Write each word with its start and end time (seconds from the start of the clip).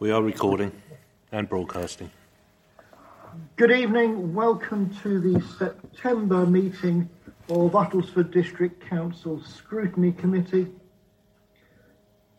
We 0.00 0.10
are 0.12 0.22
recording 0.22 0.72
and 1.30 1.46
broadcasting. 1.46 2.10
Good 3.56 3.70
evening. 3.70 4.32
Welcome 4.32 4.96
to 5.02 5.20
the 5.20 5.42
September 5.58 6.46
meeting 6.46 7.06
of 7.50 7.72
Uttlesford 7.72 8.30
District 8.30 8.82
Council 8.88 9.42
Scrutiny 9.44 10.12
Committee. 10.12 10.68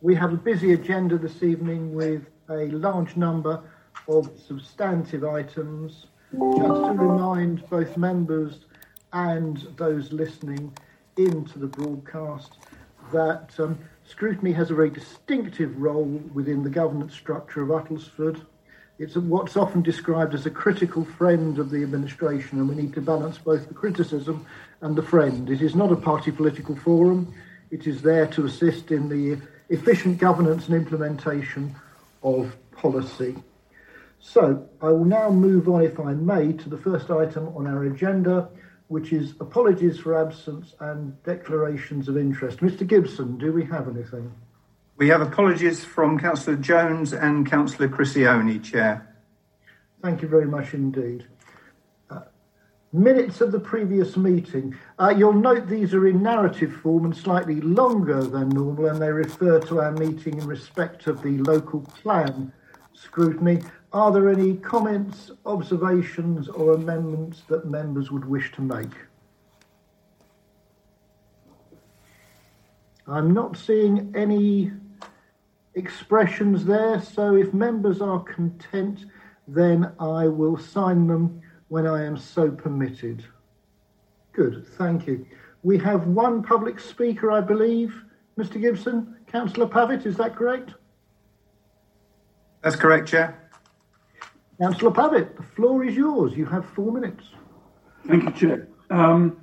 We 0.00 0.16
have 0.16 0.32
a 0.32 0.36
busy 0.36 0.72
agenda 0.72 1.16
this 1.18 1.44
evening 1.44 1.94
with 1.94 2.22
a 2.50 2.66
large 2.66 3.16
number 3.16 3.62
of 4.08 4.28
substantive 4.44 5.22
items. 5.22 6.06
Just 6.32 6.66
to 6.66 6.96
remind 6.98 7.64
both 7.70 7.96
members 7.96 8.66
and 9.12 9.58
those 9.76 10.10
listening 10.12 10.76
into 11.16 11.60
the 11.60 11.68
broadcast 11.68 12.54
that 13.12 13.50
um, 13.58 13.78
scrutiny 14.04 14.52
has 14.52 14.70
a 14.70 14.74
very 14.74 14.90
distinctive 14.90 15.78
role 15.78 16.20
within 16.34 16.62
the 16.62 16.70
governance 16.70 17.14
structure 17.14 17.62
of 17.62 17.68
Uttlesford. 17.68 18.44
It's 18.98 19.16
what's 19.16 19.56
often 19.56 19.82
described 19.82 20.34
as 20.34 20.46
a 20.46 20.50
critical 20.50 21.04
friend 21.04 21.58
of 21.58 21.70
the 21.70 21.82
administration, 21.82 22.58
and 22.58 22.68
we 22.68 22.74
need 22.74 22.92
to 22.94 23.00
balance 23.00 23.38
both 23.38 23.68
the 23.68 23.74
criticism 23.74 24.46
and 24.80 24.96
the 24.96 25.02
friend. 25.02 25.48
It 25.48 25.62
is 25.62 25.74
not 25.74 25.92
a 25.92 25.96
party 25.96 26.30
political 26.30 26.76
forum, 26.76 27.32
it 27.70 27.86
is 27.86 28.02
there 28.02 28.26
to 28.28 28.44
assist 28.44 28.90
in 28.90 29.08
the 29.08 29.40
efficient 29.70 30.18
governance 30.18 30.66
and 30.66 30.76
implementation 30.76 31.74
of 32.22 32.54
policy. 32.72 33.36
So, 34.20 34.68
I 34.80 34.86
will 34.86 35.04
now 35.04 35.30
move 35.30 35.68
on, 35.68 35.82
if 35.82 35.98
I 35.98 36.12
may, 36.12 36.52
to 36.52 36.68
the 36.68 36.78
first 36.78 37.10
item 37.10 37.48
on 37.56 37.66
our 37.66 37.84
agenda, 37.84 38.48
which 38.92 39.10
is 39.10 39.32
apologies 39.40 39.98
for 39.98 40.20
absence 40.20 40.74
and 40.80 41.20
declarations 41.22 42.08
of 42.08 42.18
interest. 42.18 42.58
Mr. 42.58 42.86
Gibson, 42.86 43.38
do 43.38 43.50
we 43.50 43.64
have 43.64 43.88
anything? 43.88 44.30
We 44.98 45.08
have 45.08 45.22
apologies 45.22 45.82
from 45.82 46.18
Councillor 46.18 46.58
Jones 46.58 47.14
and 47.14 47.50
Councillor 47.50 47.88
Criscione, 47.88 48.62
Chair. 48.62 49.16
Thank 50.02 50.20
you 50.20 50.28
very 50.28 50.44
much 50.44 50.74
indeed. 50.74 51.26
Uh, 52.10 52.20
minutes 52.92 53.40
of 53.40 53.50
the 53.50 53.58
previous 53.58 54.18
meeting. 54.18 54.76
Uh, 54.98 55.14
you'll 55.16 55.32
note 55.32 55.68
these 55.68 55.94
are 55.94 56.06
in 56.06 56.22
narrative 56.22 56.74
form 56.82 57.06
and 57.06 57.16
slightly 57.16 57.62
longer 57.62 58.22
than 58.22 58.50
normal, 58.50 58.88
and 58.88 59.00
they 59.00 59.10
refer 59.10 59.58
to 59.58 59.80
our 59.80 59.92
meeting 59.92 60.36
in 60.36 60.46
respect 60.46 61.06
of 61.06 61.22
the 61.22 61.38
local 61.38 61.80
plan 62.02 62.52
scrutiny. 62.92 63.62
Are 63.92 64.10
there 64.10 64.30
any 64.30 64.56
comments, 64.56 65.30
observations, 65.44 66.48
or 66.48 66.72
amendments 66.72 67.42
that 67.48 67.66
members 67.66 68.10
would 68.10 68.24
wish 68.24 68.50
to 68.52 68.62
make? 68.62 68.92
I'm 73.06 73.34
not 73.34 73.56
seeing 73.56 74.14
any 74.16 74.72
expressions 75.74 76.64
there, 76.64 77.02
so 77.02 77.34
if 77.34 77.52
members 77.52 78.00
are 78.00 78.20
content, 78.20 79.04
then 79.46 79.92
I 79.98 80.26
will 80.26 80.56
sign 80.56 81.06
them 81.06 81.42
when 81.68 81.86
I 81.86 82.04
am 82.04 82.16
so 82.16 82.50
permitted. 82.50 83.24
Good, 84.32 84.66
thank 84.78 85.06
you. 85.06 85.26
We 85.62 85.76
have 85.78 86.06
one 86.06 86.42
public 86.42 86.80
speaker, 86.80 87.30
I 87.30 87.42
believe, 87.42 87.94
Mr. 88.38 88.58
Gibson. 88.58 89.16
Councillor 89.26 89.66
Pavitt, 89.66 90.06
is 90.06 90.16
that 90.16 90.36
correct? 90.36 90.72
That's 92.62 92.76
correct, 92.76 93.08
Chair. 93.08 93.41
Councillor 94.60 94.92
Pavitt, 94.92 95.36
the 95.36 95.42
floor 95.42 95.84
is 95.84 95.96
yours. 95.96 96.34
You 96.34 96.46
have 96.46 96.64
four 96.66 96.92
minutes. 96.92 97.24
Thank 98.06 98.24
you, 98.24 98.30
Chair. 98.32 98.68
Um, 98.90 99.40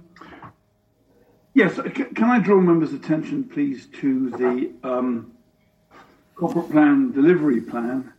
yes, 1.53 1.79
can 1.93 2.25
I 2.25 2.39
draw 2.39 2.59
members' 2.59 2.93
attention, 2.93 3.43
please, 3.43 3.87
to 4.02 4.30
the 4.31 4.71
um, 4.83 5.31
corporate 6.35 6.71
plan 6.71 7.11
delivery 7.11 7.61
plan, 7.61 8.13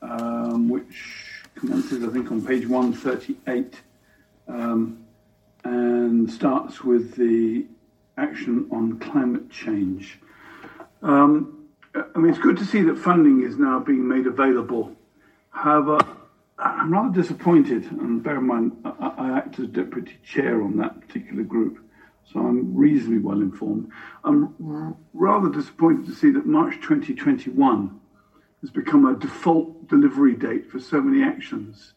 um, 0.00 0.68
which 0.68 1.44
commences, 1.54 2.02
I 2.02 2.08
think, 2.08 2.30
on 2.30 2.44
page 2.44 2.66
138 2.66 3.80
um, 4.48 5.04
and 5.64 6.30
starts 6.30 6.82
with 6.82 7.14
the 7.14 7.66
action 8.16 8.68
on 8.72 8.98
climate 8.98 9.50
change. 9.50 10.18
Um, 11.02 11.68
I 11.94 12.18
mean, 12.18 12.30
it's 12.32 12.42
good 12.42 12.56
to 12.56 12.64
see 12.64 12.82
that 12.82 12.98
funding 12.98 13.42
is 13.42 13.58
now 13.58 13.78
being 13.78 14.06
made 14.08 14.26
available. 14.26 14.96
However, 15.50 15.98
I'm 16.62 16.92
rather 16.92 17.12
disappointed, 17.12 17.90
and 17.90 18.22
bear 18.22 18.36
in 18.36 18.46
mind, 18.46 18.76
I, 18.84 19.14
I, 19.18 19.38
act 19.38 19.58
as 19.58 19.66
deputy 19.66 20.16
chair 20.24 20.62
on 20.62 20.76
that 20.76 21.00
particular 21.00 21.42
group, 21.42 21.78
so 22.32 22.38
I'm 22.38 22.74
reasonably 22.74 23.18
well 23.18 23.40
informed. 23.40 23.90
I'm 24.22 24.96
rather 25.12 25.48
disappointed 25.48 26.06
to 26.06 26.14
see 26.14 26.30
that 26.30 26.46
March 26.46 26.74
2021 26.76 28.00
has 28.60 28.70
become 28.70 29.06
a 29.06 29.18
default 29.18 29.88
delivery 29.88 30.34
date 30.34 30.70
for 30.70 30.78
so 30.78 31.00
many 31.00 31.24
actions. 31.24 31.94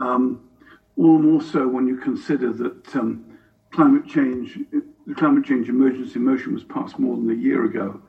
Um, 0.00 0.48
all 0.96 1.18
the 1.18 1.24
more 1.24 1.42
so 1.42 1.68
when 1.68 1.86
you 1.86 1.98
consider 1.98 2.52
that 2.54 2.96
um, 2.96 3.24
climate 3.70 4.06
change, 4.06 4.58
the 5.06 5.14
climate 5.14 5.44
change 5.44 5.68
emergency 5.68 6.18
motion 6.18 6.54
was 6.54 6.64
passed 6.64 6.98
more 6.98 7.16
than 7.16 7.30
a 7.30 7.34
year 7.34 7.66
ago. 7.66 8.00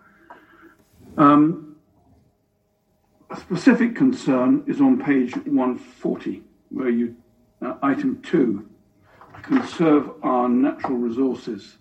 Um, 1.17 1.70
a 3.31 3.39
specific 3.39 3.95
concern 3.95 4.63
is 4.67 4.81
on 4.81 5.01
page 5.01 5.33
140, 5.33 6.43
where 6.69 6.89
you, 6.89 7.15
uh, 7.61 7.75
item 7.81 8.21
two, 8.21 8.69
conserve 9.41 10.11
our 10.21 10.49
natural 10.49 10.97
resources, 10.97 11.77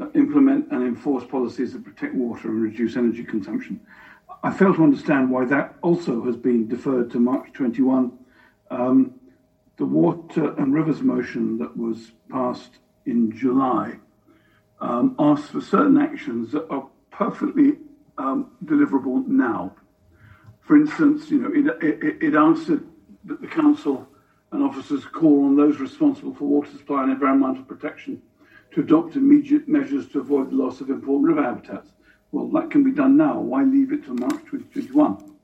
uh, 0.00 0.06
implement 0.14 0.70
and 0.72 0.82
enforce 0.82 1.24
policies 1.24 1.74
that 1.74 1.84
protect 1.84 2.14
water 2.14 2.48
and 2.48 2.62
reduce 2.62 2.96
energy 2.96 3.22
consumption. 3.22 3.78
I 4.42 4.52
fail 4.52 4.74
to 4.74 4.82
understand 4.82 5.30
why 5.30 5.44
that 5.46 5.74
also 5.82 6.24
has 6.24 6.36
been 6.36 6.66
deferred 6.66 7.10
to 7.10 7.20
March 7.20 7.52
21. 7.52 8.12
Um, 8.70 9.14
the 9.76 9.84
water 9.84 10.54
and 10.54 10.72
rivers 10.72 11.02
motion 11.02 11.58
that 11.58 11.76
was 11.76 12.12
passed 12.30 12.78
in 13.04 13.36
July 13.36 13.96
um, 14.80 15.14
asks 15.18 15.50
for 15.50 15.60
certain 15.60 15.98
actions 15.98 16.52
that 16.52 16.66
are 16.70 16.88
perfectly 17.10 17.78
um, 18.16 18.50
deliverable 18.64 19.26
now 19.26 19.74
for 20.66 20.76
instance, 20.76 21.30
you 21.30 21.38
know, 21.38 21.70
it, 21.80 21.82
it, 22.02 22.22
it 22.22 22.34
answered 22.34 22.84
that 23.24 23.40
the 23.40 23.46
council 23.46 24.06
and 24.50 24.62
officers 24.62 25.04
call 25.04 25.44
on 25.44 25.56
those 25.56 25.78
responsible 25.78 26.34
for 26.34 26.44
water 26.44 26.70
supply 26.72 27.04
and 27.04 27.12
environmental 27.12 27.62
protection 27.62 28.20
to 28.72 28.80
adopt 28.80 29.14
immediate 29.14 29.68
measures 29.68 30.08
to 30.08 30.20
avoid 30.20 30.50
the 30.50 30.56
loss 30.56 30.80
of 30.80 30.90
important 30.90 31.28
river 31.28 31.42
habitats. 31.42 31.92
Well, 32.32 32.48
that 32.48 32.70
can 32.70 32.82
be 32.82 32.90
done 32.90 33.16
now. 33.16 33.38
Why 33.38 33.62
leave 33.62 33.92
it 33.92 34.04
till 34.04 34.14
March 34.14 34.42
2021? 34.50 35.36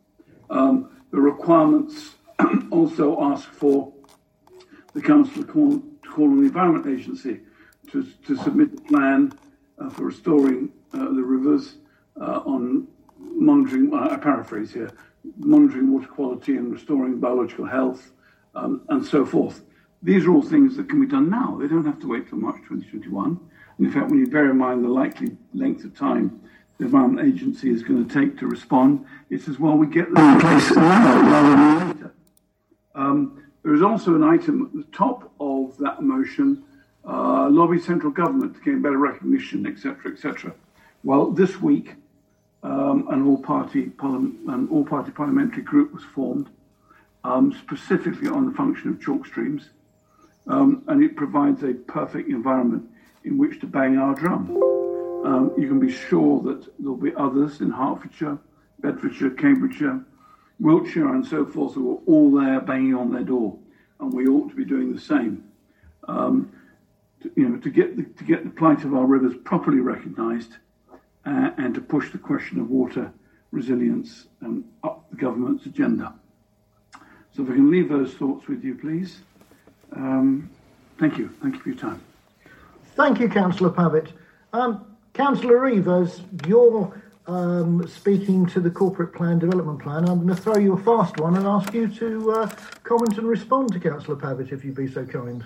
Um, 0.50 0.90
the 1.12 1.20
requirements 1.20 2.16
also 2.70 3.20
ask 3.22 3.48
for 3.48 3.92
the 4.92 5.00
council 5.00 5.44
to 5.44 5.48
call, 5.48 5.70
to 6.02 6.08
call 6.10 6.24
on 6.24 6.38
the 6.38 6.46
Environment 6.46 6.86
Agency 6.86 7.40
to, 7.92 8.04
to 8.26 8.36
submit 8.38 8.70
a 8.76 8.82
plan 8.82 9.32
uh, 9.78 9.88
for 9.88 10.04
restoring 10.04 10.70
uh, 10.92 10.98
the 10.98 11.22
rivers 11.22 11.76
uh, 12.20 12.40
on 12.44 12.88
monitoring, 13.18 13.92
uh, 13.94 14.08
I 14.10 14.16
paraphrase 14.16 14.72
here, 14.72 14.90
monitoring 15.38 15.92
water 15.92 16.08
quality 16.08 16.56
and 16.56 16.72
restoring 16.72 17.20
biological 17.20 17.66
health, 17.66 18.12
um, 18.54 18.82
and 18.88 19.04
so 19.04 19.24
forth. 19.24 19.62
These 20.02 20.24
are 20.24 20.32
all 20.32 20.42
things 20.42 20.76
that 20.76 20.88
can 20.88 21.00
be 21.00 21.06
done 21.06 21.30
now. 21.30 21.58
They 21.60 21.68
don't 21.68 21.86
have 21.86 22.00
to 22.00 22.08
wait 22.08 22.28
till 22.28 22.38
March 22.38 22.56
2021. 22.68 23.40
And 23.78 23.86
in 23.86 23.92
fact, 23.92 24.10
when 24.10 24.18
you 24.18 24.26
bear 24.26 24.50
in 24.50 24.58
mind 24.58 24.84
the 24.84 24.88
likely 24.88 25.36
length 25.54 25.84
of 25.84 25.96
time 25.96 26.40
the 26.78 26.86
Environment 26.86 27.26
Agency 27.26 27.70
is 27.70 27.82
going 27.82 28.06
to 28.06 28.12
take 28.12 28.38
to 28.38 28.46
respond, 28.46 29.06
it's 29.30 29.46
as 29.46 29.58
well 29.58 29.76
we 29.76 29.86
get 29.86 30.12
them 30.12 30.34
in 30.34 30.40
place 30.40 30.70
now 30.74 31.20
rather 31.30 31.50
than 31.50 31.88
later. 31.88 32.14
Um, 32.94 33.44
there 33.62 33.74
is 33.74 33.82
also 33.82 34.16
an 34.16 34.24
item 34.24 34.66
at 34.66 34.72
the 34.72 34.96
top 34.96 35.32
of 35.38 35.76
that 35.78 36.02
motion, 36.02 36.64
uh, 37.06 37.48
lobby 37.48 37.78
central 37.78 38.10
government 38.10 38.56
to 38.56 38.60
gain 38.62 38.82
better 38.82 38.98
recognition, 38.98 39.66
etc., 39.66 40.12
etc. 40.12 40.52
Well, 41.04 41.30
this 41.30 41.60
week, 41.60 41.94
um, 42.62 43.08
an 43.10 43.26
all-party 43.26 43.90
an 44.00 44.68
all-party 44.70 45.10
parliamentary 45.10 45.62
group 45.62 45.92
was 45.92 46.04
formed, 46.04 46.48
um, 47.24 47.52
specifically 47.52 48.28
on 48.28 48.46
the 48.46 48.52
function 48.52 48.90
of 48.90 49.00
chalk 49.00 49.26
streams, 49.26 49.70
um, 50.46 50.82
and 50.88 51.02
it 51.02 51.16
provides 51.16 51.62
a 51.62 51.74
perfect 51.74 52.28
environment 52.28 52.88
in 53.24 53.38
which 53.38 53.60
to 53.60 53.66
bang 53.66 53.98
our 53.98 54.14
drum. 54.14 54.50
Um, 55.24 55.52
you 55.56 55.68
can 55.68 55.78
be 55.78 55.90
sure 55.90 56.42
that 56.42 56.66
there'll 56.78 56.96
be 56.96 57.14
others 57.16 57.60
in 57.60 57.70
Hertfordshire, 57.70 58.38
Bedfordshire, 58.80 59.30
Cambridgeshire, 59.30 60.04
Wiltshire, 60.58 61.14
and 61.14 61.26
so 61.26 61.44
forth 61.46 61.74
who 61.74 61.92
are 61.92 62.00
all 62.06 62.30
there 62.32 62.60
banging 62.60 62.94
on 62.94 63.12
their 63.12 63.22
door, 63.22 63.56
and 64.00 64.12
we 64.12 64.26
ought 64.26 64.48
to 64.50 64.56
be 64.56 64.64
doing 64.64 64.92
the 64.92 65.00
same. 65.00 65.44
Um, 66.08 66.52
to, 67.22 67.30
you 67.36 67.48
know, 67.48 67.58
to 67.58 67.70
get 67.70 67.96
the, 67.96 68.02
to 68.02 68.24
get 68.24 68.44
the 68.44 68.50
plight 68.50 68.84
of 68.84 68.94
our 68.94 69.06
rivers 69.06 69.34
properly 69.44 69.78
recognised 69.78 70.56
uh, 71.26 71.50
and 71.56 71.74
to 71.74 71.80
push 71.80 72.10
the 72.10 72.18
question 72.18 72.60
of 72.60 72.70
water 72.70 73.12
resilience 73.50 74.26
um, 74.42 74.64
up 74.82 75.08
the 75.10 75.16
government's 75.16 75.66
agenda. 75.66 76.14
So 77.34 77.42
if 77.42 77.50
I 77.50 77.52
can 77.52 77.70
leave 77.70 77.88
those 77.88 78.14
thoughts 78.14 78.46
with 78.48 78.64
you, 78.64 78.74
please. 78.74 79.20
Um, 79.94 80.50
thank 80.98 81.18
you. 81.18 81.30
Thank 81.40 81.54
you 81.54 81.60
for 81.60 81.68
your 81.68 81.78
time. 81.78 82.02
Thank 82.94 83.20
you, 83.20 83.28
Councillor 83.28 83.70
Pavitt. 83.70 84.12
Um, 84.52 84.84
Councillor 85.14 85.66
Evers, 85.66 86.22
your 86.46 86.94
um, 87.26 87.86
speaking 87.86 88.46
to 88.46 88.60
the 88.60 88.70
corporate 88.70 89.14
plan 89.14 89.38
development 89.38 89.80
plan. 89.80 90.08
I'm 90.08 90.24
going 90.24 90.34
to 90.34 90.36
throw 90.36 90.56
you 90.56 90.74
a 90.74 90.82
fast 90.82 91.18
one 91.18 91.36
and 91.36 91.46
ask 91.46 91.72
you 91.72 91.88
to 91.88 92.32
uh, 92.32 92.50
comment 92.82 93.16
and 93.18 93.26
respond 93.26 93.72
to 93.72 93.80
Councillor 93.80 94.16
Pavitt, 94.16 94.52
if 94.52 94.64
you'd 94.64 94.74
be 94.74 94.90
so 94.90 95.06
kind. 95.06 95.44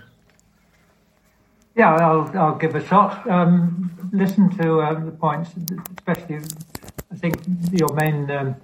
Yeah, 1.76 1.94
I'll, 1.94 2.30
I'll 2.38 2.54
give 2.54 2.74
a 2.74 2.82
shot. 2.82 3.28
Um, 3.28 3.92
listen 4.10 4.48
to 4.56 4.80
uh, 4.80 4.94
the 4.98 5.10
points, 5.10 5.50
especially, 5.98 6.40
I 7.12 7.16
think 7.16 7.36
your 7.70 7.92
main 7.92 8.30
um, 8.30 8.56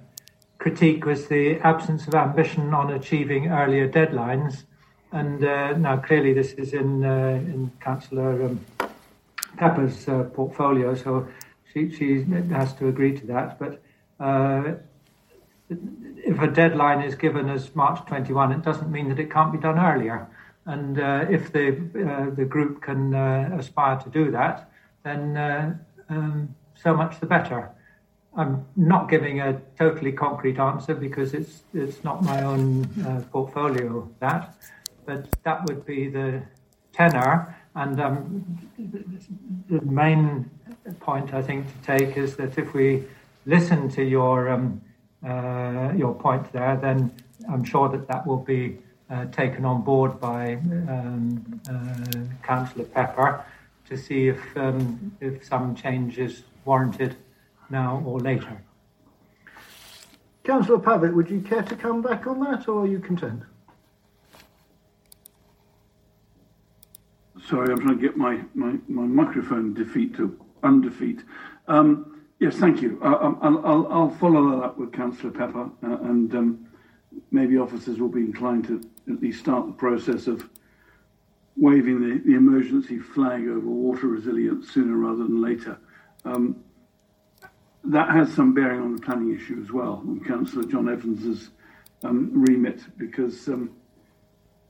critique 0.57 1.05
was 1.05 1.27
the 1.27 1.59
absence 1.59 2.07
of 2.07 2.15
ambition 2.15 2.73
on 2.73 2.91
achieving 2.91 3.49
earlier 3.49 3.87
deadlines. 3.87 4.63
And 5.11 5.45
uh, 5.45 5.77
now, 5.77 5.97
clearly, 5.97 6.33
this 6.33 6.53
is 6.53 6.73
in 6.73 7.05
uh, 7.05 7.39
in 7.53 7.71
Councillor 7.79 8.45
um, 8.45 8.65
Pepper's 9.57 10.09
uh, 10.09 10.23
portfolio, 10.33 10.95
so 10.95 11.27
she, 11.71 11.91
she 11.91 12.23
has 12.49 12.73
to 12.73 12.87
agree 12.87 13.15
to 13.19 13.27
that. 13.27 13.59
But 13.59 13.79
uh, 14.19 14.73
if 15.69 16.39
a 16.41 16.47
deadline 16.47 17.03
is 17.03 17.13
given 17.13 17.47
as 17.47 17.75
March 17.75 18.03
21, 18.07 18.53
it 18.53 18.63
doesn't 18.63 18.91
mean 18.91 19.09
that 19.09 19.19
it 19.19 19.29
can't 19.29 19.51
be 19.51 19.59
done 19.59 19.77
earlier. 19.77 20.27
And 20.65 20.99
uh, 20.99 21.25
if 21.29 21.51
the 21.51 21.69
uh, 21.69 22.33
the 22.33 22.45
group 22.45 22.81
can 22.81 23.13
uh, 23.13 23.57
aspire 23.59 23.97
to 23.97 24.09
do 24.09 24.31
that, 24.31 24.69
then 25.03 25.35
uh, 25.35 25.75
um, 26.09 26.55
so 26.75 26.95
much 26.95 27.19
the 27.19 27.25
better. 27.25 27.69
I'm 28.35 28.65
not 28.75 29.09
giving 29.09 29.41
a 29.41 29.61
totally 29.77 30.11
concrete 30.11 30.57
answer 30.57 30.95
because 30.95 31.33
it's 31.33 31.63
it's 31.73 32.03
not 32.03 32.23
my 32.23 32.43
own 32.43 32.85
uh, 33.05 33.21
portfolio 33.31 34.09
that, 34.19 34.55
but 35.05 35.27
that 35.43 35.65
would 35.65 35.85
be 35.85 36.07
the 36.09 36.41
tenor. 36.93 37.55
And 37.75 37.99
um, 37.99 38.45
the 39.69 39.81
main 39.81 40.49
point 40.99 41.33
I 41.33 41.41
think 41.41 41.67
to 41.67 41.97
take 41.97 42.17
is 42.17 42.35
that 42.37 42.57
if 42.57 42.73
we 42.73 43.03
listen 43.45 43.89
to 43.89 44.03
your 44.03 44.49
um, 44.49 44.81
uh, 45.25 45.91
your 45.95 46.13
point 46.13 46.51
there, 46.53 46.77
then 46.77 47.11
I'm 47.51 47.63
sure 47.63 47.89
that 47.89 48.07
that 48.07 48.25
will 48.25 48.37
be 48.37 48.79
uh, 49.09 49.25
taken 49.25 49.65
on 49.65 49.81
board 49.83 50.19
by 50.19 50.53
um, 50.53 51.61
uh, 51.69 52.45
Councillor 52.45 52.85
Pepper 52.85 53.45
to 53.89 53.97
see 53.97 54.27
if 54.27 54.39
um, 54.55 55.15
if 55.19 55.45
some 55.45 55.75
change 55.75 56.17
is 56.17 56.43
warranted 56.65 57.15
now 57.69 58.01
or 58.05 58.19
later. 58.19 58.61
Councillor 60.43 60.79
Pavitt, 60.79 61.13
would 61.13 61.29
you 61.29 61.41
care 61.41 61.63
to 61.63 61.75
come 61.75 62.01
back 62.01 62.27
on 62.27 62.39
that, 62.41 62.67
or 62.67 62.83
are 62.83 62.87
you 62.87 62.99
content? 62.99 63.43
Sorry, 67.47 67.71
I'm 67.71 67.79
trying 67.79 67.97
to 67.97 68.01
get 68.01 68.17
my, 68.17 68.41
my, 68.53 68.77
my 68.87 69.03
microphone 69.03 69.73
defeat 69.73 70.15
to 70.15 70.37
undefeat. 70.63 71.23
Um, 71.67 72.21
yes, 72.39 72.55
thank 72.55 72.81
you. 72.81 72.99
I, 73.01 73.13
I'll, 73.13 73.61
I'll, 73.65 73.87
I'll 73.91 74.09
follow 74.09 74.51
that 74.51 74.63
up 74.63 74.77
with 74.77 74.91
Councillor 74.91 75.31
Pepper, 75.31 75.69
uh, 75.83 75.97
and 76.03 76.33
um, 76.35 76.67
maybe 77.33 77.57
officers 77.57 77.99
will 77.99 78.07
be 78.09 78.21
inclined 78.21 78.65
to 78.65 78.81
at 79.11 79.19
least 79.19 79.39
start 79.39 79.65
the 79.65 79.73
process 79.73 80.27
of 80.27 80.47
waving 81.57 81.99
the, 81.99 82.21
the 82.25 82.35
emergency 82.35 82.99
flag 82.99 83.47
over 83.47 83.67
water 83.67 84.07
resilience 84.07 84.71
sooner 84.71 84.95
rather 84.95 85.23
than 85.23 85.41
later. 85.41 85.77
Um, 86.25 86.63
that 87.85 88.09
has 88.11 88.31
some 88.33 88.53
bearing 88.53 88.81
on 88.81 88.95
the 88.95 89.01
planning 89.01 89.35
issue 89.35 89.59
as 89.61 89.71
well, 89.71 90.03
on 90.07 90.23
Councillor 90.25 90.63
John 90.63 90.87
Evans's 90.87 91.49
um, 92.03 92.29
remit, 92.33 92.81
because 92.97 93.47
um, 93.49 93.71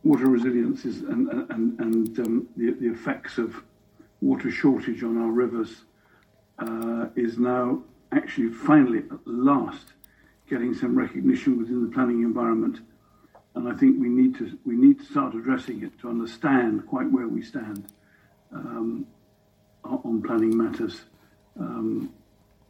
water 0.04 0.28
resilience 0.28 0.86
is 0.86 1.02
and, 1.02 1.30
and, 1.52 1.80
and 1.80 2.20
um, 2.20 2.48
the, 2.58 2.72
the 2.72 2.88
effects 2.88 3.38
of 3.38 3.62
water 4.22 4.50
shortage 4.50 5.04
on 5.04 5.22
our 5.22 5.32
rivers 5.32 5.84
uh, 6.60 7.08
is 7.16 7.38
now 7.38 7.84
actually 8.14 8.50
finally 8.50 9.00
at 9.00 9.28
last 9.28 9.94
getting 10.50 10.74
some 10.74 10.98
recognition 10.98 11.58
within 11.58 11.84
the 11.84 11.92
planning 11.92 12.22
environment. 12.22 12.80
And 13.56 13.68
I 13.68 13.76
think 13.76 14.00
we 14.00 14.10
need 14.10 14.36
to 14.38 14.58
we 14.66 14.76
need 14.76 15.00
to 15.00 15.06
start 15.06 15.36
addressing 15.36 15.84
it 15.84 16.00
to 16.02 16.10
understand 16.10 16.88
quite 16.88 17.12
where 17.12 17.28
we 17.28 17.42
stand 17.44 17.86
um, 18.52 19.06
on 19.84 20.22
planning 20.22 20.58
matters. 20.58 21.02
Um, 21.60 22.12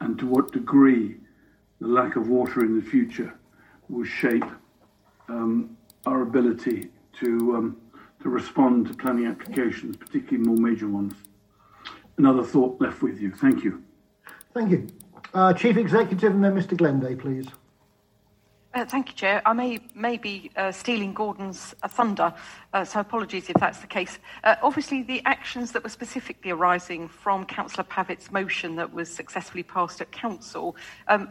and 0.01 0.19
to 0.19 0.27
what 0.27 0.51
degree 0.51 1.15
the 1.79 1.87
lack 1.87 2.17
of 2.17 2.27
water 2.27 2.61
in 2.61 2.75
the 2.75 2.85
future 2.85 3.33
will 3.87 4.03
shape 4.03 4.43
um, 5.29 5.77
our 6.05 6.21
ability 6.21 6.89
to 7.19 7.55
um, 7.55 7.77
to 8.21 8.29
respond 8.29 8.87
to 8.87 8.93
planning 8.93 9.27
applications, 9.27 9.95
particularly 9.97 10.45
more 10.45 10.57
major 10.57 10.87
ones. 10.87 11.13
Another 12.17 12.43
thought 12.43 12.79
left 12.79 13.01
with 13.01 13.19
you. 13.19 13.31
Thank 13.31 13.63
you. 13.63 13.83
Thank 14.53 14.71
you. 14.71 14.87
Uh, 15.33 15.53
Chief 15.53 15.77
Executive 15.77 16.31
and 16.31 16.43
then 16.43 16.55
Mr 16.55 16.77
Glenday, 16.77 17.15
please. 17.15 17.47
Uh, 18.73 18.83
thank 18.83 19.09
you, 19.09 19.13
Chair. 19.13 19.39
I 19.45 19.53
may, 19.53 19.79
may 19.93 20.17
be 20.17 20.49
uh, 20.55 20.71
stealing 20.71 21.13
Gordon's 21.13 21.75
uh, 21.83 21.87
thunder, 21.87 22.33
uh, 22.73 22.83
so 22.83 23.01
apologies 23.01 23.47
if 23.47 23.55
that's 23.59 23.77
the 23.77 23.87
case. 23.87 24.17
Uh, 24.43 24.55
obviously, 24.63 25.03
the 25.03 25.21
actions 25.25 25.71
that 25.73 25.83
were 25.83 25.89
specifically 25.89 26.49
arising 26.49 27.07
from 27.07 27.45
Councillor 27.45 27.83
Pavitt's 27.83 28.31
motion 28.31 28.75
that 28.77 28.91
was 28.91 29.13
successfully 29.13 29.61
passed 29.61 30.01
at 30.01 30.11
Council, 30.11 30.75
um, 31.07 31.29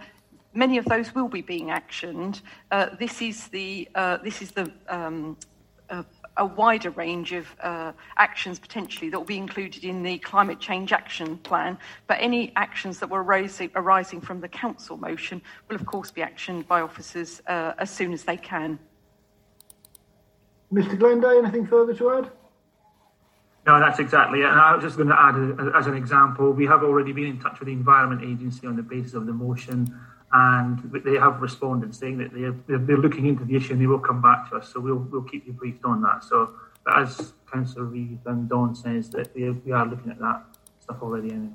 many 0.54 0.78
of 0.78 0.84
those 0.84 1.16
will 1.16 1.26
be 1.26 1.42
being 1.42 1.66
actioned. 1.66 2.42
Uh, 2.70 2.90
this 3.00 3.20
is 3.20 3.48
the, 3.48 3.88
this 4.22 4.40
is 4.40 4.52
the 4.52 4.70
um, 4.88 5.36
a 6.36 6.46
wider 6.46 6.90
range 6.90 7.32
of 7.32 7.46
uh, 7.60 7.92
actions 8.16 8.58
potentially 8.58 9.10
that 9.10 9.18
will 9.18 9.26
be 9.26 9.36
included 9.36 9.84
in 9.84 10.02
the 10.02 10.18
climate 10.18 10.60
change 10.60 10.92
action 10.92 11.36
plan. 11.38 11.78
But 12.06 12.18
any 12.20 12.52
actions 12.56 12.98
that 13.00 13.10
were 13.10 13.22
arising, 13.22 13.70
arising 13.74 14.20
from 14.20 14.40
the 14.40 14.48
council 14.48 14.96
motion 14.96 15.42
will, 15.68 15.76
of 15.76 15.86
course, 15.86 16.10
be 16.10 16.22
actioned 16.22 16.66
by 16.66 16.80
officers 16.80 17.42
uh, 17.46 17.74
as 17.78 17.90
soon 17.90 18.12
as 18.12 18.24
they 18.24 18.36
can. 18.36 18.78
Mr. 20.72 20.98
Glenday, 20.98 21.38
anything 21.38 21.66
further 21.66 21.94
to 21.94 22.10
add? 22.12 22.30
No, 23.66 23.78
that's 23.78 24.00
exactly 24.00 24.40
it. 24.40 24.46
And 24.46 24.58
I 24.58 24.74
was 24.74 24.82
just 24.82 24.96
going 24.96 25.08
to 25.08 25.16
add, 25.16 25.76
as 25.76 25.86
an 25.86 25.94
example, 25.94 26.50
we 26.50 26.66
have 26.66 26.82
already 26.82 27.12
been 27.12 27.26
in 27.26 27.38
touch 27.38 27.60
with 27.60 27.66
the 27.66 27.72
Environment 27.72 28.22
Agency 28.22 28.66
on 28.66 28.74
the 28.74 28.82
basis 28.82 29.14
of 29.14 29.26
the 29.26 29.32
motion 29.32 29.94
and 30.32 30.90
they 31.04 31.16
have 31.16 31.42
responded 31.42 31.94
saying 31.94 32.18
that 32.18 32.32
they're, 32.32 32.78
they're 32.78 32.96
looking 32.96 33.26
into 33.26 33.44
the 33.44 33.54
issue 33.54 33.72
and 33.72 33.82
they 33.82 33.86
will 33.86 33.98
come 33.98 34.22
back 34.22 34.48
to 34.50 34.56
us. 34.56 34.72
So 34.72 34.80
we'll, 34.80 34.96
we'll 34.96 35.22
keep 35.22 35.46
you 35.46 35.52
briefed 35.52 35.84
on 35.84 36.00
that. 36.02 36.24
So 36.24 36.54
as 36.96 37.34
Councillor 37.52 37.84
Reeve 37.84 38.18
and 38.26 38.48
Dawn 38.48 38.74
says, 38.74 39.10
that 39.10 39.34
we, 39.34 39.50
we 39.50 39.72
are 39.72 39.86
looking 39.86 40.10
at 40.10 40.18
that 40.20 40.42
stuff 40.80 40.96
already. 41.02 41.32
Anyway. 41.32 41.52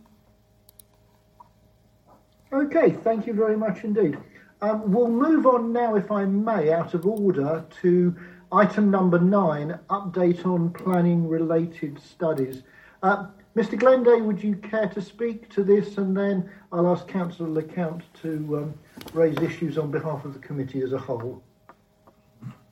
Okay, 2.53 2.91
thank 2.91 3.27
you 3.27 3.33
very 3.33 3.57
much 3.57 3.83
indeed. 3.83 4.17
Um, 4.61 4.91
we'll 4.91 5.09
move 5.09 5.45
on 5.45 5.73
now, 5.73 5.95
if 5.95 6.11
I 6.11 6.25
may, 6.25 6.71
out 6.71 6.93
of 6.93 7.05
order 7.05 7.65
to 7.81 8.15
item 8.51 8.89
number 8.89 9.19
nine, 9.19 9.79
update 9.89 10.45
on 10.45 10.71
planning 10.71 11.27
related 11.27 11.99
studies. 12.01 12.63
Uh, 13.03 13.27
Mr. 13.57 13.75
Glenday, 13.75 14.21
would 14.21 14.43
you 14.43 14.55
care 14.55 14.87
to 14.89 15.01
speak 15.01 15.49
to 15.49 15.63
this? 15.63 15.97
And 15.97 16.15
then 16.15 16.47
I'll 16.71 16.87
ask 16.89 17.07
Councillor 17.07 17.49
LeCount 17.49 18.03
to 18.21 18.57
um, 18.57 18.73
raise 19.13 19.35
issues 19.39 19.79
on 19.79 19.89
behalf 19.89 20.25
of 20.25 20.35
the 20.35 20.39
committee 20.39 20.81
as 20.81 20.93
a 20.93 20.97
whole. 20.99 21.41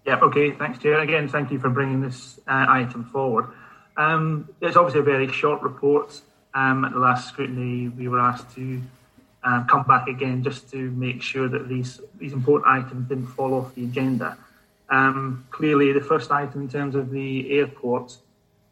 Yeah, 0.05 0.19
okay, 0.19 0.51
thanks, 0.51 0.77
Chair. 0.77 0.99
Again, 0.99 1.27
thank 1.27 1.51
you 1.51 1.57
for 1.57 1.71
bringing 1.71 2.01
this 2.01 2.39
uh, 2.47 2.67
item 2.69 3.05
forward. 3.05 3.47
Um, 3.97 4.47
it's 4.61 4.77
obviously 4.77 4.99
a 4.99 5.03
very 5.03 5.27
short 5.31 5.63
report. 5.63 6.21
Um, 6.53 6.85
at 6.85 6.93
the 6.93 6.99
last 6.99 7.29
scrutiny, 7.29 7.89
we 7.89 8.07
were 8.07 8.19
asked 8.19 8.53
to 8.53 8.79
um, 9.43 9.65
come 9.67 9.85
back 9.87 10.07
again 10.07 10.43
just 10.43 10.69
to 10.69 10.91
make 10.91 11.23
sure 11.23 11.49
that 11.49 11.67
these, 11.67 11.99
these 12.19 12.33
important 12.33 12.71
items 12.71 13.09
didn't 13.09 13.25
fall 13.25 13.55
off 13.55 13.73
the 13.73 13.85
agenda. 13.85 14.37
Um, 14.91 15.47
clearly, 15.49 15.93
the 15.93 16.01
first 16.01 16.29
item 16.29 16.61
in 16.61 16.69
terms 16.69 16.93
of 16.93 17.09
the 17.09 17.57
airport 17.57 18.17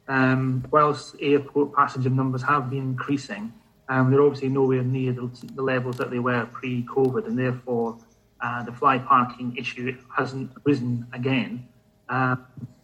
um, 0.08 0.66
whilst 0.72 1.16
airport 1.22 1.74
passenger 1.74 2.10
numbers 2.10 2.44
have 2.44 2.70
been 2.70 2.80
increasing, 2.80 3.54
um, 3.90 4.12
they're 4.12 4.22
obviously 4.22 4.50
nowhere 4.50 4.84
near 4.84 5.14
the, 5.14 5.30
the 5.56 5.62
levels 5.62 5.98
that 5.98 6.10
they 6.10 6.20
were 6.20 6.46
pre-COVID, 6.48 7.28
and 7.28 7.38
therefore 7.38 7.98
uh, 8.42 8.64
the 8.64 8.72
fly 8.72 8.98
parking 8.98 9.56
issue 9.58 9.96
hasn't 10.16 10.52
risen 10.64 11.06
again. 11.14 11.68
Uh, 12.10 12.36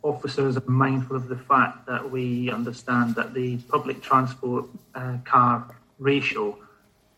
officers 0.04 0.56
are 0.58 0.64
mindful 0.68 1.16
of 1.16 1.28
the 1.28 1.36
fact 1.36 1.86
that 1.86 2.10
we 2.10 2.50
understand 2.52 3.16
that 3.16 3.34
the 3.34 3.58
public 3.70 4.02
transport 4.02 4.66
uh, 4.96 5.18
car 5.26 5.76
ratio 5.98 6.58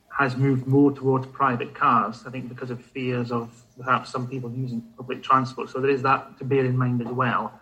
has 0.10 0.36
moved 0.36 0.67
more 0.67 0.91
towards 0.91 1.25
private 1.27 1.74
cars, 1.74 2.24
I 2.25 2.31
think 2.31 2.50
because 2.50 2.70
of 2.70 2.81
fears 2.81 3.31
of 3.31 3.50
perhaps 3.79 4.12
some 4.12 4.27
people 4.27 4.51
using 4.51 4.81
public 4.98 5.24
transport. 5.24 5.70
So 5.70 5.79
there 5.79 5.89
is 5.91 6.01
that 6.01 6.38
to 6.39 6.43
bear 6.43 6.65
in 6.65 6.77
mind 6.77 7.01
as 7.01 7.08
well. 7.08 7.60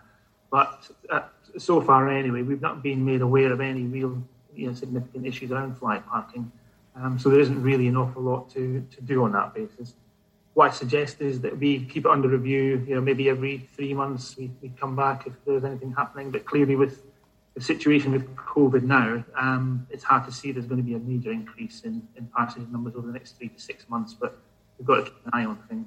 But 0.50 0.90
uh, 1.08 1.20
so 1.58 1.80
far 1.80 2.08
anyway, 2.08 2.42
we've 2.42 2.60
not 2.60 2.82
been 2.82 3.04
made 3.04 3.20
aware 3.20 3.52
of 3.52 3.60
any 3.60 3.82
real 3.82 4.22
you 4.54 4.68
know, 4.68 4.74
significant 4.74 5.26
issues 5.26 5.50
around 5.50 5.76
fly 5.78 5.98
parking. 5.98 6.50
Um, 6.96 7.18
so 7.18 7.30
there 7.30 7.40
isn't 7.40 7.62
really 7.62 7.86
an 7.88 7.96
awful 7.96 8.22
lot 8.22 8.50
to, 8.50 8.84
to 8.94 9.02
do 9.02 9.24
on 9.24 9.32
that 9.32 9.54
basis. 9.54 9.94
What 10.54 10.70
I 10.70 10.74
suggest 10.74 11.20
is 11.20 11.40
that 11.42 11.56
we 11.58 11.84
keep 11.84 12.04
it 12.04 12.10
under 12.10 12.28
review, 12.28 12.84
you 12.86 12.94
know, 12.94 13.00
maybe 13.00 13.28
every 13.28 13.68
three 13.74 13.94
months 13.94 14.36
we, 14.36 14.50
we 14.60 14.70
come 14.70 14.96
back 14.96 15.26
if 15.26 15.32
there's 15.46 15.64
anything 15.64 15.92
happening. 15.92 16.30
But 16.30 16.44
clearly 16.44 16.76
with 16.76 17.02
the 17.54 17.60
situation 17.60 18.12
with 18.12 18.34
COVID 18.36 18.82
now, 18.82 19.24
um, 19.36 19.86
it's 19.90 20.04
hard 20.04 20.24
to 20.26 20.32
see 20.32 20.52
there's 20.52 20.66
going 20.66 20.80
to 20.80 20.86
be 20.86 20.94
a 20.94 20.98
major 20.98 21.30
increase 21.30 21.82
in, 21.82 22.06
in 22.16 22.28
passenger 22.36 22.70
numbers 22.70 22.94
over 22.96 23.06
the 23.06 23.12
next 23.12 23.38
three 23.38 23.48
to 23.48 23.60
six 23.60 23.88
months, 23.88 24.14
but 24.14 24.38
we've 24.78 24.86
got 24.86 24.96
to 24.96 25.02
keep 25.04 25.26
an 25.26 25.30
eye 25.32 25.44
on 25.44 25.56
things. 25.68 25.86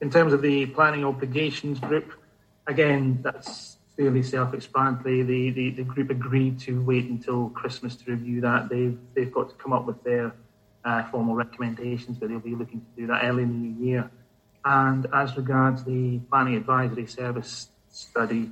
In 0.00 0.10
terms 0.10 0.32
of 0.32 0.42
the 0.42 0.66
planning 0.66 1.04
obligations 1.04 1.78
group, 1.80 2.12
again, 2.66 3.20
that's 3.22 3.69
fairly 4.00 4.22
self-explanatory. 4.22 5.22
The, 5.22 5.50
the, 5.50 5.70
the 5.72 5.82
group 5.82 6.08
agreed 6.08 6.58
to 6.60 6.82
wait 6.82 7.04
until 7.10 7.50
Christmas 7.50 7.96
to 7.96 8.10
review 8.10 8.40
that. 8.40 8.70
They've, 8.70 8.98
they've 9.14 9.30
got 9.30 9.50
to 9.50 9.54
come 9.56 9.74
up 9.74 9.84
with 9.84 10.02
their 10.02 10.34
uh, 10.86 11.04
formal 11.10 11.34
recommendations, 11.34 12.16
but 12.16 12.30
they'll 12.30 12.38
be 12.38 12.54
looking 12.54 12.80
to 12.80 13.00
do 13.00 13.06
that 13.08 13.24
early 13.24 13.42
in 13.42 13.50
the 13.50 13.68
new 13.68 13.86
year. 13.86 14.10
And 14.64 15.06
as 15.12 15.36
regards 15.36 15.84
the 15.84 16.18
planning 16.30 16.54
advisory 16.54 17.06
service 17.06 17.68
study, 17.90 18.50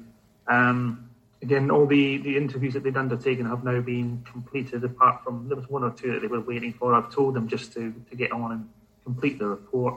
um, 0.48 1.08
again, 1.40 1.70
all 1.70 1.86
the, 1.86 2.18
the 2.18 2.36
interviews 2.36 2.74
that 2.74 2.82
they'd 2.82 2.96
undertaken 2.98 3.46
have 3.46 3.64
now 3.64 3.80
been 3.80 4.22
completed, 4.30 4.84
apart 4.84 5.24
from 5.24 5.48
there 5.48 5.56
was 5.56 5.68
one 5.70 5.82
or 5.82 5.92
two 5.92 6.12
that 6.12 6.20
they 6.20 6.26
were 6.26 6.42
waiting 6.42 6.74
for. 6.74 6.92
I've 6.92 7.10
told 7.10 7.32
them 7.32 7.48
just 7.48 7.72
to, 7.72 7.94
to 8.10 8.16
get 8.16 8.32
on 8.32 8.52
and 8.52 8.68
complete 9.02 9.38
the 9.38 9.46
report. 9.46 9.94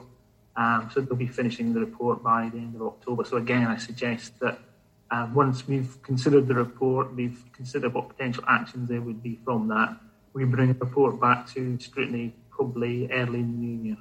Um, 0.55 0.89
so 0.93 1.01
they'll 1.01 1.17
be 1.17 1.27
finishing 1.27 1.74
the 1.74 1.81
report 1.81 2.24
by 2.24 2.48
the 2.53 2.58
end 2.58 2.75
of 2.75 2.84
October. 2.84 3.25
So 3.25 3.36
again, 3.36 3.67
I 3.67 3.75
suggest 3.75 4.39
that 4.39 4.58
uh, 5.12 5.27
once 5.34 5.68
we've 5.68 6.01
considered 6.01 6.48
the 6.48 6.56
report, 6.56 7.13
we've 7.13 7.44
considered 7.53 7.94
what 7.94 8.10
potential 8.10 8.44
actions 8.48 8.89
there 8.89 9.01
would 9.01 9.22
be 9.22 9.38
from 9.44 9.68
that, 9.68 9.98
we 10.34 10.46
bring 10.46 10.70
the 10.70 10.86
report 10.86 11.20
back 11.20 11.46
to 11.53 11.77
scrutiny 11.80 12.34
probably 12.50 13.12
early 13.12 13.39
in 13.39 13.51
the 13.51 13.58
new 13.58 13.84
year. 13.84 13.98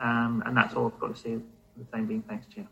Um, 0.00 0.42
and 0.44 0.56
that's 0.56 0.74
all 0.74 0.86
I've 0.92 0.98
got 0.98 1.14
to 1.14 1.20
say 1.20 1.34
for 1.36 1.78
the 1.78 1.84
time 1.92 2.06
being. 2.06 2.22
Thanks, 2.22 2.46
Chair. 2.52 2.66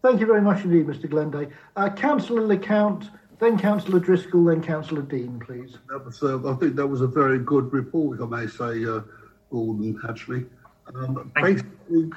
Thank 0.00 0.20
you 0.20 0.26
very 0.26 0.40
much 0.40 0.64
indeed, 0.64 0.86
Mr 0.86 1.08
Glenday. 1.08 1.48
Uh, 1.76 1.90
Councillor 1.90 2.42
LeCount, 2.42 3.10
then 3.38 3.58
Councillor 3.58 4.00
Driscoll, 4.00 4.44
then 4.44 4.62
Councillor 4.62 5.02
Dean, 5.02 5.38
please. 5.44 5.76
That 5.90 6.04
was, 6.04 6.22
uh, 6.22 6.50
I 6.50 6.54
think 6.54 6.76
that 6.76 6.86
was 6.86 7.02
a 7.02 7.06
very 7.06 7.38
good 7.38 7.72
report, 7.72 8.18
if 8.18 8.24
I 8.24 8.42
may 8.42 8.46
say, 8.46 8.84
uh, 8.86 9.02
Gordon, 9.50 10.00
actually. 10.08 10.46
Um, 10.94 11.32
basically, 11.34 12.10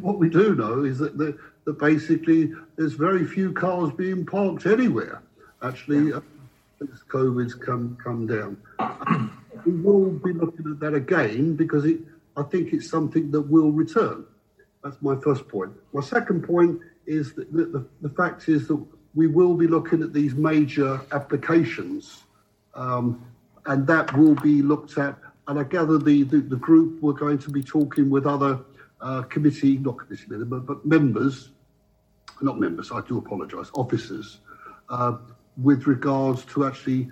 what 0.00 0.18
we 0.18 0.28
do 0.28 0.54
know 0.54 0.84
is 0.84 0.98
that, 0.98 1.16
the, 1.18 1.38
that 1.64 1.78
basically 1.78 2.52
there's 2.76 2.94
very 2.94 3.26
few 3.26 3.52
cars 3.52 3.92
being 3.92 4.24
parked 4.24 4.66
anywhere. 4.66 5.22
Actually, 5.62 6.10
yeah. 6.10 6.16
uh, 6.16 6.20
as 6.92 7.02
COVID's 7.08 7.54
come 7.54 7.96
come 8.02 8.26
down, 8.26 8.56
we 9.64 9.72
will 9.72 10.10
be 10.10 10.32
looking 10.32 10.70
at 10.70 10.80
that 10.80 10.94
again 10.94 11.56
because 11.56 11.84
it, 11.84 12.00
I 12.36 12.42
think 12.42 12.72
it's 12.72 12.88
something 12.90 13.30
that 13.30 13.42
will 13.42 13.70
return. 13.70 14.24
That's 14.82 15.00
my 15.00 15.16
first 15.16 15.48
point. 15.48 15.72
My 15.92 16.02
second 16.02 16.42
point 16.42 16.80
is 17.06 17.32
that 17.34 17.52
the, 17.52 17.64
the, 17.66 17.86
the 18.02 18.08
fact 18.10 18.48
is 18.48 18.68
that 18.68 18.84
we 19.14 19.28
will 19.28 19.54
be 19.54 19.66
looking 19.66 20.02
at 20.02 20.12
these 20.12 20.34
major 20.34 21.00
applications, 21.12 22.24
um, 22.74 23.24
and 23.66 23.86
that 23.86 24.14
will 24.16 24.34
be 24.34 24.60
looked 24.60 24.98
at 24.98 25.16
and 25.46 25.58
I 25.58 25.64
gather 25.64 25.98
the, 25.98 26.22
the, 26.22 26.38
the 26.38 26.56
group 26.56 27.02
were 27.02 27.12
going 27.12 27.38
to 27.38 27.50
be 27.50 27.62
talking 27.62 28.08
with 28.08 28.26
other 28.26 28.60
uh, 29.00 29.22
committee, 29.22 29.78
not 29.78 29.98
committee 29.98 30.24
members, 30.28 30.48
but, 30.48 30.66
but 30.66 30.86
members, 30.86 31.50
not 32.40 32.58
members, 32.58 32.90
I 32.90 33.00
do 33.06 33.18
apologise, 33.18 33.70
officers, 33.74 34.40
uh, 34.88 35.18
with 35.62 35.86
regards 35.86 36.44
to 36.46 36.64
actually 36.64 37.10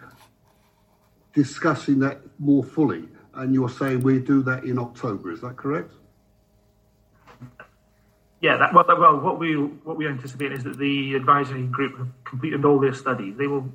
discussing 1.35 1.99
that 2.01 2.21
more 2.39 2.65
fully. 2.65 3.05
And 3.35 3.55
you're 3.55 3.69
saying 3.69 4.01
we 4.01 4.19
do 4.19 4.43
that 4.43 4.65
in 4.65 4.79
October, 4.79 5.31
is 5.33 5.41
that 5.43 5.57
correct? 5.57 5.93
Yeah, 8.41 8.57
that, 8.57 8.75
well, 8.75 8.85
well, 8.89 9.21
what 9.21 9.39
we 9.39 9.55
what 9.55 9.97
we 9.97 10.09
anticipate 10.09 10.51
is 10.51 10.65
that 10.65 10.77
the 10.77 11.15
advisory 11.15 11.63
group 11.63 11.97
have 11.97 12.09
completed 12.25 12.65
all 12.65 12.81
their 12.81 12.93
studies. 12.93 13.37
They 13.37 13.47
will 13.47 13.71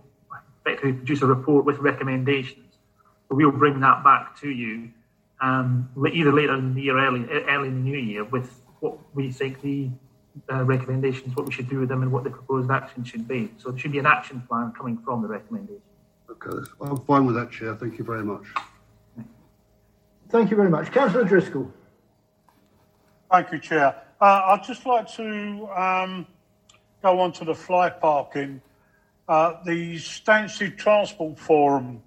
effectively 0.60 0.92
produce 0.92 1.22
a 1.22 1.26
report 1.26 1.64
with 1.64 1.78
recommendations 1.78 2.67
we'll 3.30 3.52
bring 3.52 3.80
that 3.82 4.04
back 4.04 4.40
to 4.42 4.50
you 4.50 4.90
um, 5.42 5.90
either 6.12 6.32
later 6.32 6.56
in 6.56 6.74
the 6.74 6.82
year, 6.82 6.98
early, 6.98 7.26
early 7.30 7.68
in 7.68 7.76
the 7.76 7.90
new 7.90 7.98
year, 7.98 8.24
with 8.24 8.62
what 8.80 8.98
we 9.16 9.32
think 9.32 9.62
the 9.62 9.90
uh, 10.52 10.64
recommendations, 10.64 11.36
what 11.36 11.46
we 11.46 11.52
should 11.52 11.70
do 11.70 11.80
with 11.80 11.90
them, 11.90 12.02
and 12.02 12.12
what 12.12 12.24
the 12.24 12.30
proposed 12.30 12.72
action 12.72 13.04
should 13.04 13.28
be. 13.28 13.52
So 13.58 13.70
there 13.70 13.80
should 13.80 13.92
be 13.92 14.00
an 14.00 14.06
action 14.06 14.42
plan 14.48 14.74
coming 14.76 14.98
from 14.98 15.22
the 15.22 15.28
recommendation. 15.28 15.82
Okay, 16.30 16.70
I'm 16.82 16.98
fine 17.06 17.26
with 17.26 17.36
that, 17.36 17.52
Chair. 17.52 17.76
Thank 17.76 17.98
you 17.98 18.04
very 18.04 18.24
much. 18.24 18.44
Thank 20.30 20.52
you 20.52 20.58
very 20.58 20.70
much. 20.70 20.92
Councillor 20.92 21.24
Driscoll. 21.24 21.72
Thank 23.32 23.52
you, 23.52 23.60
Chair. 23.60 23.96
Uh, 24.20 24.42
I'd 24.46 24.64
just 24.64 24.86
like 24.86 25.10
to 25.14 25.68
um, 25.76 26.28
go 27.02 27.20
on 27.20 27.32
to 27.34 27.46
the 27.46 27.56
fly 27.56 27.90
parking. 27.90 28.62
Uh, 29.28 29.54
the 29.66 29.96
Stansted 29.96 30.78
Transport 30.78 31.38
Forum 31.38 32.02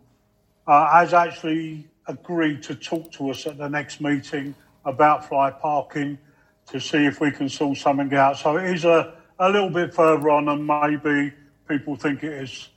uh, 0.67 0.91
has 0.91 1.15
actually 1.15 1.87
agreed 2.07 2.63
to 2.65 2.75
talk 2.75 3.11
to 3.13 3.31
us 3.31 3.47
at 3.47 3.59
the 3.59 3.69
next 3.69 4.01
meeting 4.01 4.55
about 4.85 5.29
fly 5.29 5.51
parking 5.51 6.19
to 6.67 6.81
see 6.81 7.05
if 7.05 7.21
we 7.21 7.31
can 7.31 7.49
sort 7.49 7.77
something 7.79 8.13
out. 8.15 8.37
So 8.37 8.57
it 8.57 8.71
is 8.71 8.85
a, 8.85 9.15
a 9.39 9.51
little 9.51 9.71
bit 9.71 9.93
further 9.95 10.31
on 10.31 10.47
than 10.47 10.67
maybe 10.67 11.33
people 11.69 11.97
think 11.97 12.23
it 12.23 12.33
is. 12.33 12.69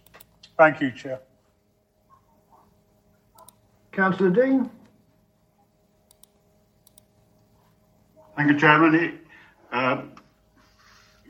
Thank 0.57 0.81
you, 0.81 0.91
Chair. 0.91 1.19
Councillor 3.91 4.31
Dean. 4.31 4.69
Thank 8.35 8.51
you, 8.51 8.59
Chairman. 8.59 9.19
Uh, 9.71 10.01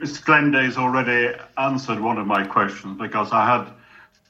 Mr. 0.01 0.23
Glenday's 0.25 0.77
already 0.77 1.35
answered 1.57 1.99
one 1.99 2.17
of 2.17 2.27
my 2.27 2.45
questions 2.45 2.97
because 2.97 3.31
I 3.31 3.45
had 3.45 3.73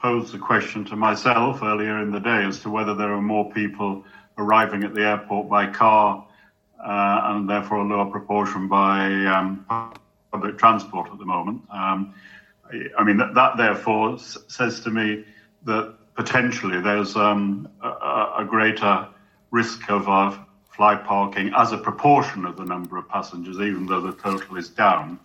posed 0.03 0.33
the 0.33 0.37
question 0.37 0.83
to 0.83 0.97
myself 0.97 1.63
earlier 1.63 2.01
in 2.01 2.11
the 2.11 2.19
day 2.19 2.43
as 2.43 2.59
to 2.59 2.69
whether 2.69 2.93
there 2.93 3.13
are 3.13 3.21
more 3.21 3.49
people 3.53 4.03
arriving 4.37 4.83
at 4.83 4.93
the 4.93 5.01
airport 5.01 5.47
by 5.47 5.65
car 5.65 6.27
uh, 6.85 7.21
and 7.23 7.49
therefore 7.49 7.77
a 7.77 7.83
lower 7.83 8.11
proportion 8.11 8.67
by 8.67 9.05
um, 9.25 9.65
public 10.29 10.57
transport 10.57 11.09
at 11.09 11.17
the 11.17 11.25
moment. 11.25 11.61
Um, 11.69 12.13
I 12.99 13.03
mean, 13.05 13.15
that, 13.15 13.33
that 13.35 13.55
therefore 13.55 14.15
s- 14.15 14.37
says 14.49 14.81
to 14.81 14.91
me 14.91 15.23
that 15.63 15.95
potentially 16.15 16.81
there's 16.81 17.15
um, 17.15 17.69
a, 17.81 17.87
a, 18.39 18.45
greater 18.45 19.07
risk 19.51 19.89
of 19.89 20.09
uh, 20.09 20.37
fly 20.75 20.95
parking 20.95 21.53
as 21.55 21.71
a 21.71 21.77
proportion 21.77 22.43
of 22.43 22.57
the 22.57 22.65
number 22.65 22.97
of 22.97 23.07
passengers, 23.07 23.55
even 23.55 23.85
though 23.85 24.01
the 24.01 24.11
total 24.11 24.57
is 24.57 24.67
down. 24.67 25.17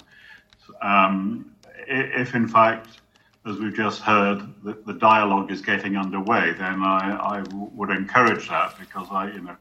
Um, 0.80 1.50
if 1.88 2.36
in 2.36 2.46
fact 2.46 3.00
as 3.48 3.58
we've 3.58 3.74
just 3.74 4.02
heard, 4.02 4.42
the, 4.62 4.76
the 4.86 4.92
dialogue 4.92 5.50
is 5.50 5.62
getting 5.62 5.96
underway, 5.96 6.52
then 6.52 6.82
I, 6.82 7.42
would 7.52 7.90
encourage 7.90 8.48
that 8.48 8.78
because 8.78 9.08
I, 9.10 9.30
you 9.30 9.40
know, 9.40 9.56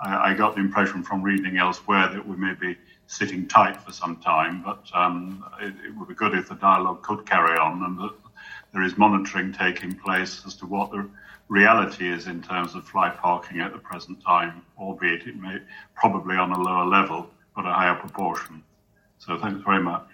I, 0.00 0.30
I, 0.30 0.34
got 0.34 0.54
the 0.54 0.60
impression 0.60 1.02
from 1.02 1.22
reading 1.22 1.56
elsewhere 1.56 2.08
that 2.08 2.26
we 2.26 2.36
may 2.36 2.54
be 2.54 2.76
sitting 3.06 3.46
tight 3.46 3.80
for 3.80 3.92
some 3.92 4.16
time, 4.16 4.62
but 4.62 4.84
um, 4.92 5.44
it, 5.60 5.74
it, 5.86 5.96
would 5.96 6.08
be 6.08 6.14
good 6.14 6.34
if 6.34 6.48
the 6.48 6.56
dialogue 6.56 7.02
could 7.02 7.26
carry 7.26 7.56
on 7.56 7.82
and 7.84 7.98
that 7.98 8.14
there 8.72 8.82
is 8.82 8.98
monitoring 8.98 9.52
taking 9.52 9.94
place 9.94 10.42
as 10.46 10.54
to 10.56 10.66
what 10.66 10.90
the 10.90 11.08
reality 11.48 12.10
is 12.10 12.26
in 12.26 12.42
terms 12.42 12.74
of 12.74 12.86
fly 12.86 13.08
parking 13.08 13.60
at 13.60 13.72
the 13.72 13.78
present 13.78 14.22
time, 14.22 14.62
albeit 14.78 15.26
it 15.26 15.36
may 15.36 15.58
probably 15.94 16.36
on 16.36 16.50
a 16.52 16.60
lower 16.60 16.84
level, 16.84 17.30
but 17.54 17.64
a 17.64 17.72
higher 17.72 17.94
proportion. 17.94 18.62
So 19.18 19.38
thanks 19.38 19.62
very 19.64 19.82
much. 19.82 20.06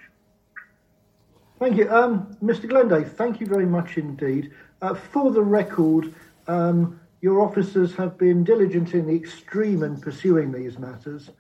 Thank 1.61 1.77
you. 1.77 1.89
Um, 1.89 2.37
Mr. 2.43 2.69
Glenday, 2.69 3.05
thank 3.05 3.41
you 3.41 3.47
very 3.47 3.67
much 3.67 3.97
indeed. 3.97 4.51
Uh, 4.83 4.95
for 4.95 5.31
the 5.31 5.43
record, 5.43 6.13
um, 6.49 7.01
your 7.21 7.41
officers 7.41 7.95
have 7.95 8.19
been 8.19 8.43
diligent 8.43 8.93
in 8.93 9.07
the 9.07 9.15
extreme 9.15 9.85
in 9.85 10.01
pursuing 10.01 10.51
these 10.51 10.79
matters. 10.79 11.31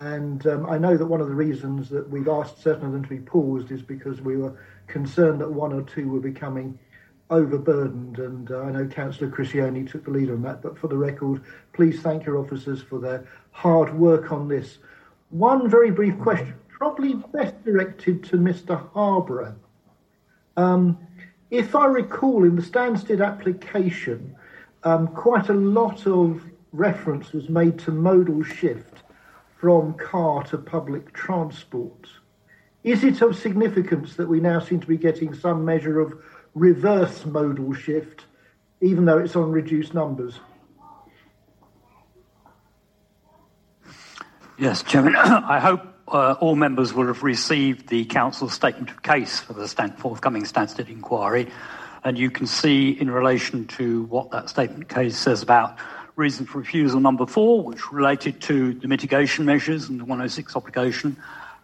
And 0.00 0.44
um, 0.48 0.66
I 0.66 0.76
know 0.76 0.96
that 0.96 1.06
one 1.06 1.20
of 1.20 1.28
the 1.28 1.34
reasons 1.34 1.88
that 1.90 2.08
we've 2.10 2.28
asked 2.28 2.62
certain 2.62 2.86
of 2.86 2.92
them 2.92 3.02
to 3.04 3.08
be 3.08 3.20
paused 3.20 3.70
is 3.70 3.80
because 3.80 4.20
we 4.20 4.36
were 4.36 4.58
concerned 4.88 5.40
that 5.40 5.50
one 5.50 5.72
or 5.72 5.82
two 5.82 6.08
were 6.08 6.20
becoming 6.20 6.76
overburdened. 7.30 8.18
And 8.18 8.50
uh, 8.50 8.62
I 8.62 8.72
know 8.72 8.86
Councillor 8.86 9.30
Criscione 9.30 9.88
took 9.88 10.04
the 10.04 10.10
lead 10.10 10.30
on 10.30 10.42
that. 10.42 10.62
But 10.62 10.76
for 10.76 10.88
the 10.88 10.96
record, 10.96 11.42
please 11.72 12.00
thank 12.00 12.26
your 12.26 12.38
officers 12.38 12.82
for 12.82 12.98
their 12.98 13.26
hard 13.52 13.96
work 13.96 14.32
on 14.32 14.48
this. 14.48 14.78
One 15.30 15.70
very 15.70 15.92
brief 15.92 16.18
question 16.18 16.54
probably 16.78 17.14
best 17.14 17.64
directed 17.64 18.22
to 18.22 18.36
Mr. 18.36 18.88
Harborough. 18.92 19.56
Um, 20.56 20.96
if 21.50 21.74
I 21.74 21.86
recall, 21.86 22.44
in 22.44 22.54
the 22.54 22.62
Stansted 22.62 23.24
application, 23.24 24.36
um, 24.84 25.08
quite 25.08 25.48
a 25.48 25.54
lot 25.54 26.06
of 26.06 26.40
reference 26.72 27.32
was 27.32 27.48
made 27.48 27.80
to 27.80 27.90
modal 27.90 28.44
shift 28.44 29.02
from 29.58 29.94
car 29.94 30.44
to 30.44 30.58
public 30.58 31.12
transport. 31.12 32.06
Is 32.84 33.02
it 33.02 33.22
of 33.22 33.36
significance 33.36 34.14
that 34.14 34.28
we 34.28 34.38
now 34.38 34.60
seem 34.60 34.78
to 34.78 34.86
be 34.86 34.96
getting 34.96 35.34
some 35.34 35.64
measure 35.64 35.98
of 35.98 36.22
reverse 36.54 37.26
modal 37.26 37.74
shift, 37.74 38.26
even 38.80 39.04
though 39.04 39.18
it's 39.18 39.34
on 39.34 39.50
reduced 39.50 39.94
numbers? 39.94 40.38
Yes, 44.56 44.84
Chairman. 44.84 45.16
I 45.16 45.58
hope 45.58 45.97
uh, 46.12 46.36
all 46.40 46.56
members 46.56 46.92
will 46.92 47.06
have 47.06 47.22
received 47.22 47.88
the 47.88 48.04
council's 48.06 48.52
statement 48.52 48.90
of 48.90 49.02
case 49.02 49.40
for 49.40 49.52
the 49.52 49.68
stand, 49.68 49.98
forthcoming 49.98 50.44
Stansted 50.44 50.88
inquiry. 50.88 51.48
And 52.04 52.18
you 52.18 52.30
can 52.30 52.46
see 52.46 52.90
in 52.90 53.10
relation 53.10 53.66
to 53.68 54.04
what 54.04 54.30
that 54.30 54.48
statement 54.48 54.84
of 54.84 54.88
case 54.88 55.16
says 55.16 55.42
about 55.42 55.76
reason 56.16 56.46
for 56.46 56.58
refusal 56.58 57.00
number 57.00 57.26
four, 57.26 57.62
which 57.62 57.92
related 57.92 58.40
to 58.42 58.74
the 58.74 58.88
mitigation 58.88 59.44
measures 59.44 59.88
and 59.88 60.00
the 60.00 60.04
106 60.04 60.56
obligation, 60.56 61.16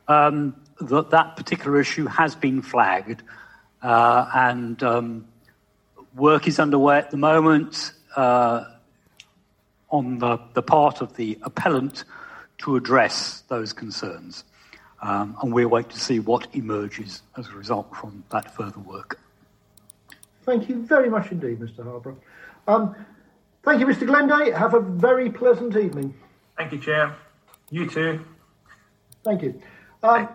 um, 0.08 0.54
that 0.80 1.10
that 1.10 1.36
particular 1.36 1.80
issue 1.80 2.06
has 2.06 2.34
been 2.34 2.62
flagged. 2.62 3.22
Uh, 3.82 4.30
and 4.34 4.82
um, 4.82 5.26
work 6.14 6.46
is 6.46 6.58
underway 6.58 6.98
at 6.98 7.10
the 7.10 7.16
moment 7.16 7.92
uh, 8.16 8.64
on 9.90 10.18
the, 10.18 10.38
the 10.54 10.62
part 10.62 11.00
of 11.00 11.16
the 11.16 11.38
appellant 11.42 12.04
to 12.64 12.76
address 12.76 13.42
those 13.49 13.75
concerns. 13.75 14.44
Um, 15.02 15.37
and 15.42 15.52
we'll 15.52 15.68
wait 15.68 15.90
to 15.90 16.00
see 16.00 16.18
what 16.18 16.47
emerges 16.54 17.21
as 17.37 17.47
a 17.49 17.52
result 17.52 17.94
from 17.94 18.25
that 18.30 18.54
further 18.54 18.80
work. 18.80 19.21
Thank 20.44 20.71
you 20.71 20.83
very 20.87 21.11
much 21.11 21.30
indeed, 21.30 21.61
Mr. 21.61 21.85
Harborough. 21.85 22.16
Um, 22.66 22.97
thank 23.62 23.80
you, 23.80 23.87
Mr. 23.87 24.06
Glenday. 24.06 24.50
Have 24.50 24.73
a 24.73 24.80
very 24.80 25.30
pleasant 25.30 25.76
evening. 25.76 26.14
Thank 26.56 26.73
you, 26.73 26.78
Chair. 26.78 27.14
You 27.71 27.88
too. 27.88 28.25
Thank 29.25 29.42
you. 29.42 29.61
Um, 30.02 30.30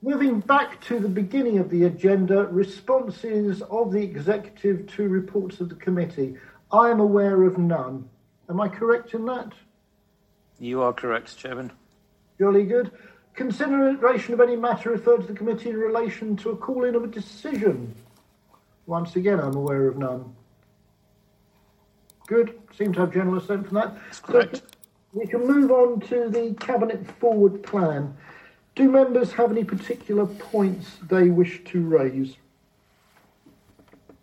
moving 0.00 0.38
back 0.38 0.80
to 0.82 1.00
the 1.00 1.08
beginning 1.08 1.58
of 1.58 1.70
the 1.70 1.84
agenda, 1.84 2.44
responses 2.46 3.62
of 3.62 3.90
the 3.90 4.02
executive 4.02 4.86
to 4.94 5.08
reports 5.08 5.60
of 5.60 5.70
the 5.70 5.76
committee. 5.76 6.36
I 6.70 6.90
am 6.90 7.00
aware 7.00 7.42
of 7.42 7.58
none. 7.58 8.08
Am 8.48 8.60
I 8.60 8.68
correct 8.68 9.14
in 9.14 9.24
that? 9.26 9.52
You 10.58 10.82
are 10.82 10.92
correct, 10.92 11.36
Chairman. 11.36 11.72
Jolly 12.38 12.64
good. 12.64 12.90
Consideration 13.34 14.34
of 14.34 14.40
any 14.40 14.56
matter 14.56 14.90
referred 14.90 15.22
to 15.22 15.26
the 15.26 15.34
committee 15.34 15.70
in 15.70 15.76
relation 15.76 16.36
to 16.36 16.50
a 16.50 16.56
call 16.56 16.84
in 16.84 16.94
of 16.94 17.04
a 17.04 17.08
decision. 17.08 17.94
Once 18.86 19.16
again, 19.16 19.40
I'm 19.40 19.56
aware 19.56 19.88
of 19.88 19.96
none. 19.96 20.34
Good. 22.26 22.58
Seem 22.76 22.92
to 22.94 23.00
have 23.00 23.12
general 23.12 23.38
assent 23.38 23.66
from 23.66 23.74
that. 23.74 23.94
That's 24.06 24.20
correct. 24.20 24.56
So 24.56 24.62
we 25.12 25.26
can 25.26 25.46
move 25.46 25.70
on 25.70 26.00
to 26.08 26.28
the 26.28 26.54
cabinet 26.60 27.06
forward 27.18 27.62
plan. 27.62 28.16
Do 28.74 28.90
members 28.90 29.32
have 29.32 29.50
any 29.50 29.64
particular 29.64 30.26
points 30.26 30.96
they 31.08 31.30
wish 31.30 31.62
to 31.66 31.80
raise? 31.80 32.36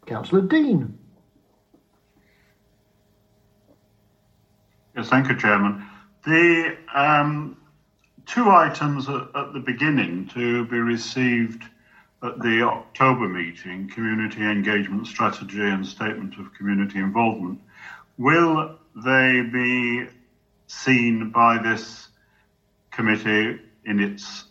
Councillor 0.05 0.41
Dean. 0.41 0.97
Yes, 4.95 5.07
thank 5.07 5.29
you, 5.29 5.37
Chairman. 5.37 5.85
The 6.23 6.77
um, 6.93 7.57
two 8.25 8.49
items 8.49 9.09
at, 9.09 9.27
at, 9.35 9.53
the 9.53 9.59
beginning 9.59 10.27
to 10.33 10.65
be 10.65 10.77
received 10.77 11.63
at 12.23 12.39
the 12.39 12.61
October 12.61 13.27
meeting, 13.27 13.89
community 13.89 14.41
engagement 14.41 15.07
strategy 15.07 15.61
and 15.61 15.85
statement 15.85 16.37
of 16.37 16.53
community 16.53 16.99
involvement, 16.99 17.59
will 18.17 18.77
they 18.95 19.41
be 19.41 20.05
seen 20.67 21.31
by 21.31 21.57
this 21.57 22.09
committee 22.91 23.59
in 23.85 23.99
its 23.99 24.45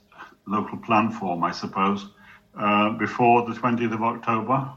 local 0.47 0.79
plan 0.79 1.11
form, 1.13 1.45
I 1.45 1.53
suppose, 1.53 2.07
uh, 2.59 2.91
before 2.91 3.49
the 3.49 3.55
20th 3.55 3.95
of 3.95 4.03
October? 4.03 4.73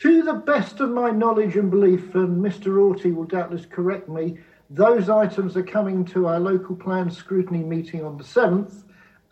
To 0.00 0.22
the 0.22 0.34
best 0.34 0.80
of 0.80 0.90
my 0.90 1.10
knowledge 1.10 1.56
and 1.56 1.70
belief, 1.70 2.14
and 2.14 2.44
Mr. 2.44 2.78
Auty 2.78 3.14
will 3.14 3.24
doubtless 3.24 3.64
correct 3.64 4.10
me, 4.10 4.38
those 4.70 5.08
items 5.08 5.56
are 5.56 5.62
coming 5.62 6.04
to 6.06 6.26
our 6.26 6.40
local 6.40 6.74
plan 6.74 7.10
scrutiny 7.10 7.62
meeting 7.62 8.04
on 8.04 8.16
the 8.16 8.24
7th, 8.24 8.82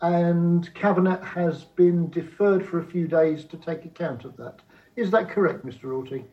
and 0.01 0.73
Cabinet 0.73 1.23
has 1.23 1.63
been 1.63 2.09
deferred 2.09 2.65
for 2.65 2.79
a 2.79 2.83
few 2.83 3.07
days 3.07 3.45
to 3.45 3.57
take 3.57 3.85
account 3.85 4.25
of 4.25 4.37
that. 4.37 4.59
Is 4.95 5.11
that 5.11 5.29
correct, 5.29 5.65
Mr. 5.65 5.85
Auty? 5.85 6.23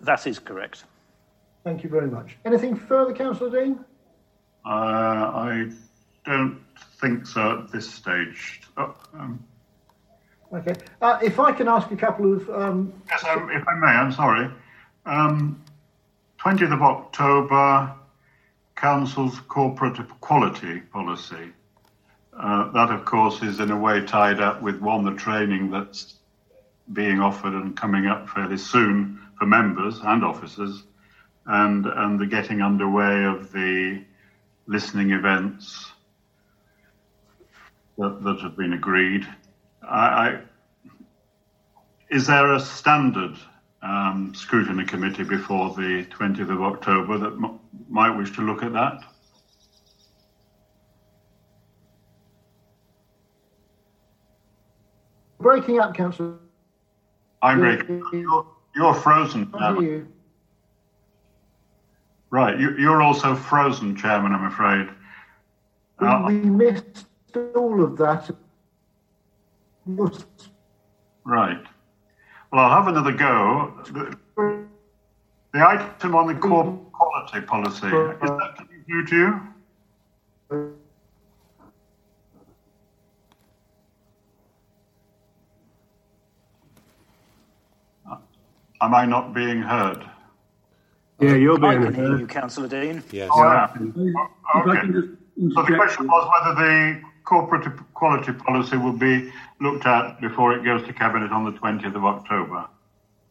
That 0.00 0.26
is 0.26 0.38
correct. 0.38 0.84
Thank 1.64 1.82
you 1.82 1.90
very 1.90 2.08
much. 2.08 2.36
Anything 2.44 2.76
further, 2.76 3.12
Councillor 3.12 3.50
Dean? 3.50 3.84
Uh, 4.64 4.68
I 4.68 5.70
don't 6.24 6.60
think 7.00 7.26
so 7.26 7.60
at 7.60 7.72
this 7.72 7.88
stage. 7.88 8.60
Oh, 8.76 8.94
um, 9.14 9.42
okay. 10.52 10.74
Uh, 11.00 11.18
if 11.22 11.40
I 11.40 11.52
can 11.52 11.68
ask 11.68 11.90
a 11.90 11.96
couple 11.96 12.34
of. 12.34 12.48
Um, 12.50 12.92
yes, 13.08 13.24
um, 13.24 13.50
if 13.50 13.66
I 13.66 13.74
may, 13.74 13.86
I'm 13.86 14.12
sorry. 14.12 14.50
Um, 15.06 15.62
20th 16.46 16.74
of 16.74 16.80
October, 16.80 17.92
Council's 18.76 19.40
corporate 19.48 19.98
equality 19.98 20.78
policy. 20.78 21.50
Uh, 22.38 22.70
that, 22.70 22.88
of 22.92 23.04
course, 23.04 23.42
is 23.42 23.58
in 23.58 23.72
a 23.72 23.76
way 23.76 24.00
tied 24.06 24.38
up 24.38 24.62
with 24.62 24.80
one, 24.80 25.04
the 25.04 25.12
training 25.14 25.72
that's 25.72 26.20
being 26.92 27.18
offered 27.18 27.52
and 27.52 27.76
coming 27.76 28.06
up 28.06 28.28
fairly 28.28 28.56
soon 28.56 29.20
for 29.36 29.44
members 29.44 29.98
and 30.04 30.24
officers, 30.24 30.84
and, 31.46 31.84
and 31.84 32.20
the 32.20 32.26
getting 32.26 32.62
underway 32.62 33.24
of 33.24 33.50
the 33.50 34.04
listening 34.68 35.10
events 35.10 35.90
that, 37.98 38.22
that 38.22 38.38
have 38.40 38.56
been 38.56 38.72
agreed. 38.72 39.26
I, 39.82 40.06
I, 40.06 40.40
is 42.08 42.28
there 42.28 42.52
a 42.52 42.60
standard 42.60 43.36
um, 43.86 44.34
scrutiny 44.34 44.84
committee 44.84 45.22
before 45.22 45.70
the 45.74 46.04
20th 46.06 46.50
of 46.50 46.62
October 46.62 47.18
that 47.18 47.32
m- 47.32 47.60
might 47.88 48.10
wish 48.10 48.34
to 48.36 48.42
look 48.42 48.62
at 48.62 48.72
that? 48.72 49.02
Breaking 55.38 55.78
up, 55.78 55.94
Councillor. 55.94 56.34
I'm 57.42 57.60
breaking. 57.60 58.02
You're, 58.12 58.46
you're 58.74 58.94
frozen. 58.94 59.52
You. 59.78 60.08
Right, 62.30 62.58
you, 62.58 62.90
are 62.90 63.02
also 63.02 63.36
frozen, 63.36 63.94
Chairman. 63.94 64.32
I'm 64.32 64.46
afraid. 64.46 64.88
Uh, 66.00 66.24
we 66.26 66.40
missed 66.40 67.06
all 67.54 67.82
of 67.82 67.96
that. 67.98 68.28
Right. 71.24 71.64
Well, 72.56 72.64
I'll 72.64 72.82
have 72.82 72.88
another 72.88 73.12
go. 73.12 73.70
The, 73.84 74.16
the 75.52 75.68
item 75.68 76.14
on 76.14 76.26
the 76.26 76.34
core 76.36 76.72
quality 76.90 77.42
policy, 77.42 77.88
is 77.88 77.92
that 77.92 78.54
coming 78.56 78.82
through 78.86 79.06
to 79.08 79.16
you? 79.16 80.68
Am 88.80 88.94
I 88.94 89.04
not 89.04 89.34
being 89.34 89.60
heard? 89.60 90.08
Yeah, 91.20 91.34
you're 91.34 91.58
being 91.58 91.72
I 91.72 91.92
heard. 91.92 92.20
you, 92.20 92.26
Councillor 92.26 92.68
Dean. 92.68 93.04
Yes. 93.10 93.28
Oh, 93.34 93.44
yeah. 93.44 93.68
Okay. 94.62 94.80
So 95.52 95.62
the 95.62 95.76
question 95.76 96.06
was 96.06 96.30
whether 96.32 96.54
the 96.54 97.02
corporate 97.26 97.66
equality 97.66 98.32
policy 98.32 98.78
will 98.78 98.92
be 98.92 99.30
looked 99.60 99.84
at 99.84 100.18
before 100.20 100.54
it 100.54 100.64
goes 100.64 100.82
to 100.86 100.92
Cabinet 100.92 101.30
on 101.32 101.44
the 101.44 101.52
20th 101.52 101.94
of 101.94 102.04
October. 102.04 102.66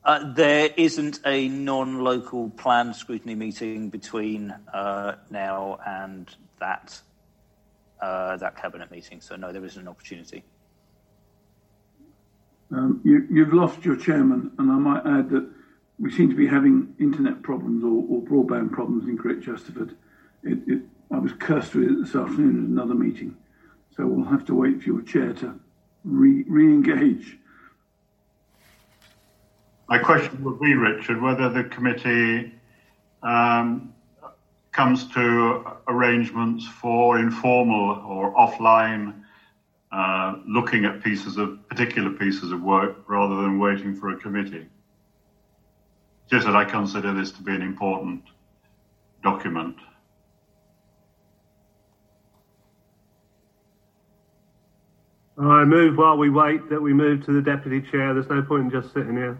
Uh, 0.03 0.33
there 0.33 0.69
isn't 0.77 1.19
a 1.25 1.47
non-local 1.47 2.51
planned 2.51 2.95
scrutiny 2.95 3.33
meeting 3.33 3.89
between 3.89 4.51
uh, 4.71 5.15
now 5.31 5.79
and 5.87 6.35
that 6.59 7.01
uh, 8.01 8.37
that 8.37 8.55
cabinet 8.55 8.91
meeting, 8.91 9.19
so 9.19 9.35
no, 9.35 9.51
there 9.51 9.65
isn't 9.65 9.81
an 9.81 9.87
opportunity. 9.87 10.43
Um, 12.71 13.01
you, 13.03 13.43
have 13.43 13.53
lost 13.53 13.85
your 13.85 13.95
chairman, 13.95 14.51
and 14.59 14.69
I 14.71 14.75
might 14.75 15.05
add 15.07 15.29
that 15.29 15.47
we 15.97 16.11
seem 16.11 16.29
to 16.29 16.35
be 16.35 16.45
having 16.45 16.93
internet 16.99 17.41
problems 17.41 17.83
or, 17.83 18.03
or 18.09 18.21
broadband 18.21 18.73
problems 18.73 19.07
in 19.07 19.15
Great 19.15 19.41
Chesterford. 19.41 19.95
It, 20.43 20.59
it, 20.67 20.81
I 21.09 21.19
was 21.19 21.31
cursed 21.39 21.73
with 21.73 21.85
it 21.85 22.01
this 22.01 22.15
afternoon 22.15 22.63
at 22.63 22.69
another 22.69 22.95
meeting, 22.95 23.35
so 23.95 24.05
we'll 24.05 24.25
have 24.25 24.45
to 24.45 24.55
wait 24.55 24.81
for 24.81 24.89
your 24.89 25.01
chair 25.01 25.33
to 25.33 25.59
re, 26.03 26.43
re-engage. 26.47 27.37
My 29.87 29.99
question 29.99 30.43
would 30.43 30.59
be, 30.59 30.73
Richard, 30.73 31.21
whether 31.21 31.49
the 31.49 31.63
committee 31.63 32.53
um, 33.21 33.93
comes 34.71 35.07
to 35.13 35.63
arrangements 35.87 36.67
for 36.67 37.19
informal 37.19 38.03
or 38.05 38.35
offline 38.35 39.21
uh, 39.91 40.35
looking 40.47 40.83
at 40.83 41.01
pieces 41.03 41.37
of 41.37 41.67
particular 41.69 42.09
pieces 42.09 42.51
of 42.51 42.61
work 42.61 42.97
rather 43.07 43.35
than 43.35 43.59
waiting 43.59 43.95
for 43.95 44.09
a 44.09 44.17
committee. 44.17 44.65
Just 46.29 46.45
that 46.47 46.55
I 46.55 46.65
consider 46.65 47.13
this 47.13 47.31
to 47.31 47.41
be 47.43 47.53
an 47.53 47.61
important 47.61 48.23
document. 49.23 49.77
I 55.37 55.65
move 55.65 55.97
while 55.97 56.17
we 56.17 56.29
wait 56.29 56.69
that 56.69 56.81
we 56.81 56.93
move 56.93 57.25
to 57.25 57.33
the 57.33 57.41
deputy 57.41 57.81
chair. 57.91 58.13
There's 58.13 58.29
no 58.29 58.41
point 58.41 58.65
in 58.65 58.81
just 58.81 58.93
sitting 58.93 59.17
here. 59.17 59.37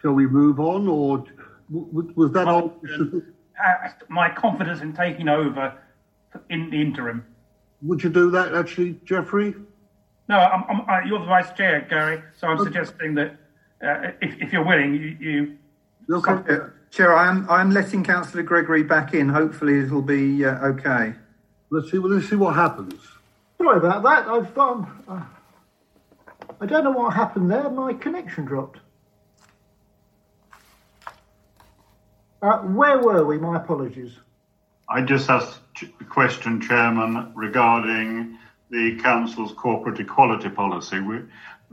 Shall 0.00 0.12
we 0.12 0.26
move 0.26 0.58
on, 0.58 0.88
or 0.88 1.24
was 1.70 2.32
that 2.32 2.48
all? 2.48 2.80
My 4.08 4.30
confidence 4.30 4.80
in 4.80 4.92
taking 4.94 5.28
over 5.28 5.74
in 6.50 6.70
the 6.70 6.80
interim. 6.80 7.24
Would 7.82 8.02
you 8.02 8.10
do 8.10 8.30
that, 8.30 8.54
actually, 8.54 8.98
Jeffrey? 9.04 9.54
No, 10.28 10.38
I'm, 10.38 10.64
I'm, 10.68 10.88
I, 10.88 11.02
you're 11.04 11.18
the 11.18 11.26
vice 11.26 11.52
chair, 11.52 11.86
Gary. 11.88 12.22
So 12.36 12.48
I'm 12.48 12.58
suggesting 12.58 13.14
that 13.14 13.36
uh, 13.82 14.12
if, 14.20 14.40
if 14.40 14.52
you're 14.52 14.64
willing, 14.64 14.94
you. 14.94 15.56
you 16.08 16.16
okay. 16.16 16.56
Chair, 16.96 17.14
I 17.14 17.28
am 17.28 17.46
I 17.50 17.60
am 17.60 17.72
letting 17.72 18.02
Councillor 18.02 18.42
Gregory 18.42 18.82
back 18.82 19.12
in. 19.12 19.28
Hopefully, 19.28 19.80
it'll 19.80 20.00
be 20.00 20.46
uh, 20.46 20.68
okay. 20.68 21.12
Let's 21.68 21.90
see. 21.90 21.98
Let's 21.98 22.30
see 22.30 22.36
what 22.36 22.54
happens. 22.54 22.94
Sorry 23.58 23.76
about 23.76 24.02
that. 24.04 24.26
I've 24.26 24.56
um, 24.56 25.04
uh, 25.06 25.20
I 26.58 26.64
don't 26.64 26.84
know 26.84 26.92
what 26.92 27.12
happened 27.12 27.50
there. 27.50 27.68
My 27.68 27.92
connection 27.92 28.46
dropped. 28.46 28.78
Uh, 32.40 32.60
where 32.60 32.98
were 32.98 33.26
we? 33.26 33.36
My 33.36 33.58
apologies. 33.58 34.12
I 34.88 35.02
just 35.02 35.28
asked 35.28 35.60
a 36.00 36.04
question, 36.04 36.62
Chairman, 36.62 37.30
regarding 37.34 38.38
the 38.70 38.98
Council's 39.02 39.52
corporate 39.52 40.00
equality 40.00 40.48
policy. 40.48 41.00
We, 41.00 41.18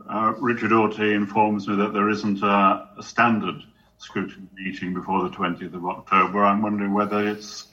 uh, 0.10 0.34
Richard 0.40 0.72
Auty 0.72 1.16
informs 1.16 1.66
me 1.70 1.78
that 1.78 1.94
there 1.94 2.10
isn't 2.10 2.44
a, 2.44 2.90
a, 2.98 3.04
standard 3.04 3.64
scrutiny 4.04 4.48
meeting 4.56 4.94
before 4.94 5.24
the 5.24 5.30
20th 5.30 5.74
of 5.74 5.86
October. 5.86 6.44
I'm 6.44 6.62
wondering 6.62 6.94
whether 6.94 7.26
it's 7.26 7.68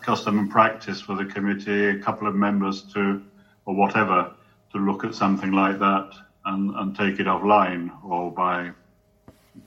custom 0.00 0.38
and 0.38 0.50
practice 0.50 1.00
for 1.00 1.14
the 1.16 1.24
committee, 1.26 1.88
a 1.88 1.98
couple 1.98 2.26
of 2.26 2.34
members 2.34 2.82
to, 2.94 3.22
or 3.66 3.74
whatever, 3.74 4.32
to 4.72 4.78
look 4.78 5.04
at 5.04 5.14
something 5.14 5.52
like 5.52 5.78
that 5.78 6.10
and, 6.46 6.74
and 6.76 6.96
take 6.96 7.20
it 7.20 7.26
offline 7.26 7.90
or 8.02 8.30
by 8.30 8.70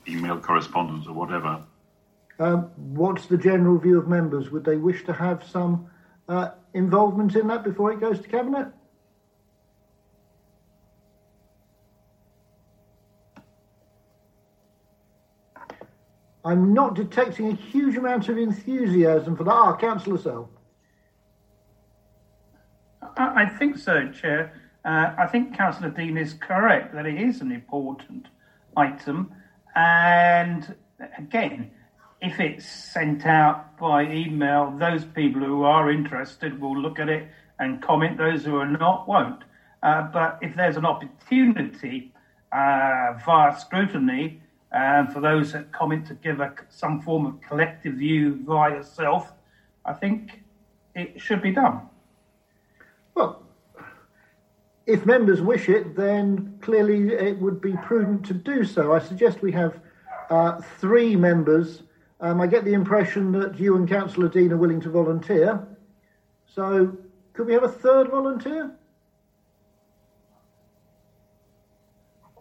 email 0.07 0.39
correspondence 0.39 1.05
or 1.07 1.13
whatever. 1.13 1.61
Um, 2.39 2.71
what's 2.75 3.27
the 3.27 3.37
general 3.37 3.77
view 3.77 3.99
of 3.99 4.07
members? 4.07 4.49
Would 4.49 4.65
they 4.65 4.77
wish 4.77 5.05
to 5.05 5.13
have 5.13 5.43
some 5.43 5.89
uh, 6.27 6.49
involvement 6.73 7.35
in 7.35 7.47
that 7.47 7.63
before 7.63 7.91
it 7.91 7.99
goes 7.99 8.19
to 8.19 8.27
cabinet? 8.27 8.67
I'm 16.47 16.73
not 16.73 16.95
detecting 16.95 17.51
a 17.51 17.55
huge 17.55 17.97
amount 17.97 18.29
of 18.29 18.37
enthusiasm 18.37 19.35
for 19.35 19.43
that. 19.43 19.51
Ah, 19.51 19.75
Councillor 19.75 20.17
Sell. 20.17 20.49
I, 23.17 23.45
think 23.45 23.77
so, 23.77 24.09
Chair. 24.13 24.53
Uh, 24.85 25.13
I 25.17 25.27
think 25.27 25.57
Councillor 25.57 25.89
Dean 25.89 26.17
is 26.17 26.33
correct 26.33 26.93
that 26.93 27.05
it 27.05 27.19
is 27.19 27.41
an 27.41 27.51
important 27.51 28.27
item. 28.77 29.33
And 29.75 30.73
again, 31.17 31.71
if 32.21 32.39
it's 32.39 32.65
sent 32.65 33.25
out 33.25 33.77
by 33.77 34.03
email, 34.03 34.73
those 34.79 35.03
people 35.03 35.41
who 35.41 35.63
are 35.63 35.91
interested 35.91 36.61
will 36.61 36.79
look 36.79 36.97
at 36.97 37.09
it 37.09 37.27
and 37.59 37.81
comment. 37.81 38.17
Those 38.17 38.45
who 38.45 38.55
are 38.55 38.71
not 38.71 39.05
won't. 39.05 39.43
Uh, 39.83 40.03
but 40.13 40.39
if 40.41 40.55
there's 40.55 40.77
an 40.77 40.85
opportunity 40.85 42.13
uh, 42.53 43.19
via 43.25 43.59
scrutiny 43.59 44.41
uh, 44.71 45.05
for 45.07 45.21
those 45.21 45.53
that 45.53 45.71
comment 45.71 46.05
to 46.07 46.13
give 46.15 46.39
a, 46.39 46.53
some 46.69 47.01
form 47.01 47.25
of 47.25 47.41
collective 47.41 47.95
view 47.95 48.39
via 48.45 48.83
self, 48.83 49.31
I 49.85 49.93
think 49.93 50.43
it 50.95 51.19
should 51.19 51.41
be 51.41 51.51
done. 51.51 51.81
Well, 53.15 53.43
if 54.85 55.05
members 55.05 55.41
wish 55.41 55.69
it, 55.69 55.95
then 55.95 56.57
clearly 56.61 57.13
it 57.13 57.39
would 57.39 57.61
be 57.61 57.73
prudent 57.83 58.25
to 58.25 58.33
do 58.33 58.63
so. 58.63 58.93
I 58.93 58.99
suggest 58.99 59.41
we 59.41 59.51
have 59.53 59.79
uh, 60.29 60.61
three 60.79 61.15
members 61.15 61.83
um, 62.19 62.41
I 62.41 62.47
get 62.47 62.65
the 62.65 62.73
impression 62.73 63.31
that 63.33 63.59
you 63.59 63.75
and 63.75 63.87
Councillor 63.87 64.27
Dean 64.27 64.51
are 64.51 64.57
willing 64.57 64.81
to 64.81 64.89
volunteer. 64.89 65.67
So, 66.47 66.97
could 67.33 67.45
we 67.45 67.53
have 67.53 67.63
a 67.63 67.69
third 67.69 68.09
volunteer? 68.09 68.71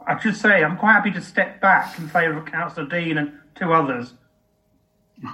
I 0.06 0.18
should 0.20 0.36
say 0.36 0.62
I'm 0.62 0.76
quite 0.76 0.92
happy 0.92 1.10
to 1.12 1.20
step 1.20 1.60
back 1.60 1.98
in 1.98 2.08
favour 2.08 2.38
of 2.38 2.46
Councillor 2.46 2.86
Dean 2.86 3.18
and 3.18 3.32
two 3.56 3.72
others. 3.72 4.14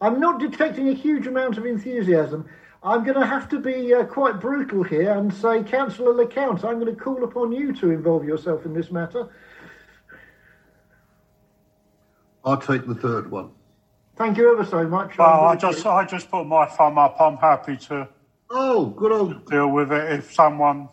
I'm 0.00 0.20
not 0.20 0.40
detecting 0.40 0.88
a 0.88 0.92
huge 0.92 1.26
amount 1.26 1.56
of 1.56 1.64
enthusiasm. 1.64 2.46
I'm 2.82 3.04
going 3.04 3.18
to 3.18 3.24
have 3.24 3.48
to 3.50 3.60
be 3.60 3.94
uh, 3.94 4.04
quite 4.04 4.40
brutal 4.40 4.82
here 4.82 5.12
and 5.12 5.32
say, 5.32 5.62
Councillor 5.62 6.12
LeCount, 6.12 6.64
I'm 6.64 6.80
going 6.80 6.94
to 6.94 7.00
call 7.00 7.22
upon 7.22 7.52
you 7.52 7.72
to 7.74 7.90
involve 7.90 8.24
yourself 8.24 8.66
in 8.66 8.74
this 8.74 8.90
matter. 8.90 9.28
I'll 12.44 12.56
take 12.56 12.86
the 12.86 12.96
third 12.96 13.30
one. 13.30 13.50
Thank 14.16 14.36
you 14.36 14.52
ever 14.52 14.64
so 14.64 14.86
much. 14.86 15.16
Well, 15.16 15.28
I 15.28 15.56
just 15.56 15.86
I 15.86 16.04
just 16.04 16.30
put 16.30 16.44
my 16.44 16.66
thumb 16.66 16.98
up. 16.98 17.20
I'm 17.20 17.36
happy 17.36 17.76
to. 17.88 18.08
Oh, 18.50 18.86
good 18.86 19.12
old. 19.12 19.46
Deal 19.46 19.68
with 19.68 19.92
it 19.92 20.12
if 20.12 20.34
someone 20.34 20.88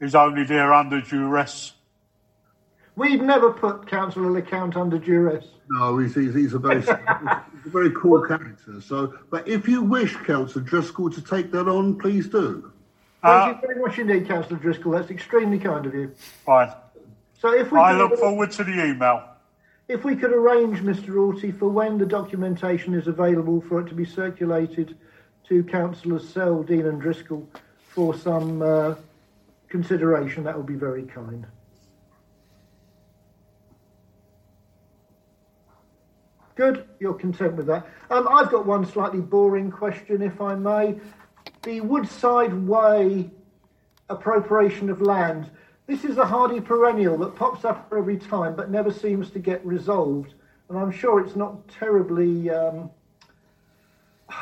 is 0.00 0.14
only 0.14 0.44
there 0.44 0.72
under 0.72 1.00
duress. 1.00 1.72
We've 2.96 3.20
never 3.20 3.52
put 3.52 3.86
Councillor 3.86 4.30
LeCount 4.30 4.76
under 4.76 4.98
duress. 4.98 5.44
No, 5.68 5.98
he's, 5.98 6.14
he's, 6.14 6.34
he's 6.34 6.54
a 6.54 6.58
very 6.58 6.80
he's 6.80 6.88
a 6.88 7.44
very 7.66 7.90
cool 7.92 8.22
character. 8.26 8.80
So, 8.80 9.14
but 9.30 9.46
if 9.46 9.68
you 9.68 9.82
wish, 9.82 10.16
Councillor 10.16 10.64
Driscoll, 10.64 11.10
to 11.10 11.20
take 11.20 11.50
that 11.52 11.68
on, 11.68 11.98
please 11.98 12.28
do. 12.28 12.72
Thank 13.22 13.42
uh, 13.42 13.54
you 13.60 13.66
very 13.66 13.80
much 13.80 13.98
indeed, 13.98 14.28
Councillor 14.28 14.58
Driscoll. 14.58 14.92
That's 14.92 15.10
extremely 15.10 15.58
kind 15.58 15.84
of 15.84 15.94
you. 15.94 16.14
Fine. 16.44 16.72
So 17.38 17.52
if 17.52 17.70
we 17.70 17.78
I 17.78 17.92
look 17.92 18.18
forward 18.18 18.50
to 18.52 18.64
the 18.64 18.84
email. 18.84 19.28
If 19.88 20.04
we 20.04 20.16
could 20.16 20.32
arrange, 20.32 20.78
Mr. 20.78 21.10
Auty, 21.10 21.56
for 21.56 21.68
when 21.68 21.98
the 21.98 22.06
documentation 22.06 22.94
is 22.94 23.06
available 23.06 23.60
for 23.60 23.80
it 23.80 23.88
to 23.88 23.94
be 23.94 24.04
circulated 24.04 24.96
to 25.48 25.62
Councillors 25.62 26.28
Sell, 26.28 26.62
Dean 26.62 26.86
and 26.86 27.00
Driscoll 27.00 27.48
for 27.88 28.16
some 28.16 28.62
uh, 28.62 28.94
consideration, 29.68 30.44
that 30.44 30.56
would 30.56 30.66
be 30.66 30.74
very 30.74 31.04
kind. 31.04 31.46
Good, 36.54 36.86
you're 37.00 37.14
content 37.14 37.54
with 37.54 37.66
that. 37.66 37.86
Um, 38.10 38.26
I've 38.28 38.50
got 38.50 38.64
one 38.64 38.86
slightly 38.86 39.20
boring 39.20 39.70
question, 39.70 40.22
if 40.22 40.40
I 40.40 40.54
may. 40.54 40.98
The 41.62 41.80
Woodside 41.82 42.54
Way 42.54 43.30
appropriation 44.08 44.88
of 44.88 45.02
land 45.02 45.50
this 45.86 46.04
is 46.04 46.18
a 46.18 46.26
hardy 46.26 46.60
perennial 46.60 47.16
that 47.18 47.36
pops 47.36 47.64
up 47.64 47.92
every 47.96 48.16
time 48.16 48.56
but 48.56 48.70
never 48.70 48.92
seems 48.92 49.30
to 49.30 49.38
get 49.38 49.64
resolved. 49.64 50.34
And 50.68 50.76
I'm 50.76 50.90
sure 50.90 51.24
it's 51.24 51.36
not 51.36 51.68
terribly 51.68 52.50
um, 52.50 52.90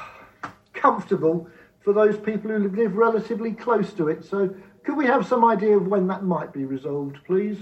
comfortable 0.72 1.46
for 1.80 1.92
those 1.92 2.16
people 2.16 2.50
who 2.50 2.70
live 2.70 2.96
relatively 2.96 3.52
close 3.52 3.92
to 3.92 4.08
it. 4.08 4.24
So, 4.24 4.54
could 4.84 4.96
we 4.96 5.06
have 5.06 5.26
some 5.26 5.44
idea 5.44 5.76
of 5.76 5.86
when 5.86 6.06
that 6.08 6.22
might 6.22 6.52
be 6.52 6.64
resolved, 6.64 7.16
please? 7.26 7.58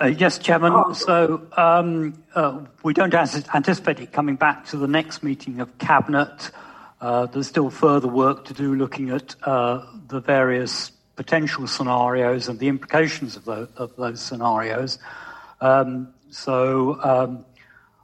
Uh, 0.00 0.06
yes, 0.06 0.38
Chairman. 0.38 0.72
Oh. 0.74 0.92
So 0.92 1.46
um, 1.56 2.22
uh, 2.34 2.60
we 2.84 2.92
don't 2.92 3.12
anticipate 3.14 3.98
it 3.98 4.12
coming 4.12 4.36
back 4.36 4.66
to 4.66 4.76
the 4.76 4.86
next 4.86 5.24
meeting 5.24 5.60
of 5.60 5.76
Cabinet. 5.78 6.50
Uh, 7.00 7.26
there's 7.26 7.48
still 7.48 7.70
further 7.70 8.06
work 8.06 8.44
to 8.44 8.54
do 8.54 8.76
looking 8.76 9.10
at 9.10 9.34
uh, 9.42 9.84
the 10.06 10.20
various 10.20 10.90
potential 11.16 11.66
scenarios 11.66 12.48
and 12.48 12.60
the 12.60 12.68
implications 12.68 13.34
of, 13.34 13.44
the, 13.44 13.68
of 13.76 13.96
those 13.96 14.20
scenarios. 14.20 14.98
Um, 15.60 16.14
so 16.30 17.00
um, 17.02 17.44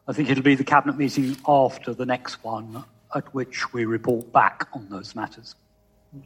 I 0.07 0.13
think 0.13 0.29
it'll 0.29 0.43
be 0.43 0.55
the 0.55 0.65
Cabinet 0.65 0.97
meeting 0.97 1.37
after 1.47 1.95
the 1.95 2.05
next 2.05 2.45
one 2.45 2.85
at 3.15 3.33
which 3.33 3.73
we 3.73 3.85
report 3.85 4.33
back 4.33 4.69
on 4.73 4.89
those 4.89 5.15
matters. 5.15 5.55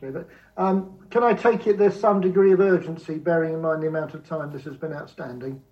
Okay, 0.02 0.26
um, 0.56 0.98
can 1.10 1.22
I 1.22 1.32
take 1.32 1.66
it 1.66 1.78
there's 1.78 1.98
some 1.98 2.20
degree 2.20 2.52
of 2.52 2.60
urgency, 2.60 3.14
bearing 3.14 3.54
in 3.54 3.62
mind 3.62 3.82
the 3.82 3.86
amount 3.86 4.14
of 4.14 4.26
time 4.26 4.52
this 4.52 4.64
has 4.64 4.76
been 4.76 4.92
outstanding? 4.92 5.62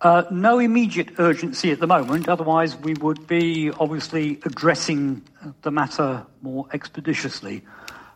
Uh, 0.00 0.24
no 0.30 0.58
immediate 0.58 1.10
urgency 1.18 1.70
at 1.70 1.80
the 1.80 1.86
moment, 1.86 2.28
otherwise, 2.28 2.76
we 2.76 2.94
would 2.94 3.26
be 3.26 3.70
obviously 3.78 4.40
addressing 4.44 5.22
the 5.62 5.70
matter 5.70 6.26
more 6.40 6.66
expeditiously. 6.72 7.62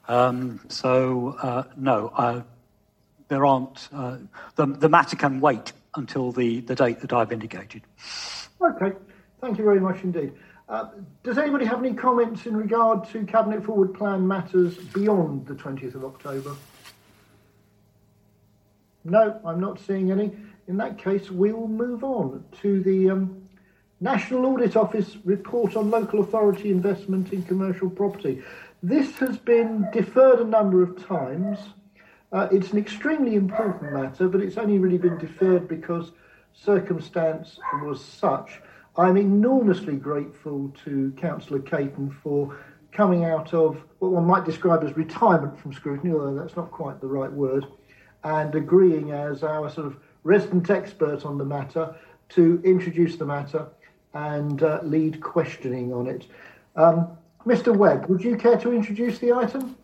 Um, 0.09 0.61
so, 0.69 1.37
uh, 1.43 1.65
no, 1.77 2.09
uh, 2.17 2.43
there 3.29 3.45
aren't, 3.45 3.89
uh, 3.93 4.17
the, 4.57 4.67
the 4.67 4.89
matter 4.89 5.17
can 5.17 5.41
wait 5.41 5.73
until 5.97 6.33
the, 6.33 6.61
the 6.61 6.75
date 6.75 7.01
that 7.01 7.13
I've 7.13 7.33
indicated. 7.33 7.83
Okay, 8.61 8.93
thank 9.41 9.59
you 9.59 9.65
very 9.65 9.81
much 9.81 10.03
indeed. 10.03 10.33
Uh, 10.69 10.89
does 11.23 11.39
anybody 11.39 11.65
have 11.65 11.79
any 11.79 11.95
comments 11.95 12.47
in 12.47 12.57
regard 12.57 13.09
to 13.11 13.25
Cabinet 13.25 13.65
Forward 13.65 13.95
Plan 13.95 14.27
matters 14.27 14.77
beyond 14.77 15.47
the 15.47 15.55
20th 15.55 15.95
of 15.95 16.05
October? 16.05 16.57
No, 19.05 19.41
I'm 19.45 19.61
not 19.61 19.79
seeing 19.79 20.11
any. 20.11 20.33
In 20.67 20.77
that 20.79 20.99
case, 20.99 21.31
we 21.31 21.53
will 21.53 21.69
move 21.69 22.03
on 22.03 22.45
to 22.63 22.83
the 22.83 23.11
um, 23.11 23.47
National 24.01 24.47
Audit 24.47 24.77
Office 24.77 25.17
report 25.25 25.77
on 25.77 25.91
local 25.91 26.21
authority 26.21 26.71
investment 26.71 27.33
in 27.33 27.45
commercial 27.45 27.89
property. 27.89 28.43
This 28.83 29.17
has 29.19 29.39
been 29.39 29.87
deferred 29.93 30.41
a 30.41 30.45
number 30.45 30.83
of 30.83 31.07
times. 31.07 31.59
Uh, 32.33 32.49
it's 32.51 32.73
an 32.73 32.79
extremely 32.79 33.37
important 33.37 33.93
matter, 33.93 34.29
but 34.29 34.41
it's 34.41 34.57
only 34.57 34.79
really 34.79 34.99
been 34.99 35.17
deferred 35.19 35.69
because 35.69 36.12
circumstance 36.53 37.59
was 37.83 38.05
such. 38.05 38.61
I'm 38.97 39.17
enormously 39.17 39.97
grateful 39.97 40.75
to 40.85 41.12
Councillor 41.17 41.61
Caton 41.61 42.11
for 42.11 42.57
coming 42.93 43.25
out 43.25 43.53
of 43.53 43.83
what 43.99 44.11
one 44.12 44.25
might 44.25 44.45
describe 44.45 44.83
as 44.83 44.97
retirement 44.97 45.59
from 45.59 45.73
scrutiny, 45.73 46.12
although 46.12 46.35
that's 46.35 46.57
not 46.57 46.71
quite 46.71 47.01
the 47.01 47.07
right 47.07 47.31
word, 47.31 47.67
and 48.25 48.55
agreeing 48.55 49.12
as 49.12 49.43
our 49.43 49.71
sort 49.71 49.87
of 49.87 49.97
resident 50.25 50.71
expert 50.71 51.25
on 51.25 51.39
the 51.39 51.45
matter 51.45 51.95
to 52.31 52.61
introduce 52.65 53.17
the 53.17 53.25
matter 53.25 53.67
and 54.15 54.62
uh, 54.62 54.81
lead 54.83 55.21
questioning 55.21 55.93
on 55.93 56.07
it. 56.07 56.27
Um, 56.75 57.17
Mr. 57.47 57.77
Webb, 57.77 58.07
would 58.07 58.25
you 58.25 58.37
care 58.37 58.57
to 58.57 58.73
introduce 58.73 59.19
the 59.19 59.33
item? 59.33 59.77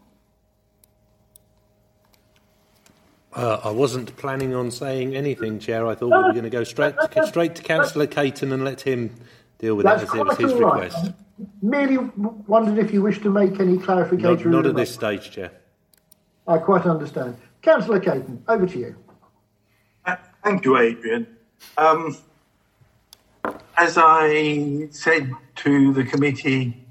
Uh, 3.34 3.60
I 3.64 3.70
wasn't 3.70 4.14
planning 4.16 4.54
on 4.54 4.70
saying 4.70 5.16
anything, 5.16 5.58
Chair. 5.58 5.86
I 5.86 5.94
thought 5.94 6.10
we 6.10 6.22
were 6.22 6.32
going 6.32 6.44
to 6.44 6.50
go 6.50 6.64
straight 6.64 6.94
to, 7.12 7.26
straight 7.26 7.54
to 7.54 7.62
Councillor 7.62 8.06
Caton 8.06 8.52
and 8.52 8.64
let 8.64 8.82
him 8.82 9.14
deal 9.58 9.74
with 9.74 9.84
That's 9.84 10.02
it 10.02 10.08
as 10.08 10.14
it 10.14 10.26
was 10.26 10.36
his 10.36 10.52
right. 10.54 10.84
request. 10.84 11.12
Merely 11.62 11.96
wondered 12.46 12.78
if 12.84 12.92
you 12.92 13.00
wish 13.00 13.20
to 13.20 13.30
make 13.30 13.58
any 13.58 13.74
Not, 13.74 13.84
clarification. 13.84 14.50
not 14.50 14.66
at 14.66 14.76
this 14.76 14.92
stage, 14.92 15.30
Chair. 15.30 15.50
I 16.46 16.58
quite 16.58 16.84
understand. 16.84 17.36
Councillor 17.62 18.00
Caton, 18.00 18.42
over 18.48 18.66
to 18.66 18.78
you. 18.78 18.96
Thank 20.44 20.64
you, 20.64 20.76
Adrian. 20.76 21.26
Um, 21.78 22.16
as 23.76 23.96
I 23.96 24.88
said 24.90 25.30
to 25.56 25.92
the 25.92 26.04
committee 26.04 26.84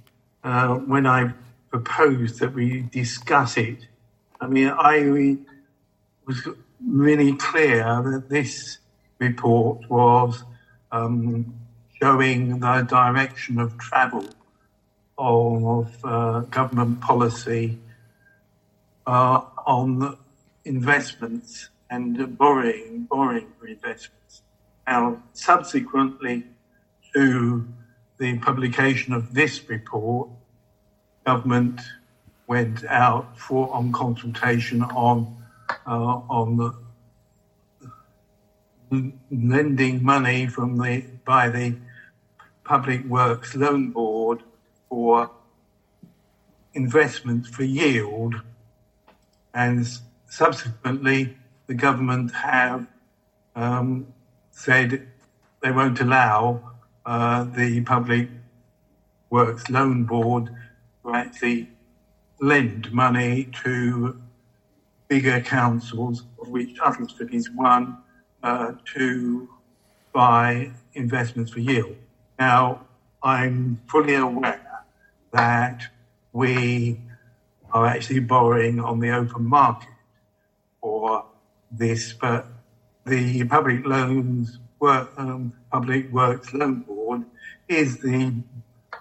uh, 0.44 0.76
when 0.76 1.06
I 1.06 1.34
proposed 1.70 2.40
that 2.40 2.54
we 2.54 2.82
discuss 2.92 3.58
it, 3.58 3.88
I 4.40 4.48
mean, 4.48 4.70
I 4.70 5.38
was 6.26 6.48
really 6.86 7.36
clear 7.36 7.84
that 8.04 8.30
this 8.30 8.78
report 9.20 9.90
was 9.90 10.44
um, 10.92 11.54
showing 12.02 12.60
the 12.60 12.82
direction 12.82 13.60
of 13.60 13.78
travel 13.78 14.26
of 15.18 15.94
uh, 16.04 16.40
government 16.42 17.00
policy 17.02 17.78
uh, 19.06 19.42
on 19.66 20.18
investments 20.66 21.70
and 21.90 22.38
borrowing, 22.38 23.06
borrowing 23.10 23.48
for 23.60 23.68
investments. 23.68 24.42
Now, 24.88 25.22
subsequently 25.34 26.46
to 27.14 27.68
the 28.18 28.38
publication 28.40 29.14
of 29.14 29.34
this 29.34 29.68
report, 29.70 30.30
government 31.26 31.82
went 32.48 32.84
out 32.86 33.38
for 33.38 33.74
on 33.74 33.92
consultation 33.92 34.82
on 34.84 35.41
on 35.86 36.58
the 36.58 36.74
lending 39.32 40.04
money 40.04 40.48
from 40.48 40.78
the 40.78 41.04
by 41.26 41.50
the 41.50 41.76
Public 42.64 43.04
Works 43.06 43.56
Loan 43.56 43.92
Board 43.92 44.44
for 44.90 45.32
investments 46.74 47.50
for 47.50 47.64
yield, 47.64 48.36
and 49.54 49.88
subsequently 50.30 51.36
the 51.68 51.74
government 51.74 52.32
have 52.34 52.88
um, 53.56 54.08
said 54.52 55.08
they 55.62 55.72
won't 55.72 56.00
allow 56.02 56.72
uh, 57.06 57.44
the 57.56 57.82
Public 57.82 58.30
Works 59.30 59.70
Loan 59.70 60.04
Board 60.04 60.50
to 61.04 61.14
actually 61.14 61.70
lend 62.40 62.92
money 62.92 63.50
to 63.64 64.22
bigger 65.12 65.41
councils, 65.41 66.24
of 66.41 66.47
which 66.47 66.74
Uttlesford 66.80 67.34
is 67.34 67.52
one, 67.52 67.97
uh, 68.43 68.71
to 68.93 69.50
buy 70.13 70.71
investments 70.93 71.52
for 71.52 71.60
yield. 71.60 71.97
Now, 72.39 72.86
I'm 73.21 73.82
fully 73.89 74.15
aware 74.15 74.86
that 75.32 75.82
we 76.32 77.02
are 77.74 77.86
actually 77.86 78.21
borrowing 78.21 78.80
on 78.80 79.02
the 79.02 79.10
open 79.10 79.43
market 79.43 79.89
for 80.80 81.26
this, 81.69 82.13
but 82.13 82.47
the 83.06 83.43
public 83.43 83.86
loans 83.86 84.60
work, 84.80 85.12
um, 85.17 85.52
public 85.74 86.10
works 86.10 86.54
loan 86.54 86.76
board 86.88 87.26
is 87.67 87.97
the 87.97 88.34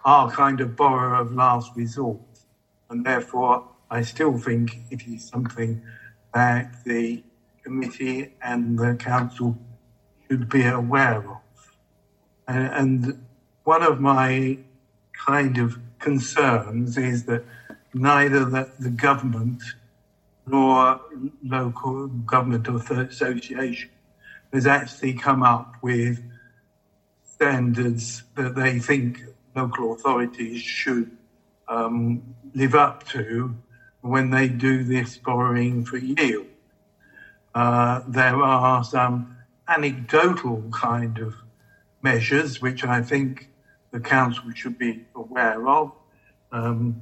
our 0.05 0.29
kind 0.29 0.61
of 0.61 0.75
borrower 0.75 1.15
of 1.15 1.33
last 1.33 1.71
resort, 1.77 2.19
and 2.89 3.07
therefore 3.07 3.69
I 3.89 4.03
still 4.03 4.39
think 4.39 4.79
it 4.91 5.03
is 5.07 5.29
something 5.29 5.83
that 6.35 6.85
the 6.85 7.23
committee 7.63 8.33
and 8.43 8.79
the 8.79 8.95
council 8.95 9.57
should 10.29 10.49
be 10.49 10.67
aware 10.67 11.19
of. 11.19 11.41
And, 12.47 13.21
one 13.65 13.83
of 13.83 14.01
my 14.01 14.59
kind 15.13 15.59
of 15.59 15.79
concerns 15.99 16.97
is 16.97 17.25
that 17.25 17.45
neither 17.93 18.45
the, 18.45 18.69
the 18.79 18.91
government 18.91 19.63
nor 20.47 21.01
local 21.45 22.09
government 22.09 22.67
association 22.67 23.91
has 24.53 24.67
actually 24.67 25.13
come 25.13 25.43
up 25.43 25.77
with 25.83 26.21
standards 27.23 28.25
that 28.35 28.55
they 28.55 28.79
think 28.79 29.23
local 29.55 29.93
authorities 29.93 30.61
should 30.61 31.17
um, 31.69 32.23
live 32.55 32.75
up 32.75 33.07
to 33.09 33.55
when 34.01 34.31
they 34.31 34.49
do 34.49 34.85
this 34.85 35.17
borrowing 35.19 35.85
for 35.85 35.99
yield. 35.99 36.47
Uh, 37.55 38.03
there 38.09 38.37
are 38.37 38.83
some 38.85 39.37
anecdotal 39.69 40.63
kind 40.73 41.19
of 41.19 41.35
measures 42.03 42.61
which 42.61 42.85
I 42.85 43.03
think 43.03 43.49
the 43.91 44.01
council 44.01 44.45
should 44.55 44.79
be 44.79 45.05
aware 45.15 45.67
of. 45.69 45.93
Um, 46.53 47.01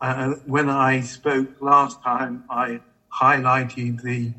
uh, 0.00 0.34
when 0.44 0.68
I 0.68 1.00
spoke 1.00 1.60
last 1.60 2.02
time, 2.02 2.44
I 2.50 2.80
highlighted 3.12 4.02
the 4.02 4.32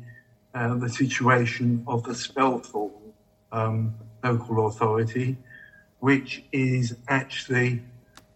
uh, 0.54 0.74
the 0.76 0.88
situation 0.88 1.84
of 1.86 2.02
the 2.04 2.12
Spelthorne 2.12 3.12
um, 3.52 3.94
local 4.24 4.66
authority, 4.66 5.36
which 6.00 6.42
is 6.52 6.96
actually 7.08 7.82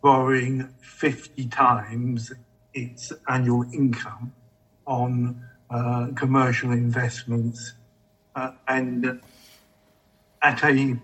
borrowing 0.02 0.68
50 0.80 1.46
times 1.48 2.32
its 2.74 3.12
annual 3.28 3.64
income 3.72 4.32
on 4.86 5.42
uh, 5.70 6.08
commercial 6.14 6.72
investments. 6.72 7.74
Uh, 8.34 8.52
and 8.68 9.20
at 10.42 10.62
a 10.64 10.96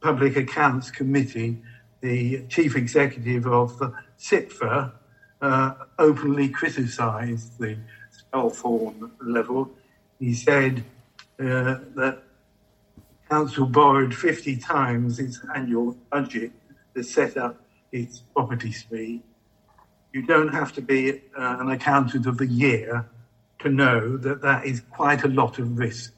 public 0.00 0.36
accounts 0.36 0.90
committee, 0.90 1.58
the 2.00 2.44
chief 2.48 2.76
executive 2.76 3.46
of 3.46 3.78
the 3.78 3.92
CIPFA 4.18 4.92
uh, 5.40 5.74
openly 5.98 6.48
criticised 6.48 7.58
the 7.58 7.76
Spelthorne 8.12 9.10
level. 9.20 9.70
He 10.18 10.34
said 10.34 10.84
uh, 11.40 11.80
that 11.96 12.22
council 13.28 13.66
borrowed 13.66 14.14
50 14.14 14.56
times 14.58 15.18
its 15.18 15.40
annual 15.54 15.96
budget 16.10 16.52
to 16.94 17.02
set 17.02 17.36
up 17.36 17.60
its 17.90 18.20
property 18.34 18.72
speed. 18.72 19.22
You 20.14 20.22
don't 20.22 20.54
have 20.54 20.72
to 20.74 20.80
be 20.80 21.10
uh, 21.36 21.56
an 21.58 21.70
accountant 21.72 22.26
of 22.26 22.38
the 22.38 22.46
year 22.46 23.04
to 23.58 23.68
know 23.68 24.16
that 24.18 24.42
that 24.42 24.64
is 24.64 24.80
quite 24.92 25.24
a 25.24 25.28
lot 25.28 25.58
of 25.58 25.76
risk. 25.76 26.14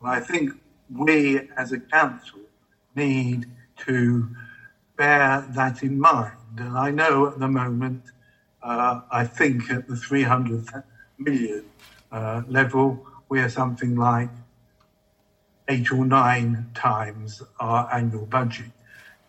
And 0.00 0.10
I 0.10 0.18
think 0.18 0.50
we 0.92 1.48
as 1.56 1.70
a 1.70 1.78
council 1.78 2.40
need 2.96 3.46
to 3.86 4.28
bear 4.96 5.46
that 5.50 5.84
in 5.84 6.00
mind. 6.00 6.32
And 6.58 6.76
I 6.76 6.90
know 6.90 7.28
at 7.28 7.38
the 7.38 7.46
moment, 7.46 8.02
uh, 8.64 9.02
I 9.12 9.24
think 9.24 9.70
at 9.70 9.86
the 9.86 9.94
300 9.94 10.66
million 11.16 11.66
uh, 12.10 12.42
level, 12.48 13.06
we 13.28 13.38
are 13.38 13.48
something 13.48 13.94
like 13.94 14.30
eight 15.68 15.92
or 15.92 16.04
nine 16.04 16.68
times 16.74 17.44
our 17.60 17.88
annual 17.94 18.26
budget. 18.26 18.72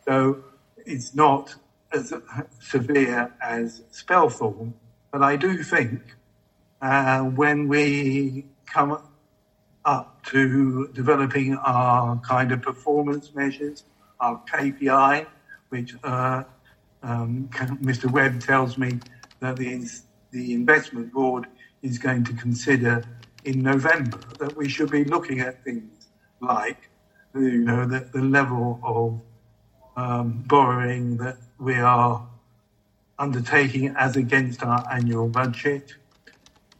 So 0.05 0.43
it's 0.87 1.13
not 1.13 1.53
as 1.95 2.13
severe 2.59 3.31
as 3.41 3.81
Spelthorne, 3.91 4.73
but 5.11 5.21
I 5.21 5.35
do 5.35 5.63
think 5.63 6.01
uh, 6.81 7.21
when 7.21 7.67
we 7.67 8.45
come 8.65 9.01
up 9.85 10.23
to 10.25 10.89
developing 10.93 11.55
our 11.57 12.17
kind 12.17 12.51
of 12.51 12.61
performance 12.61 13.33
measures, 13.33 13.83
our 14.19 14.41
KPI, 14.51 15.25
which 15.69 15.95
uh, 16.03 16.43
um, 17.03 17.49
Mr. 17.81 18.11
Webb 18.11 18.41
tells 18.41 18.77
me 18.77 18.99
that 19.39 19.55
the, 19.57 19.87
the 20.31 20.53
investment 20.53 21.13
board 21.13 21.45
is 21.81 21.97
going 21.97 22.23
to 22.25 22.33
consider 22.33 23.03
in 23.45 23.61
November, 23.61 24.19
that 24.39 24.55
we 24.57 24.67
should 24.67 24.89
be 24.89 25.03
looking 25.05 25.39
at 25.39 25.63
things 25.63 26.07
like, 26.41 26.89
you 27.35 27.59
know, 27.59 27.85
the, 27.85 27.99
the 28.11 28.21
level 28.21 28.79
of 28.83 29.21
um, 29.95 30.43
borrowing 30.47 31.17
that 31.17 31.37
we 31.59 31.75
are 31.75 32.27
undertaking 33.17 33.95
as 33.97 34.15
against 34.17 34.63
our 34.63 34.85
annual 34.91 35.27
budget, 35.27 35.93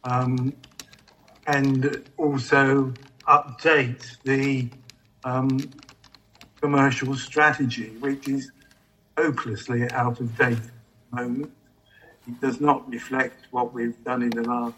um, 0.04 0.52
and 1.46 2.08
also 2.16 2.92
update 3.26 4.22
the 4.24 4.68
um, 5.24 5.72
commercial 6.60 7.14
strategy, 7.16 7.96
which 8.00 8.28
is 8.28 8.52
hopelessly 9.16 9.88
out 9.90 10.20
of 10.20 10.36
date 10.36 10.58
at 10.58 10.70
the 11.10 11.16
moment. 11.22 11.52
It 12.26 12.40
does 12.40 12.60
not 12.60 12.88
reflect 12.90 13.46
what 13.50 13.72
we've 13.72 14.02
done 14.04 14.22
in 14.22 14.30
the 14.30 14.42
last 14.42 14.74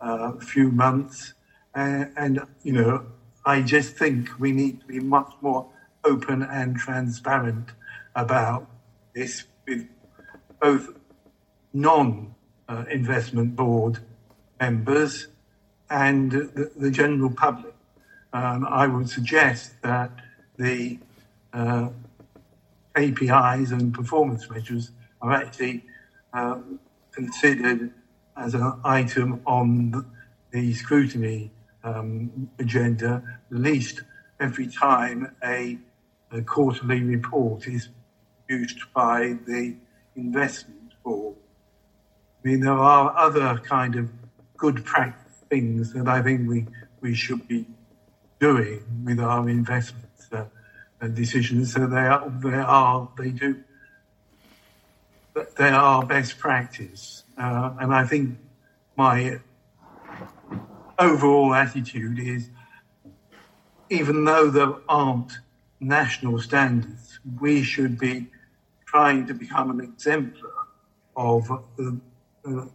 uh, 0.00 0.32
few 0.32 0.70
months. 0.70 1.34
Uh, 1.74 2.06
and, 2.16 2.40
you 2.64 2.72
know, 2.72 3.06
I 3.46 3.62
just 3.62 3.96
think 3.96 4.28
we 4.38 4.52
need 4.52 4.80
to 4.80 4.86
be 4.86 5.00
much 5.00 5.32
more 5.40 5.68
open 6.04 6.42
and 6.42 6.76
transparent 6.76 7.70
about 8.14 8.66
this 9.14 9.44
with 9.66 9.86
both 10.60 10.88
non 11.72 12.34
uh, 12.68 12.84
investment 12.90 13.56
board 13.56 13.98
members 14.60 15.28
and 15.90 16.32
the, 16.32 16.70
the 16.76 16.90
general 16.90 17.30
public. 17.30 17.74
Um, 18.32 18.66
I 18.68 18.86
would 18.86 19.08
suggest 19.10 19.80
that 19.82 20.10
the 20.56 20.98
uh, 21.52 21.88
KPIs 22.94 23.72
and 23.72 23.92
performance 23.92 24.48
measures 24.48 24.90
are 25.20 25.32
actually 25.32 25.84
um, 26.32 26.78
considered 27.12 27.92
as 28.36 28.54
an 28.54 28.72
item 28.84 29.40
on 29.46 30.06
the 30.50 30.72
scrutiny 30.74 31.50
um, 31.84 32.50
agenda, 32.58 33.22
at 33.50 33.56
least 33.56 34.02
every 34.40 34.66
time 34.66 35.34
a, 35.44 35.78
a, 36.32 36.42
quarterly 36.42 37.02
report 37.02 37.66
is 37.66 37.88
produced 38.46 38.80
by 38.94 39.36
the 39.46 39.76
investment 40.16 40.92
board. 41.04 41.36
I 42.44 42.48
mean, 42.48 42.60
there 42.60 42.72
are 42.72 43.16
other 43.16 43.58
kind 43.58 43.96
of 43.96 44.10
good 44.56 44.84
practice 44.84 45.44
things 45.48 45.92
that 45.92 46.08
I 46.08 46.22
think 46.22 46.48
we, 46.48 46.66
we 47.00 47.14
should 47.14 47.46
be 47.46 47.66
doing 48.40 48.82
with 49.04 49.20
our 49.20 49.48
investments 49.48 50.28
uh, 50.32 51.08
decisions. 51.08 51.74
So 51.74 51.86
they 51.86 51.96
are, 51.96 52.30
they 52.42 52.54
are, 52.54 53.08
they 53.18 53.30
do, 53.30 53.62
they 55.58 55.68
are 55.68 56.06
best 56.06 56.38
practice. 56.38 57.24
Uh, 57.36 57.74
and 57.80 57.94
I 57.94 58.06
think 58.06 58.38
my 58.96 59.40
overall 60.98 61.54
attitude 61.54 62.18
is 62.18 62.48
even 63.90 64.24
though 64.24 64.48
there 64.50 64.74
aren't 64.88 65.32
national 65.82 66.38
standards, 66.38 67.18
we 67.40 67.62
should 67.62 67.98
be 67.98 68.26
trying 68.86 69.26
to 69.26 69.34
become 69.34 69.70
an 69.70 69.80
exemplar 69.80 70.50
of 71.16 71.48
the, 71.76 71.98
the 72.44 72.68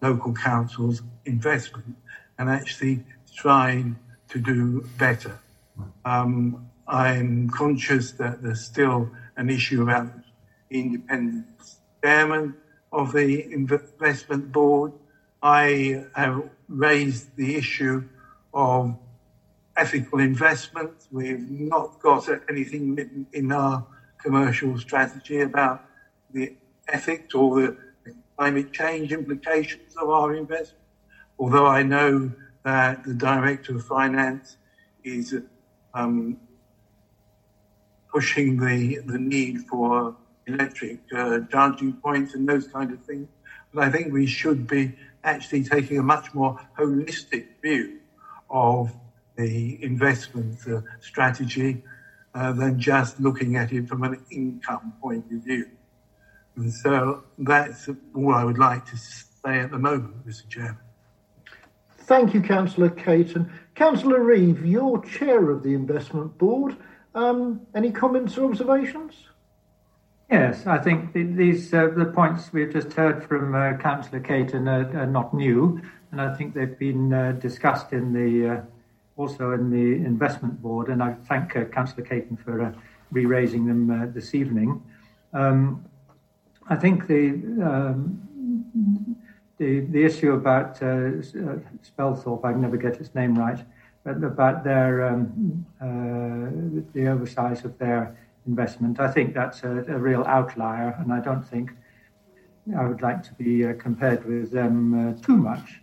local 0.00 0.32
council's 0.32 1.02
investment 1.24 1.96
and 2.38 2.48
actually 2.48 3.02
trying 3.34 3.96
to 4.28 4.38
do 4.40 4.86
better. 4.98 5.38
Um, 6.04 6.66
I'm 6.86 7.50
conscious 7.50 8.12
that 8.12 8.42
there's 8.42 8.64
still 8.64 9.10
an 9.36 9.50
issue 9.50 9.82
about 9.82 10.10
independent 10.70 11.46
chairman 12.02 12.54
of 12.92 13.12
the 13.12 13.52
investment 13.52 14.50
board. 14.52 14.92
I 15.42 16.04
have 16.14 16.42
raised 16.68 17.36
the 17.36 17.56
issue 17.56 18.04
of 18.54 18.96
ethical 19.78 20.20
investment. 20.20 20.92
We've 21.10 21.48
not 21.48 21.98
got 22.00 22.28
anything 22.50 22.94
written 22.94 23.26
in 23.32 23.52
our 23.52 23.84
commercial 24.22 24.78
strategy 24.78 25.40
about 25.40 25.80
the 26.30 26.52
ethics 26.88 27.34
or 27.34 27.60
the 27.60 27.76
climate 28.36 28.72
change 28.72 29.12
implications 29.12 29.96
of 29.96 30.10
our 30.10 30.34
investment 30.34 30.78
although 31.38 31.66
I 31.66 31.82
know 31.82 32.32
that 32.64 33.02
the 33.04 33.14
Director 33.14 33.76
of 33.76 33.84
Finance 33.84 34.56
is 35.04 35.34
um, 35.94 36.36
pushing 38.12 38.58
the, 38.58 38.98
the 39.06 39.18
need 39.18 39.60
for 39.70 40.14
electric 40.46 40.98
uh, 41.16 41.40
charging 41.50 41.94
points 41.94 42.34
and 42.34 42.48
those 42.48 42.66
kind 42.66 42.92
of 42.92 43.00
things. 43.02 43.28
But 43.72 43.84
I 43.84 43.90
think 43.90 44.12
we 44.12 44.26
should 44.26 44.66
be 44.66 44.94
actually 45.24 45.62
taking 45.64 45.98
a 45.98 46.02
much 46.02 46.34
more 46.34 46.56
holistic 46.78 47.46
view 47.62 48.00
of 48.50 48.90
the 49.38 49.82
investment 49.82 50.58
uh, 50.68 50.80
strategy 51.00 51.82
uh, 52.34 52.52
than 52.52 52.78
just 52.78 53.20
looking 53.20 53.56
at 53.56 53.72
it 53.72 53.88
from 53.88 54.02
an 54.02 54.20
income 54.30 54.92
point 55.00 55.24
of 55.32 55.44
view. 55.44 55.66
And 56.56 56.72
so 56.72 57.22
that's 57.38 57.88
all 58.14 58.34
I 58.34 58.44
would 58.44 58.58
like 58.58 58.84
to 58.86 58.96
say 58.96 59.60
at 59.60 59.70
the 59.70 59.78
moment, 59.78 60.26
Mr. 60.26 60.46
Chairman. 60.48 60.78
Thank 62.00 62.34
you, 62.34 62.42
Councillor 62.42 62.90
Caton. 62.90 63.50
Councillor 63.74 64.20
Reeve, 64.20 64.66
you're 64.66 65.00
chair 65.04 65.50
of 65.50 65.62
the 65.62 65.74
investment 65.74 66.36
board. 66.36 66.76
Um, 67.14 67.60
any 67.74 67.92
comments 67.92 68.36
or 68.36 68.50
observations? 68.50 69.14
Yes, 70.30 70.66
I 70.66 70.78
think 70.78 71.12
these 71.14 71.72
uh, 71.72 71.88
the 71.96 72.06
points 72.06 72.52
we've 72.52 72.72
just 72.72 72.92
heard 72.92 73.24
from 73.24 73.54
uh, 73.54 73.76
Councillor 73.78 74.20
Caton 74.20 74.68
are, 74.68 74.98
are, 74.98 75.06
not 75.06 75.32
new, 75.32 75.80
and 76.12 76.20
I 76.20 76.34
think 76.34 76.54
they've 76.54 76.78
been 76.78 77.12
uh, 77.12 77.32
discussed 77.32 77.92
in 77.92 78.12
the 78.12 78.56
uh, 78.56 78.60
also 79.18 79.52
in 79.52 79.68
the 79.70 80.06
investment 80.06 80.62
board. 80.62 80.88
And 80.88 81.02
I 81.02 81.12
thank 81.28 81.56
uh, 81.56 81.64
Councillor 81.64 82.06
Caton 82.06 82.36
for 82.36 82.62
uh, 82.62 82.72
re-raising 83.10 83.66
them 83.66 83.90
uh, 83.90 84.06
this 84.06 84.34
evening. 84.34 84.82
Um, 85.32 85.84
I 86.68 86.76
think 86.76 87.06
the 87.06 87.30
um, 87.62 89.16
the, 89.58 89.80
the 89.80 90.04
issue 90.04 90.32
about 90.34 90.80
uh, 90.80 90.86
uh, 90.86 91.58
Spelthorpe, 91.82 92.44
I 92.44 92.52
never 92.52 92.76
get 92.76 93.00
its 93.00 93.12
name 93.14 93.36
right, 93.36 93.58
but 94.04 94.22
about 94.22 94.62
their 94.62 95.08
um, 95.08 95.66
uh, 95.80 96.86
the 96.94 97.08
oversize 97.08 97.64
of 97.64 97.76
their 97.78 98.16
investment. 98.46 99.00
I 99.00 99.10
think 99.10 99.34
that's 99.34 99.64
a, 99.64 99.84
a, 99.88 99.98
real 99.98 100.22
outlier, 100.24 100.96
and 101.00 101.12
I 101.12 101.20
don't 101.20 101.42
think 101.42 101.72
I 102.78 102.86
would 102.86 103.02
like 103.02 103.24
to 103.24 103.34
be 103.34 103.66
uh, 103.66 103.74
compared 103.74 104.24
with 104.24 104.52
them 104.52 105.20
too 105.22 105.36
much. 105.36 105.80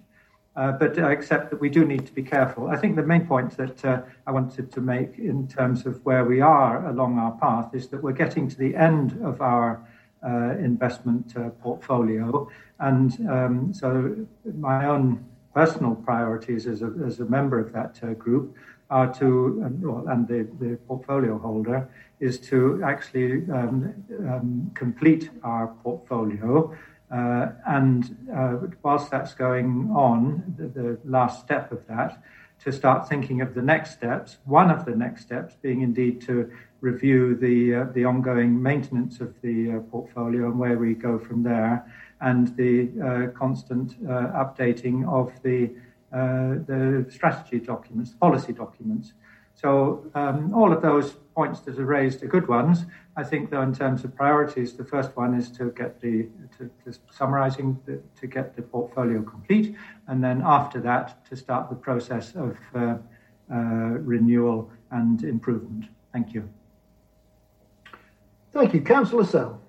Uh, 0.55 0.71
but 0.71 0.97
I 0.97 1.11
accept 1.11 1.49
that 1.49 1.59
we 1.59 1.69
do 1.69 1.83
need 1.83 2.05
to 2.05 2.13
be 2.13 2.23
careful. 2.23 2.69
I 2.69 2.77
think 2.77 2.95
the 2.95 3.03
main 3.03 3.27
point 3.27 3.57
that 3.57 3.83
uh, 3.83 4.01
I 4.25 4.31
wanted 4.31 4.71
to 4.71 4.81
make 4.81 5.17
in 5.17 5.47
terms 5.47 5.85
of 5.85 5.99
where 6.05 6.23
we 6.23 6.39
are 6.39 6.87
along 6.87 7.19
our 7.19 7.33
path 7.33 7.75
is 7.75 7.87
that 7.89 8.01
we're 8.01 8.13
getting 8.13 8.47
to 8.47 8.57
the 8.57 8.73
end 8.75 9.19
of 9.21 9.41
our 9.41 9.85
uh, 10.25 10.55
investment 10.57 11.35
uh, 11.35 11.49
portfolio. 11.61 12.49
And 12.79 13.29
um, 13.29 13.73
so 13.73 14.15
my 14.57 14.85
own 14.85 15.25
personal 15.53 15.95
priorities 15.95 16.67
as 16.67 16.81
a, 16.81 16.91
as 17.05 17.19
a 17.19 17.25
member 17.25 17.59
of 17.59 17.73
that 17.73 17.99
uh, 18.01 18.13
group 18.13 18.55
are 18.89 19.13
to, 19.15 19.61
and, 19.65 19.83
and 20.09 20.27
the, 20.27 20.47
the 20.59 20.77
portfolio 20.87 21.37
holder, 21.37 21.89
is 22.19 22.39
to 22.39 22.81
actually 22.83 23.43
um, 23.51 23.93
um, 24.19 24.71
complete 24.73 25.29
our 25.43 25.67
portfolio. 25.83 26.73
Uh, 27.11 27.49
and 27.67 28.17
uh, 28.35 28.57
whilst 28.81 29.11
that's 29.11 29.33
going 29.33 29.91
on, 29.95 30.55
the, 30.57 30.67
the, 30.67 30.99
last 31.05 31.41
step 31.41 31.71
of 31.71 31.85
that, 31.87 32.21
to 32.63 32.71
start 32.71 33.07
thinking 33.07 33.41
of 33.41 33.53
the 33.53 33.61
next 33.61 33.91
steps. 33.91 34.37
One 34.45 34.71
of 34.71 34.85
the 34.85 34.95
next 34.95 35.21
steps 35.21 35.55
being 35.61 35.81
indeed 35.81 36.21
to 36.21 36.51
review 36.81 37.35
the 37.35 37.75
uh, 37.75 37.83
the 37.93 38.05
ongoing 38.05 38.61
maintenance 38.61 39.21
of 39.21 39.39
the 39.41 39.71
uh, 39.71 39.79
portfolio 39.91 40.47
and 40.47 40.57
where 40.57 40.77
we 40.77 40.95
go 40.95 41.19
from 41.19 41.43
there, 41.43 41.85
and 42.21 42.55
the 42.57 42.89
uh, 42.99 43.37
constant 43.37 43.95
uh, 44.07 44.43
updating 44.43 45.07
of 45.07 45.31
the 45.43 45.71
the 46.11 47.05
strategy 47.09 47.59
documents, 47.59 48.11
policy 48.13 48.53
documents. 48.53 49.13
So 49.65 50.05
um, 50.13 50.53
all 50.53 50.71
of 50.71 50.83
those 50.83 51.13
points 51.33 51.59
that 51.61 51.79
are 51.79 51.85
raised 51.85 52.21
are 52.21 52.27
good 52.27 52.47
ones. 52.47 52.85
I 53.17 53.23
think, 53.23 53.49
though, 53.49 53.63
in 53.63 53.73
terms 53.73 54.03
of 54.03 54.15
priorities, 54.15 54.73
the 54.73 54.85
first 54.85 55.17
one 55.17 55.33
is 55.33 55.49
to 55.57 55.71
get 55.71 55.99
the 55.99 56.29
to, 56.55 56.69
to 56.83 56.99
summarising 57.09 57.81
the, 57.87 57.99
to 58.21 58.27
get 58.27 58.55
the 58.55 58.61
portfolio 58.61 59.23
complete, 59.23 59.75
and 60.05 60.23
then 60.23 60.43
after 60.45 60.79
that 60.81 61.25
to 61.29 61.35
start 61.35 61.71
the 61.71 61.75
process 61.75 62.35
of 62.35 62.55
uh, 62.75 62.97
renewal 63.49 64.69
and 64.91 65.23
improvement. 65.23 65.85
Thank 66.13 66.35
you. 66.35 66.47
Thank 68.53 68.75
you. 68.75 68.81
Councillor 68.81 69.25
Sell. 69.25 69.59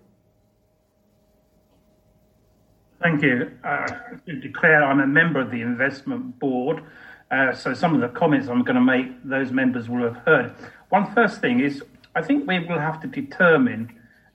Thank 3.01 3.23
you. 3.23 3.51
Uh, 3.65 3.87
to 4.27 4.41
declare 4.41 4.85
I'm 4.85 5.01
a 5.01 5.07
member 5.07 5.41
of 5.41 5.51
the 5.51 5.63
investment 5.63 6.39
board, 6.39 6.83
uh, 7.31 7.53
so 7.53 7.75
some 7.75 7.95
of 7.95 8.01
the 8.01 8.09
comments 8.09 8.49
I'm 8.49 8.63
going 8.63 8.77
to 8.77 8.81
make, 8.81 9.25
those 9.25 9.51
members 9.51 9.89
will 9.89 10.05
have 10.05 10.19
heard. 10.19 10.55
One 10.91 11.13
first 11.15 11.41
thing 11.41 11.61
is, 11.61 11.83
I 12.15 12.23
think 12.23 12.47
we 12.47 12.61
will 12.61 12.79
have 12.79 13.01
to 13.01 13.09
determine 13.09 13.93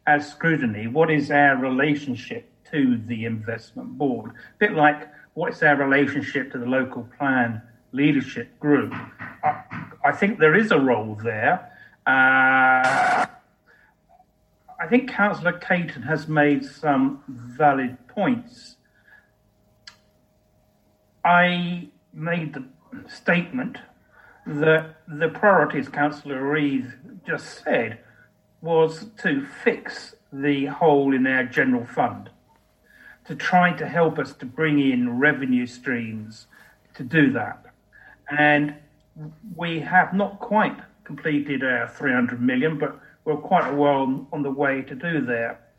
as 0.07 0.29
scrutiny 0.29 0.87
what 0.87 1.09
is 1.09 1.31
our 1.31 1.55
relationship 1.55 2.49
to 2.71 2.97
the 3.07 3.25
investment 3.25 3.97
board. 3.97 4.31
A 4.31 4.57
bit 4.59 4.73
like 4.73 5.07
what's 5.33 5.63
our 5.63 5.75
relationship 5.75 6.51
to 6.51 6.57
the 6.57 6.65
local 6.65 7.07
plan 7.17 7.61
leadership 7.93 8.59
group. 8.59 8.93
I, 9.43 9.63
I 10.03 10.11
think 10.11 10.39
there 10.39 10.55
is 10.55 10.71
a 10.71 10.79
role 10.79 11.17
there. 11.23 11.71
Uh, 12.05 13.25
I 14.81 14.87
think 14.89 15.09
Councillor 15.09 15.53
Caton 15.53 16.01
has 16.03 16.27
made 16.27 16.65
some 16.65 17.23
valid 17.27 17.97
points. 18.07 18.77
I 21.23 21.89
made 22.13 22.53
the 22.53 22.65
statement 23.07 23.77
that 24.45 24.95
the 25.07 25.29
priorities 25.29 25.87
Councillor 25.87 26.43
Reid 26.43 26.91
just 27.25 27.63
said 27.63 27.99
was 28.61 29.07
to 29.19 29.45
fix 29.63 30.15
the 30.31 30.65
hole 30.65 31.13
in 31.13 31.27
our 31.27 31.43
general 31.43 31.85
fund, 31.85 32.29
to 33.25 33.35
try 33.35 33.73
to 33.73 33.87
help 33.87 34.17
us 34.17 34.33
to 34.33 34.45
bring 34.45 34.79
in 34.79 35.19
revenue 35.19 35.67
streams 35.67 36.47
to 36.95 37.03
do 37.03 37.31
that. 37.31 37.65
And 38.29 38.75
we 39.55 39.79
have 39.81 40.13
not 40.13 40.39
quite 40.39 40.77
completed 41.03 41.63
our 41.63 41.87
300 41.87 42.41
million, 42.41 42.77
but 42.77 42.99
we're 43.25 43.37
quite 43.37 43.69
a 43.71 43.75
while 43.75 44.27
on 44.31 44.43
the 44.43 44.51
way 44.51 44.81
to 44.81 44.95
do 44.95 45.21
that. 45.25 45.71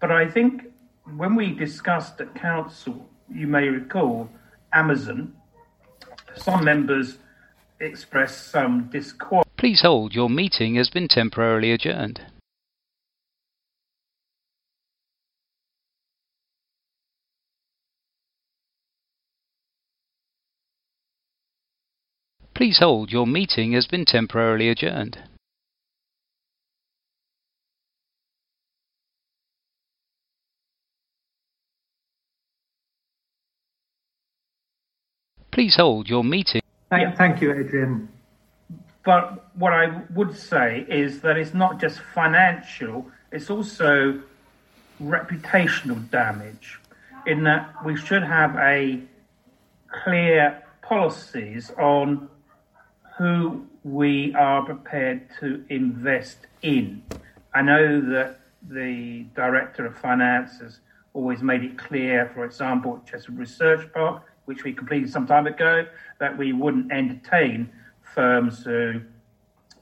But 0.00 0.12
I 0.12 0.28
think 0.28 0.66
when 1.16 1.34
we 1.34 1.52
discussed 1.52 2.20
at 2.20 2.34
council, 2.34 3.08
you 3.32 3.46
may 3.46 3.68
recall 3.68 4.30
Amazon, 4.72 5.34
some 6.36 6.64
members 6.64 7.18
expressed 7.80 8.50
some 8.50 8.88
disquiet. 8.90 9.46
Please 9.56 9.82
hold, 9.82 10.14
your 10.14 10.30
meeting 10.30 10.76
has 10.76 10.90
been 10.90 11.08
temporarily 11.08 11.72
adjourned. 11.72 12.20
Please 22.54 22.78
hold, 22.78 23.12
your 23.12 23.26
meeting 23.26 23.72
has 23.72 23.86
been 23.86 24.06
temporarily 24.06 24.70
adjourned. 24.70 25.18
Please 35.56 35.76
hold, 35.76 36.06
your 36.06 36.22
meeting. 36.22 36.60
Thank, 36.90 37.40
you, 37.40 37.50
Adrian. 37.50 38.10
But 39.06 39.56
what 39.56 39.72
I 39.72 40.02
would 40.14 40.36
say 40.36 40.84
is 40.86 41.22
that 41.22 41.38
it's 41.38 41.54
not 41.54 41.80
just 41.80 41.98
financial, 41.98 43.10
it's 43.32 43.48
also 43.48 44.20
reputational 45.02 46.10
damage, 46.10 46.78
in 47.26 47.44
that 47.44 47.74
we 47.86 47.96
should 47.96 48.22
have 48.22 48.54
a 48.56 49.00
clear 50.04 50.62
policies 50.82 51.70
on 51.78 52.28
who 53.16 53.66
we 53.82 54.34
are 54.34 54.62
prepared 54.62 55.26
to 55.40 55.64
invest 55.70 56.36
in. 56.60 57.02
I 57.54 57.62
know 57.62 58.02
that 58.10 58.40
the 58.60 59.24
Director 59.34 59.86
of 59.86 59.96
Finance 59.96 60.58
has 60.60 60.80
always 61.14 61.40
made 61.40 61.64
it 61.64 61.78
clear, 61.78 62.30
for 62.34 62.44
example, 62.44 63.00
at 63.00 63.10
Chester 63.10 63.32
Research 63.32 63.90
Park, 63.94 64.22
which 64.46 64.64
we 64.64 64.72
completed 64.72 65.10
some 65.10 65.26
time 65.26 65.46
ago, 65.46 65.86
that 66.18 66.36
we 66.36 66.52
wouldn't 66.52 66.90
entertain 66.90 67.70
firms 68.02 68.64
who, 68.64 69.00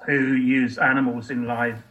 who 0.07 0.35
use 0.35 0.79
animals 0.79 1.31
in 1.31 1.47
live 1.47 1.83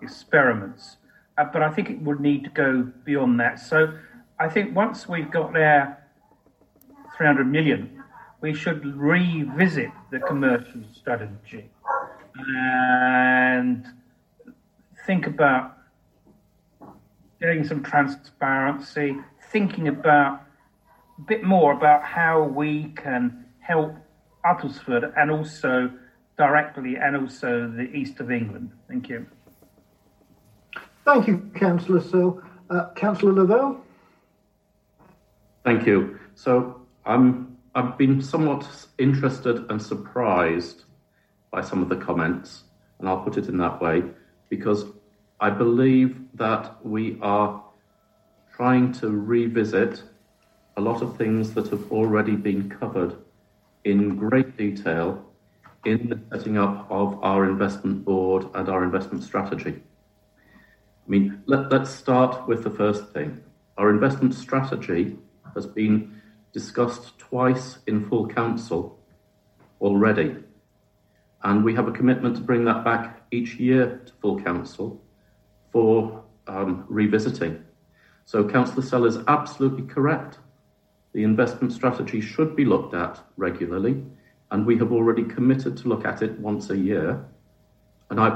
experiments. 0.00 0.96
Uh, 1.36 1.44
but 1.52 1.62
I 1.62 1.70
think 1.70 1.90
it 1.90 2.00
would 2.02 2.20
need 2.20 2.44
to 2.44 2.50
go 2.50 2.90
beyond 3.04 3.40
that. 3.40 3.58
So 3.58 3.92
I 4.38 4.48
think 4.48 4.74
once 4.74 5.08
we've 5.08 5.30
got 5.30 5.56
our 5.56 5.98
300 7.16 7.50
million, 7.50 8.02
we 8.40 8.54
should 8.54 8.84
revisit 8.96 9.90
the 10.10 10.20
commercial 10.20 10.82
strategy 10.92 11.68
and 12.38 13.86
think 15.06 15.26
about 15.26 15.78
getting 17.40 17.64
some 17.64 17.82
transparency, 17.82 19.16
thinking 19.50 19.88
about 19.88 20.42
a 21.18 21.22
bit 21.22 21.42
more 21.44 21.72
about 21.72 22.04
how 22.04 22.42
we 22.42 22.92
can 22.96 23.44
help 23.58 23.94
Uttlesford 24.44 25.12
and 25.16 25.30
also 25.30 25.90
directly 26.36 26.96
and 26.96 27.16
also 27.16 27.68
the 27.68 27.90
east 27.92 28.20
of 28.20 28.30
England. 28.30 28.70
Thank 28.88 29.08
you. 29.08 29.26
Thank 31.04 31.26
you, 31.26 31.50
Councillor 31.54 32.00
Sell. 32.00 32.42
Uh, 32.70 32.90
Councillor 32.94 33.32
Lavelle? 33.32 33.82
Thank 35.64 35.86
you. 35.86 36.18
So 36.34 36.82
I'm, 37.04 37.56
I've 37.74 37.98
been 37.98 38.20
somewhat 38.22 38.68
interested 38.98 39.70
and 39.70 39.80
surprised 39.82 40.84
by 41.50 41.62
some 41.62 41.82
of 41.82 41.88
the 41.88 41.96
comments, 41.96 42.64
and 42.98 43.08
I'll 43.08 43.22
put 43.22 43.38
it 43.38 43.48
in 43.48 43.56
that 43.58 43.80
way, 43.80 44.02
because 44.50 44.84
I 45.40 45.50
believe 45.50 46.20
that 46.34 46.76
we 46.84 47.18
are 47.22 47.64
trying 48.54 48.92
to 48.94 49.08
revisit 49.08 50.02
a 50.78 50.80
lot 50.80 51.02
of 51.02 51.16
things 51.16 51.54
that 51.54 51.68
have 51.70 51.90
already 51.90 52.36
been 52.36 52.70
covered 52.70 53.16
in 53.82 54.14
great 54.14 54.56
detail 54.56 55.24
in 55.84 56.08
the 56.08 56.20
setting 56.30 56.56
up 56.56 56.86
of 56.88 57.18
our 57.20 57.50
investment 57.50 58.04
board 58.04 58.46
and 58.54 58.68
our 58.68 58.84
investment 58.84 59.24
strategy. 59.24 59.82
I 60.40 61.10
mean, 61.10 61.42
let, 61.46 61.72
us 61.72 61.92
start 61.92 62.46
with 62.46 62.62
the 62.62 62.70
first 62.70 63.12
thing. 63.12 63.42
Our 63.76 63.90
investment 63.90 64.34
strategy 64.34 65.16
has 65.54 65.66
been 65.66 66.22
discussed 66.52 67.18
twice 67.18 67.78
in 67.88 68.08
full 68.08 68.28
council 68.28 69.00
already, 69.80 70.36
and 71.42 71.64
we 71.64 71.74
have 71.74 71.88
a 71.88 71.92
commitment 71.92 72.36
to 72.36 72.42
bring 72.42 72.64
that 72.66 72.84
back 72.84 73.26
each 73.32 73.56
year 73.56 74.00
to 74.06 74.12
full 74.22 74.40
council 74.40 75.02
for 75.72 76.22
um, 76.46 76.84
revisiting. 76.88 77.64
So, 78.26 78.48
Councillor 78.48 78.82
Sell 78.82 79.06
is 79.06 79.18
absolutely 79.26 79.86
correct 79.86 80.38
the 81.12 81.24
investment 81.24 81.72
strategy 81.72 82.20
should 82.20 82.54
be 82.54 82.64
looked 82.64 82.94
at 82.94 83.20
regularly, 83.36 84.02
and 84.50 84.66
we 84.66 84.78
have 84.78 84.92
already 84.92 85.24
committed 85.24 85.76
to 85.78 85.88
look 85.88 86.04
at 86.04 86.22
it 86.22 86.38
once 86.38 86.70
a 86.70 86.76
year, 86.76 87.24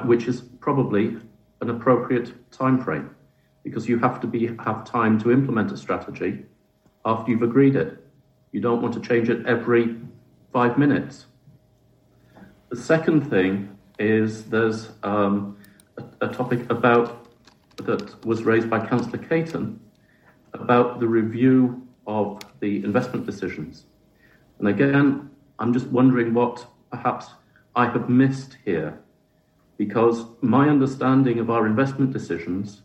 which 0.04 0.26
is 0.26 0.40
probably 0.60 1.16
an 1.60 1.70
appropriate 1.70 2.50
time 2.50 2.82
frame 2.82 3.14
because 3.62 3.88
you 3.88 3.98
have 3.98 4.20
to 4.20 4.26
be 4.26 4.48
have 4.64 4.84
time 4.84 5.18
to 5.20 5.30
implement 5.30 5.70
a 5.72 5.76
strategy 5.76 6.44
after 7.04 7.30
you've 7.30 7.42
agreed 7.42 7.76
it. 7.76 8.04
You 8.50 8.60
don't 8.60 8.82
want 8.82 8.94
to 8.94 9.00
change 9.00 9.28
it 9.28 9.46
every 9.46 9.96
five 10.52 10.76
minutes. 10.76 11.26
The 12.68 12.76
second 12.76 13.30
thing 13.30 13.76
is 13.98 14.44
there's 14.44 14.90
um, 15.02 15.56
a, 16.20 16.28
topic 16.28 16.70
about 16.70 17.28
that 17.76 18.24
was 18.24 18.42
raised 18.42 18.68
by 18.68 18.84
Councillor 18.86 19.18
Caton 19.18 19.80
about 20.52 21.00
the 21.00 21.06
review 21.06 21.86
of 22.06 22.40
the 22.60 22.84
investment 22.84 23.26
decisions. 23.26 23.84
And 24.58 24.68
again, 24.68 25.30
I'm 25.58 25.72
just 25.72 25.86
wondering 25.86 26.34
what 26.34 26.66
perhaps 26.90 27.26
I 27.74 27.86
have 27.86 28.08
missed 28.08 28.56
here, 28.64 28.98
because 29.78 30.26
my 30.40 30.68
understanding 30.68 31.38
of 31.38 31.50
our 31.50 31.66
investment 31.66 32.12
decisions 32.12 32.82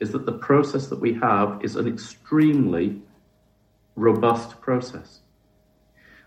is 0.00 0.10
that 0.12 0.26
the 0.26 0.32
process 0.32 0.88
that 0.88 1.00
we 1.00 1.14
have 1.14 1.60
is 1.62 1.76
an 1.76 1.86
extremely 1.86 3.00
robust 3.94 4.60
process. 4.60 5.20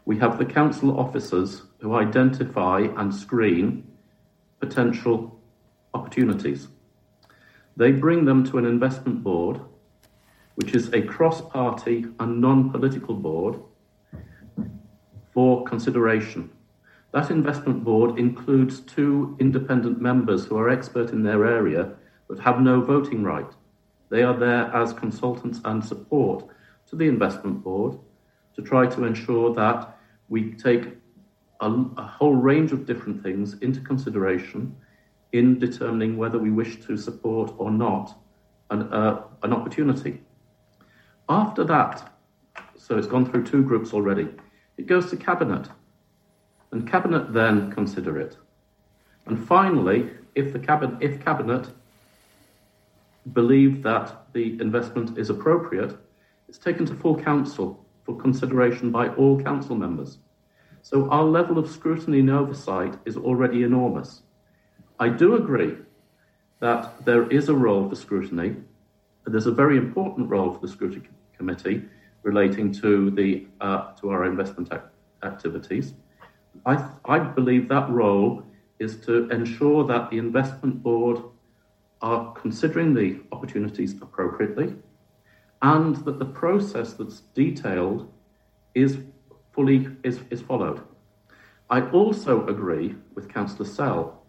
We 0.06 0.18
have 0.20 0.38
the 0.38 0.46
council 0.46 1.00
officers 1.00 1.64
who 1.80 1.96
identify 1.96 2.88
and 2.98 3.14
screen 3.14 3.88
potential 4.60 5.40
opportunities. 5.94 6.68
They 7.76 7.92
bring 7.92 8.26
them 8.26 8.46
to 8.46 8.58
an 8.58 8.66
investment 8.66 9.24
board 9.24 9.60
which 10.56 10.74
is 10.74 10.92
a 10.94 11.02
cross 11.02 11.42
party 11.42 12.06
and 12.20 12.42
non 12.42 12.72
political 12.72 13.16
board, 13.16 13.60
for 15.34 15.66
consideration. 15.66 16.50
That 17.12 17.30
investment 17.30 17.84
board 17.84 18.18
includes 18.18 18.80
two 18.80 19.36
independent 19.40 20.02
members 20.02 20.46
who 20.46 20.58
are 20.58 20.70
expert 20.70 21.12
in 21.12 21.24
their 21.24 21.46
area 21.46 21.94
but 22.28 22.40
have 22.40 22.62
no 22.62 22.82
voting 22.82 23.24
right. 23.24 23.52
They 24.10 24.24
are 24.24 24.38
there 24.38 24.74
as 24.74 24.94
consultants 24.94 25.60
and 25.66 25.84
support 25.84 26.46
to 26.90 26.96
the 26.96 27.08
investment 27.08 27.64
board 27.64 28.00
to 28.56 28.62
try 28.62 28.88
to 28.88 29.04
ensure 29.04 29.54
that 29.54 29.98
we 30.30 30.54
take 30.54 30.88
a, 31.60 31.70
a 31.98 32.04
whole 32.04 32.36
range 32.36 32.72
of 32.72 32.86
different 32.86 33.22
things 33.22 33.56
into 33.60 33.82
consideration 33.82 34.76
in 35.34 35.60
determining 35.60 36.18
whether 36.18 36.40
we 36.40 36.52
wish 36.52 36.82
to 36.86 36.96
support 36.96 37.54
or 37.58 37.72
not 37.72 38.18
an, 38.70 38.84
uh, 38.94 39.24
an 39.44 39.54
opportunity. 39.54 40.22
After 41.28 41.64
that, 41.64 42.12
so 42.78 42.98
it's 42.98 43.08
gone 43.08 43.26
through 43.26 43.46
two 43.46 43.64
groups 43.64 43.94
already, 43.94 44.30
it 44.78 44.88
goes 44.88 45.10
to 45.10 45.18
Cabinet. 45.18 45.68
And 46.72 46.90
Cabinet 46.90 47.34
then 47.34 47.72
consider 47.72 48.20
it. 48.20 48.38
And 49.26 49.44
finally, 49.48 50.12
if 50.36 50.54
the 50.54 50.98
if 51.00 51.24
cabinet 51.24 51.68
believe 53.34 53.82
that 53.84 54.28
the 54.34 54.60
investment 54.62 55.18
is 55.18 55.30
appropriate, 55.30 55.98
it's 56.48 56.58
taken 56.58 56.86
to 56.86 56.94
full 56.94 57.20
council 57.20 57.86
for 58.04 58.16
consideration 58.18 58.92
by 58.92 59.08
all 59.10 59.42
council 59.42 59.76
members. 59.76 60.20
So 60.84 61.10
our 61.10 61.24
level 61.24 61.58
of 61.58 61.72
scrutiny 61.72 62.20
and 62.20 62.30
oversight 62.30 63.00
is 63.06 63.18
already 63.18 63.64
enormous. 63.64 64.22
I 65.00 65.10
do 65.10 65.36
agree 65.36 65.78
that 66.60 67.04
there 67.04 67.28
is 67.32 67.50
a 67.50 67.56
role 67.56 67.90
for 67.90 67.96
scrutiny, 67.96 68.58
there's 69.26 69.48
a 69.48 69.52
very 69.52 69.78
important 69.78 70.30
role 70.30 70.52
for 70.52 70.60
the 70.60 70.68
scrutiny 70.68 71.08
committee 71.38 71.84
relating 72.24 72.72
to 72.72 73.12
the 73.12 73.48
uh, 73.62 73.92
to 73.94 74.10
our 74.10 74.26
investment 74.26 74.70
ac- 74.72 74.82
activities. 75.24 75.94
I, 76.66 76.90
I 77.06 77.20
believe 77.20 77.68
that 77.70 77.90
role 77.90 78.44
is 78.80 78.98
to 79.02 79.30
ensure 79.30 79.86
that 79.86 80.10
the 80.10 80.18
investment 80.18 80.82
board 80.82 81.22
are 82.02 82.34
considering 82.34 82.94
the 82.94 83.20
opportunities 83.32 83.94
appropriately 84.02 84.76
and 85.62 85.96
that 86.06 86.20
the 86.20 86.26
process 86.26 86.94
that's 86.94 87.22
detailed 87.34 88.12
is 88.74 88.98
fully 89.54 89.88
is, 90.04 90.20
is 90.30 90.42
followed. 90.42 90.82
I 91.70 91.82
also 91.90 92.46
agree 92.48 92.96
with 93.16 93.34
Councillor 93.34 93.68
Sell 93.68 94.26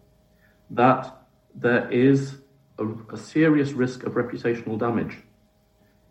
that 0.71 1.27
there 1.53 1.89
is 1.91 2.37
a, 2.79 3.13
a, 3.13 3.17
serious 3.17 3.71
risk 3.71 4.03
of 4.03 4.13
reputational 4.13 4.77
damage. 4.77 5.17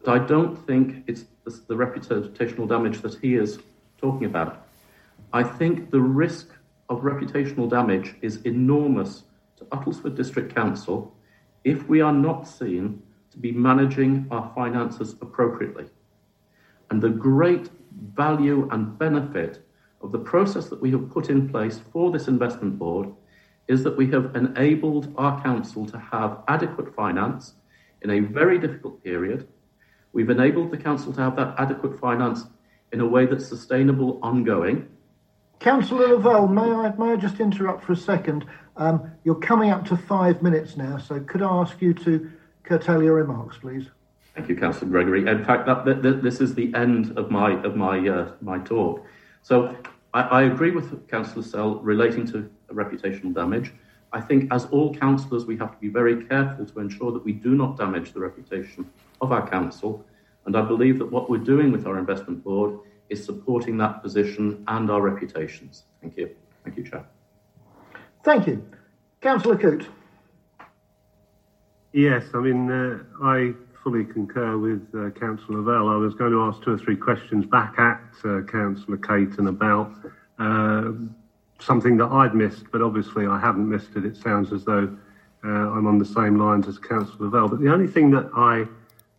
But 0.05 0.21
I 0.21 0.27
don't 0.27 0.57
think 0.67 1.05
it's 1.07 1.25
the, 1.45 1.75
reputational 1.75 2.69
damage 2.69 3.03
that 3.03 3.19
he 3.21 3.35
is 3.35 3.59
talking 3.99 4.27
about. 4.27 4.67
I 5.33 5.43
think 5.43 5.91
the 5.91 6.01
risk 6.01 6.49
of 6.89 7.03
reputational 7.03 7.69
damage 7.69 8.15
is 8.23 8.43
enormous 8.43 9.25
to 9.57 9.65
Uttlesford 9.67 10.17
District 10.17 10.55
Council 10.55 11.15
if 11.65 11.89
we 11.89 12.01
are 12.01 12.13
not 12.13 12.47
seen 12.47 13.03
to 13.31 13.39
be 13.39 13.53
managing 13.53 14.27
our 14.31 14.53
finances 14.55 15.17
appropriately. 15.21 15.87
And 16.91 17.03
the 17.03 17.11
great 17.11 17.71
value 18.15 18.69
and 18.71 18.99
benefit 18.99 19.67
of 20.01 20.13
the 20.13 20.19
process 20.19 20.69
that 20.69 20.81
we 20.81 20.91
have 20.93 21.11
put 21.11 21.31
in 21.31 21.49
place 21.49 21.81
for 21.93 22.11
this 22.11 22.29
investment 22.29 22.79
board 22.79 23.09
is 23.69 23.83
that 23.85 23.97
we 23.97 24.11
have 24.11 24.37
enabled 24.37 25.13
our 25.17 25.43
council 25.43 25.87
to 25.87 25.99
have 25.99 26.39
adequate 26.49 26.95
finance 26.95 27.55
in 28.03 28.11
a 28.11 28.21
very 28.21 28.59
difficult 28.59 29.03
period. 29.03 29.49
We've 30.13 30.31
enabled 30.31 30.71
the 30.71 30.77
council 30.77 31.13
to 31.13 31.21
have 31.21 31.37
that 31.37 31.55
adequate 31.59 31.99
finance 31.99 32.45
in 32.93 33.01
a 33.01 33.07
way 33.07 33.27
that's 33.27 33.47
sustainable 33.47 34.21
ongoing. 34.23 34.89
Councillor 35.59 36.09
Lavelle, 36.09 36.49
may 36.49 36.63
I, 36.63 36.95
may 36.97 37.13
I 37.13 37.17
just 37.17 37.41
interrupt 37.41 37.85
for 37.85 37.93
a 37.93 37.97
second? 37.97 38.45
Um, 38.77 39.13
you're 39.25 39.35
coming 39.35 39.71
up 39.71 39.85
to 39.87 39.97
five 39.97 40.43
minutes 40.43 40.77
now, 40.77 40.99
so 40.99 41.19
could 41.21 41.43
I 41.43 41.49
ask 41.49 41.81
you 41.81 41.95
to 41.95 42.31
curtail 42.63 43.03
your 43.03 43.15
remarks, 43.15 43.59
please? 43.59 43.89
Thank 44.35 44.51
you, 44.51 44.57
Councillor 44.57 44.91
Gregory. 44.91 45.27
In 45.27 45.45
fact, 45.45 45.67
that, 45.67 45.87
that, 45.87 46.03
that, 46.03 46.23
this 46.23 46.43
is 46.43 46.55
the 46.55 46.75
end 46.75 47.17
of 47.17 47.31
my 47.31 47.53
of 47.63 47.75
my 47.75 48.07
uh, 48.07 48.33
my 48.43 48.59
talk. 48.59 49.03
So 49.41 49.75
I, 50.17 50.23
I 50.23 50.43
agree 50.45 50.71
with 50.71 51.07
Councillor 51.09 51.43
Sell 51.43 51.75
relating 51.77 52.27
to 52.29 52.51
reputational 52.73 53.35
damage. 53.35 53.73
I 54.15 54.21
think, 54.21 54.51
as 54.51 54.65
all 54.67 54.95
councillors, 54.95 55.45
we 55.45 55.59
have 55.59 55.73
to 55.73 55.79
be 55.79 55.89
very 55.89 56.25
careful 56.25 56.65
to 56.65 56.81
ensure 56.81 57.13
that 57.13 57.23
we 57.23 57.33
do 57.33 57.55
not 57.55 57.77
damage 57.77 58.13
the 58.13 58.21
reputation 58.21 58.91
of 59.21 59.31
our 59.31 59.47
council. 59.47 60.03
And 60.47 60.57
I 60.57 60.63
believe 60.63 60.99
that 61.01 61.13
what 61.13 61.29
we're 61.29 61.47
doing 61.55 61.71
with 61.71 61.87
our 61.87 61.99
investment 61.99 62.43
board 62.43 62.79
is 63.11 63.23
supporting 63.23 63.77
that 63.79 64.03
position 64.03 64.65
and 64.69 64.91
our 64.91 65.03
reputations. 65.03 65.85
Thank 66.01 66.17
you. 66.17 66.35
Thank 66.65 66.79
you, 66.79 66.85
Chair. 66.85 67.05
Thank 68.25 68.47
you. 68.47 68.67
Councillor 69.21 69.59
Coote. 69.59 69.87
Yes, 71.93 72.25
I 72.33 72.39
mean, 72.39 72.71
uh, 72.71 73.03
I 73.23 73.53
fully 73.87 74.05
concur 74.05 74.59
with 74.59 74.83
uh, 74.97 75.11
Councillor 75.11 75.59
Lavelle. 75.59 75.89
I 75.89 75.95
was 75.95 76.13
going 76.13 76.33
to 76.33 76.41
ask 76.41 76.61
two 76.61 76.73
or 76.73 76.79
three 76.79 76.97
questions 76.97 77.47
back 77.47 77.79
at 77.79 78.01
uh, 78.25 78.41
Councillor 78.43 78.97
Caton 78.97 79.47
about 79.47 79.93
uh, 80.41 80.91
something 81.61 81.97
that 81.99 82.07
I'd 82.07 82.35
missed, 82.35 82.65
but 82.73 82.83
obviously 82.83 83.29
I 83.29 83.39
haven't 83.39 83.69
missed 83.69 83.91
it. 83.95 84.05
It 84.05 84.17
sounds 84.17 84.53
as 84.53 84.65
though 84.65 84.93
uh, 85.45 85.49
I'm 85.49 85.87
on 85.87 85.99
the 86.01 86.05
same 86.05 86.37
lines 86.37 86.67
as 86.67 86.79
Councillor 86.79 87.27
Lavelle. 87.27 87.47
But 87.47 87.61
the 87.61 87.73
only 87.73 87.87
thing 87.87 88.11
that 88.11 88.29
I 88.35 88.67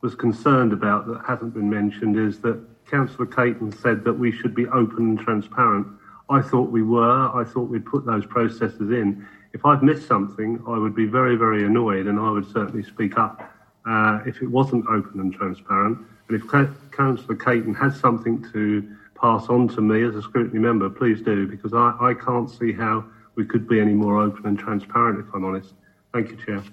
was 0.01 0.15
concerned 0.15 0.73
about 0.73 1.07
that 1.07 1.21
hasn't 1.25 1.53
been 1.53 1.69
mentioned 1.69 2.17
is 2.17 2.41
that 2.41 2.61
Councillor 2.91 3.27
Caton 3.27 3.71
said 3.71 4.03
that 4.03 4.19
we 4.19 4.33
should 4.33 4.53
be 4.53 4.67
open 4.67 5.11
and 5.11 5.19
transparent. 5.19 5.87
I 6.29 6.41
thought 6.41 6.71
we 6.71 6.83
were. 6.83 7.29
I 7.33 7.45
thought 7.45 7.69
we'd 7.69 7.85
put 7.85 8.05
those 8.05 8.25
processes 8.25 8.91
in. 8.91 9.25
If 9.53 9.65
I'd 9.65 9.81
missed 9.81 10.09
something, 10.09 10.61
I 10.67 10.77
would 10.77 10.93
be 10.93 11.05
very, 11.05 11.37
very 11.37 11.63
annoyed, 11.63 12.07
and 12.07 12.19
I 12.19 12.31
would 12.31 12.51
certainly 12.51 12.83
speak 12.83 13.17
up 13.17 13.53
uh, 13.87 14.19
if 14.25 14.41
it 14.41 14.47
wasn't 14.47 14.85
open 14.87 15.19
and 15.19 15.33
transparent. 15.33 15.97
And 16.27 16.41
if 16.41 16.47
Councillor 16.91 17.35
Caton 17.35 17.73
has 17.75 17.97
something 17.99 18.45
to 18.51 18.95
pass 19.19 19.47
on 19.47 19.67
to 19.69 19.81
me 19.81 20.03
as 20.03 20.15
a 20.15 20.21
scrutiny 20.21 20.59
member, 20.59 20.89
please 20.89 21.21
do, 21.21 21.47
because 21.47 21.73
I, 21.73 21.95
I 22.01 22.13
can't 22.13 22.49
see 22.49 22.73
how 22.73 23.05
we 23.35 23.45
could 23.45 23.67
be 23.67 23.79
any 23.79 23.93
more 23.93 24.21
open 24.21 24.45
and 24.45 24.59
transparent, 24.59 25.25
if 25.25 25.33
I'm 25.33 25.45
honest. 25.45 25.73
Thank 26.13 26.31
you, 26.31 26.37
Chair. 26.37 26.63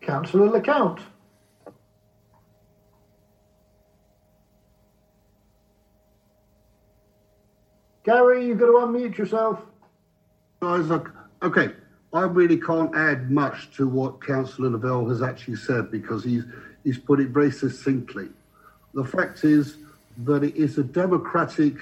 Councillor 0.00 0.50
LeCount. 0.50 1.00
Gary, 8.02 8.46
you've 8.46 8.58
got 8.58 8.66
to 8.66 8.72
unmute 8.72 9.16
yourself. 9.18 9.60
Isaac, 10.62 11.06
okay, 11.42 11.70
I 12.12 12.22
really 12.22 12.58
can't 12.58 12.94
add 12.96 13.30
much 13.30 13.70
to 13.76 13.88
what 13.88 14.24
Councillor 14.24 14.70
Lavelle 14.70 15.08
has 15.08 15.22
actually 15.22 15.56
said 15.56 15.90
because 15.90 16.24
he's 16.24 16.44
he's 16.82 16.98
put 16.98 17.20
it 17.20 17.28
very 17.28 17.52
succinctly. 17.52 18.28
The 18.94 19.04
fact 19.04 19.44
is 19.44 19.76
that 20.18 20.42
it 20.42 20.56
is 20.56 20.78
a 20.78 20.82
democratic 20.82 21.76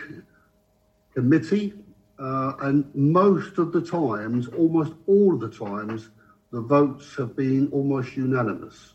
committee, 1.15 1.73
uh, 2.19 2.53
and 2.61 2.95
most 2.95 3.59
of 3.59 3.73
the 3.73 3.81
times, 3.81 4.49
almost 4.49 4.93
all 5.07 5.35
of 5.35 5.41
the 5.41 5.49
times, 5.49 6.11
the 6.51 6.61
votes 6.61 7.15
have 7.17 7.35
been 7.35 7.69
almost 7.73 8.17
unanimous. 8.17 8.95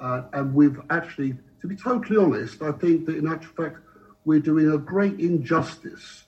Uh, 0.00 0.22
and 0.32 0.54
we've 0.54 0.80
actually, 0.90 1.34
to 1.60 1.68
be 1.68 1.76
totally 1.76 2.18
honest, 2.18 2.62
I 2.62 2.72
think 2.72 3.06
that 3.06 3.16
in 3.16 3.28
actual 3.28 3.54
fact, 3.54 3.78
we're 4.24 4.40
doing 4.40 4.70
a 4.72 4.78
great 4.78 5.20
injustice 5.20 6.24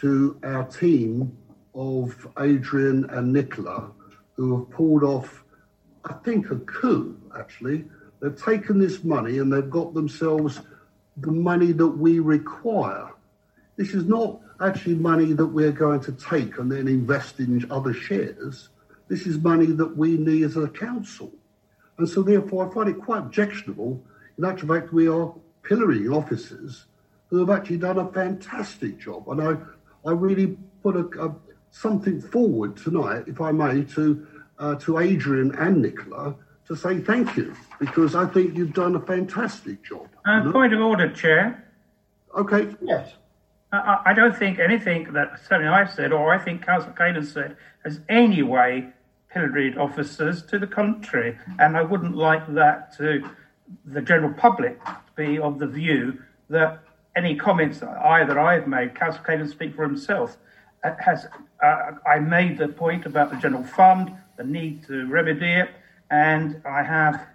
to 0.00 0.38
our 0.44 0.64
team 0.64 1.36
of 1.74 2.28
Adrian 2.38 3.08
and 3.10 3.32
Nicola, 3.32 3.90
who 4.34 4.58
have 4.58 4.70
pulled 4.70 5.02
off, 5.02 5.44
I 6.04 6.14
think, 6.24 6.50
a 6.50 6.56
coup, 6.56 7.16
actually. 7.38 7.84
They've 8.20 8.40
taken 8.40 8.78
this 8.78 9.02
money 9.04 9.38
and 9.38 9.52
they've 9.52 9.70
got 9.70 9.94
themselves 9.94 10.60
the 11.16 11.30
money 11.30 11.72
that 11.72 11.88
we 11.88 12.18
require. 12.18 13.10
This 13.76 13.94
is 13.94 14.04
not 14.04 14.40
actually 14.60 14.94
money 14.94 15.32
that 15.32 15.46
we're 15.46 15.72
going 15.72 16.00
to 16.00 16.12
take 16.12 16.58
and 16.58 16.70
then 16.70 16.88
invest 16.88 17.40
in 17.40 17.66
other 17.70 17.92
shares. 17.92 18.68
This 19.08 19.26
is 19.26 19.38
money 19.38 19.66
that 19.66 19.96
we 19.96 20.16
need 20.16 20.44
as 20.44 20.56
a 20.56 20.68
council. 20.68 21.32
And 21.98 22.08
so, 22.08 22.22
therefore, 22.22 22.68
I 22.68 22.74
find 22.74 22.88
it 22.88 23.00
quite 23.00 23.18
objectionable. 23.18 24.02
In 24.38 24.44
actual 24.44 24.68
fact, 24.68 24.92
we 24.92 25.08
are 25.08 25.34
pillorying 25.62 26.14
officers 26.14 26.86
who 27.28 27.38
have 27.38 27.50
actually 27.50 27.78
done 27.78 27.98
a 27.98 28.12
fantastic 28.12 28.98
job. 28.98 29.28
And 29.28 29.42
I, 29.42 29.56
I 30.08 30.12
really 30.12 30.56
put 30.82 30.96
a, 30.96 31.04
a 31.24 31.34
something 31.72 32.20
forward 32.20 32.76
tonight, 32.76 33.24
if 33.26 33.40
I 33.40 33.50
may, 33.50 33.82
to 33.82 34.26
uh, 34.58 34.76
to 34.76 34.98
Adrian 34.98 35.52
and 35.56 35.82
Nicola 35.82 36.36
to 36.68 36.76
say 36.76 37.00
thank 37.00 37.36
you 37.36 37.54
because 37.80 38.14
I 38.14 38.26
think 38.26 38.56
you've 38.56 38.74
done 38.74 38.94
a 38.94 39.00
fantastic 39.00 39.82
job. 39.82 40.06
Uh, 40.24 40.42
you? 40.44 40.52
Point 40.52 40.72
of 40.72 40.80
order, 40.80 41.10
Chair. 41.12 41.64
Okay. 42.36 42.68
Yes. 42.80 43.14
I, 43.72 44.00
I 44.06 44.12
don't 44.14 44.36
think 44.36 44.60
anything 44.60 45.12
that 45.14 45.40
certainly 45.48 45.68
I've 45.68 45.90
said 45.90 46.12
or 46.12 46.32
I 46.32 46.38
think 46.38 46.64
Councillor 46.64 46.92
Caton 46.92 47.24
said 47.24 47.56
has 47.84 48.00
any 48.08 48.42
way 48.42 48.88
pilloried 49.30 49.78
officers 49.78 50.42
to 50.42 50.58
the 50.58 50.66
contrary, 50.66 51.38
and 51.58 51.76
I 51.76 51.82
wouldn't 51.82 52.14
like 52.14 52.54
that 52.54 52.94
to 52.98 53.28
the 53.86 54.02
general 54.02 54.32
public 54.34 54.82
to 54.84 55.00
be 55.16 55.38
of 55.38 55.58
the 55.58 55.66
view 55.66 56.22
that 56.50 56.82
any 57.16 57.34
comments 57.34 57.80
that 57.80 57.88
I 57.88 58.24
that 58.24 58.38
I've 58.38 58.68
made, 58.68 58.94
Councillor 58.94 59.24
Caton 59.24 59.48
speak 59.48 59.74
for 59.74 59.84
himself, 59.84 60.36
has 60.98 61.26
uh, 61.62 61.92
I 62.06 62.18
made 62.18 62.58
the 62.58 62.68
point 62.68 63.06
about 63.06 63.30
the 63.30 63.36
general 63.36 63.64
fund, 63.64 64.12
the 64.36 64.44
need 64.44 64.84
to 64.86 65.06
remedy 65.06 65.52
it, 65.52 65.70
and 66.10 66.60
I 66.64 66.82
have 66.82 67.26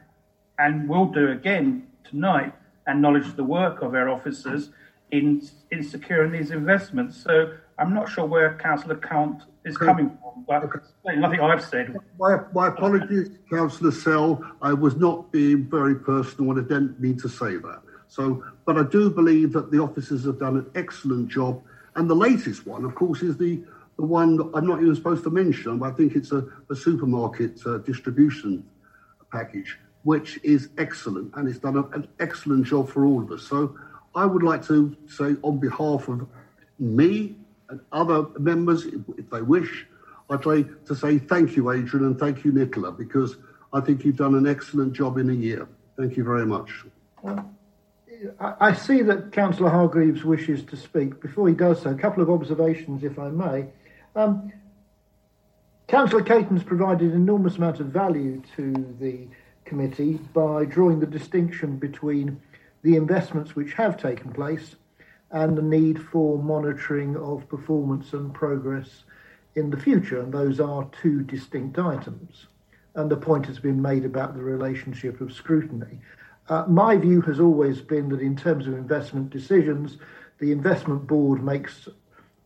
and 0.59 0.89
will 0.89 1.05
do 1.05 1.31
again 1.31 1.87
tonight 2.03 2.53
acknowledge 2.87 3.35
the 3.35 3.43
work 3.43 3.81
of 3.81 3.93
our 3.93 4.09
officers 4.09 4.69
in 5.11 5.47
in 5.71 5.83
securing 5.83 6.31
these 6.31 6.51
investments. 6.51 7.21
So 7.21 7.53
I'm 7.77 7.93
not 7.93 8.09
sure 8.09 8.25
where 8.25 8.57
Councillor 8.57 8.95
Count 8.95 9.43
is 9.63 9.75
okay. 9.75 9.85
coming 9.85 10.09
from, 10.21 10.45
but 10.47 10.63
okay. 10.63 11.19
nothing 11.19 11.39
I've 11.41 11.63
said. 11.63 11.95
My, 12.19 12.39
my 12.53 12.67
apologies, 12.69 13.29
Councillor 13.51 13.91
Sell. 13.91 14.43
I 14.61 14.73
was 14.73 14.95
not 14.95 15.31
being 15.31 15.65
very 15.65 15.95
personal 15.95 16.51
and 16.51 16.65
I 16.65 16.67
didn't 16.67 16.99
mean 16.99 17.17
to 17.19 17.29
say 17.29 17.57
that. 17.57 17.81
So, 18.07 18.43
but 18.65 18.77
I 18.77 18.83
do 18.83 19.09
believe 19.09 19.53
that 19.53 19.69
the 19.69 19.79
officers 19.79 20.25
have 20.25 20.39
done 20.39 20.57
an 20.57 20.71
excellent 20.75 21.27
job. 21.27 21.61
And 21.97 22.09
the 22.09 22.15
latest 22.15 22.65
one, 22.65 22.85
of 22.85 22.95
course, 22.95 23.21
is 23.21 23.37
the 23.37 23.61
the 23.97 24.05
one 24.05 24.51
I'm 24.53 24.65
not 24.65 24.81
even 24.81 24.95
supposed 24.95 25.23
to 25.23 25.29
mention, 25.29 25.79
but 25.79 25.91
I 25.91 25.91
think 25.91 26.15
it's 26.15 26.31
a, 26.31 26.45
a 26.69 26.75
supermarket 26.75 27.59
uh, 27.65 27.79
distribution 27.79 28.63
package, 29.31 29.77
which 30.03 30.39
is 30.43 30.69
excellent 30.77 31.33
and 31.35 31.49
it's 31.49 31.59
done 31.59 31.77
a, 31.77 31.83
an 31.87 32.07
excellent 32.19 32.65
job 32.65 32.89
for 32.89 33.05
all 33.05 33.21
of 33.21 33.31
us. 33.31 33.43
So 33.43 33.75
I 34.15 34.25
would 34.25 34.43
like 34.43 34.65
to 34.67 34.95
say, 35.07 35.35
on 35.41 35.57
behalf 35.57 36.07
of 36.07 36.27
me 36.79 37.35
and 37.69 37.81
other 37.91 38.27
members, 38.39 38.85
if, 38.85 39.29
they 39.31 39.41
wish, 39.41 39.87
I'd 40.29 40.45
like 40.45 40.85
to 40.85 40.95
say 40.95 41.17
thank 41.17 41.55
you, 41.55 41.71
Adrian, 41.71 42.05
and 42.05 42.19
thank 42.19 42.45
you, 42.45 42.51
Nicola, 42.51 42.91
because 42.91 43.37
I 43.73 43.81
think 43.81 44.05
you've 44.05 44.15
done 44.15 44.35
an 44.35 44.47
excellent 44.47 44.93
job 44.93 45.17
in 45.17 45.29
a 45.29 45.33
year. 45.33 45.67
Thank 45.97 46.17
you 46.17 46.23
very 46.23 46.45
much. 46.45 46.69
I, 47.25 47.41
I 48.39 48.73
see 48.73 49.01
that 49.03 49.31
Councillor 49.31 49.69
Hargreaves 49.69 50.23
wishes 50.23 50.63
to 50.65 50.77
speak. 50.77 51.21
Before 51.21 51.47
he 51.47 51.53
does 51.53 51.81
so, 51.81 51.91
a 51.91 51.95
couple 51.95 52.23
of 52.23 52.29
observations, 52.29 53.03
if 53.03 53.19
I 53.19 53.29
may. 53.29 53.67
Um, 54.15 54.51
Councillor 55.87 56.23
Caton's 56.23 56.63
provided 56.63 57.11
an 57.11 57.15
enormous 57.15 57.57
amount 57.57 57.79
of 57.79 57.87
value 57.87 58.41
to 58.55 58.95
the 58.99 59.27
committee 59.65 60.19
by 60.33 60.65
drawing 60.65 60.99
the 60.99 61.05
distinction 61.05 61.77
between 61.77 62.41
the 62.81 62.95
investments 62.95 63.55
which 63.55 63.73
have 63.73 63.97
taken 63.97 64.31
place 64.31 64.75
and 65.31 65.57
the 65.57 65.61
need 65.61 66.01
for 66.01 66.41
monitoring 66.41 67.15
of 67.17 67.47
performance 67.49 68.13
and 68.13 68.33
progress 68.33 69.03
in 69.55 69.69
the 69.69 69.79
future. 69.79 70.21
And 70.21 70.33
those 70.33 70.59
are 70.59 70.89
two 71.01 71.21
distinct 71.23 71.77
items. 71.77 72.47
And 72.95 73.11
the 73.11 73.17
point 73.17 73.45
has 73.45 73.59
been 73.59 73.81
made 73.81 74.05
about 74.05 74.35
the 74.35 74.41
relationship 74.41 75.21
of 75.21 75.33
scrutiny. 75.33 75.99
Uh, 76.49 76.65
my 76.67 76.95
view 76.95 77.21
has 77.21 77.39
always 77.39 77.81
been 77.81 78.09
that 78.09 78.21
in 78.21 78.35
terms 78.35 78.67
of 78.67 78.73
investment 78.73 79.29
decisions, 79.29 79.97
the 80.39 80.51
investment 80.51 81.05
board 81.05 81.43
makes 81.43 81.89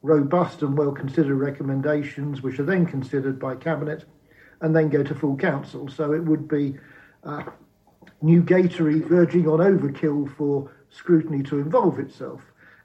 robust 0.01 0.61
and 0.63 0.77
well 0.77 0.91
considered 0.91 1.35
recommendations, 1.35 2.41
which 2.41 2.59
are 2.59 2.63
then 2.63 2.85
considered 2.85 3.39
by 3.39 3.55
cabinet 3.55 4.05
and 4.61 4.75
then 4.75 4.89
go 4.89 5.03
to 5.03 5.13
full 5.13 5.35
council. 5.35 5.87
So 5.87 6.13
it 6.13 6.23
would 6.23 6.47
be 6.47 6.77
uh, 7.23 7.43
nugatory, 8.23 9.07
verging 9.07 9.47
on 9.47 9.59
overkill 9.59 10.35
for 10.35 10.71
scrutiny 10.89 11.43
to 11.43 11.59
involve 11.59 11.99
itself. 11.99 12.41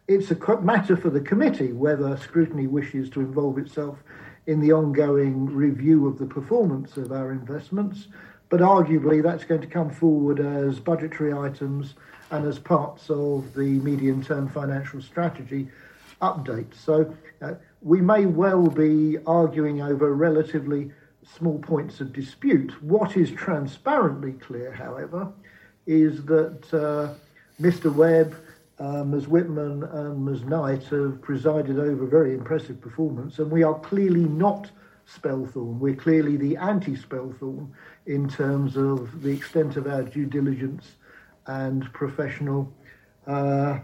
It's 0.09 0.31
a 0.31 0.61
matter 0.61 0.97
for 0.97 1.11
the 1.11 1.21
committee 1.21 1.73
whether 1.73 2.17
scrutiny 2.17 2.67
wishes 2.67 3.11
to 3.11 3.21
involve 3.21 3.59
itself 3.59 3.99
in 4.47 4.61
the 4.61 4.73
ongoing 4.73 5.47
review 5.47 6.07
of 6.07 6.19
the 6.19 6.27
performance 6.27 6.97
of 6.97 7.11
our 7.11 7.33
investments, 7.33 8.07
but 8.49 8.61
arguably 8.61 9.23
that's 9.23 9.45
going 9.45 9.61
to 9.61 9.67
come 9.67 9.91
forward 9.91 10.41
as 10.41 10.79
budgetary 10.79 11.33
items 11.33 11.95
and 12.31 12.47
as 12.47 12.59
parts 12.59 13.11
of 13.11 13.55
the 13.55 13.79
medium 13.81 14.23
term 14.23 14.49
financial 14.49 15.01
strategy 15.01 15.69
update. 16.21 16.75
So 16.75 17.15
uh, 17.43 17.55
we 17.83 18.01
may 18.01 18.27
well 18.27 18.67
be 18.67 19.19
arguing 19.27 19.83
over 19.83 20.15
relatively 20.15 20.91
small 21.37 21.59
points 21.59 22.01
of 22.01 22.13
dispute. 22.13 22.73
What 22.83 23.17
is 23.17 23.31
transparently 23.31 24.33
clear, 24.33 24.73
however, 24.73 25.33
is 25.87 26.25
that 26.25 26.73
uh, 26.73 27.15
Mr. 27.61 27.95
Webb, 27.95 28.37
uh, 28.79 29.05
Ms. 29.05 29.29
Whitman, 29.29 29.85
and 29.85 30.25
Ms. 30.25 30.45
Knight 30.45 30.85
have 30.85 31.21
presided 31.23 31.79
over 31.79 32.07
very 32.07 32.35
impressive 32.35 32.81
performance, 32.81 33.39
and 33.39 33.51
we 33.51 33.63
are 33.63 33.79
clearly 33.81 34.25
not 34.25 34.71
Spelthorne. 35.09 35.79
We're 35.79 35.95
clearly 35.95 36.37
the 36.37 36.57
anti 36.57 36.97
Spelthorne 36.97 37.71
in 38.07 38.29
terms 38.29 38.77
of 38.77 39.23
the 39.23 39.31
extent 39.31 39.77
of 39.77 39.87
our 39.87 40.03
due 40.03 40.27
diligence 40.27 40.93
and 41.47 41.93
professional 41.93 42.73
uh, 43.27 43.79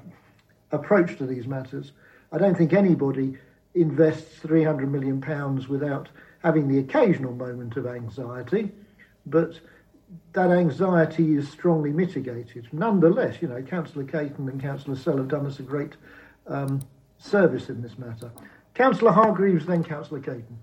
approach 0.72 1.16
to 1.18 1.26
these 1.26 1.46
matters. 1.46 1.92
I 2.32 2.38
don't 2.38 2.56
think 2.56 2.72
anybody 2.72 3.36
invests 3.74 4.38
300 4.38 4.90
million 4.90 5.20
pounds 5.20 5.68
without 5.68 6.08
having 6.42 6.68
the 6.68 6.78
occasional 6.78 7.32
moment 7.32 7.76
of 7.76 7.86
anxiety, 7.86 8.70
but 9.26 9.60
that 10.32 10.50
anxiety 10.50 11.36
is 11.36 11.48
strongly 11.48 11.92
mitigated. 11.92 12.68
Nonetheless, 12.72 13.40
you 13.40 13.48
know, 13.48 13.62
Councillor 13.62 14.04
Caton 14.04 14.48
and 14.48 14.60
Councillor 14.60 14.96
Sell 14.96 15.18
have 15.18 15.28
done 15.28 15.46
us 15.46 15.58
a 15.58 15.62
great 15.62 15.92
um, 16.46 16.82
service 17.18 17.68
in 17.68 17.80
this 17.80 17.96
matter. 17.98 18.30
Councillor 18.74 19.12
Hargreaves, 19.12 19.66
then 19.66 19.84
Councillor 19.84 20.20
Caton. 20.20 20.58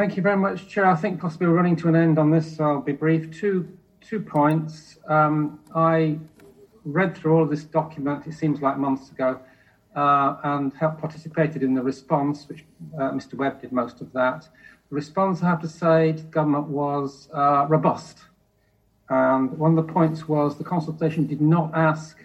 Thank 0.00 0.16
you 0.16 0.22
very 0.22 0.38
much, 0.38 0.66
Chair. 0.66 0.86
I 0.86 0.96
think 0.96 1.20
possibly 1.20 1.46
we're 1.46 1.52
running 1.52 1.76
to 1.76 1.88
an 1.88 1.94
end 1.94 2.18
on 2.18 2.30
this, 2.30 2.56
so 2.56 2.64
I'll 2.64 2.80
be 2.80 2.94
brief. 2.94 3.38
Two 3.38 3.68
two 4.00 4.18
points. 4.18 4.98
Um, 5.06 5.60
I 5.74 6.18
read 6.86 7.14
through 7.14 7.34
all 7.34 7.42
of 7.42 7.50
this 7.50 7.64
document. 7.64 8.26
It 8.26 8.32
seems 8.32 8.62
like 8.62 8.78
months 8.78 9.10
ago, 9.10 9.38
uh, 9.94 10.36
and 10.42 10.72
helped 10.72 11.02
participated 11.02 11.62
in 11.62 11.74
the 11.74 11.82
response, 11.82 12.48
which 12.48 12.64
uh, 12.98 13.10
Mr. 13.10 13.34
Webb 13.34 13.60
did 13.60 13.72
most 13.72 14.00
of 14.00 14.10
that. 14.14 14.48
The 14.88 14.94
response, 14.94 15.42
I 15.42 15.50
have 15.50 15.60
to 15.60 15.68
say, 15.68 16.12
to 16.12 16.22
government 16.22 16.68
was 16.68 17.28
uh, 17.34 17.66
robust. 17.68 18.20
And 19.10 19.50
one 19.58 19.76
of 19.76 19.86
the 19.86 19.92
points 19.92 20.26
was 20.26 20.56
the 20.56 20.64
consultation 20.64 21.26
did 21.26 21.42
not 21.42 21.72
ask 21.74 22.16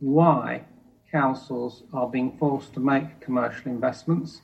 why 0.00 0.64
councils 1.12 1.84
are 1.92 2.08
being 2.08 2.36
forced 2.38 2.74
to 2.74 2.80
make 2.80 3.20
commercial 3.20 3.70
investments. 3.70 4.40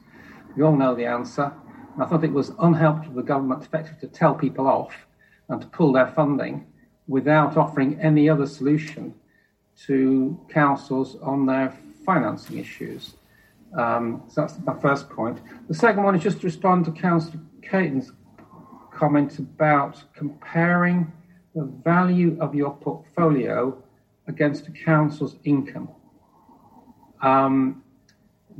We 0.56 0.62
all 0.62 0.76
know 0.76 0.94
the 0.94 1.06
answer. 1.06 1.52
And 1.96 2.04
I 2.04 2.06
thought 2.06 2.24
it 2.24 2.32
was 2.32 2.52
unhelpful 2.58 3.08
of 3.08 3.14
the 3.14 3.22
government 3.22 3.62
effectively 3.62 4.06
to 4.06 4.14
tell 4.14 4.34
people 4.34 4.66
off 4.66 4.92
and 5.48 5.62
to 5.62 5.66
pull 5.68 5.92
their 5.92 6.08
funding 6.08 6.66
without 7.08 7.56
offering 7.56 7.98
any 8.00 8.28
other 8.28 8.46
solution 8.46 9.14
to 9.86 10.38
councils 10.50 11.16
on 11.22 11.46
their 11.46 11.72
financing 12.04 12.58
issues. 12.58 13.14
Um, 13.78 14.22
so 14.28 14.42
that's 14.42 14.58
my 14.66 14.78
first 14.78 15.08
point. 15.08 15.38
The 15.68 15.74
second 15.74 16.02
one 16.02 16.14
is 16.14 16.22
just 16.22 16.40
to 16.40 16.46
respond 16.46 16.84
to 16.84 16.92
Councillor 16.92 17.40
Caton's 17.62 18.12
comment 18.92 19.38
about 19.38 20.02
comparing 20.14 21.10
the 21.54 21.64
value 21.64 22.36
of 22.40 22.54
your 22.54 22.76
portfolio 22.76 23.82
against 24.28 24.68
a 24.68 24.70
council's 24.70 25.36
income. 25.44 25.88
Um, 27.22 27.82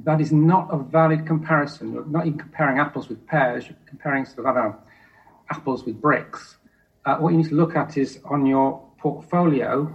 that 0.05 0.20
is 0.20 0.32
not 0.32 0.68
a 0.70 0.78
valid 0.78 1.26
comparison. 1.26 1.92
You're 1.92 2.05
not 2.07 2.26
even 2.26 2.38
comparing 2.38 2.78
apples 2.78 3.09
with 3.09 3.26
pears, 3.26 3.66
you're 3.66 3.76
comparing 3.86 4.24
sort 4.24 4.47
of, 4.47 4.55
know, 4.55 4.76
apples 5.51 5.84
with 5.84 6.01
bricks. 6.01 6.57
Uh, 7.05 7.16
what 7.16 7.30
you 7.30 7.38
need 7.38 7.49
to 7.49 7.55
look 7.55 7.76
at 7.76 7.97
is 7.97 8.18
on 8.24 8.47
your 8.47 8.82
portfolio, 8.99 9.94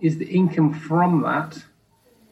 is 0.00 0.18
the 0.18 0.26
income 0.26 0.72
from 0.72 1.22
that 1.22 1.58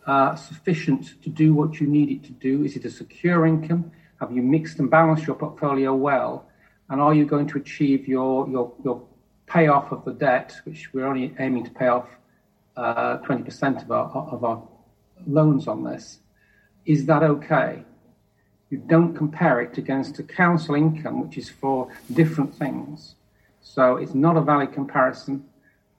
uh, 0.06 0.34
sufficient 0.36 1.22
to 1.22 1.28
do 1.28 1.54
what 1.54 1.80
you 1.80 1.86
need 1.86 2.10
it 2.10 2.24
to 2.24 2.32
do? 2.32 2.64
Is 2.64 2.76
it 2.76 2.84
a 2.84 2.90
secure 2.90 3.46
income? 3.46 3.90
Have 4.20 4.32
you 4.32 4.42
mixed 4.42 4.78
and 4.78 4.90
balanced 4.90 5.26
your 5.26 5.36
portfolio 5.36 5.94
well? 5.94 6.48
And 6.88 7.00
are 7.00 7.14
you 7.14 7.26
going 7.26 7.46
to 7.48 7.58
achieve 7.58 8.08
your, 8.08 8.48
your, 8.48 8.72
your 8.84 9.02
payoff 9.46 9.92
of 9.92 10.04
the 10.04 10.12
debt, 10.12 10.56
which 10.64 10.92
we're 10.92 11.06
only 11.06 11.34
aiming 11.38 11.64
to 11.64 11.70
pay 11.70 11.88
off 11.88 12.08
uh, 12.76 13.18
20% 13.18 13.82
of 13.82 13.90
our, 13.90 14.08
of 14.32 14.44
our 14.44 14.62
loans 15.26 15.68
on 15.68 15.84
this? 15.84 16.20
Is 16.88 17.04
that 17.04 17.22
okay? 17.22 17.84
You 18.70 18.78
don't 18.78 19.14
compare 19.14 19.60
it 19.60 19.76
against 19.76 20.18
a 20.18 20.22
council 20.22 20.74
income, 20.74 21.20
which 21.20 21.36
is 21.36 21.50
for 21.50 21.88
different 22.14 22.54
things. 22.54 23.14
So 23.60 23.96
it's 23.96 24.14
not 24.14 24.38
a 24.38 24.40
valid 24.40 24.72
comparison. 24.72 25.44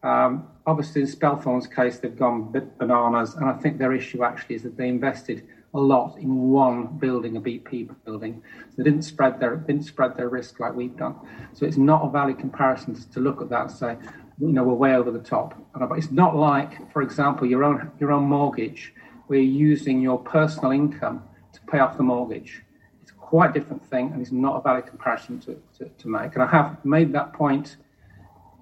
Um, 0.01 0.47
obviously, 0.65 1.01
in 1.01 1.07
Spelthorne's 1.07 1.67
case, 1.67 1.99
they've 1.99 2.17
gone 2.17 2.51
bananas, 2.79 3.35
and 3.35 3.45
I 3.45 3.53
think 3.53 3.77
their 3.77 3.93
issue 3.93 4.23
actually 4.23 4.55
is 4.55 4.63
that 4.63 4.77
they 4.77 4.87
invested 4.87 5.47
a 5.75 5.79
lot 5.79 6.17
in 6.17 6.49
one 6.49 6.87
building, 6.97 7.37
a 7.37 7.41
BP 7.41 7.93
building. 8.03 8.41
So 8.69 8.75
they 8.77 8.83
didn't 8.83 9.03
spread 9.03 9.39
their 9.39 9.57
didn't 9.57 9.83
spread 9.83 10.17
their 10.17 10.29
risk 10.29 10.59
like 10.59 10.73
we've 10.73 10.97
done. 10.97 11.15
So 11.53 11.67
it's 11.67 11.77
not 11.77 12.03
a 12.03 12.09
valid 12.09 12.39
comparison 12.39 12.95
to, 12.95 13.11
to 13.11 13.19
look 13.19 13.43
at 13.43 13.49
that 13.49 13.61
and 13.61 13.71
say, 13.71 13.97
you 14.39 14.53
know, 14.53 14.63
we're 14.63 14.73
way 14.73 14.95
over 14.95 15.11
the 15.11 15.19
top. 15.19 15.53
But 15.75 15.91
it's 15.99 16.09
not 16.09 16.35
like, 16.35 16.91
for 16.91 17.03
example, 17.03 17.45
your 17.45 17.63
own 17.63 17.91
your 17.99 18.11
own 18.11 18.23
mortgage, 18.23 18.93
where 19.29 19.37
you're 19.37 19.69
using 19.69 20.01
your 20.01 20.17
personal 20.17 20.71
income 20.71 21.23
to 21.53 21.61
pay 21.71 21.77
off 21.77 21.97
the 21.97 22.03
mortgage. 22.03 22.63
It's 23.03 23.11
quite 23.11 23.25
a 23.25 23.29
quite 23.29 23.53
different 23.53 23.85
thing, 23.87 24.11
and 24.11 24.21
it's 24.23 24.31
not 24.31 24.55
a 24.55 24.61
valid 24.61 24.87
comparison 24.87 25.39
to, 25.41 25.61
to, 25.77 25.85
to 25.87 26.07
make. 26.07 26.33
And 26.33 26.41
I 26.41 26.47
have 26.47 26.83
made 26.83 27.13
that 27.13 27.31
point 27.31 27.77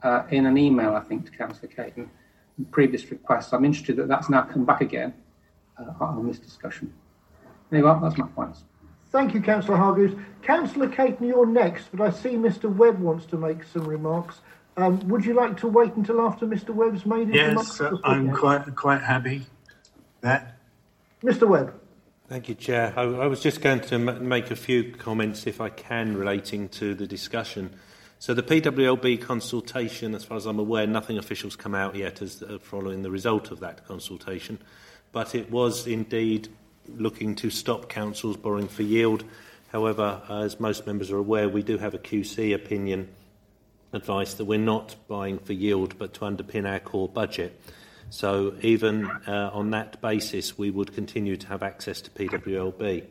uh, 0.03 0.23
in 0.29 0.45
an 0.45 0.57
email, 0.57 0.93
I 0.93 0.99
think, 0.99 1.25
to 1.25 1.31
Councillor 1.31 1.69
Caton, 1.69 2.11
previous 2.71 3.09
requests. 3.09 3.53
I'm 3.53 3.63
interested 3.63 3.95
that 3.95 4.09
that's 4.09 4.29
now 4.29 4.41
come 4.41 4.65
back 4.65 4.81
again 4.81 5.13
uh, 5.79 6.03
on 6.03 6.27
this 6.27 6.37
discussion. 6.37 6.93
There 7.69 7.79
you 7.79 7.87
are, 7.87 7.97
that's 8.01 8.17
my 8.17 8.27
points. 8.27 8.65
Thank 9.09 9.33
you, 9.33 9.41
Councillor 9.41 9.77
Hargreaves. 9.77 10.15
Councillor 10.41 10.89
Caton, 10.89 11.27
you're 11.27 11.45
next, 11.45 11.85
but 11.93 12.01
I 12.01 12.11
see 12.11 12.31
Mr 12.31 12.63
Webb 12.75 12.99
wants 12.99 13.25
to 13.27 13.37
make 13.37 13.63
some 13.63 13.85
remarks. 13.85 14.41
Um, 14.75 14.99
would 15.07 15.23
you 15.23 15.33
like 15.33 15.55
to 15.61 15.67
wait 15.67 15.93
until 15.93 16.19
after 16.19 16.45
Mr 16.45 16.71
Webb's 16.71 17.05
made 17.05 17.27
his 17.27 17.37
yes, 17.37 17.47
remarks? 17.47 17.79
Yes, 17.79 17.93
uh, 17.93 17.97
I'm 18.03 18.33
quite 18.33 18.75
quite 18.75 19.01
happy 19.01 19.45
that. 20.19 20.56
Mr 21.23 21.47
Webb. 21.47 21.73
Thank 22.27 22.49
you, 22.49 22.55
Chair. 22.55 22.93
I, 22.95 23.01
I 23.01 23.27
was 23.27 23.41
just 23.41 23.61
going 23.61 23.79
to 23.81 23.95
m- 23.95 24.27
make 24.27 24.51
a 24.51 24.55
few 24.55 24.91
comments, 24.91 25.47
if 25.47 25.61
I 25.61 25.69
can, 25.69 26.15
relating 26.15 26.69
to 26.69 26.93
the 26.93 27.07
discussion. 27.07 27.73
So 28.19 28.33
the 28.33 28.43
PWLB 28.43 29.21
consultation, 29.21 30.13
as 30.13 30.23
far 30.23 30.37
as 30.37 30.45
I'm 30.45 30.59
aware, 30.59 30.85
nothing 30.85 31.17
official's 31.17 31.55
come 31.55 31.73
out 31.73 31.95
yet 31.95 32.21
as 32.21 32.43
uh, 32.43 32.59
following 32.61 33.01
the 33.01 33.11
result 33.11 33.51
of 33.51 33.59
that 33.61 33.87
consultation, 33.87 34.59
but 35.11 35.33
it 35.33 35.49
was 35.49 35.87
indeed 35.87 36.49
looking 36.87 37.35
to 37.35 37.49
stop 37.49 37.89
councils 37.89 38.37
borrowing 38.37 38.67
for 38.67 38.83
yield. 38.83 39.23
However, 39.71 40.21
as 40.29 40.59
most 40.59 40.85
members 40.85 41.11
are 41.11 41.17
aware, 41.17 41.49
we 41.49 41.63
do 41.63 41.77
have 41.77 41.93
a 41.93 41.99
QC 41.99 42.53
opinion 42.53 43.07
advice 43.93 44.33
that 44.35 44.45
we're 44.45 44.59
not 44.59 44.95
buying 45.07 45.39
for 45.39 45.53
yield 45.53 45.97
but 45.97 46.13
to 46.15 46.21
underpin 46.21 46.69
our 46.69 46.79
core 46.79 47.07
budget. 47.07 47.59
So 48.09 48.55
even 48.61 49.05
uh, 49.05 49.51
on 49.53 49.71
that 49.71 50.01
basis, 50.01 50.57
we 50.57 50.71
would 50.71 50.93
continue 50.93 51.35
to 51.37 51.47
have 51.47 51.63
access 51.63 52.01
to 52.01 52.11
PWLB. 52.11 53.05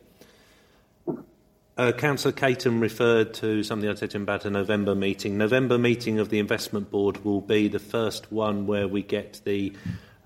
Uh, 1.78 1.92
Councillor 1.92 2.32
Caton 2.32 2.80
referred 2.80 3.34
to 3.34 3.62
something 3.62 3.86
I 3.86 3.94
said 3.94 4.10
to 4.12 4.16
him 4.16 4.22
about 4.22 4.46
a 4.46 4.50
November 4.50 4.94
meeting. 4.94 5.36
November 5.36 5.76
meeting 5.76 6.18
of 6.18 6.30
the 6.30 6.38
investment 6.38 6.90
board 6.90 7.22
will 7.22 7.42
be 7.42 7.68
the 7.68 7.78
first 7.78 8.32
one 8.32 8.66
where 8.66 8.88
we 8.88 9.02
get 9.02 9.42
the 9.44 9.74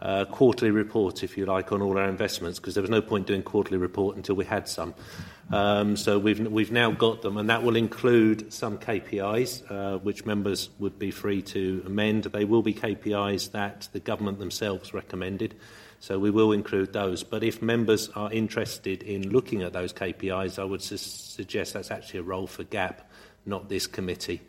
uh, 0.01 0.27
quarterly 0.27 0.71
report, 0.71 1.25
if 1.25 1.37
you 1.37 1.47
like, 1.47 1.73
on 1.73 1.83
all 1.83 1.99
our 1.99 2.09
investments, 2.09 2.61
because 2.61 2.75
there 2.75 2.83
was 2.83 2.91
no 2.91 3.03
point 3.03 3.27
doing 3.27 3.43
quarterly 3.43 3.79
report 3.79 4.17
until 4.17 4.37
we 4.37 4.45
had 4.45 4.69
some. 4.69 4.95
Um, 5.53 5.97
so 5.97 6.19
we've, 6.19 6.39
we've 6.47 6.71
now 6.71 6.93
got 6.93 7.23
them, 7.23 7.37
and 7.37 7.51
that 7.51 7.65
will 7.65 7.75
include 7.75 8.53
some 8.53 8.79
KPIs, 8.79 9.69
uh, 9.69 9.99
which 9.99 10.25
members 10.25 10.71
would 10.79 10.99
be 10.99 11.11
free 11.11 11.43
to 11.43 11.83
amend. 11.87 12.25
They 12.25 12.45
will 12.45 12.63
be 12.63 12.73
KPIs 12.73 13.51
that 13.51 13.89
the 13.93 13.99
government 13.99 14.39
themselves 14.39 14.95
recommended, 14.95 15.57
so 15.99 16.21
we 16.21 16.31
will 16.31 16.53
include 16.53 16.93
those. 16.93 17.25
But 17.25 17.43
if 17.43 17.61
members 17.61 18.11
are 18.11 18.33
interested 18.33 19.03
in 19.03 19.31
looking 19.31 19.63
at 19.63 19.73
those 19.73 19.93
KPIs, 19.93 20.61
I 20.61 20.65
would 20.65 20.83
su- 20.83 20.97
suggest 20.97 21.75
that's 21.75 21.91
actually 21.91 22.21
a 22.21 22.25
role 22.25 22.47
for 22.47 22.63
GAP, 22.63 23.11
not 23.45 23.69
this 23.69 23.89
committee. 23.89 24.43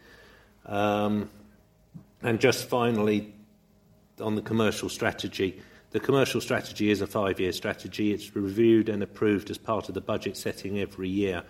Um, 0.67 1.31
and 2.21 2.39
just 2.39 2.69
finally, 2.69 3.33
on 4.21 4.35
the 4.35 4.41
commercial 4.43 4.87
strategy. 4.87 5.61
The 5.91 5.99
commercial 5.99 6.39
strategy 6.39 6.89
is 6.89 7.01
a 7.01 7.07
five 7.07 7.39
year 7.39 7.51
strategy. 7.51 8.13
It's 8.13 8.33
reviewed 8.35 8.87
and 8.87 9.03
approved 9.03 9.49
as 9.49 9.57
part 9.57 9.89
of 9.89 9.95
the 9.95 10.01
budget 10.01 10.37
setting 10.37 10.79
every 10.79 11.09
year. 11.09 11.43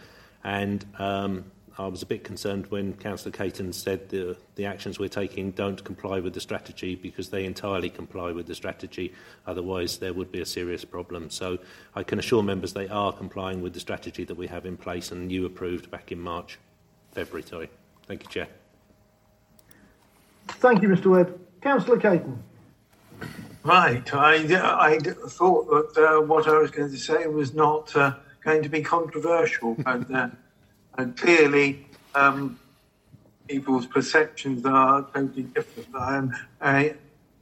And 0.44 0.84
um, 0.98 1.46
I 1.78 1.86
was 1.86 2.02
a 2.02 2.08
bit 2.08 2.24
concerned 2.24 2.66
when 2.68 2.94
Councillor 2.96 3.32
Caton 3.32 3.72
said 3.72 4.10
the, 4.10 4.36
the 4.56 4.66
actions 4.66 4.98
we're 4.98 5.10
taking 5.10 5.52
don't 5.52 5.84
comply 5.84 6.20
with 6.20 6.34
the 6.34 6.40
strategy 6.40 6.96
because 6.96 7.30
they 7.30 7.46
entirely 7.46 7.90
comply 7.92 8.32
with 8.32 8.48
the 8.48 8.56
strategy. 8.56 9.14
Otherwise, 9.46 9.98
there 9.98 10.14
would 10.14 10.32
be 10.32 10.42
a 10.42 10.46
serious 10.46 10.84
problem. 10.84 11.30
So 11.30 11.60
I 11.96 12.02
can 12.02 12.18
assure 12.18 12.42
members 12.42 12.74
they 12.74 12.88
are 12.88 13.14
complying 13.14 13.62
with 13.62 13.74
the 13.74 13.80
strategy 13.80 14.24
that 14.24 14.36
we 14.36 14.48
have 14.48 14.66
in 14.66 14.76
place 14.76 15.12
and 15.12 15.32
you 15.32 15.46
approved 15.46 15.92
back 15.92 16.12
in 16.12 16.20
March, 16.20 16.58
February, 17.12 17.44
sorry. 17.44 17.70
Thank 18.08 18.24
you, 18.24 18.30
Chair. 18.30 18.48
Thank 20.48 20.82
you, 20.82 20.90
Mr 20.90 21.12
Webb. 21.12 21.40
Councillor 21.62 22.00
Caton. 22.00 22.44
Right. 23.64 24.12
I, 24.12 24.38
I 24.80 24.98
thought 25.00 25.94
that 25.94 26.04
uh, 26.04 26.22
what 26.22 26.48
I 26.48 26.58
was 26.58 26.72
going 26.72 26.90
to 26.90 26.98
say 26.98 27.28
was 27.28 27.54
not 27.54 27.96
uh, 27.96 28.16
going 28.44 28.64
to 28.64 28.70
be 28.70 28.82
controversial, 28.82 29.76
but 29.76 30.12
uh, 30.12 30.30
and 30.98 31.16
clearly 31.16 31.86
um, 32.16 32.60
people's 33.48 33.86
perceptions 33.86 34.66
are 34.66 35.04
totally 35.14 35.44
different. 35.44 35.90
I, 35.94 36.28
I, 36.60 36.96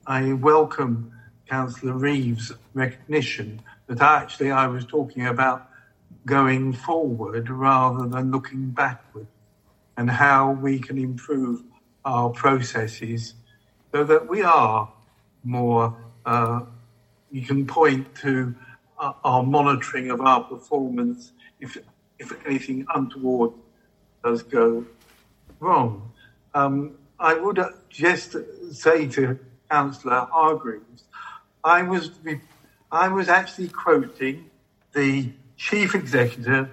I 0.05 0.33
welcome 0.33 1.13
Councillor 1.47 1.93
Reeves' 1.93 2.51
recognition 2.73 3.61
that 3.87 4.01
actually 4.01 4.51
I 4.51 4.67
was 4.67 4.85
talking 4.85 5.25
about 5.25 5.69
going 6.25 6.73
forward 6.73 7.49
rather 7.49 8.05
than 8.07 8.29
looking 8.29 8.71
backward 8.71 9.27
and 9.95 10.11
how 10.11 10.51
we 10.51 10.79
can 10.79 10.97
improve 10.97 11.63
our 12.03 12.29
processes 12.29 13.35
so 13.93 14.03
that 14.03 14.27
we 14.27 14.41
are 14.41 14.91
more 15.43 15.95
uh, 16.25 16.61
you 17.31 17.41
can 17.41 17.65
point 17.65 18.13
to 18.15 18.55
uh, 18.99 19.13
our 19.23 19.43
monitoring 19.43 20.11
of 20.11 20.21
our 20.21 20.43
performance 20.43 21.31
if, 21.59 21.77
if 22.17 22.33
anything 22.45 22.85
untoward 22.93 23.53
does 24.23 24.43
go 24.43 24.85
wrong. 25.59 26.11
Um, 26.53 26.95
I 27.19 27.33
would 27.35 27.59
just 27.89 28.35
say 28.71 29.07
to 29.07 29.39
Councillor 29.69 30.27
Hargreaves, 30.31 31.03
I 31.63 31.83
was 31.83 32.11
I 32.91 33.07
was 33.09 33.29
actually 33.29 33.67
quoting 33.67 34.49
the 34.93 35.31
chief 35.57 35.93
executive 35.93 36.69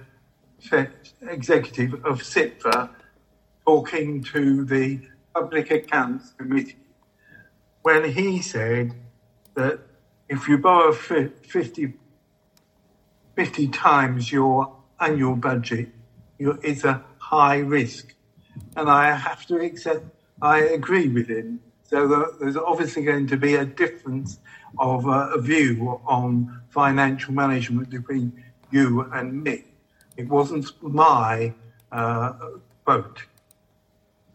executive 1.21 1.93
of 2.05 2.21
CIPFA 2.21 2.89
talking 3.65 4.23
to 4.23 4.65
the 4.65 5.01
Public 5.33 5.69
Accounts 5.71 6.33
Committee 6.37 6.77
when 7.83 8.11
he 8.11 8.41
said 8.41 8.93
that 9.57 9.79
if 10.29 10.47
you 10.47 10.57
borrow 10.59 10.93
50, 10.93 11.93
50 13.35 13.67
times 13.69 14.31
your 14.31 14.75
annual 14.99 15.35
budget, 15.35 15.89
it's 16.39 16.83
a 16.83 17.03
high 17.17 17.57
risk. 17.57 18.13
And 18.75 18.89
I 18.89 19.15
have 19.15 19.45
to 19.47 19.57
accept, 19.57 20.05
I 20.41 20.59
agree 20.59 21.07
with 21.07 21.27
him. 21.27 21.59
So 21.83 22.35
there's 22.39 22.55
obviously 22.57 23.03
going 23.03 23.27
to 23.27 23.37
be 23.37 23.55
a 23.55 23.65
difference 23.65 24.39
of 24.77 25.07
uh, 25.07 25.29
a 25.33 25.41
view 25.41 25.99
on 26.05 26.61
financial 26.69 27.33
management 27.33 27.89
between 27.89 28.43
you 28.69 29.09
and 29.13 29.43
me. 29.43 29.63
It 30.17 30.27
wasn't 30.27 30.65
my 30.83 31.53
uh, 31.91 32.33
quote. 32.85 33.23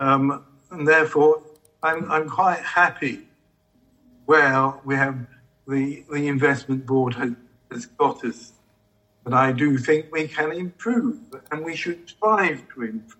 Um, 0.00 0.44
and 0.70 0.88
therefore, 0.88 1.42
I'm, 1.82 2.10
I'm 2.10 2.28
quite 2.28 2.60
happy 2.60 3.28
where 4.26 4.72
we 4.84 4.94
have 4.94 5.26
the, 5.66 6.04
the 6.10 6.28
investment 6.28 6.86
board 6.86 7.14
has, 7.14 7.32
has 7.70 7.86
got 7.86 8.24
us. 8.24 8.52
But 9.24 9.34
I 9.34 9.52
do 9.52 9.78
think 9.78 10.06
we 10.12 10.26
can 10.28 10.52
improve 10.52 11.18
and 11.50 11.64
we 11.64 11.76
should 11.76 12.08
strive 12.08 12.66
to 12.74 12.82
improve. 12.82 13.16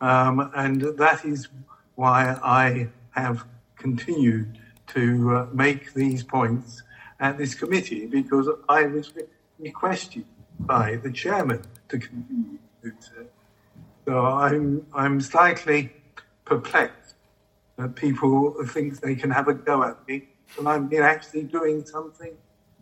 Um, 0.00 0.50
and 0.54 0.80
that 0.80 1.24
is 1.24 1.48
why 1.94 2.38
I 2.42 2.88
have 3.10 3.44
continued 3.76 4.58
to 4.88 5.36
uh, 5.36 5.46
make 5.52 5.94
these 5.94 6.22
points 6.22 6.82
at 7.20 7.38
this 7.38 7.54
committee 7.54 8.06
because 8.06 8.48
I 8.68 8.86
was 8.86 9.12
requested 9.58 10.24
by 10.60 10.96
the 10.96 11.10
chairman 11.10 11.62
to 11.88 11.98
continue 11.98 12.58
So 14.04 14.26
I'm, 14.26 14.86
I'm 14.92 15.20
slightly 15.20 15.92
perplexed 16.44 17.01
that 17.82 17.96
people 17.96 18.54
think 18.66 19.00
they 19.00 19.14
can 19.14 19.30
have 19.30 19.48
a 19.48 19.54
go 19.54 19.82
at 19.82 20.06
me 20.06 20.28
when 20.56 20.66
I've 20.66 20.88
been 20.88 21.02
actually 21.02 21.42
doing 21.42 21.84
something 21.84 22.32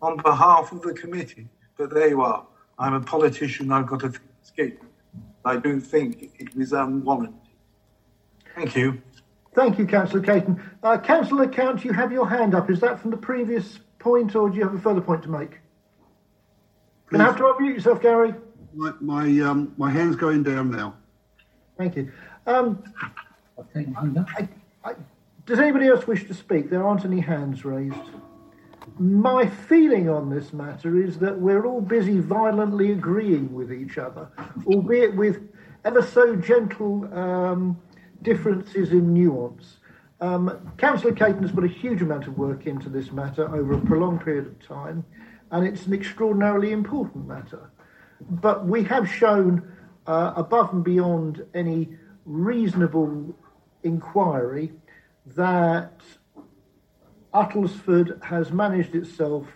on 0.01 0.17
behalf 0.17 0.71
of 0.71 0.81
the 0.81 0.93
committee. 0.93 1.47
But 1.77 1.89
there 1.91 2.09
you 2.09 2.21
are. 2.21 2.45
I'm 2.77 2.93
a 2.93 3.01
politician. 3.01 3.71
I've 3.71 3.87
got 3.87 4.03
a 4.03 4.13
escape. 4.43 4.83
I 5.43 5.57
do 5.57 5.79
think 5.79 6.31
it 6.37 6.55
was 6.55 6.73
unwarranted. 6.73 7.33
Thank 8.55 8.75
you. 8.75 9.01
Thank 9.55 9.79
you, 9.79 9.87
Councillor 9.87 10.21
Caton. 10.21 10.61
Uh, 10.83 10.97
Councillor 10.99 11.47
Count, 11.47 11.83
you 11.83 11.93
have 11.93 12.11
your 12.11 12.29
hand 12.29 12.53
up. 12.53 12.69
Is 12.69 12.79
that 12.81 12.99
from 12.99 13.11
the 13.11 13.17
previous 13.17 13.79
point, 13.99 14.35
or 14.35 14.49
do 14.49 14.57
you 14.57 14.63
have 14.63 14.75
a 14.75 14.79
further 14.79 15.01
point 15.01 15.23
to 15.23 15.29
make? 15.29 15.59
Can 17.09 17.21
I 17.21 17.25
have 17.25 17.37
to 17.37 17.43
unmute 17.43 17.73
yourself, 17.73 18.01
Gary? 18.01 18.33
My 18.73 18.93
my, 19.01 19.23
um, 19.41 19.73
my 19.77 19.89
hand's 19.89 20.15
going 20.15 20.43
down 20.43 20.71
now. 20.71 20.95
Thank 21.77 21.97
you. 21.97 22.11
Um, 22.45 22.83
I, 23.75 23.85
I, 24.37 24.47
does 25.45 25.59
anybody 25.59 25.87
else 25.87 26.07
wish 26.07 26.27
to 26.27 26.33
speak? 26.33 26.69
There 26.69 26.85
aren't 26.85 27.05
any 27.05 27.19
hands 27.19 27.65
raised. 27.65 27.95
My 28.97 29.45
feeling 29.47 30.09
on 30.09 30.29
this 30.29 30.53
matter 30.53 31.01
is 31.01 31.19
that 31.19 31.39
we're 31.39 31.65
all 31.65 31.81
busy 31.81 32.19
violently 32.19 32.91
agreeing 32.91 33.53
with 33.53 33.71
each 33.71 33.97
other, 33.97 34.29
albeit 34.65 35.15
with 35.15 35.49
ever 35.85 36.01
so 36.01 36.35
gentle 36.35 37.11
um, 37.13 37.79
differences 38.21 38.91
in 38.91 39.13
nuance. 39.13 39.77
Um, 40.19 40.71
Councillor 40.77 41.13
Caton 41.13 41.41
has 41.41 41.51
put 41.51 41.63
a 41.63 41.67
huge 41.67 42.01
amount 42.01 42.27
of 42.27 42.37
work 42.37 42.67
into 42.67 42.89
this 42.89 43.11
matter 43.11 43.53
over 43.55 43.73
a 43.73 43.79
prolonged 43.79 44.23
period 44.23 44.45
of 44.45 44.67
time, 44.67 45.03
and 45.51 45.65
it's 45.65 45.87
an 45.87 45.93
extraordinarily 45.93 46.71
important 46.71 47.27
matter. 47.27 47.71
But 48.29 48.67
we 48.67 48.83
have 48.83 49.09
shown, 49.09 49.71
uh, 50.05 50.33
above 50.35 50.73
and 50.73 50.83
beyond 50.83 51.43
any 51.55 51.89
reasonable 52.25 53.35
inquiry 53.83 54.73
that 55.35 56.01
Uttlesford 57.33 58.23
has 58.23 58.51
managed 58.51 58.95
itself 58.95 59.47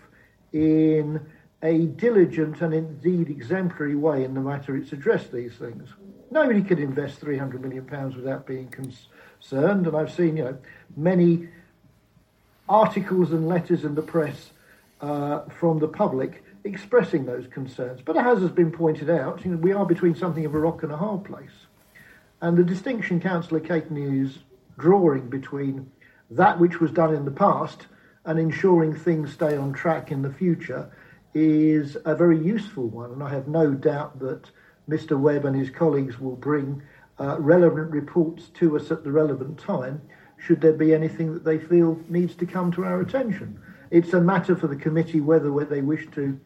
in 0.53 1.19
a 1.61 1.85
diligent 1.87 2.61
and 2.61 2.73
indeed 2.73 3.29
exemplary 3.29 3.95
way 3.95 4.23
in 4.23 4.33
the 4.33 4.39
matter 4.39 4.75
it's 4.77 4.93
addressed 4.93 5.31
these 5.31 5.53
things. 5.53 5.89
Nobody 6.31 6.61
could 6.61 6.79
invest 6.79 7.19
300 7.19 7.61
million 7.61 7.85
pounds 7.85 8.15
without 8.15 8.45
being 8.45 8.67
concerned, 8.67 9.87
and 9.87 9.95
I've 9.95 10.13
seen, 10.13 10.37
you 10.37 10.43
know, 10.43 10.57
many 10.95 11.49
articles 12.67 13.31
and 13.31 13.47
letters 13.47 13.83
in 13.83 13.95
the 13.95 14.01
press 14.01 14.51
uh, 15.01 15.41
from 15.59 15.79
the 15.79 15.87
public 15.87 16.43
expressing 16.63 17.25
those 17.25 17.47
concerns. 17.47 18.01
But 18.03 18.17
as 18.17 18.41
has 18.41 18.51
been 18.51 18.71
pointed 18.71 19.09
out, 19.09 19.45
you 19.45 19.51
know, 19.51 19.57
we 19.57 19.71
are 19.71 19.85
between 19.85 20.15
something 20.15 20.45
of 20.45 20.55
a 20.55 20.59
rock 20.59 20.83
and 20.83 20.91
a 20.91 20.97
hard 20.97 21.23
place. 21.23 21.64
And 22.45 22.55
the 22.55 22.63
distinction 22.63 23.19
Councillor 23.19 23.59
Caton 23.59 23.97
is 23.97 24.37
drawing 24.77 25.31
between 25.31 25.89
that 26.29 26.59
which 26.59 26.79
was 26.79 26.91
done 26.91 27.11
in 27.11 27.25
the 27.25 27.31
past 27.31 27.87
and 28.23 28.37
ensuring 28.37 28.93
things 28.93 29.33
stay 29.33 29.57
on 29.57 29.73
track 29.73 30.11
in 30.11 30.21
the 30.21 30.31
future 30.31 30.91
is 31.33 31.97
a 32.05 32.15
very 32.15 32.37
useful 32.37 32.87
one. 32.87 33.09
And 33.09 33.23
I 33.23 33.29
have 33.29 33.47
no 33.47 33.71
doubt 33.71 34.19
that 34.19 34.51
Mr. 34.87 35.19
Webb 35.19 35.45
and 35.45 35.55
his 35.55 35.71
colleagues 35.71 36.19
will 36.19 36.35
bring 36.35 36.83
uh, 37.19 37.39
relevant 37.39 37.89
reports 37.89 38.49
to 38.59 38.77
us 38.77 38.91
at 38.91 39.03
the 39.03 39.11
relevant 39.11 39.57
time 39.57 39.99
should 40.37 40.61
there 40.61 40.73
be 40.73 40.93
anything 40.93 41.33
that 41.33 41.45
they 41.45 41.57
feel 41.57 41.99
needs 42.09 42.35
to 42.35 42.45
come 42.45 42.71
to 42.73 42.85
our 42.85 43.01
attention. 43.01 43.59
It's 43.89 44.13
a 44.13 44.21
matter 44.21 44.55
for 44.55 44.67
the 44.67 44.75
committee 44.75 45.19
whether, 45.19 45.51
whether 45.51 45.73
they 45.73 45.81
wish 45.81 46.07
to 46.11 46.39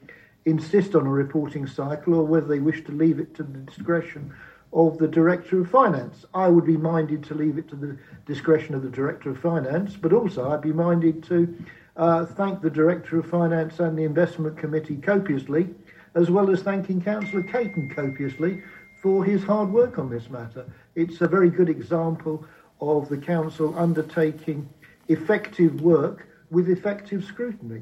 insist 0.46 0.96
on 0.96 1.06
a 1.06 1.12
reporting 1.12 1.68
cycle 1.68 2.14
or 2.14 2.24
whether 2.24 2.48
they 2.48 2.60
wish 2.60 2.86
to 2.86 2.94
leave 2.94 3.20
it 3.20 3.36
to 3.36 3.44
the 3.44 3.58
discretion 3.58 4.34
of 4.72 4.98
the 4.98 5.08
Director 5.08 5.62
of 5.62 5.70
Finance. 5.70 6.26
I 6.34 6.48
would 6.48 6.66
be 6.66 6.78
minded 6.78 7.24
to 7.26 7.34
leave 7.34 7.58
it 7.58 7.68
to 7.70 7.76
the 7.76 7.98
discretion 8.26 8.76
of 8.76 8.84
the 8.84 8.90
Director 8.90 9.32
of 9.32 9.40
Finance, 9.40 9.96
but 9.96 10.14
also 10.14 10.52
I'd 10.52 10.62
be 10.62 10.74
minded 10.74 11.24
to 11.24 11.58
uh, 11.98 12.26
thank 12.26 12.62
the 12.62 12.70
Director 12.70 13.20
of 13.20 13.26
Finance 13.26 13.80
and 13.80 13.98
the 13.98 14.04
Investment 14.04 14.58
Committee 14.58 14.98
copiously, 14.98 15.70
as 16.16 16.30
well 16.30 16.50
as 16.52 16.62
thanking 16.62 17.02
Councillor 17.02 17.44
Caton 17.44 17.90
copiously 17.90 18.64
for 19.02 19.24
his 19.24 19.44
hard 19.44 19.72
work 19.72 19.98
on 19.98 20.10
this 20.10 20.30
matter. 20.30 20.66
It's 20.96 21.22
a 21.22 21.28
very 21.28 21.50
good 21.50 21.70
example 21.70 22.46
of 22.82 23.10
the 23.10 23.18
Council 23.18 23.78
undertaking 23.78 24.70
effective 25.08 25.82
work 25.82 26.28
with 26.52 26.70
effective 26.70 27.24
scrutiny. 27.26 27.82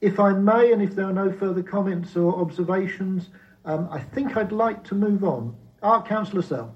If 0.00 0.20
I 0.20 0.32
may, 0.32 0.72
and 0.72 0.80
if 0.80 0.94
there 0.94 1.06
are 1.06 1.12
no 1.12 1.32
further 1.32 1.62
comments 1.62 2.16
or 2.16 2.40
observations, 2.40 3.30
um, 3.68 3.86
I 3.92 4.00
think 4.00 4.36
I'd 4.36 4.50
like 4.50 4.82
to 4.84 4.94
move 4.94 5.22
on. 5.22 5.54
Ah, 5.82 6.00
Councillor 6.00 6.40
Sell. 6.40 6.74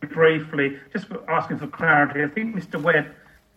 Briefly, 0.00 0.78
just 0.92 1.08
asking 1.28 1.58
for 1.58 1.66
clarity, 1.66 2.22
I 2.22 2.28
think 2.28 2.54
Mr 2.54 2.80
Webb 2.80 3.06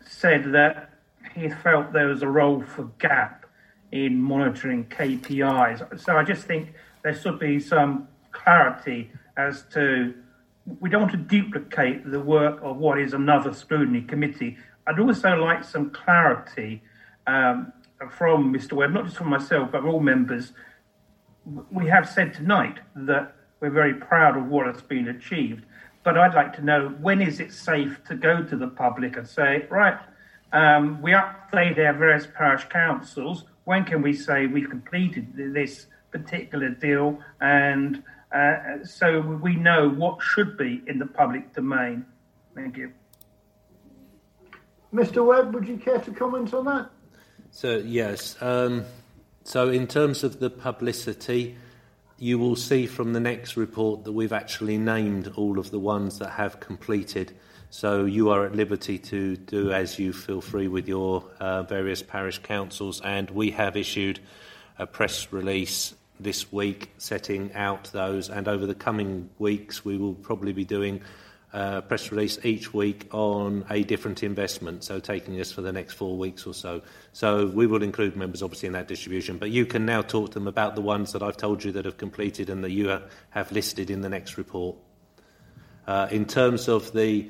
said 0.01 0.51
that 0.53 0.89
he 1.35 1.49
felt 1.49 1.93
there 1.93 2.07
was 2.07 2.23
a 2.23 2.27
role 2.27 2.63
for 2.63 2.85
GAP 2.97 3.45
in 3.91 4.19
monitoring 4.19 4.85
KPIs. 4.85 5.99
So 5.99 6.17
I 6.17 6.23
just 6.23 6.45
think 6.45 6.73
there 7.03 7.13
should 7.13 7.37
be 7.39 7.59
some 7.59 8.07
clarity 8.31 9.11
as 9.37 9.63
to 9.73 10.15
we 10.79 10.89
don't 10.89 11.01
want 11.01 11.11
to 11.11 11.17
duplicate 11.17 12.09
the 12.09 12.19
work 12.19 12.59
of 12.63 12.77
what 12.77 12.99
is 12.99 13.13
another 13.13 13.53
scrutiny 13.53 14.01
committee. 14.01 14.57
I'd 14.87 14.99
also 14.99 15.35
like 15.35 15.63
some 15.63 15.91
clarity 15.91 16.81
um, 17.27 17.73
from 18.09 18.51
Mr. 18.51 18.73
Webb, 18.73 18.91
not 18.91 19.05
just 19.05 19.17
from 19.17 19.29
myself, 19.29 19.71
but 19.71 19.83
all 19.83 19.99
members. 19.99 20.53
We 21.71 21.87
have 21.87 22.09
said 22.09 22.33
tonight 22.33 22.79
that 22.95 23.35
we're 23.59 23.69
very 23.69 23.93
proud 23.93 24.37
of 24.37 24.47
what 24.47 24.67
has 24.67 24.81
been 24.81 25.07
achieved, 25.09 25.65
but 26.03 26.17
I'd 26.17 26.33
like 26.33 26.53
to 26.55 26.61
know 26.61 26.89
when 27.01 27.21
is 27.21 27.39
it 27.39 27.51
safe 27.51 28.01
to 28.07 28.15
go 28.15 28.43
to 28.43 28.55
the 28.55 28.67
public 28.67 29.17
and 29.17 29.27
say, 29.27 29.65
right, 29.69 29.97
um, 30.51 31.01
we 31.01 31.11
update 31.11 31.77
our 31.79 31.93
various 31.93 32.27
parish 32.27 32.65
councils. 32.65 33.45
When 33.65 33.83
can 33.85 34.01
we 34.01 34.13
say 34.13 34.45
we've 34.45 34.69
completed 34.69 35.33
this 35.35 35.87
particular 36.11 36.69
deal 36.69 37.19
and 37.41 38.03
uh, 38.33 38.83
so 38.83 39.19
we 39.19 39.55
know 39.55 39.89
what 39.89 40.21
should 40.21 40.57
be 40.57 40.81
in 40.87 40.97
the 40.97 41.05
public 41.05 41.53
domain. 41.53 42.05
Thank 42.55 42.77
you. 42.77 42.91
Mr. 44.93 45.25
Webb, 45.25 45.53
would 45.53 45.67
you 45.67 45.77
care 45.77 45.99
to 45.99 46.11
comment 46.11 46.53
on 46.53 46.65
that? 46.65 46.89
So, 47.51 47.77
yes. 47.77 48.35
Um, 48.41 48.85
so, 49.43 49.69
in 49.69 49.87
terms 49.87 50.23
of 50.23 50.39
the 50.39 50.49
publicity, 50.49 51.57
you 52.17 52.39
will 52.39 52.55
see 52.55 52.85
from 52.85 53.11
the 53.11 53.19
next 53.19 53.57
report 53.57 54.05
that 54.05 54.13
we've 54.13 54.31
actually 54.31 54.77
named 54.77 55.33
all 55.35 55.59
of 55.59 55.69
the 55.69 55.79
ones 55.79 56.19
that 56.19 56.29
have 56.29 56.61
completed. 56.61 57.33
So, 57.69 58.05
you 58.05 58.29
are 58.29 58.45
at 58.45 58.55
liberty 58.55 58.97
to 58.99 59.35
do 59.35 59.73
as 59.73 59.99
you 59.99 60.13
feel 60.13 60.39
free 60.39 60.69
with 60.69 60.87
your 60.87 61.25
uh, 61.39 61.63
various 61.63 62.01
parish 62.01 62.39
councils, 62.39 63.01
and 63.01 63.29
we 63.31 63.51
have 63.51 63.75
issued 63.75 64.21
a 64.79 64.87
press 64.87 65.33
release 65.33 65.93
this 66.19 66.51
week 66.53 66.91
setting 66.97 67.51
out 67.53 67.91
those, 67.91 68.29
and 68.29 68.47
over 68.47 68.65
the 68.65 68.75
coming 68.75 69.29
weeks, 69.39 69.83
we 69.83 69.97
will 69.97 70.13
probably 70.13 70.53
be 70.53 70.63
doing 70.63 71.01
a 71.53 71.83
press 71.83 72.11
release 72.11 72.39
each 72.43 72.73
week 72.73 73.07
on 73.11 73.63
a 73.69 73.83
different 73.83 74.23
investment, 74.23 74.83
so 74.83 74.99
taking 74.99 75.39
us 75.39 75.51
for 75.51 75.61
the 75.61 75.71
next 75.71 75.93
four 75.93 76.17
weeks 76.17 76.47
or 76.47 76.53
so. 76.53 76.81
So 77.13 77.45
we 77.45 77.67
will 77.67 77.83
include 77.83 78.15
members, 78.15 78.41
obviously, 78.41 78.67
in 78.67 78.73
that 78.73 78.87
distribution, 78.87 79.37
but 79.37 79.51
you 79.51 79.65
can 79.65 79.85
now 79.85 80.01
talk 80.01 80.31
to 80.31 80.33
them 80.33 80.47
about 80.47 80.75
the 80.75 80.81
ones 80.81 81.13
that 81.13 81.21
I've 81.21 81.37
told 81.37 81.63
you 81.63 81.71
that 81.73 81.85
have 81.85 81.97
completed 81.97 82.49
and 82.49 82.63
that 82.63 82.71
you 82.71 82.99
have 83.29 83.51
listed 83.51 83.91
in 83.91 84.01
the 84.01 84.09
next 84.09 84.37
report. 84.37 84.75
Uh, 85.85 86.07
in 86.09 86.25
terms 86.25 86.67
of 86.67 86.91
the 86.93 87.29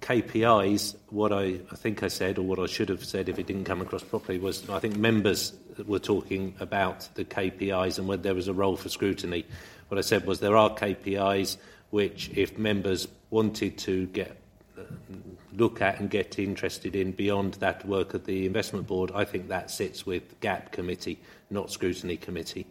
KPIs, 0.00 0.94
what 1.10 1.32
I, 1.32 1.60
I 1.72 1.76
think 1.76 2.02
I 2.02 2.08
said, 2.08 2.38
or 2.38 2.42
what 2.42 2.60
I 2.60 2.66
should 2.66 2.88
have 2.90 3.04
said 3.04 3.28
if 3.28 3.38
it 3.38 3.46
didn't 3.46 3.64
come 3.64 3.80
across 3.80 4.04
properly, 4.04 4.38
was 4.38 4.68
I 4.70 4.78
think 4.78 4.96
members 4.96 5.52
were 5.84 5.98
talking 5.98 6.54
about 6.60 7.08
the 7.14 7.24
KPIs 7.24 7.98
and 7.98 8.06
whether 8.06 8.22
there 8.22 8.34
was 8.34 8.46
a 8.48 8.54
role 8.54 8.76
for 8.76 8.88
scrutiny. 8.88 9.44
What 9.88 9.98
I 9.98 10.02
said 10.02 10.26
was 10.26 10.40
there 10.40 10.56
are 10.56 10.70
KPIs 10.70 11.56
which, 11.96 12.28
if 12.34 12.58
members 12.58 13.08
wanted 13.30 13.78
to 13.78 14.04
get 14.08 14.36
look 15.54 15.80
at 15.80 15.98
and 15.98 16.10
get 16.10 16.38
interested 16.38 16.94
in 16.94 17.10
beyond 17.12 17.54
that 17.54 17.88
work 17.88 18.12
of 18.12 18.26
the 18.26 18.44
investment 18.44 18.86
board, 18.86 19.10
I 19.14 19.24
think 19.24 19.48
that 19.48 19.70
sits 19.70 20.04
with 20.04 20.38
GAP 20.40 20.72
committee, 20.72 21.18
not 21.48 21.72
scrutiny 21.72 22.18
committee. 22.18 22.66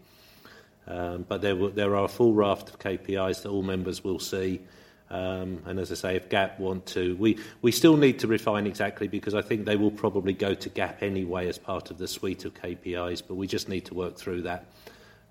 Um, 0.85 1.25
but 1.27 1.41
there, 1.41 1.55
there 1.71 1.95
are 1.95 2.05
a 2.05 2.07
full 2.07 2.33
raft 2.35 2.69
of 2.69 2.77
KPIs 2.77 3.41
that 3.41 3.49
all 3.49 3.63
members 3.63 4.03
will 4.03 4.19
see. 4.19 4.61
Um, 5.09 5.63
and 5.65 5.79
as 5.79 5.91
I 5.91 5.95
say, 5.95 6.15
if 6.15 6.29
GAP 6.29 6.59
want 6.59 6.85
to, 6.97 7.15
we, 7.15 7.39
we 7.63 7.71
still 7.71 7.97
need 7.97 8.19
to 8.19 8.27
refine 8.27 8.67
exactly 8.67 9.07
because 9.07 9.33
I 9.33 9.41
think 9.41 9.65
they 9.65 9.75
will 9.75 9.89
probably 10.03 10.33
go 10.33 10.53
to 10.53 10.69
GAP 10.69 11.01
anyway 11.01 11.47
as 11.47 11.57
part 11.57 11.89
of 11.89 11.97
the 11.97 12.07
suite 12.07 12.45
of 12.45 12.53
KPIs, 12.53 13.23
but 13.27 13.33
we 13.33 13.47
just 13.47 13.69
need 13.69 13.85
to 13.85 13.95
work 13.95 14.17
through 14.17 14.43
that. 14.43 14.65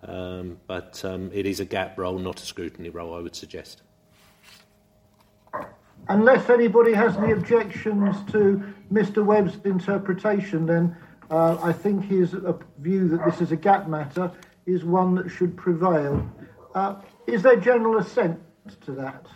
Um, 0.03 0.59
but 0.67 1.03
um, 1.05 1.31
it 1.33 1.47
is 1.47 1.61
a 1.61 1.65
GAP 1.65 1.97
role, 1.97 2.19
not 2.19 2.43
a 2.43 2.45
scrutiny 2.45 2.89
role, 2.89 3.15
I 3.15 3.21
would 3.21 3.37
suggest. 3.37 3.84
Unless 6.09 6.51
anybody 6.51 6.93
has 6.93 7.17
any 7.17 7.33
objections 7.33 8.17
to 8.33 8.63
Mr 8.93 9.25
Webb's 9.25 9.57
interpretation, 9.65 10.67
then 10.67 10.97
uh, 11.31 11.57
I 11.63 11.73
think 11.73 12.05
his 12.05 12.35
uh, 12.35 12.53
view 12.79 13.09
that 13.09 13.25
this 13.25 13.41
is 13.41 13.53
a 13.53 13.57
GAP 13.57 13.89
matter 13.89 14.31
is 14.67 14.85
one 14.85 15.15
that 15.15 15.31
should 15.31 15.57
prevail. 15.57 16.29
Uh, 16.75 16.97
is 17.27 17.43
there 17.43 17.57
general 17.57 17.99
assent 17.99 18.39
to 18.83 18.93
that? 18.93 19.27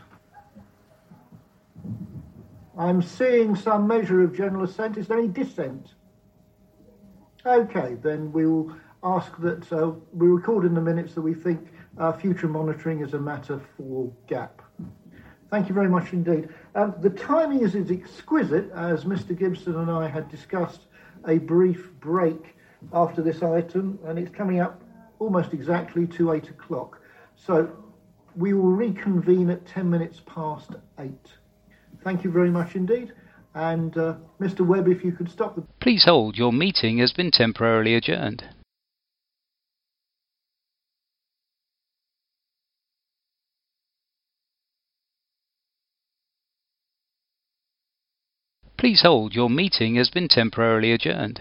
I'm 2.77 3.03
seeing 3.03 3.57
some 3.57 3.87
measure 3.87 4.23
of 4.23 4.37
general 4.37 4.65
assent. 4.65 4.99
Is 4.99 5.09
there 5.09 5.19
any 5.19 5.29
dissent? 5.29 5.95
Okay, 7.45 7.97
then 8.03 8.31
we 8.31 8.47
will 8.47 8.77
ask 9.03 9.37
that 9.39 9.73
uh, 9.73 9.93
we 10.13 10.29
record 10.29 10.65
in 10.65 10.75
the 10.75 10.81
minutes 10.81 11.15
that 11.15 11.23
we 11.23 11.35
think 11.35 11.69
uh, 11.99 12.13
future 12.13 12.49
monitoring 12.49 13.01
is 13.01 13.15
a 13.15 13.19
matter 13.19 13.61
for 13.77 14.13
GAP. 14.29 14.58
Thank 15.51 15.69
you 15.69 15.75
very 15.75 15.89
much 15.89 16.13
indeed. 16.13 16.49
Um, 16.75 16.95
the 17.01 17.11
timing 17.11 17.63
is, 17.63 17.75
is 17.75 17.91
exquisite, 17.91 18.71
as 18.73 19.05
Mr. 19.05 19.37
Gibson 19.39 19.77
and 19.77 19.91
I 19.91 20.07
had 20.07 20.31
discussed 20.31 20.81
a 21.27 21.39
brief 21.39 21.91
break 22.01 22.55
after 22.93 23.23
this 23.23 23.43
item, 23.43 23.99
and 24.05 24.19
it's 24.19 24.35
coming 24.35 24.61
up 24.61 24.83
almost 25.19 25.53
exactly 25.53 26.07
to 26.07 26.33
8 26.33 26.51
o'clock. 26.51 27.01
So 27.37 27.71
we 28.37 28.53
will 28.53 28.71
reconvene 28.71 29.51
at 29.51 29.67
10 29.67 29.89
minutes 29.89 30.21
past 30.27 30.71
8. 30.99 31.11
Thank 32.05 32.25
you 32.25 32.31
very 32.31 32.51
much 32.51 32.75
indeed. 32.75 33.13
And 33.55 33.97
uh, 33.97 34.17
Mr. 34.41 34.67
Webb, 34.67 34.87
if 34.87 35.03
you 35.03 35.13
could 35.13 35.31
stop 35.31 35.57
the. 35.57 35.65
Please 35.81 36.05
hold. 36.05 36.37
Your 36.37 36.53
meeting 36.53 36.99
has 36.99 37.13
been 37.13 37.31
temporarily 37.31 37.95
adjourned. 37.95 38.45
Please 48.79 49.03
hold. 49.03 49.35
Your 49.35 49.51
meeting 49.51 49.97
has 49.97 50.09
been 50.09 50.29
temporarily 50.29 50.93
adjourned. 50.93 51.41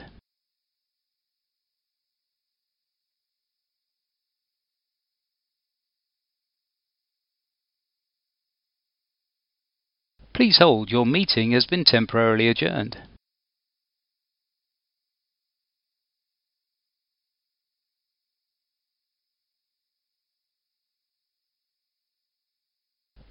Please 10.34 10.58
hold. 10.58 10.90
Your 10.90 11.06
meeting 11.06 11.52
has 11.52 11.68
been 11.68 11.84
temporarily 11.84 12.48
adjourned. 12.48 12.98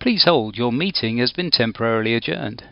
Please 0.01 0.25
hold. 0.25 0.57
Your 0.57 0.73
meeting 0.73 1.19
has 1.19 1.33
been 1.33 1.51
temporarily 1.51 2.15
adjourned. 2.15 2.63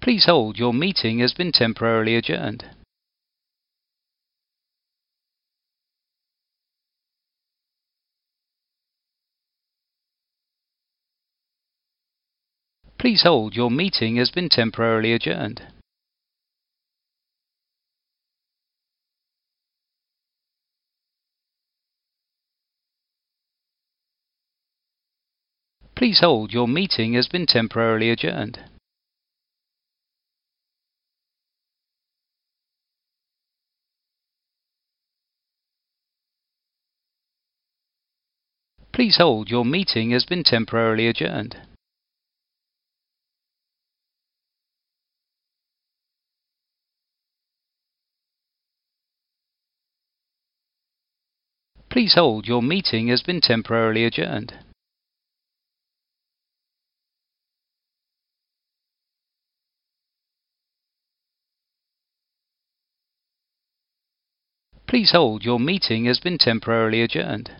Please 0.00 0.24
hold. 0.24 0.58
Your 0.58 0.72
meeting 0.72 1.18
has 1.18 1.34
been 1.34 1.52
temporarily 1.52 2.16
adjourned. 2.16 2.64
Please 12.98 13.22
hold. 13.22 13.54
Your 13.54 13.70
meeting 13.70 14.16
has 14.16 14.30
been 14.30 14.48
temporarily 14.48 15.12
adjourned. 15.12 15.62
Please 25.94 26.20
hold. 26.20 26.52
Your 26.52 26.66
meeting 26.66 27.12
has 27.12 27.28
been 27.28 27.46
temporarily 27.46 28.10
adjourned. 28.10 28.60
Please 38.92 39.16
hold, 39.18 39.48
your 39.48 39.64
meeting 39.64 40.10
has 40.10 40.24
been 40.24 40.42
temporarily 40.42 41.06
adjourned. 41.06 41.56
Please 51.90 52.14
hold, 52.14 52.46
your 52.46 52.62
meeting 52.62 53.08
has 53.08 53.22
been 53.22 53.40
temporarily 53.40 54.04
adjourned. 54.04 54.54
Please 64.86 65.12
hold, 65.12 65.44
your 65.44 65.60
meeting 65.60 66.04
has 66.04 66.20
been 66.20 66.38
temporarily 66.38 67.02
adjourned. 67.02 67.50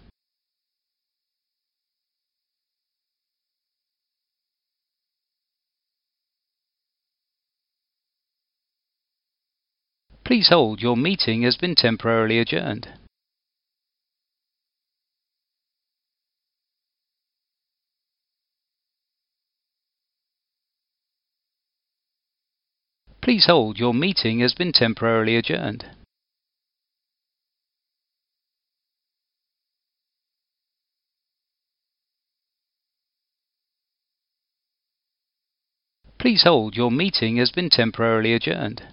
Please 10.30 10.50
hold, 10.50 10.80
your 10.80 10.96
meeting 10.96 11.42
has 11.42 11.56
been 11.56 11.74
temporarily 11.74 12.38
adjourned. 12.38 12.86
Please 23.20 23.46
hold, 23.46 23.80
your 23.80 23.92
meeting 23.92 24.38
has 24.38 24.54
been 24.54 24.70
temporarily 24.70 25.34
adjourned. 25.34 25.84
Please 36.20 36.44
hold, 36.44 36.76
your 36.76 36.92
meeting 36.92 37.38
has 37.38 37.50
been 37.50 37.68
temporarily 37.68 38.32
adjourned. 38.32 38.84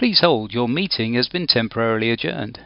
Please 0.00 0.20
hold, 0.22 0.54
your 0.54 0.66
meeting 0.66 1.12
has 1.12 1.28
been 1.28 1.46
temporarily 1.46 2.10
adjourned. 2.10 2.58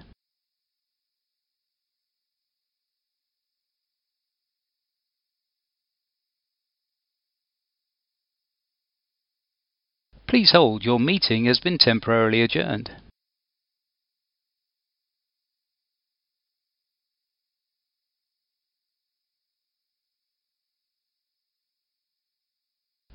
Please 10.28 10.52
hold, 10.52 10.84
your 10.84 11.00
meeting 11.00 11.46
has 11.46 11.58
been 11.58 11.76
temporarily 11.76 12.40
adjourned. 12.40 12.92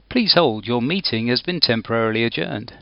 Please 0.10 0.34
hold, 0.34 0.68
your 0.68 0.82
meeting 0.82 1.28
has 1.28 1.42
been 1.42 1.62
temporarily 1.62 2.26
adjourned. 2.26 2.74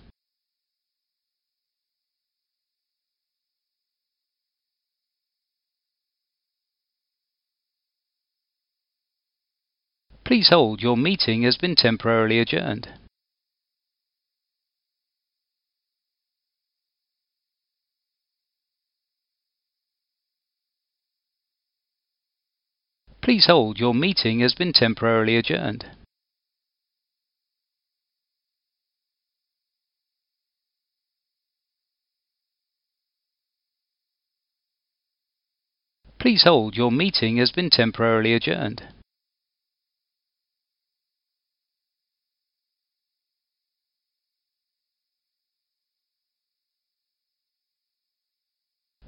Please 10.27 10.49
hold, 10.49 10.81
your 10.81 10.97
meeting 10.97 11.43
has 11.43 11.55
been 11.55 11.73
temporarily 11.73 12.39
adjourned. 12.39 12.89
Please 23.21 23.45
hold, 23.47 23.79
your 23.79 23.93
meeting 23.95 24.41
has 24.41 24.53
been 24.53 24.73
temporarily 24.73 25.37
adjourned. 25.37 25.85
Please 36.19 36.43
hold, 36.43 36.75
your 36.75 36.91
meeting 36.91 37.37
has 37.37 37.53
been 37.53 37.69
temporarily 37.69 38.33
adjourned. 38.33 38.83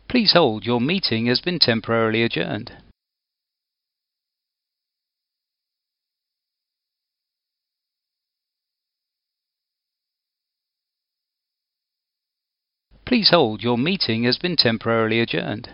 Please 0.09 0.33
hold, 0.33 0.65
your 0.65 0.81
meeting 0.81 1.27
has 1.27 1.39
been 1.39 1.59
temporarily 1.59 2.23
adjourned. 2.23 2.71
Please 13.05 13.29
hold, 13.29 13.61
your 13.61 13.77
meeting 13.77 14.23
has 14.23 14.39
been 14.39 14.55
temporarily 14.55 15.19
adjourned. 15.19 15.69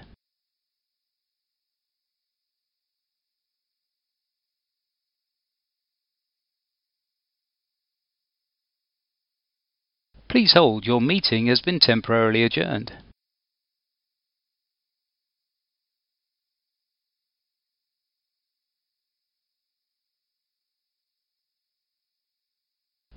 Please 10.28 10.52
hold, 10.54 10.86
your 10.86 11.00
meeting 11.00 11.48
has 11.48 11.62
been 11.62 11.80
temporarily 11.80 12.44
adjourned. 12.44 12.92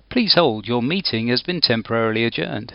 Please 0.09 0.33
hold, 0.33 0.65
your 0.65 0.81
meeting 0.81 1.27
has 1.27 1.43
been 1.43 1.61
temporarily 1.61 2.25
adjourned. 2.25 2.73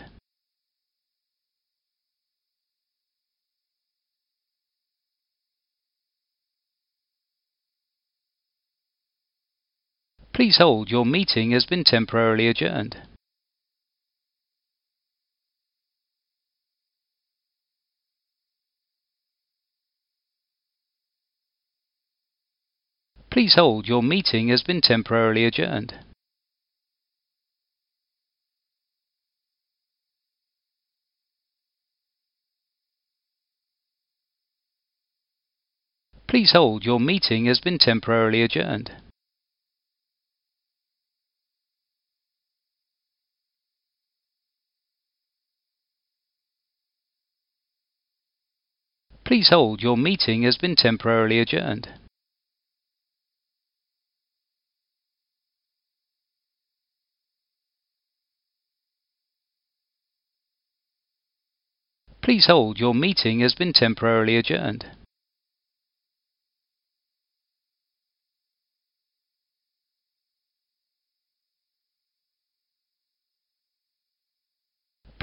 Please 10.33 10.57
hold, 10.57 10.89
your 10.89 11.05
meeting 11.05 11.51
has 11.51 11.65
been 11.65 11.83
temporarily 11.83 12.47
adjourned. 12.47 12.97
Please 23.29 23.55
hold, 23.55 23.87
your 23.87 24.01
meeting 24.01 24.47
has 24.47 24.63
been 24.63 24.79
temporarily 24.79 25.45
adjourned. 25.45 25.93
Please 36.35 36.51
hold, 36.51 36.83
your 36.83 36.99
meeting 36.99 37.45
has 37.45 37.61
been 37.61 37.77
temporarily 37.77 38.41
adjourned. 38.41 38.91
Please 49.23 49.47
hold, 49.47 49.81
your 49.81 49.95
meeting 49.95 50.43
has 50.43 50.57
been 50.57 50.75
temporarily 50.75 51.39
adjourned. 51.39 51.87
Please 62.21 62.47
hold, 62.47 62.77
your 62.77 62.93
meeting 62.93 63.39
has 63.39 63.55
been 63.55 63.71
temporarily 63.71 64.35
adjourned. 64.35 64.85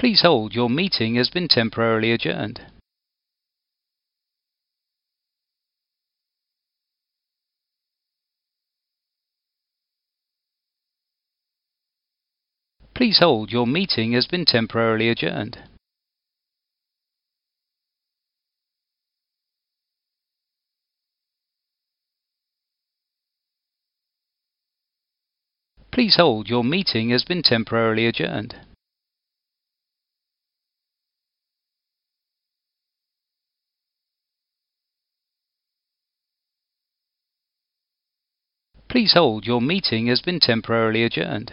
Please 0.03 0.21
hold, 0.21 0.53
your 0.53 0.69
meeting 0.69 1.15
has 1.15 1.29
been 1.29 1.47
temporarily 1.47 2.11
adjourned. 2.11 2.59
Please 12.93 13.19
hold, 13.19 13.53
your 13.53 13.65
meeting 13.65 14.11
has 14.11 14.27
been 14.27 14.43
temporarily 14.43 15.07
adjourned. 15.07 15.59
Please 25.93 26.17
hold, 26.17 26.49
your 26.49 26.65
meeting 26.65 27.11
has 27.11 27.23
been 27.23 27.41
temporarily 27.41 28.05
adjourned. 28.05 28.57
Please 38.93 39.13
hold, 39.13 39.47
your 39.47 39.59
meeting 39.59 40.05
has 40.05 40.21
been 40.21 40.39
temporarily 40.39 41.03
adjourned. 41.03 41.51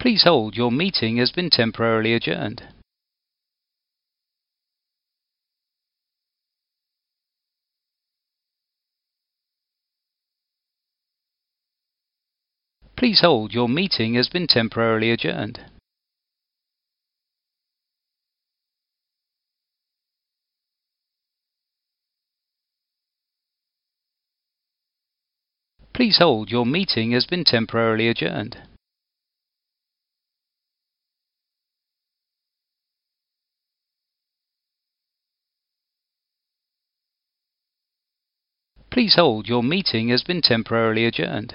Please 0.00 0.24
hold, 0.24 0.56
your 0.56 0.72
meeting 0.72 1.18
has 1.18 1.30
been 1.30 1.48
temporarily 1.48 2.12
adjourned. 2.12 2.64
Please 12.96 13.20
hold, 13.20 13.52
your 13.52 13.68
meeting 13.68 14.14
has 14.14 14.28
been 14.28 14.48
temporarily 14.48 15.12
adjourned. 15.12 15.60
Please 25.96 26.18
hold, 26.18 26.50
your 26.50 26.66
meeting 26.66 27.12
has 27.12 27.24
been 27.24 27.42
temporarily 27.42 28.06
adjourned. 28.06 28.58
Please 38.90 39.14
hold, 39.14 39.48
your 39.48 39.62
meeting 39.62 40.10
has 40.10 40.22
been 40.22 40.42
temporarily 40.42 41.06
adjourned. 41.06 41.54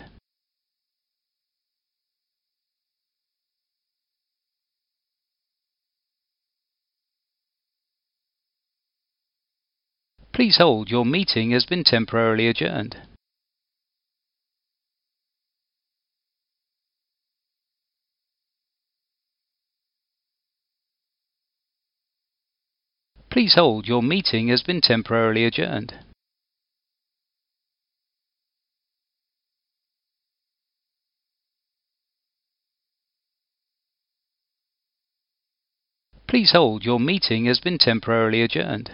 Please 10.34 10.58
hold, 10.58 10.90
your 10.90 11.06
meeting 11.06 11.52
has 11.52 11.68
been 11.68 11.84
temporarily 11.84 12.48
adjourned. 12.48 12.98
Please 23.32 23.56
hold, 23.56 23.88
your 23.88 24.04
meeting 24.04 24.50
has 24.50 24.62
been 24.62 24.82
temporarily 24.82 25.46
adjourned. 25.46 25.94
Please 36.28 36.52
hold, 36.52 36.84
your 36.84 37.00
meeting 37.00 37.46
has 37.46 37.62
been 37.62 37.78
temporarily 37.78 38.42
adjourned. 38.42 38.92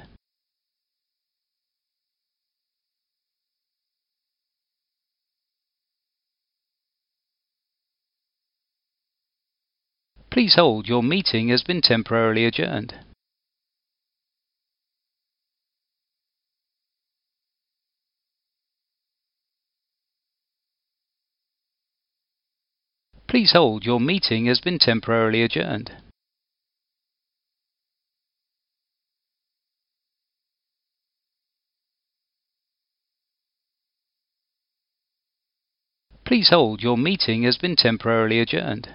Please 10.30 10.54
hold, 10.54 10.88
your 10.88 11.02
meeting 11.02 11.50
has 11.50 11.64
been 11.64 11.82
temporarily 11.82 12.46
adjourned. 12.46 12.94
Please 23.28 23.52
hold, 23.52 23.84
your 23.84 24.00
meeting 24.00 24.46
has 24.46 24.62
been 24.62 24.80
temporarily 24.80 25.44
adjourned. 25.44 25.92
Please 36.26 36.50
hold, 36.50 36.82
your 36.82 36.98
meeting 36.98 37.44
has 37.44 37.58
been 37.58 37.76
temporarily 37.76 38.40
adjourned. 38.40 38.90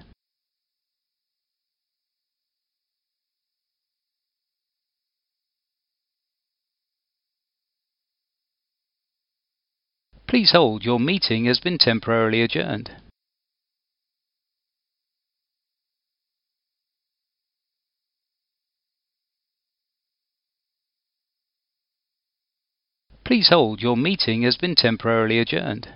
Please 10.26 10.52
hold, 10.52 10.84
your 10.84 10.98
meeting 10.98 11.44
has 11.44 11.60
been 11.60 11.76
temporarily 11.76 12.40
adjourned. 12.40 13.01
Please 23.32 23.48
hold, 23.48 23.80
your 23.80 23.96
meeting 23.96 24.42
has 24.42 24.58
been 24.58 24.74
temporarily 24.74 25.38
adjourned. 25.38 25.88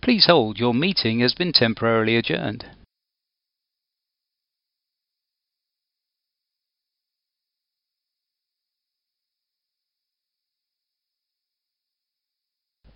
Please 0.00 0.24
hold, 0.24 0.58
your 0.58 0.72
meeting 0.72 1.20
has 1.20 1.34
been 1.34 1.52
temporarily 1.52 2.16
adjourned. 2.16 2.64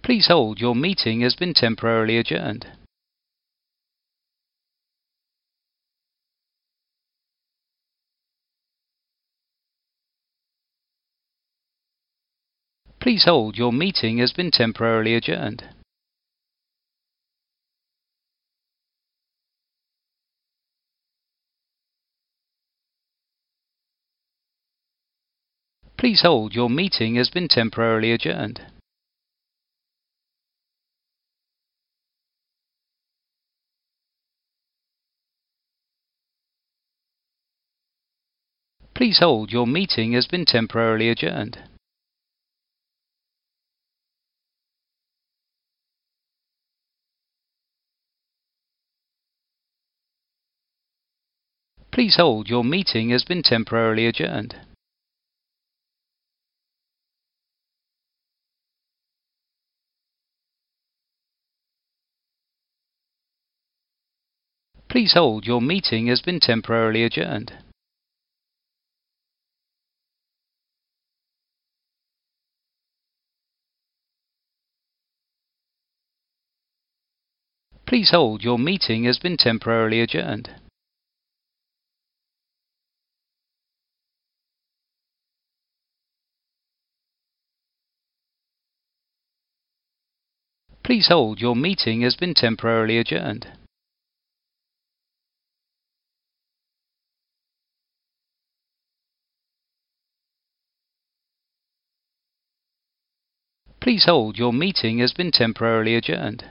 Please 0.02 0.28
hold, 0.28 0.58
your 0.58 0.74
meeting 0.74 1.20
has 1.20 1.36
been 1.36 1.52
temporarily 1.52 2.16
adjourned. 2.16 2.66
Please 13.06 13.22
hold, 13.24 13.56
your 13.56 13.72
meeting 13.72 14.18
has 14.18 14.32
been 14.32 14.50
temporarily 14.50 15.14
adjourned. 15.14 15.62
Please 25.96 26.22
hold, 26.22 26.52
your 26.52 26.68
meeting 26.68 27.14
has 27.14 27.30
been 27.30 27.46
temporarily 27.46 28.10
adjourned. 28.10 28.60
Please 38.96 39.20
hold, 39.20 39.52
your 39.52 39.68
meeting 39.68 40.10
has 40.14 40.26
been 40.26 40.44
temporarily 40.44 41.08
adjourned. 41.08 41.58
Please 52.06 52.18
hold, 52.18 52.48
your 52.48 52.62
meeting 52.62 53.10
has 53.10 53.24
been 53.24 53.42
temporarily 53.42 54.06
adjourned. 54.06 54.54
Please 64.88 65.14
hold, 65.14 65.46
your 65.46 65.60
meeting 65.60 66.06
has 66.06 66.22
been 66.22 66.38
temporarily 66.38 67.02
adjourned. 67.02 67.54
Please 77.84 78.10
hold, 78.12 78.44
your 78.44 78.60
meeting 78.60 79.02
has 79.02 79.18
been 79.18 79.36
temporarily 79.36 80.00
adjourned. 80.00 80.50
Please 90.86 91.08
hold, 91.08 91.40
your 91.40 91.56
meeting 91.56 92.02
has 92.02 92.14
been 92.14 92.32
temporarily 92.32 92.96
adjourned. 92.96 93.48
Please 103.80 104.04
hold, 104.04 104.38
your 104.38 104.52
meeting 104.52 104.98
has 104.98 105.12
been 105.12 105.32
temporarily 105.32 105.96
adjourned. 105.96 106.44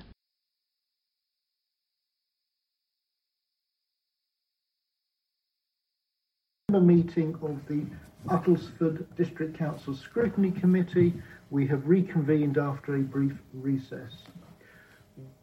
The 6.67 6.81
meeting 6.81 7.35
of 7.41 7.65
the 7.69 7.85
Uttlesford 8.27 9.05
District 9.15 9.57
Council 9.57 9.95
Scrutiny 9.95 10.51
Committee. 10.51 11.13
We 11.51 11.67
have 11.67 11.87
reconvened 11.87 12.57
after 12.57 12.95
a 12.95 13.01
brief 13.01 13.33
recess. 13.53 14.13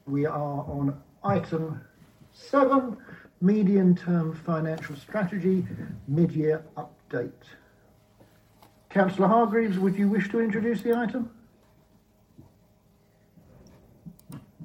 We 0.06 0.26
are 0.26 0.64
on 0.66 1.00
item 1.22 1.80
seven, 2.32 2.96
medium 3.40 3.94
term 3.94 4.34
financial 4.34 4.96
strategy, 4.96 5.66
mid 6.08 6.32
year 6.32 6.64
update. 6.76 7.30
Councillor 8.90 9.28
Hargreaves, 9.28 9.78
would 9.78 9.96
you 9.96 10.08
wish 10.08 10.28
to 10.30 10.40
introduce 10.40 10.82
the 10.82 10.96
item? 10.96 11.30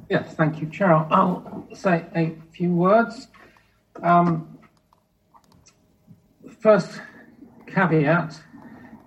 Yes, 0.09 0.33
thank 0.35 0.59
you, 0.61 0.67
Chair. 0.69 0.93
I'll 1.11 1.67
say 1.73 2.05
a 2.15 2.35
few 2.51 2.71
words. 2.71 3.27
Um, 4.01 4.57
first 6.59 7.01
caveat 7.77 8.41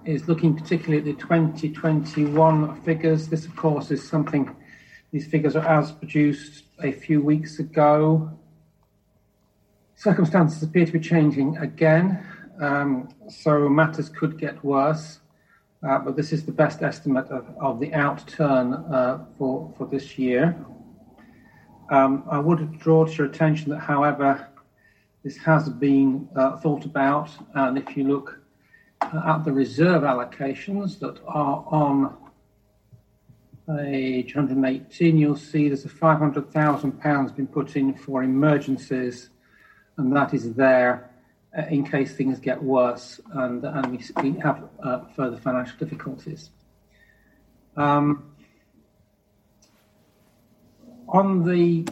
is 0.04 0.28
looking 0.28 0.54
particularly 0.54 0.98
at 0.98 1.04
the 1.04 1.20
2021 1.20 2.80
figures. 2.82 3.26
This, 3.26 3.44
of 3.44 3.56
course, 3.56 3.90
is 3.90 4.08
something, 4.08 4.54
these 5.10 5.26
figures 5.26 5.56
are 5.56 5.66
as 5.66 5.90
produced 5.90 6.66
a 6.80 6.92
few 6.92 7.20
weeks 7.20 7.58
ago. 7.58 8.30
Circumstances 9.96 10.62
appear 10.62 10.86
to 10.86 10.92
be 10.92 11.00
changing 11.00 11.56
again, 11.56 12.24
um, 12.60 13.08
so 13.28 13.68
matters 13.68 14.08
could 14.08 14.38
get 14.38 14.62
worse. 14.64 15.18
Uh, 15.82 15.98
but 15.98 16.14
this 16.14 16.32
is 16.32 16.46
the 16.46 16.52
best 16.52 16.80
estimate 16.80 17.26
of, 17.26 17.44
of 17.60 17.80
the 17.80 17.90
outturn 17.90 18.68
uh, 18.92 19.24
for, 19.36 19.74
for 19.76 19.88
this 19.88 20.16
year. 20.16 20.56
Um, 21.90 22.22
I 22.30 22.38
would 22.38 22.78
draw 22.78 23.04
to 23.04 23.12
your 23.12 23.26
attention 23.26 23.70
that, 23.70 23.80
however, 23.80 24.46
this 25.24 25.36
has 25.38 25.68
been 25.68 26.28
uh, 26.36 26.56
thought 26.58 26.84
about, 26.84 27.30
and 27.54 27.76
if 27.76 27.96
you 27.96 28.04
look 28.04 28.39
at 29.02 29.44
the 29.44 29.52
reserve 29.52 30.02
allocations 30.02 30.98
that 31.00 31.18
are 31.26 31.64
on 31.68 32.16
page 33.66 34.34
118, 34.34 35.16
you'll 35.16 35.36
see 35.36 35.68
there's 35.68 35.84
a 35.84 35.88
£500,000 35.88 37.36
been 37.36 37.46
put 37.46 37.76
in 37.76 37.94
for 37.94 38.22
emergencies, 38.22 39.30
and 39.96 40.14
that 40.14 40.34
is 40.34 40.54
there 40.54 41.10
uh, 41.56 41.62
in 41.70 41.84
case 41.84 42.14
things 42.14 42.38
get 42.38 42.62
worse 42.62 43.20
and, 43.32 43.64
and 43.64 43.90
we, 43.90 44.00
we 44.22 44.38
have 44.38 44.68
uh, 44.82 45.00
further 45.16 45.36
financial 45.36 45.76
difficulties. 45.78 46.50
Um, 47.76 48.32
on 51.08 51.44
the 51.44 51.86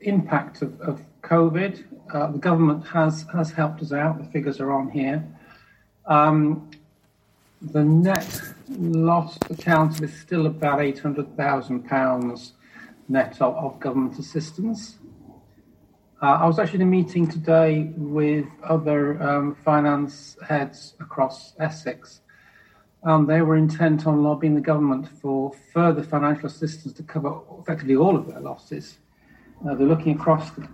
impact 0.00 0.62
of, 0.62 0.80
of 0.80 1.02
COVID, 1.22 1.84
uh, 2.12 2.30
the 2.30 2.38
government 2.38 2.86
has, 2.86 3.24
has 3.32 3.50
helped 3.50 3.82
us 3.82 3.92
out. 3.92 4.18
The 4.18 4.30
figures 4.30 4.60
are 4.60 4.72
on 4.72 4.90
here. 4.90 5.24
Um, 6.06 6.70
the 7.60 7.84
net 7.84 8.42
loss 8.68 9.38
account 9.48 10.02
is 10.02 10.12
still 10.18 10.46
about 10.46 10.80
£800,000 10.80 12.52
net 13.08 13.36
of, 13.40 13.54
of, 13.56 13.78
government 13.78 14.18
assistance. 14.18 14.96
Uh, 16.20 16.26
I 16.26 16.46
was 16.46 16.58
actually 16.58 16.80
in 16.80 16.88
a 16.88 16.90
meeting 16.90 17.28
today 17.28 17.92
with 17.96 18.46
other 18.64 19.22
um, 19.22 19.54
finance 19.64 20.36
heads 20.46 20.94
across 20.98 21.54
Essex, 21.60 22.20
and 23.04 23.28
they 23.28 23.42
were 23.42 23.56
intent 23.56 24.06
on 24.06 24.24
lobbying 24.24 24.54
the 24.54 24.60
government 24.60 25.08
for 25.20 25.52
further 25.72 26.02
financial 26.02 26.46
assistance 26.46 26.94
to 26.94 27.02
cover 27.04 27.40
effectively 27.60 27.94
all 27.94 28.16
of 28.16 28.26
their 28.26 28.40
losses. 28.40 28.98
Uh, 29.64 29.74
they're 29.74 29.86
looking 29.86 30.16
across 30.16 30.50
the 30.52 30.66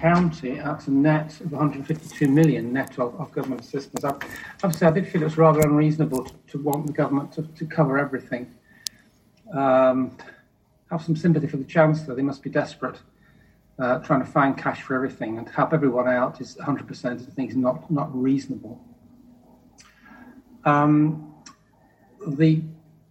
county 0.00 0.58
at 0.58 0.86
a 0.86 0.90
net 0.90 1.40
of 1.40 1.52
152 1.52 2.28
million 2.28 2.72
net 2.72 2.98
of, 2.98 3.18
of 3.20 3.32
government 3.32 3.60
assistance. 3.60 4.04
I, 4.04 4.10
obviously, 4.62 4.86
I 4.86 4.90
did 4.90 5.08
feel 5.08 5.22
it 5.22 5.24
was 5.24 5.36
rather 5.36 5.60
unreasonable 5.60 6.24
to, 6.24 6.32
to 6.48 6.58
want 6.58 6.86
the 6.86 6.92
government 6.92 7.32
to, 7.32 7.42
to 7.42 7.66
cover 7.66 7.98
everything. 7.98 8.54
Um, 9.52 10.16
have 10.90 11.02
some 11.02 11.16
sympathy 11.16 11.46
for 11.46 11.56
the 11.56 11.64
Chancellor. 11.64 12.14
They 12.14 12.22
must 12.22 12.42
be 12.42 12.50
desperate, 12.50 12.98
uh, 13.78 13.98
trying 13.98 14.20
to 14.20 14.26
find 14.26 14.56
cash 14.56 14.82
for 14.82 14.94
everything, 14.94 15.36
and 15.38 15.46
to 15.46 15.52
help 15.52 15.72
everyone 15.72 16.08
out 16.08 16.40
is 16.40 16.56
100% 16.56 17.26
of 17.26 17.32
things 17.34 17.56
not 17.56 17.90
not 17.90 18.08
reasonable. 18.14 18.80
Um, 20.64 21.34
the 22.26 22.62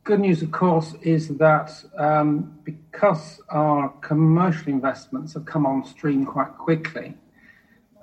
good 0.08 0.22
news, 0.22 0.42
of 0.42 0.50
course, 0.54 0.94
is 1.02 1.28
that 1.36 1.70
um, 1.98 2.58
because 2.64 3.42
our 3.50 3.90
commercial 4.00 4.70
investments 4.70 5.34
have 5.34 5.46
come 5.46 5.66
on 5.66 5.84
stream 5.84 6.26
quite 6.26 6.58
quickly, 6.58 7.14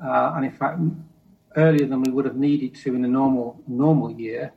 uh, 0.05 0.35
and 0.37 0.45
in 0.45 0.53
fact 0.53 0.79
earlier 1.57 1.87
than 1.87 2.03
we 2.03 2.13
would 2.13 2.27
have 2.27 2.37
needed 2.37 2.75
to 2.75 2.95
in 2.95 3.03
a 3.07 3.09
normal 3.09 3.59
normal 3.67 4.11
year, 4.11 4.53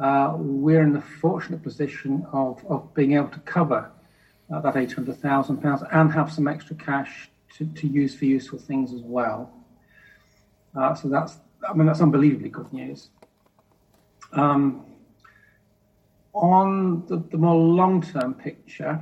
uh, 0.00 0.34
we're 0.36 0.82
in 0.82 0.92
the 0.92 1.00
fortunate 1.00 1.64
position 1.64 2.24
of, 2.32 2.64
of 2.66 2.94
being 2.94 3.14
able 3.14 3.28
to 3.30 3.40
cover 3.40 3.90
uh, 4.54 4.60
that 4.60 4.76
eight 4.76 4.92
hundred 4.92 5.16
thousand 5.16 5.56
pounds 5.60 5.82
and 5.90 6.12
have 6.12 6.32
some 6.32 6.46
extra 6.46 6.76
cash 6.76 7.28
to, 7.56 7.66
to 7.74 7.88
use 7.88 8.14
for 8.14 8.26
useful 8.26 8.58
things 8.58 8.92
as 8.92 9.02
well. 9.02 9.52
Uh, 10.78 10.94
so 10.94 11.08
that's 11.08 11.38
I 11.68 11.72
mean 11.74 11.88
that's 11.88 12.00
unbelievably 12.00 12.50
good 12.50 12.72
news. 12.72 13.10
Um, 14.32 14.84
on 16.34 17.06
the, 17.06 17.16
the 17.30 17.36
more 17.36 17.56
long 17.56 18.02
term 18.02 18.34
picture, 18.34 19.00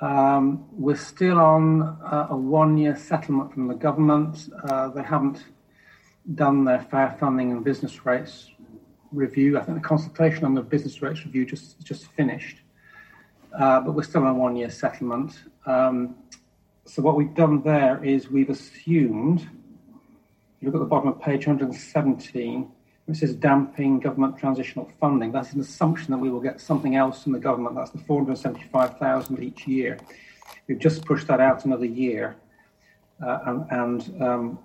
um, 0.00 0.64
we're 0.72 0.96
still 0.96 1.38
on 1.38 1.82
uh, 1.82 2.28
a 2.30 2.36
one 2.36 2.78
year 2.78 2.96
settlement 2.96 3.52
from 3.52 3.66
the 3.66 3.74
government. 3.74 4.48
Uh, 4.64 4.88
they 4.88 5.02
haven't 5.02 5.44
done 6.34 6.64
their 6.64 6.82
fair 6.82 7.16
funding 7.18 7.50
and 7.50 7.64
business 7.64 8.06
rates 8.06 8.50
review. 9.12 9.58
I 9.58 9.64
think 9.64 9.80
the 9.80 9.88
consultation 9.88 10.44
on 10.44 10.54
the 10.54 10.62
business 10.62 11.02
rates 11.02 11.24
review 11.24 11.44
just 11.44 11.80
just 11.80 12.06
finished, 12.12 12.58
uh, 13.58 13.80
but 13.80 13.92
we're 13.92 14.02
still 14.02 14.22
on 14.22 14.28
a 14.28 14.34
one 14.34 14.54
year 14.54 14.70
settlement. 14.70 15.40
Um, 15.66 16.14
so 16.84 17.02
what 17.02 17.16
we've 17.16 17.34
done 17.34 17.62
there 17.62 18.02
is 18.04 18.30
we've 18.30 18.50
assumed. 18.50 19.48
You 20.60 20.66
look 20.66 20.74
at 20.74 20.80
the 20.80 20.86
bottom 20.86 21.08
of 21.08 21.20
page 21.20 21.46
117 21.46 22.70
which 23.08 23.22
is 23.22 23.34
damping 23.34 23.98
government 23.98 24.36
transitional 24.36 24.86
funding. 25.00 25.32
That's 25.32 25.54
an 25.54 25.60
assumption 25.60 26.10
that 26.10 26.18
we 26.18 26.28
will 26.28 26.42
get 26.42 26.60
something 26.60 26.94
else 26.94 27.22
from 27.22 27.32
the 27.32 27.38
government. 27.38 27.74
That's 27.74 27.90
the 27.90 28.00
475,000 28.00 29.42
each 29.42 29.66
year. 29.66 29.98
We've 30.66 30.78
just 30.78 31.06
pushed 31.06 31.26
that 31.28 31.40
out 31.40 31.64
another 31.64 31.86
year 31.86 32.36
uh, 33.26 33.38
and, 33.46 33.66
and 33.70 34.22
um, 34.22 34.58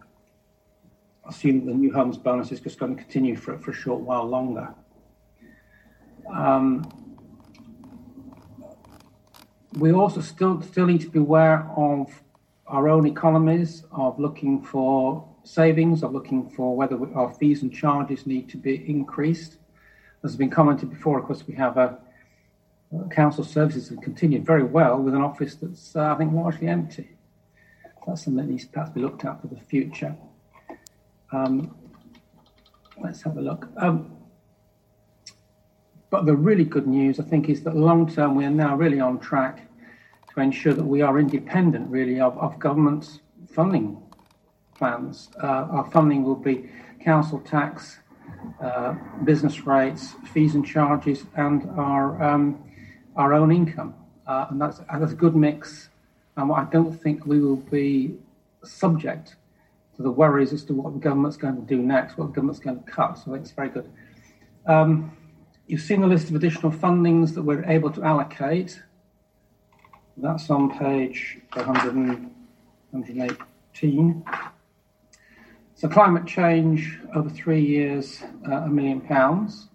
assume 1.26 1.66
the 1.66 1.74
new 1.74 1.94
homes 1.94 2.18
bonus 2.18 2.52
is 2.52 2.60
just 2.60 2.80
going 2.80 2.98
to 2.98 3.02
continue 3.02 3.38
for, 3.38 3.58
for 3.60 3.72
a 3.72 3.74
short 3.74 4.02
while 4.02 4.26
longer. 4.26 4.76
Um, 6.30 6.90
we 9.76 9.94
also 9.94 10.20
still 10.20 10.62
still 10.62 10.86
need 10.86 11.00
to 11.00 11.10
be 11.10 11.20
aware 11.20 11.66
of 11.78 12.12
our 12.68 12.90
own 12.90 13.08
economies, 13.08 13.86
of 13.94 14.20
looking 14.20 14.62
for 14.62 15.33
savings, 15.44 16.04
of 16.04 16.14
looking 16.14 16.50
for 16.50 16.76
whether 16.76 16.98
our 17.16 17.34
fees 17.34 17.62
and 17.62 17.74
charges 17.74 18.26
need 18.26 18.50
to 18.50 18.58
be 18.58 18.90
increased. 18.90 19.58
As 20.24 20.32
has 20.32 20.36
been 20.38 20.50
commented 20.50 20.90
before, 20.90 21.20
of 21.20 21.26
course, 21.26 21.46
we 21.48 21.54
have 21.56 21.78
a, 21.78 21.98
a 22.98 23.10
council 23.10 23.44
services 23.44 23.90
have 23.90 24.02
continued 24.02 24.46
very 24.46 24.64
well 24.64 24.98
with 24.98 25.14
an 25.14 25.22
office 25.22 25.56
that's, 25.56 25.96
uh, 25.96 26.14
I 26.14 26.16
think, 26.16 26.34
largely 26.34 26.68
empty. 26.68 27.10
That's 28.08 28.24
something 28.24 28.44
that 28.44 28.52
needs 28.52 28.66
to 28.66 28.72
perhaps 28.72 28.92
be 28.92 29.02
looked 29.02 29.26
at 29.26 29.42
for 29.42 29.48
the 29.48 29.60
future. 29.60 30.16
Um, 31.32 31.76
let's 33.02 33.22
have 33.24 33.38
a 33.38 33.42
look. 33.42 33.68
Um, 33.78 34.16
but 36.10 36.26
the 36.26 36.36
really 36.36 36.64
good 36.64 36.88
news, 36.88 37.20
I 37.20 37.24
think, 37.24 37.50
is 37.50 37.64
that 37.64 37.76
long 37.76 38.12
term 38.12 38.36
we 38.36 38.46
are 38.46 38.50
now 38.50 38.76
really 38.76 39.00
on 39.00 39.20
track 39.20 39.68
to 40.34 40.42
ensure 40.42 40.74
that 40.74 40.84
we 40.84 41.02
are 41.02 41.18
independent, 41.18 41.90
really, 41.90 42.20
of, 42.20 42.38
of 42.38 42.60
government 42.60 43.20
funding 43.50 44.03
plans. 44.76 45.30
Uh, 45.42 45.68
our 45.72 45.90
funding 45.92 46.24
will 46.24 46.36
be 46.36 46.70
council 47.04 47.40
tax, 47.40 48.00
uh, 48.62 48.96
business 49.24 49.66
rates, 49.66 50.14
fees 50.34 50.56
and 50.56 50.66
charges, 50.66 51.26
and 51.36 51.70
our 51.80 52.22
um, 52.22 52.62
our 53.16 53.34
own 53.34 53.52
income, 53.52 53.96
uh, 54.28 54.48
and 54.50 54.62
that's 54.62 54.80
and 54.90 55.02
that's 55.02 55.14
a 55.14 55.16
good 55.16 55.36
mix. 55.36 55.90
And 56.36 56.52
I 56.52 56.66
don't 56.66 56.94
think 56.94 57.26
we 57.26 57.40
will 57.40 57.58
be 57.58 58.18
subject 58.64 59.36
to 59.96 60.02
the 60.02 60.12
worries 60.12 60.52
as 60.54 60.64
to 60.66 60.74
what 60.74 60.94
the 60.94 61.00
government's 61.00 61.38
going 61.38 61.56
to 61.56 61.62
do 61.62 61.78
next, 61.78 62.18
what 62.18 62.28
the 62.28 62.34
government's 62.34 62.60
going 62.60 62.84
to 62.84 62.92
cut. 62.92 63.18
So 63.18 63.32
I 63.32 63.36
think 63.36 63.46
it's 63.46 63.52
very 63.52 63.70
good. 63.70 63.90
Um, 64.66 65.16
you've 65.68 65.82
seen 65.82 66.02
the 66.02 66.08
list 66.08 66.30
of 66.30 66.36
additional 66.36 66.72
fundings 66.72 67.36
that 67.36 67.44
we're 67.44 67.64
able 67.66 67.92
to 67.92 68.04
allocate. 68.04 68.82
That's 70.18 70.50
on 70.50 70.76
page 70.78 71.40
118. 71.54 74.26
So 75.84 75.90
climate 75.90 76.26
change 76.26 76.98
over 77.14 77.30
three 77.30 77.60
years, 77.60 78.24
uh, 78.48 78.54
a 78.54 78.70
million 78.70 79.02
pounds. 79.02 79.68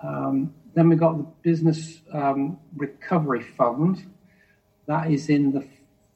Um, 0.00 0.54
then 0.76 0.88
we've 0.88 0.96
got 0.96 1.18
the 1.18 1.26
Business 1.42 2.02
um, 2.12 2.56
Recovery 2.76 3.42
Fund. 3.42 4.08
That 4.86 5.10
is 5.10 5.28
in 5.28 5.50
the 5.50 5.66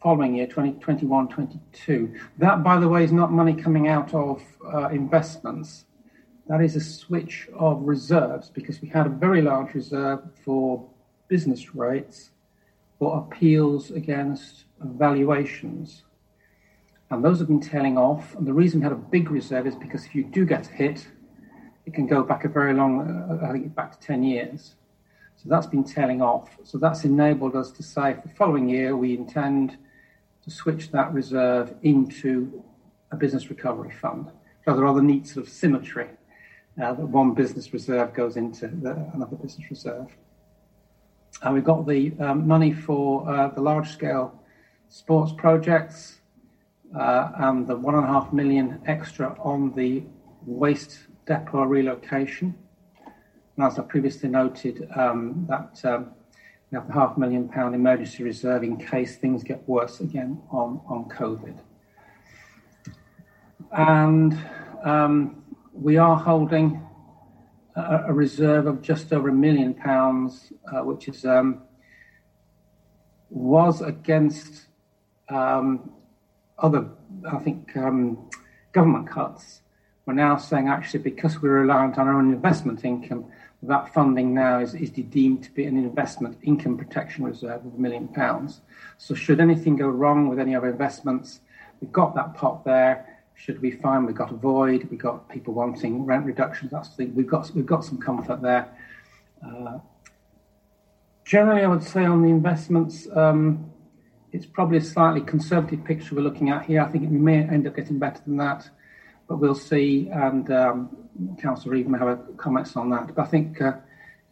following 0.01 0.37
year, 0.37 0.47
2021 0.47 1.27
22. 1.31 2.15
That, 2.39 2.63
by 2.63 2.79
the 2.79 2.87
way, 2.87 3.03
is 3.03 3.11
not 3.11 3.33
money 3.33 3.55
coming 3.55 3.89
out 3.89 4.15
of 4.15 4.41
uh, 4.73 4.87
investments. 4.91 5.87
That 6.47 6.61
is 6.61 6.77
a 6.77 6.81
switch 6.81 7.49
of 7.59 7.83
reserves 7.83 8.51
because 8.51 8.81
we 8.81 8.87
had 8.87 9.07
a 9.07 9.11
very 9.11 9.43
large 9.43 9.75
reserve 9.75 10.21
for 10.45 10.89
business 11.27 11.75
rates 11.75 12.31
for 13.01 13.19
appeals 13.19 13.91
against 13.91 14.67
valuations. 14.81 16.05
And 17.15 17.25
those 17.25 17.39
have 17.39 17.47
been 17.47 17.61
tailing 17.61 17.97
off. 17.97 18.35
And 18.35 18.45
the 18.47 18.53
reason 18.53 18.81
we 18.81 18.85
had 18.85 18.93
a 18.93 18.97
big 18.97 19.31
reserve 19.31 19.67
is 19.69 19.77
because 19.77 20.05
if 20.05 20.15
you 20.15 20.25
do 20.25 20.45
get 20.45 20.67
hit, 20.67 21.07
it 21.87 21.95
can 21.95 22.07
go 22.07 22.25
back 22.25 22.45
a 22.45 22.49
very 22.49 22.75
long, 22.75 23.01
uh, 23.01 23.47
I 23.47 23.53
think 23.53 23.75
back 23.75 23.93
to 23.93 24.07
10 24.07 24.25
years. 24.25 24.75
So 25.37 25.49
that's 25.49 25.67
been 25.67 25.85
tailing 25.85 26.21
off. 26.21 26.59
So 26.65 26.77
that's 26.77 27.05
enabled 27.05 27.55
us 27.55 27.71
to 27.73 27.83
say 27.83 28.15
for 28.15 28.29
the 28.29 28.35
following 28.35 28.69
year, 28.69 28.97
we 28.97 29.17
intend 29.17 29.77
to 30.43 30.51
switch 30.51 30.91
that 30.91 31.13
reserve 31.13 31.75
into 31.83 32.65
a 33.13 33.17
business 33.17 33.49
recovery 33.49 33.93
fund. 33.93 34.31
So 34.65 34.75
there 34.75 34.85
are 34.85 34.89
other 34.89 35.03
neat 35.03 35.29
sort 35.29 35.47
of 35.47 35.53
symmetry. 35.53 36.09
Uh, 36.83 36.95
that 36.95 37.07
one 37.07 37.33
business 37.35 37.73
reserve 37.73 38.13
goes 38.13 38.37
into 38.37 38.67
the, 38.67 38.91
another 39.15 39.37
business 39.37 39.71
reserve. 39.71 40.09
And 41.43 41.55
we've 41.55 41.65
got 41.65 41.87
the 41.87 42.13
um, 42.19 42.49
money 42.49 42.73
for 42.73 43.29
uh, 43.29 43.49
the 43.49 43.61
large 43.61 43.91
scale 43.91 44.41
sports 44.89 45.33
projects 45.37 46.19
and 46.95 47.67
the 47.67 47.77
one 47.77 47.95
and 47.95 48.05
a 48.05 48.07
half 48.07 48.33
million 48.33 48.81
extra 48.87 49.37
on 49.41 49.75
the 49.75 50.05
waste 50.47 50.99
depot 51.27 51.65
relocation. 51.65 52.55
And 53.57 53.67
as 53.67 53.79
I 53.79 53.83
previously 53.83 54.29
noted, 54.29 54.89
um, 54.97 55.47
that 55.49 55.85
um, 55.85 56.13
we 56.71 56.77
have 56.77 56.87
the 56.87 56.93
half 56.93 57.17
million 57.17 57.49
pound 57.49 57.75
emergency 57.75 58.23
reserve 58.23 58.63
in 58.63 58.77
case 58.77 59.17
things 59.17 59.43
get 59.43 59.67
worse 59.69 60.01
again 60.01 60.41
on, 60.51 60.81
COVID. 61.09 61.57
And 63.73 64.39
um, 64.83 65.45
we 65.73 65.97
are 65.97 66.17
holding 66.17 66.81
a, 67.77 68.13
reserve 68.13 68.67
of 68.67 68.83
just 68.83 69.13
over 69.13 69.29
a 69.29 69.33
million 69.33 69.75
pounds, 69.75 70.53
uh, 70.73 70.83
which 70.83 71.09
is 71.09 71.25
was 73.31 73.81
against 73.81 74.67
other, 76.65 76.89
I 77.31 77.39
think, 77.39 77.77
um, 77.77 78.31
government 78.73 79.07
cuts. 79.09 79.61
We're 80.07 80.15
now 80.15 80.37
saying 80.37 80.69
actually 80.69 81.01
because 81.01 81.41
we're 81.41 81.61
reliant 81.61 81.99
on 81.99 82.09
our 82.09 82.15
own 82.15 82.33
investment 82.33 82.85
income, 82.85 83.27
that 83.63 83.93
funding 83.95 84.35
now 84.35 84.61
is, 84.61 84.75
is 84.75 84.91
deemed 84.91 85.45
to 85.45 85.51
be 85.53 85.65
an 85.65 85.77
investment 85.77 86.39
income 86.43 86.77
protection 86.77 87.25
reserve 87.25 87.65
of 87.65 87.75
a 87.75 87.79
million 87.79 88.09
pounds. 88.09 88.63
So 88.99 89.15
should 89.15 89.41
anything 89.41 89.77
go 89.77 89.89
wrong 89.89 90.29
with 90.29 90.39
any 90.39 90.55
of 90.55 90.63
our 90.63 90.71
investments, 90.71 91.41
we've 91.81 91.93
got 91.93 92.15
that 92.15 92.35
pot 92.35 92.65
there. 92.65 93.23
Should 93.35 93.61
we 93.61 93.71
find 93.73 94.07
we've 94.07 94.15
got 94.15 94.31
a 94.31 94.37
void, 94.37 94.89
we've 94.91 95.01
got 95.01 95.29
people 95.29 95.55
wanting 95.55 96.05
rent 96.05 96.25
reductions, 96.25 96.71
that's 96.71 96.91
the 96.91 96.97
thing. 96.97 97.15
We've 97.15 97.27
got 97.27 97.51
we've 97.55 97.67
got 97.67 97.85
some 97.85 97.99
comfort 97.99 98.41
there. 98.43 98.69
Uh, 99.45 99.79
generally, 101.25 101.63
I 101.63 101.67
would 101.67 101.83
say 101.83 102.05
on 102.05 102.23
the 102.23 102.29
investments, 102.29 103.09
um, 103.15 103.71
it's 104.35 104.47
probably 104.47 104.79
a 104.79 104.81
slightly 104.81 105.21
conservative 105.21 105.85
picture 105.85 106.17
we're 106.17 106.21
looking 106.21 106.51
at 106.51 106.65
here. 106.65 106.83
I 106.83 106.89
think 106.91 107.09
we 107.09 107.19
may 107.19 107.45
end 107.45 107.69
up 107.69 107.77
getting 107.77 108.01
better 108.01 108.21
than 108.27 108.37
that, 108.39 108.69
but 109.29 109.37
we'll 109.37 109.55
see. 109.55 110.09
And 110.13 110.51
um, 110.51 110.97
Councillor 111.41 111.75
Reeve 111.75 111.87
may 111.87 112.01
have 112.01 112.37
comments 112.37 112.75
on 112.75 112.91
that. 112.91 113.15
But 113.15 113.23
I 113.23 113.27
think 113.27 113.63
uh, 113.63 113.75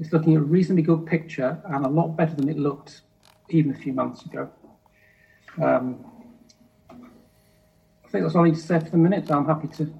it's 0.00 0.12
looking 0.12 0.34
at 0.34 0.40
a 0.40 0.42
reasonably 0.42 0.82
good 0.82 1.06
picture 1.06 1.62
and 1.66 1.86
a 1.86 1.88
lot 1.88 2.16
better 2.16 2.34
than 2.34 2.48
it 2.48 2.58
looked 2.58 3.02
even 3.50 3.70
a 3.70 3.76
few 3.76 3.92
months 3.92 4.26
ago. 4.26 4.50
Um, 5.62 6.04
I 6.90 8.08
think 8.08 8.24
that's 8.24 8.34
all 8.34 8.42
I 8.42 8.48
need 8.48 8.56
to 8.56 8.60
say 8.60 8.80
for 8.80 8.90
the 8.90 8.96
minute. 8.96 9.30
I'm 9.30 9.46
happy 9.46 9.68
to 9.68 9.94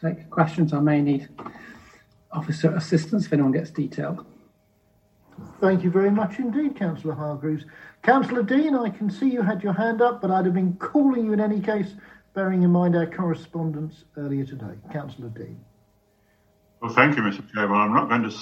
take 0.00 0.30
questions. 0.30 0.72
I 0.72 0.80
may 0.80 1.02
need 1.02 1.28
officer 2.32 2.74
assistance 2.74 3.26
if 3.26 3.32
anyone 3.34 3.52
gets 3.52 3.70
detailed. 3.70 4.24
Thank 5.60 5.84
you 5.84 5.90
very 5.90 6.10
much 6.10 6.38
indeed, 6.38 6.76
Councillor 6.76 7.14
Hargreaves. 7.14 7.64
Councillor 8.02 8.42
Dean, 8.42 8.74
I 8.74 8.90
can 8.90 9.08
see 9.08 9.30
you 9.30 9.42
had 9.42 9.62
your 9.62 9.72
hand 9.72 10.02
up, 10.02 10.20
but 10.20 10.30
I'd 10.30 10.44
have 10.44 10.54
been 10.54 10.74
calling 10.74 11.26
you 11.26 11.32
in 11.32 11.40
any 11.40 11.60
case, 11.60 11.94
bearing 12.34 12.62
in 12.62 12.70
mind 12.70 12.96
our 12.96 13.06
correspondence 13.06 14.04
earlier 14.16 14.44
today. 14.44 14.74
Councillor 14.92 15.28
Dean. 15.28 15.60
Well, 16.80 16.92
thank 16.92 17.16
you, 17.16 17.22
Mr. 17.22 17.48
Chairman. 17.54 17.78
I'm 17.78 17.94
not 17.94 18.08
going 18.08 18.24
to 18.24 18.36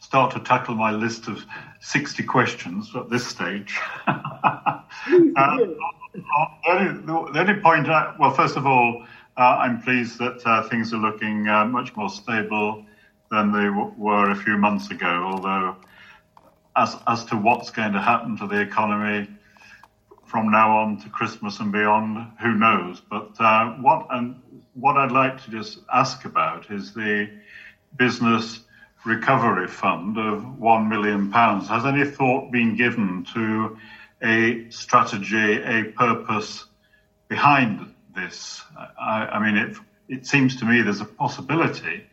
start 0.00 0.34
to 0.34 0.40
tackle 0.40 0.74
my 0.74 0.90
list 0.90 1.28
of 1.28 1.42
60 1.80 2.24
questions 2.24 2.90
at 2.94 3.08
this 3.08 3.26
stage. 3.26 3.78
uh, 4.06 4.80
the, 5.34 7.32
only, 7.34 7.54
point, 7.54 7.88
I, 7.88 8.14
well, 8.18 8.32
first 8.32 8.58
of 8.58 8.66
all, 8.66 9.02
uh, 9.38 9.40
I'm 9.40 9.80
pleased 9.80 10.18
that 10.18 10.46
uh, 10.46 10.68
things 10.68 10.92
are 10.92 10.98
looking 10.98 11.48
uh, 11.48 11.64
much 11.64 11.96
more 11.96 12.10
stable 12.10 12.84
than 13.30 13.50
they 13.50 13.64
w- 13.64 13.94
were 13.96 14.30
a 14.30 14.36
few 14.36 14.58
months 14.58 14.90
ago, 14.90 15.30
although 15.32 15.76
as 16.76 16.96
as 17.06 17.24
to 17.26 17.36
what's 17.36 17.70
going 17.70 17.92
to 17.92 18.00
happen 18.00 18.36
to 18.38 18.46
the 18.46 18.60
economy 18.60 19.28
from 20.26 20.50
now 20.50 20.78
on 20.78 21.00
to 21.00 21.08
Christmas 21.08 21.60
and 21.60 21.72
beyond, 21.72 22.32
who 22.40 22.54
knows? 22.54 23.00
But 23.00 23.40
uh, 23.40 23.70
what 23.74 24.06
and 24.10 24.40
what 24.74 24.96
I'd 24.96 25.12
like 25.12 25.42
to 25.44 25.50
just 25.50 25.78
ask 25.92 26.24
about 26.24 26.70
is 26.70 26.92
the 26.92 27.30
business 27.96 28.60
recovery 29.04 29.68
fund 29.68 30.18
of 30.18 30.58
one 30.58 30.88
million 30.88 31.30
pounds. 31.30 31.68
Has 31.68 31.86
any 31.86 32.04
thought 32.04 32.50
been 32.50 32.76
given 32.76 33.24
to 33.34 33.78
a 34.22 34.68
strategy, 34.70 35.62
a 35.62 35.84
purpose 35.84 36.66
behind 37.28 37.94
this? 38.14 38.62
I, 39.00 39.26
I 39.26 39.38
mean, 39.44 39.56
it 39.56 39.76
it 40.08 40.26
seems 40.26 40.56
to 40.56 40.64
me 40.64 40.82
there's 40.82 41.00
a 41.00 41.06
possibility 41.06 42.04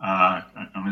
uh, 0.00 0.42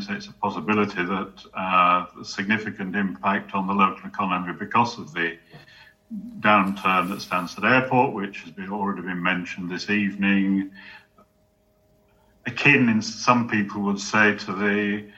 say 0.01 0.15
it's 0.15 0.27
a 0.27 0.33
possibility 0.33 1.05
that 1.05 1.33
uh, 1.55 2.07
significant 2.23 2.97
impact 2.97 3.55
on 3.55 3.67
the 3.67 3.73
local 3.73 4.09
economy 4.09 4.53
because 4.53 4.99
of 4.99 5.13
the 5.13 5.39
downturn 6.41 7.11
at 7.11 7.19
Stansted 7.19 7.65
Airport, 7.65 8.15
which 8.15 8.41
has 8.43 8.51
been 8.51 8.71
already 8.71 9.03
been 9.03 9.23
mentioned 9.23 9.71
this 9.71 9.91
evening. 9.91 10.71
Akin, 12.47 12.89
in 12.89 13.03
some 13.03 13.49
people 13.49 13.83
would 13.83 14.01
say, 14.01 14.37
to 14.37 14.53
the 14.53 15.09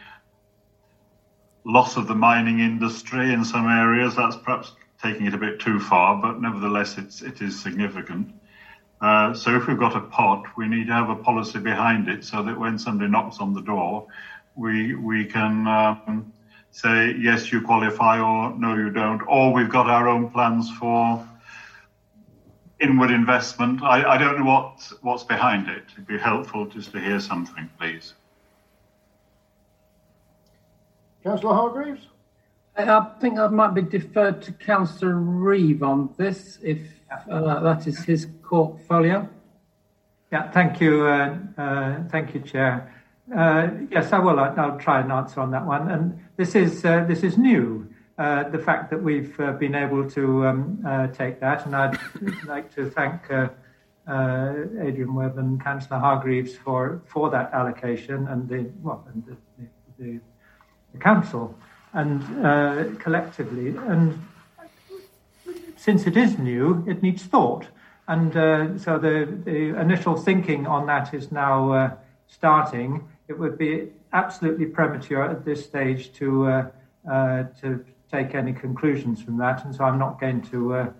loss 1.64 1.96
of 1.96 2.08
the 2.08 2.14
mining 2.14 2.60
industry 2.60 3.32
in 3.32 3.44
some 3.44 3.68
areas. 3.68 4.16
That's 4.16 4.36
perhaps 4.36 4.72
taking 5.02 5.26
it 5.26 5.34
a 5.34 5.38
bit 5.38 5.60
too 5.60 5.78
far, 5.78 6.20
but 6.20 6.40
nevertheless, 6.40 6.96
it's 6.98 7.22
it 7.22 7.40
is 7.42 7.60
significant. 7.60 8.32
Uh, 9.00 9.32
so 9.32 9.54
if 9.54 9.66
we've 9.66 9.78
got 9.78 9.96
a 9.96 10.00
pot, 10.00 10.44
we 10.56 10.66
need 10.66 10.88
to 10.88 10.92
have 10.92 11.08
a 11.08 11.14
policy 11.14 11.58
behind 11.58 12.08
it 12.08 12.24
so 12.24 12.42
that 12.42 12.58
when 12.58 12.78
somebody 12.78 13.10
knocks 13.10 13.38
on 13.38 13.54
the 13.54 13.62
door, 13.62 14.06
we 14.56 14.94
we 14.96 15.24
can 15.24 15.66
um, 15.68 16.32
say 16.72 17.14
yes, 17.16 17.52
you 17.52 17.60
qualify, 17.60 18.20
or 18.20 18.56
no, 18.58 18.74
you 18.74 18.90
don't, 18.90 19.22
or 19.22 19.52
we've 19.52 19.68
got 19.68 19.88
our 19.88 20.08
own 20.08 20.30
plans 20.30 20.70
for 20.78 21.26
inward 22.80 23.10
investment. 23.10 23.82
I, 23.82 24.14
I 24.14 24.18
don't 24.18 24.38
know 24.38 24.44
what 24.44 24.92
what's 25.02 25.24
behind 25.24 25.68
it. 25.68 25.84
It'd 25.92 26.06
be 26.06 26.18
helpful 26.18 26.66
just 26.66 26.90
to 26.92 27.00
hear 27.00 27.20
something, 27.20 27.70
please. 27.78 28.14
Councillor 31.22 31.54
Hargreaves. 31.54 32.06
I 32.76 33.00
think 33.20 33.38
I 33.38 33.48
might 33.48 33.74
be 33.74 33.82
deferred 33.82 34.40
to 34.42 34.52
Councillor 34.52 35.16
Reeve 35.16 35.82
on 35.82 36.14
this, 36.16 36.58
if 36.62 36.78
uh, 37.10 37.60
that 37.60 37.86
is 37.86 38.04
his 38.04 38.26
portfolio. 38.42 39.28
Yeah, 40.32 40.50
thank 40.50 40.80
you, 40.80 41.06
uh, 41.06 41.38
uh, 41.56 42.02
thank 42.10 42.34
you, 42.34 42.40
Chair. 42.40 42.92
Uh, 43.34 43.68
yes, 43.90 44.12
I 44.12 44.18
will. 44.18 44.38
I'll 44.38 44.78
try 44.78 45.00
and 45.00 45.10
answer 45.12 45.40
on 45.40 45.50
that 45.52 45.64
one. 45.64 45.90
And 45.90 46.18
this 46.36 46.54
is 46.54 46.84
uh, 46.84 47.04
this 47.04 47.22
is 47.22 47.38
new. 47.38 47.88
Uh, 48.18 48.48
the 48.48 48.58
fact 48.58 48.90
that 48.90 49.02
we've 49.02 49.36
been 49.58 49.74
able 49.74 50.08
to 50.10 50.46
um, 50.46 51.10
take 51.14 51.40
that, 51.40 51.64
and 51.66 51.76
I'd 51.76 51.98
like 52.46 52.74
to 52.74 52.90
thank 52.90 53.22
Adrian 54.08 55.14
Webb 55.14 55.38
and 55.38 55.62
Councillor 55.62 56.00
Hargreaves 56.00 56.54
for 56.56 57.02
for 57.06 57.30
that 57.30 57.52
allocation 57.52 58.26
and 58.28 58.48
the 58.48 58.70
well, 58.82 59.06
and 59.12 59.24
the, 59.26 59.66
the, 59.98 60.20
the 60.92 60.98
council 60.98 61.54
and 61.94 62.98
collectively 62.98 63.68
and 63.68 64.18
since 65.76 66.06
it 66.06 66.16
is 66.16 66.38
new, 66.38 66.84
it 66.86 67.02
needs 67.02 67.22
thought. 67.24 67.66
And 68.08 68.34
uh, 68.36 68.78
so 68.78 68.98
the, 68.98 69.28
the 69.44 69.78
initial 69.78 70.16
thinking 70.16 70.66
on 70.66 70.86
that 70.86 71.12
is 71.12 71.30
now 71.30 71.72
uh, 71.72 71.90
starting. 72.26 73.06
It 73.28 73.38
would 73.38 73.58
be 73.58 73.88
absolutely 74.12 74.66
premature 74.66 75.22
at 75.22 75.44
this 75.44 75.64
stage 75.64 76.12
to 76.14 76.46
uh, 76.46 76.70
uh 77.08 77.42
to 77.60 77.84
take 78.10 78.34
any 78.34 78.54
conclusions 78.54 79.22
from 79.22 79.36
that, 79.36 79.64
and 79.64 79.74
so 79.74 79.84
I'm 79.84 79.98
not 79.98 80.18
going 80.18 80.40
to 80.50 80.74
uh, 80.74 80.90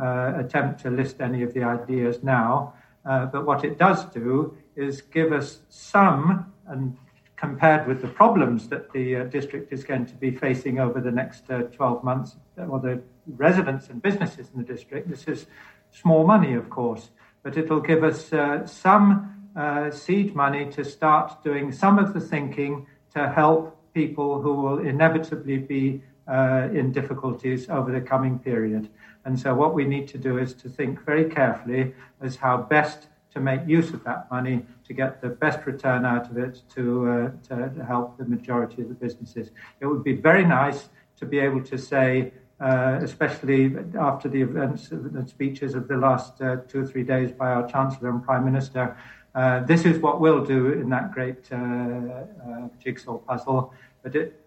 uh, 0.00 0.32
attempt 0.36 0.80
to 0.82 0.90
list 0.90 1.20
any 1.20 1.44
of 1.44 1.54
the 1.54 1.62
ideas 1.62 2.24
now. 2.24 2.74
but 3.04 3.46
what 3.46 3.64
it 3.64 3.78
does 3.78 4.04
do 4.06 4.56
is 4.74 5.00
give 5.00 5.32
us 5.32 5.60
some, 5.68 6.52
and 6.66 6.96
compared 7.36 7.86
with 7.86 8.02
the 8.02 8.08
problems 8.08 8.68
that 8.68 8.92
the 8.92 9.24
district 9.30 9.72
is 9.72 9.84
going 9.84 10.06
to 10.06 10.14
be 10.14 10.32
facing 10.32 10.80
over 10.80 11.00
the 11.00 11.12
next 11.12 11.48
uh, 11.50 11.62
12 11.62 12.02
months, 12.02 12.36
or 12.68 12.80
the 12.80 13.00
residents 13.26 13.88
and 13.88 14.00
businesses 14.02 14.50
in 14.54 14.60
the 14.60 14.66
district, 14.66 15.08
this 15.08 15.24
is 15.24 15.46
small 15.90 16.26
money, 16.26 16.54
of 16.54 16.70
course, 16.70 17.10
but 17.42 17.56
it'll 17.56 17.80
give 17.80 18.04
us 18.04 18.32
uh, 18.32 18.66
some 18.66 19.50
uh, 19.56 19.90
seed 19.90 20.34
money 20.34 20.70
to 20.72 20.84
start 20.84 21.42
doing 21.42 21.72
some 21.72 21.98
of 21.98 22.12
the 22.12 22.20
thinking 22.20 22.86
to 23.14 23.28
help 23.28 23.76
people 23.94 24.40
who 24.42 24.52
will 24.52 24.78
inevitably 24.78 25.56
be 25.56 26.02
uh, 26.28 26.68
in 26.72 26.92
difficulties 26.92 27.68
over 27.70 27.90
the 27.92 28.00
coming 28.00 28.38
period. 28.38 28.88
And 29.24 29.38
so, 29.38 29.54
what 29.54 29.74
we 29.74 29.84
need 29.84 30.06
to 30.08 30.18
do 30.18 30.38
is 30.38 30.54
to 30.54 30.68
think 30.68 31.04
very 31.04 31.24
carefully 31.24 31.94
as 32.20 32.36
how 32.36 32.58
best 32.58 33.08
to 33.32 33.40
make 33.40 33.60
use 33.66 33.90
of 33.92 34.02
that 34.04 34.30
money 34.30 34.64
to 34.86 34.94
get 34.94 35.20
the 35.20 35.28
best 35.28 35.66
return 35.66 36.04
out 36.04 36.30
of 36.30 36.38
it 36.38 36.62
to, 36.74 37.08
uh, 37.08 37.30
to 37.48 37.84
help 37.86 38.16
the 38.16 38.24
majority 38.24 38.82
of 38.82 38.88
the 38.88 38.94
businesses. 38.94 39.50
It 39.80 39.86
would 39.86 40.02
be 40.02 40.14
very 40.14 40.44
nice 40.44 40.88
to 41.18 41.26
be 41.26 41.38
able 41.38 41.62
to 41.64 41.76
say, 41.76 42.32
uh, 42.60 42.98
especially 43.02 43.76
after 43.98 44.28
the 44.28 44.40
events, 44.40 44.90
and 44.90 45.28
speeches 45.28 45.74
of 45.74 45.88
the 45.88 45.96
last 45.96 46.40
uh, 46.40 46.56
two 46.68 46.80
or 46.82 46.86
three 46.86 47.02
days 47.02 47.30
by 47.32 47.50
our 47.50 47.68
Chancellor 47.68 48.10
and 48.10 48.24
Prime 48.24 48.44
Minister, 48.44 48.96
uh, 49.34 49.60
this 49.60 49.84
is 49.84 49.98
what 49.98 50.20
we'll 50.20 50.44
do 50.44 50.72
in 50.72 50.88
that 50.88 51.12
great 51.12 51.52
uh, 51.52 51.56
uh, 51.56 52.68
jigsaw 52.82 53.18
puzzle. 53.18 53.74
But 54.02 54.16
it, 54.16 54.40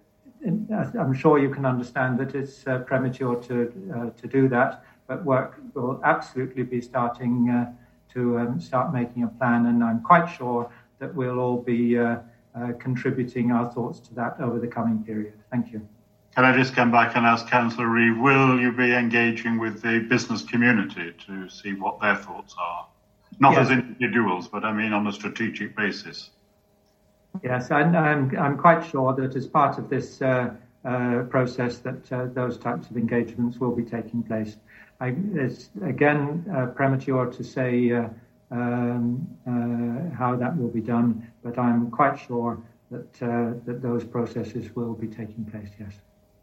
I'm 0.44 1.14
sure 1.14 1.38
you 1.38 1.49
can 1.49 1.65
understand 1.65 2.18
that 2.19 2.34
it's 2.34 2.64
premature 2.88 3.36
to, 3.36 4.14
to 4.15 4.27
do 4.27 4.48
that, 4.48 4.86
but 5.06 5.23
work 5.26 5.60
will 5.73 5.99
absolutely 6.03 6.64
be 6.64 6.80
starting 6.80 7.76
to 8.14 8.40
um, 8.40 8.60
start 8.60 8.94
making 8.94 9.23
a 9.23 9.27
plan. 9.27 9.65
And 9.65 9.84
I'm 9.84 10.02
quite 10.02 10.27
sure 10.27 10.72
that 10.99 11.14
we'll 11.14 11.40
all 11.40 11.57
be 11.57 11.98
uh, 11.98 12.18
uh, 12.56 12.73
contributing 12.80 13.52
our 13.52 13.72
thoughts 13.72 13.99
to 13.99 14.14
that 14.15 14.38
over 14.40 14.60
the 14.60 14.68
coming 14.68 15.03
period. 15.03 15.34
Thank 15.52 15.72
you. 15.72 15.88
Can 16.40 16.45
I 16.45 16.56
just 16.56 16.74
come 16.74 16.90
back 16.90 17.18
and 17.18 17.26
ask 17.26 17.49
Councillor 17.49 17.90
Reeve, 17.90 18.18
will 18.18 18.61
you 18.61 18.72
be 18.72 18.94
engaging 18.94 19.60
with 19.60 19.82
the 19.82 19.99
business 19.99 20.41
community 20.41 21.14
to 21.28 21.49
see 21.49 21.74
what 21.74 21.99
their 21.99 22.16
thoughts 22.16 22.56
are? 22.57 22.88
Not 23.40 23.56
yes. 23.56 23.66
as 23.66 23.72
individuals, 23.72 24.48
but 24.48 24.64
I 24.64 24.72
mean 24.72 24.94
on 24.94 25.06
a 25.07 25.11
strategic 25.11 25.76
basis. 25.76 26.30
Yes, 27.44 27.72
and 27.72 27.98
I'm, 27.98 28.34
I'm 28.40 28.57
quite 28.57 28.90
sure 28.90 29.14
that 29.16 29.36
as 29.36 29.48
part 29.48 29.78
of 29.80 29.90
this 29.90 30.22
uh, 30.22 30.52
uh, 30.86 31.24
process 31.24 31.80
that 31.80 32.10
uh, 32.14 32.28
those 32.28 32.57
types 32.57 32.90
of 32.90 32.95
engagements 32.95 33.60
will 33.60 33.76
be 33.76 33.84
taking 33.84 34.24
place. 34.24 34.56
I, 35.02 35.16
it's 35.34 35.72
again 35.84 36.45
uh, 36.56 36.68
premature 36.68 37.26
to 37.26 37.44
say 37.44 37.91
uh, 37.91 38.07
um, 38.52 39.28
uh, 39.45 40.16
how 40.16 40.38
that 40.38 40.56
will 40.56 40.70
be 40.70 40.80
done, 40.80 41.30
but 41.44 41.60
I'm 41.60 41.91
quite 41.91 42.18
sure 42.18 42.57
that 42.91 43.22
uh, 43.22 43.60
that 43.66 43.82
those 43.82 44.06
processes 44.06 44.74
will 44.74 44.94
be 44.94 45.07
taking 45.07 45.44
place. 45.44 45.72
Yes. 45.78 45.99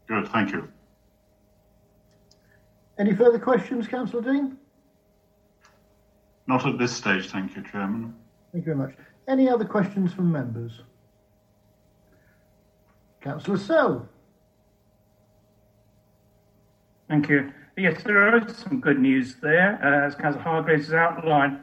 Good. 0.07 0.27
Thank 0.29 0.51
you. 0.51 0.69
Any 2.97 3.13
further 3.13 3.37
questions, 3.37 3.87
Councillor 3.87 4.23
Dean? 4.23 4.57
Not 6.47 6.65
at 6.65 6.77
this 6.77 6.95
stage, 6.95 7.29
thank 7.29 7.55
you, 7.55 7.63
Chairman. 7.71 8.15
Thank 8.51 8.65
you 8.65 8.73
very 8.73 8.87
much. 8.87 8.95
Any 9.27 9.49
other 9.49 9.65
questions 9.65 10.13
from 10.13 10.31
members? 10.31 10.81
Councillor 13.21 13.57
Sell. 13.57 14.09
Thank 17.09 17.27
you. 17.29 17.51
Yes, 17.75 18.01
there 18.03 18.37
is 18.37 18.57
some 18.57 18.79
good 18.79 18.99
news 18.99 19.35
there, 19.41 19.79
uh, 19.83 20.07
as 20.07 20.15
Councillor 20.15 20.43
Hargreaves 20.43 20.85
has 20.85 20.93
outlined. 20.93 21.59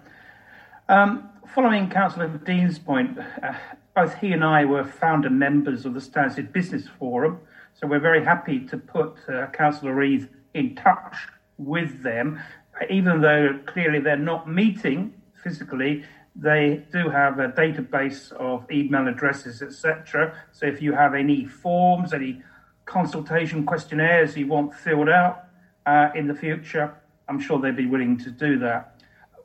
Um, 0.89 1.31
following 1.55 1.89
Councillor 1.89 2.29
Dean's 2.29 2.79
point, 2.79 3.19
uh, 3.19 3.55
both 3.97 4.15
he 4.15 4.33
and 4.33 4.45
I 4.45 4.65
were 4.65 4.85
founder 4.85 5.31
members 5.31 5.87
of 5.87 5.95
the 5.95 6.01
Stansted 6.01 6.53
Business 6.53 6.87
Forum, 6.99 7.41
so 7.75 7.87
we're 7.87 8.01
very 8.01 8.25
happy 8.25 8.61
to 8.67 8.79
put 8.79 9.17
uh, 9.29 9.47
Councillor 9.49 9.95
Reeve 9.95 10.29
in 10.55 10.77
touch 10.77 11.17
with 11.59 12.03
them, 12.03 12.41
even 12.89 13.21
though 13.21 13.59
clearly 13.67 14.01
they're 14.01 14.17
not 14.17 14.49
meeting 14.49 15.13
physically. 15.43 16.05
They 16.37 16.85
do 16.93 17.09
have 17.11 17.39
a 17.39 17.49
database 17.49 18.33
of 18.33 18.71
email 18.71 19.07
addresses, 19.09 19.63
etc. 19.63 20.35
So 20.53 20.67
if 20.67 20.81
you 20.81 20.93
have 20.93 21.15
any 21.15 21.45
forms, 21.45 22.13
any 22.13 22.43
consultation 22.87 23.65
questionnaires 23.65 24.37
you 24.37 24.47
want 24.47 24.75
filled 24.75 25.09
out, 25.09 25.45
uh, 25.87 26.09
in 26.15 26.27
the 26.27 26.35
future, 26.35 26.95
I'm 27.29 27.39
sure 27.41 27.61
they'd 27.61 27.77
be 27.77 27.87
willing 27.87 28.17
to 28.19 28.31
do 28.31 28.59
that. 28.61 29.01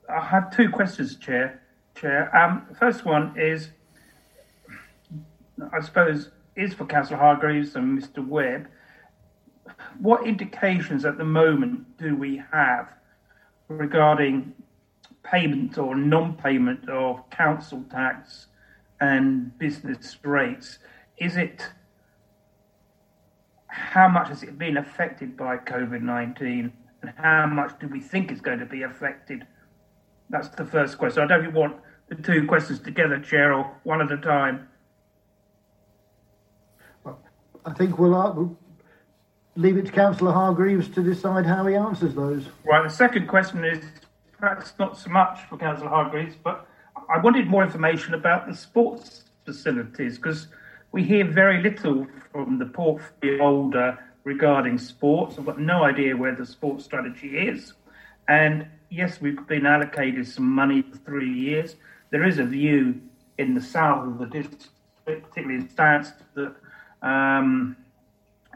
I 0.09 0.21
have 0.25 0.55
two 0.55 0.69
questions, 0.69 1.15
Chair. 1.15 1.61
Chair, 1.95 2.35
um, 2.35 2.65
first 2.77 3.05
one 3.05 3.37
is, 3.37 3.69
I 5.73 5.81
suppose, 5.81 6.29
is 6.59 6.73
for 6.73 6.85
Councillor 6.85 7.17
Hargreaves 7.17 7.75
and 7.75 7.97
Mr. 7.97 8.25
Webb. 8.25 8.67
What 9.99 10.27
indications 10.27 11.05
at 11.05 11.17
the 11.17 11.23
moment 11.23 11.97
do 11.97 12.15
we 12.15 12.43
have 12.51 12.89
regarding 13.69 14.53
payment 15.23 15.77
or 15.77 15.95
non-payment 15.95 16.89
of 16.89 17.29
council 17.29 17.85
tax 17.89 18.47
and 18.99 19.57
business 19.57 20.17
rates? 20.23 20.79
Is 21.17 21.37
it 21.37 21.65
how 23.67 24.07
much 24.07 24.27
has 24.29 24.43
it 24.43 24.57
been 24.57 24.77
affected 24.77 25.37
by 25.37 25.57
COVID 25.57 26.01
19 26.01 26.73
and 27.01 27.13
how 27.15 27.45
much 27.45 27.79
do 27.79 27.87
we 27.87 27.99
think 27.99 28.31
is 28.31 28.41
going 28.41 28.59
to 28.59 28.65
be 28.65 28.81
affected? 28.83 29.47
That's 30.29 30.49
the 30.49 30.65
first 30.65 30.97
question. 30.97 31.23
I 31.23 31.27
don't 31.27 31.53
want 31.53 31.77
the 32.09 32.15
two 32.15 32.45
questions 32.47 32.79
together, 32.79 33.19
Chair, 33.19 33.53
or 33.53 33.75
one 33.83 34.01
at 34.01 34.11
a 34.11 34.17
time. 34.17 34.67
I 37.65 37.73
think 37.73 37.99
we'll, 37.99 38.15
uh, 38.15 38.31
we'll 38.31 38.57
leave 39.55 39.77
it 39.77 39.85
to 39.87 39.91
Councillor 39.91 40.31
Hargreaves 40.31 40.87
to 40.89 41.03
decide 41.03 41.45
how 41.45 41.65
he 41.65 41.75
answers 41.75 42.15
those. 42.15 42.45
Right. 42.65 42.83
The 42.83 42.93
second 42.93 43.27
question 43.27 43.63
is 43.63 43.83
perhaps 44.37 44.73
not 44.79 44.97
so 44.97 45.09
much 45.09 45.39
for 45.49 45.57
Councillor 45.57 45.89
Hargreaves, 45.89 46.35
but 46.43 46.67
I 47.09 47.17
wanted 47.17 47.47
more 47.47 47.63
information 47.63 48.13
about 48.13 48.47
the 48.47 48.55
sports 48.55 49.25
facilities 49.45 50.17
because 50.17 50.47
we 50.91 51.03
hear 51.03 51.25
very 51.25 51.61
little 51.61 52.07
from 52.31 52.57
the 52.57 52.65
portfolio 52.65 53.37
holder 53.37 53.99
regarding 54.23 54.77
sports. 54.77 55.37
I've 55.37 55.45
got 55.45 55.59
no 55.59 55.83
idea 55.83 56.15
where 56.15 56.35
the 56.35 56.45
sports 56.45 56.85
strategy 56.85 57.37
is. 57.37 57.73
And 58.27 58.67
yes, 58.89 59.19
we've 59.19 59.45
been 59.47 59.65
allocated 59.65 60.27
some 60.27 60.49
money 60.49 60.83
for 60.83 60.97
three 60.97 61.33
years. 61.33 61.75
There 62.11 62.23
is 62.23 62.39
a 62.39 62.43
view 62.43 63.01
in 63.37 63.53
the 63.53 63.61
south 63.61 64.07
of 64.07 64.17
the 64.19 64.25
district, 64.25 64.69
particularly 65.05 65.55
in 65.55 65.69
Stance, 65.69 66.11
that 66.35 66.55
um, 67.01 67.75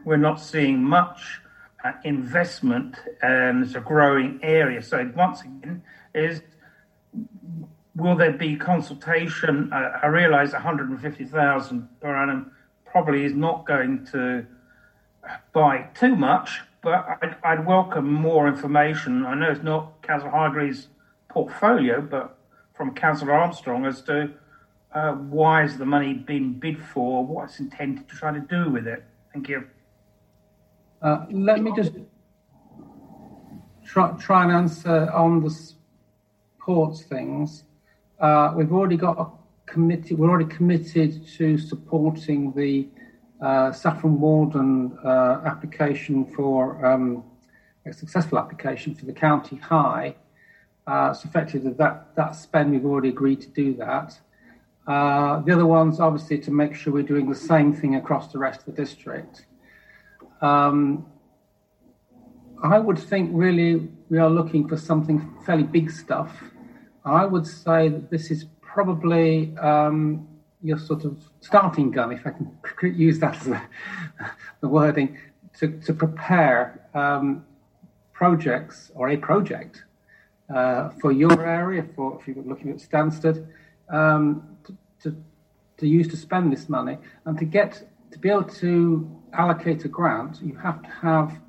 we're 0.05 0.17
not 0.17 0.39
seeing 0.39 0.83
much 0.83 1.41
uh, 1.83 1.91
investment 2.03 2.97
and 3.21 3.63
it's 3.63 3.75
a 3.75 3.79
growing 3.79 4.39
area. 4.43 4.81
So 4.81 5.11
once 5.15 5.41
again, 5.41 5.83
is 6.13 6.41
Will 7.95 8.15
there 8.15 8.31
be 8.31 8.55
consultation? 8.55 9.71
Uh, 9.71 9.99
I 10.01 10.07
realise 10.07 10.51
150,000 10.53 11.89
per 12.01 12.15
annum 12.15 12.51
probably 12.85 13.23
is 13.23 13.33
not 13.33 13.67
going 13.67 14.07
to 14.07 14.47
buy 15.53 15.89
too 15.93 16.15
much, 16.15 16.61
but 16.81 17.05
I'd, 17.21 17.35
I'd 17.43 17.65
welcome 17.67 18.11
more 18.11 18.47
information. 18.47 19.25
I 19.25 19.35
know 19.35 19.51
it's 19.51 19.63
not 19.63 20.01
Councillor 20.01 20.31
Hargreaves' 20.31 20.87
portfolio, 21.29 22.01
but 22.01 22.35
from 22.73 22.95
Councillor 22.95 23.33
Armstrong 23.33 23.85
as 23.85 24.01
to 24.03 24.31
uh, 24.93 25.13
why 25.13 25.61
has 25.61 25.77
the 25.77 25.85
money 25.85 26.13
been 26.13 26.53
bid 26.59 26.79
for, 26.79 27.25
what's 27.25 27.59
intended 27.59 28.07
to 28.09 28.15
try 28.15 28.31
to 28.31 28.39
do 28.39 28.69
with 28.69 28.87
it. 28.87 29.03
Thank 29.33 29.49
you. 29.49 29.65
Uh, 31.01 31.25
let 31.31 31.61
me 31.61 31.73
just 31.75 31.93
try, 33.83 34.11
try 34.19 34.43
and 34.43 34.51
answer 34.51 35.09
on 35.11 35.43
the 35.43 35.49
sports 35.49 37.01
things. 37.03 37.63
Uh, 38.19 38.53
we've 38.55 38.71
already 38.71 38.95
got 38.95 39.19
a 39.19 39.27
committee, 39.65 40.15
we're 40.15 40.29
already 40.29 40.49
committed 40.49 41.27
to 41.27 41.57
supporting 41.57 42.51
the 42.53 42.87
uh, 43.41 43.71
Saffron 43.71 44.19
Walden 44.19 44.97
uh, 45.03 45.41
application 45.45 46.25
for 46.33 46.85
um, 46.85 47.23
a 47.85 47.91
successful 47.91 48.37
application 48.37 48.95
for 48.95 49.05
the 49.05 49.11
county 49.11 49.57
high. 49.57 50.15
Uh, 50.85 51.13
so 51.13 51.27
effectively 51.27 51.71
that, 51.71 52.15
that 52.15 52.35
spend, 52.35 52.71
we've 52.71 52.85
already 52.85 53.09
agreed 53.09 53.41
to 53.41 53.47
do 53.49 53.73
that. 53.73 54.17
Uh, 54.85 55.39
the 55.41 55.53
other 55.53 55.65
one's 55.65 55.99
obviously 55.99 56.37
to 56.37 56.51
make 56.51 56.75
sure 56.75 56.91
we're 56.91 57.03
doing 57.03 57.29
the 57.29 57.35
same 57.35 57.73
thing 57.73 57.95
across 57.95 58.31
the 58.31 58.37
rest 58.37 58.59
of 58.61 58.65
the 58.65 58.71
district. 58.73 59.45
Um, 60.41 61.05
I 62.61 62.79
would 62.79 62.99
think 62.99 63.31
really 63.33 63.89
we 64.09 64.17
are 64.17 64.29
looking 64.29 64.67
for 64.67 64.77
something 64.77 65.33
fairly 65.45 65.63
big 65.63 65.89
stuff 65.89 66.43
I 67.05 67.25
would 67.25 67.45
say 67.45 67.89
that 67.89 68.09
this 68.09 68.31
is 68.31 68.45
probably 68.61 69.55
um, 69.57 70.27
your 70.61 70.77
sort 70.77 71.03
of 71.03 71.17
starting 71.41 71.91
gun, 71.91 72.11
if 72.11 72.25
I 72.25 72.31
can 72.31 72.57
use 72.97 73.19
that 73.19 73.35
as 73.35 73.47
a, 73.47 73.61
the 74.61 74.69
wording, 74.69 75.17
to, 75.59 75.79
to 75.81 75.93
prepare 75.93 76.87
um, 76.93 77.45
projects 78.13 78.91
or 78.95 79.09
a 79.09 79.17
project 79.17 79.83
uh, 80.53 80.89
for 81.01 81.11
your 81.11 81.45
area, 81.45 81.85
for 81.95 82.19
if 82.19 82.27
you're 82.27 82.43
looking 82.43 82.71
at 82.71 82.77
Stansted, 82.77 83.45
um, 83.89 84.52
to, 85.77 85.87
use 85.87 86.07
to 86.09 86.17
spend 86.17 86.51
this 86.51 86.69
money. 86.69 86.97
And 87.25 87.37
to 87.39 87.45
get 87.45 87.83
to 88.11 88.19
be 88.19 88.29
able 88.29 88.43
to 88.43 89.09
allocate 89.33 89.85
a 89.85 89.87
grant, 89.87 90.41
you 90.41 90.55
have 90.55 90.81
to 90.83 90.89
have 90.89 91.39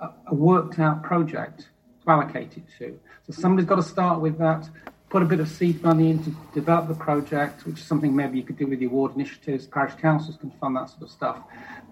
a, 0.00 0.08
a 0.28 0.34
worked 0.34 0.78
out 0.78 1.02
project 1.02 1.68
to 2.04 2.10
allocate 2.10 2.56
it 2.56 2.64
to. 2.78 2.98
So 3.26 3.32
somebody's 3.32 3.68
got 3.68 3.76
to 3.76 3.82
start 3.82 4.20
with 4.20 4.38
that, 4.38 4.68
put 5.08 5.22
a 5.22 5.26
bit 5.26 5.40
of 5.40 5.48
seed 5.48 5.82
money 5.82 6.10
in 6.10 6.22
to 6.24 6.34
develop 6.54 6.88
the 6.88 6.94
project, 6.94 7.66
which 7.66 7.80
is 7.80 7.84
something 7.84 8.14
maybe 8.14 8.38
you 8.38 8.44
could 8.44 8.56
do 8.56 8.66
with 8.66 8.80
the 8.80 8.86
award 8.86 9.14
initiatives, 9.14 9.66
parish 9.66 9.94
councils 9.94 10.36
can 10.36 10.50
fund 10.52 10.76
that 10.76 10.88
sort 10.88 11.02
of 11.02 11.10
stuff, 11.10 11.38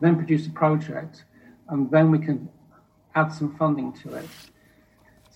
then 0.01 0.17
produce 0.17 0.47
a 0.47 0.51
project, 0.51 1.25
and 1.69 1.91
then 1.91 2.11
we 2.11 2.19
can 2.19 2.49
add 3.15 3.33
some 3.33 3.57
funding 3.57 3.93
to 3.93 4.15
it. 4.15 4.29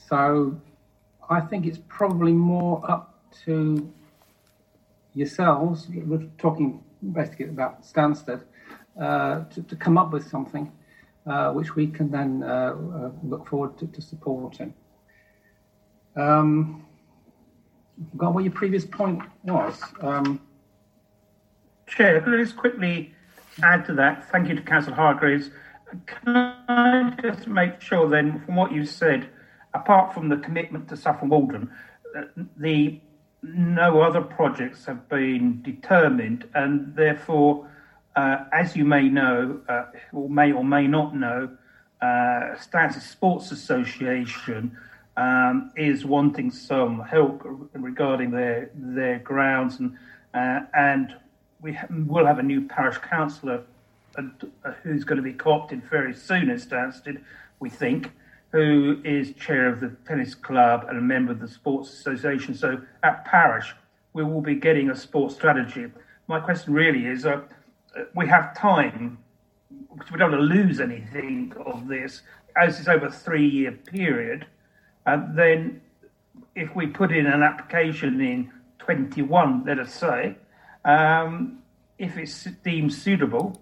So 0.08 0.60
I 1.28 1.40
think 1.40 1.66
it's 1.66 1.80
probably 1.88 2.32
more 2.32 2.88
up 2.90 3.18
to 3.44 3.92
yourselves, 5.14 5.88
we're 5.88 6.26
talking 6.38 6.82
basically 7.12 7.46
about 7.46 7.82
Stansted, 7.82 8.42
uh, 9.00 9.44
to, 9.44 9.62
to, 9.62 9.76
come 9.76 9.96
up 9.96 10.12
with 10.12 10.28
something 10.28 10.70
uh, 11.26 11.50
which 11.52 11.74
we 11.74 11.86
can 11.86 12.10
then 12.10 12.42
uh, 12.42 12.74
uh 12.74 13.10
look 13.22 13.46
forward 13.46 13.78
to, 13.78 13.86
to 13.86 14.02
supporting. 14.02 14.74
Um, 16.14 16.84
forgot 18.10 18.34
what 18.34 18.44
your 18.44 18.52
previous 18.52 18.84
point 18.84 19.22
was. 19.44 19.80
Um, 20.00 20.40
Chair, 21.86 22.20
could 22.20 22.34
I 22.34 22.42
just 22.42 22.56
quickly 22.56 23.14
add 23.62 23.84
to 23.86 23.94
that? 23.94 24.30
Thank 24.30 24.48
you 24.48 24.54
to 24.56 24.62
Councillor 24.62 24.96
Hargreaves. 24.96 25.50
Can 26.06 26.36
I 26.36 27.14
just 27.22 27.46
make 27.46 27.80
sure 27.80 28.08
then, 28.08 28.42
from 28.44 28.56
what 28.56 28.72
you 28.72 28.84
said, 28.86 29.28
apart 29.74 30.14
from 30.14 30.28
the 30.28 30.36
commitment 30.38 30.88
to 30.88 30.96
Saffron 30.96 31.28
Walden, 31.28 31.70
uh, 32.16 32.22
the 32.56 33.00
no 33.42 34.00
other 34.00 34.20
projects 34.20 34.84
have 34.86 35.08
been 35.08 35.62
determined, 35.62 36.48
and 36.54 36.94
therefore, 36.94 37.68
uh, 38.16 38.44
as 38.52 38.76
you 38.76 38.84
may 38.84 39.08
know, 39.08 39.60
uh, 39.68 39.86
or 40.12 40.28
may 40.28 40.52
or 40.52 40.64
may 40.64 40.86
not 40.86 41.14
know, 41.14 41.50
uh, 42.00 42.56
Stansted 42.56 43.02
Sports 43.02 43.50
Association 43.50 44.76
um, 45.16 45.72
is 45.76 46.04
wanting 46.04 46.50
some 46.50 47.00
help 47.00 47.42
regarding 47.74 48.30
their 48.30 48.70
their 48.74 49.18
grounds, 49.18 49.78
and 49.80 49.96
uh, 50.34 50.60
and 50.74 51.14
we 51.60 51.74
ha- 51.74 51.86
will 51.90 52.26
have 52.26 52.38
a 52.38 52.42
new 52.42 52.66
parish 52.68 52.98
councillor 52.98 53.64
uh, 54.16 54.22
who's 54.82 55.04
going 55.04 55.16
to 55.16 55.22
be 55.22 55.32
co-opted 55.32 55.82
very 55.84 56.14
soon 56.14 56.50
at 56.50 56.58
Stansted, 56.58 57.22
we 57.60 57.70
think 57.70 58.10
who 58.52 59.00
is 59.04 59.32
chair 59.32 59.66
of 59.66 59.80
the 59.80 59.88
tennis 60.06 60.34
club 60.34 60.86
and 60.88 60.98
a 60.98 61.00
member 61.00 61.32
of 61.32 61.40
the 61.40 61.48
sports 61.48 61.90
association. 61.90 62.54
So 62.54 62.80
at 63.02 63.24
parish, 63.24 63.74
we 64.12 64.22
will 64.22 64.42
be 64.42 64.54
getting 64.54 64.90
a 64.90 64.96
sports 64.96 65.34
strategy. 65.34 65.86
My 66.28 66.38
question 66.38 66.74
really 66.74 67.06
is: 67.06 67.26
uh, 67.26 67.40
we 68.14 68.26
have 68.28 68.56
time 68.56 69.18
because 69.94 70.10
we 70.10 70.18
don't 70.18 70.32
want 70.32 70.42
to 70.42 70.54
lose 70.54 70.80
anything 70.80 71.52
of 71.64 71.88
this, 71.88 72.22
as 72.56 72.78
it's 72.78 72.88
over 72.88 73.06
a 73.06 73.12
three-year 73.12 73.72
period. 73.72 74.46
And 75.06 75.36
then, 75.36 75.80
if 76.54 76.74
we 76.74 76.86
put 76.86 77.12
in 77.12 77.26
an 77.26 77.42
application 77.42 78.20
in 78.20 78.52
21, 78.78 79.64
let 79.66 79.78
us 79.78 79.94
say, 79.94 80.36
um, 80.84 81.62
if 81.98 82.16
it's 82.16 82.44
deemed 82.64 82.92
suitable, 82.92 83.60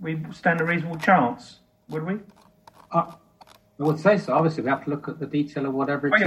we 0.00 0.20
stand 0.32 0.60
a 0.60 0.64
reasonable 0.64 0.98
chance, 0.98 1.60
would 1.88 2.04
we? 2.04 2.18
Uh, 2.92 3.12
I 3.80 3.84
would 3.84 4.00
say 4.00 4.18
so. 4.18 4.32
Obviously, 4.32 4.64
we 4.64 4.70
have 4.70 4.84
to 4.84 4.90
look 4.90 5.08
at 5.08 5.20
the 5.20 5.26
detail 5.26 5.66
of 5.66 5.74
whatever 5.74 6.08
it 6.08 6.14
is. 6.20 6.26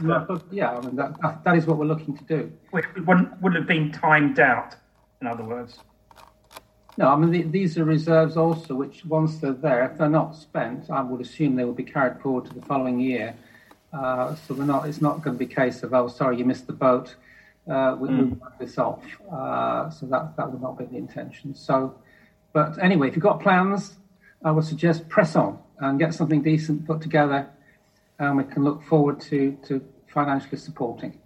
Realise, 0.00 0.42
yeah, 0.50 0.72
I 0.72 0.80
mean, 0.82 0.96
that, 0.96 1.18
that, 1.22 1.42
that 1.44 1.56
is 1.56 1.64
what 1.66 1.78
we're 1.78 1.86
looking 1.86 2.16
to 2.18 2.24
do. 2.24 2.52
It 2.74 3.06
wouldn't, 3.06 3.40
would 3.40 3.54
have 3.54 3.66
been 3.66 3.90
timed 3.92 4.38
out, 4.38 4.76
in 5.22 5.26
other 5.26 5.42
words. 5.42 5.78
No, 6.98 7.08
I 7.08 7.16
mean, 7.16 7.30
the, 7.30 7.42
these 7.44 7.78
are 7.78 7.84
reserves 7.84 8.36
also, 8.36 8.74
which 8.74 9.06
once 9.06 9.38
they're 9.38 9.54
there, 9.54 9.90
if 9.90 9.96
they're 9.96 10.10
not 10.10 10.36
spent, 10.36 10.90
I 10.90 11.00
would 11.00 11.22
assume 11.22 11.56
they 11.56 11.64
will 11.64 11.72
be 11.72 11.82
carried 11.82 12.20
forward 12.20 12.44
to 12.46 12.54
the 12.54 12.60
following 12.66 13.00
year. 13.00 13.34
Uh, 13.90 14.34
so 14.34 14.52
we're 14.52 14.64
not, 14.64 14.86
it's 14.86 15.00
not 15.00 15.22
going 15.22 15.38
to 15.38 15.44
be 15.44 15.50
a 15.50 15.54
case 15.54 15.82
of, 15.82 15.94
oh, 15.94 16.08
sorry, 16.08 16.36
you 16.36 16.44
missed 16.44 16.66
the 16.66 16.74
boat. 16.74 17.14
Uh, 17.66 17.96
we 17.98 18.08
mm. 18.10 18.16
move 18.16 18.38
this 18.58 18.76
off. 18.76 19.02
Uh, 19.32 19.88
so 19.88 20.04
that, 20.06 20.36
that 20.36 20.50
would 20.50 20.60
not 20.60 20.76
be 20.76 20.84
the 20.84 20.96
intention. 20.96 21.54
So, 21.54 21.94
but 22.52 22.82
anyway, 22.82 23.08
if 23.08 23.16
you've 23.16 23.22
got 23.22 23.40
plans, 23.40 23.96
I 24.44 24.50
would 24.50 24.64
suggest 24.64 25.08
press 25.08 25.36
on 25.36 25.58
and 25.82 25.98
get 25.98 26.14
something 26.14 26.42
decent 26.42 26.86
put 26.86 27.00
together, 27.00 27.48
and 28.18 28.36
we 28.36 28.44
can 28.44 28.62
look 28.62 28.82
forward 28.84 29.20
to, 29.20 29.58
to 29.66 29.84
financially 30.06 30.56
supporting. 30.56 31.18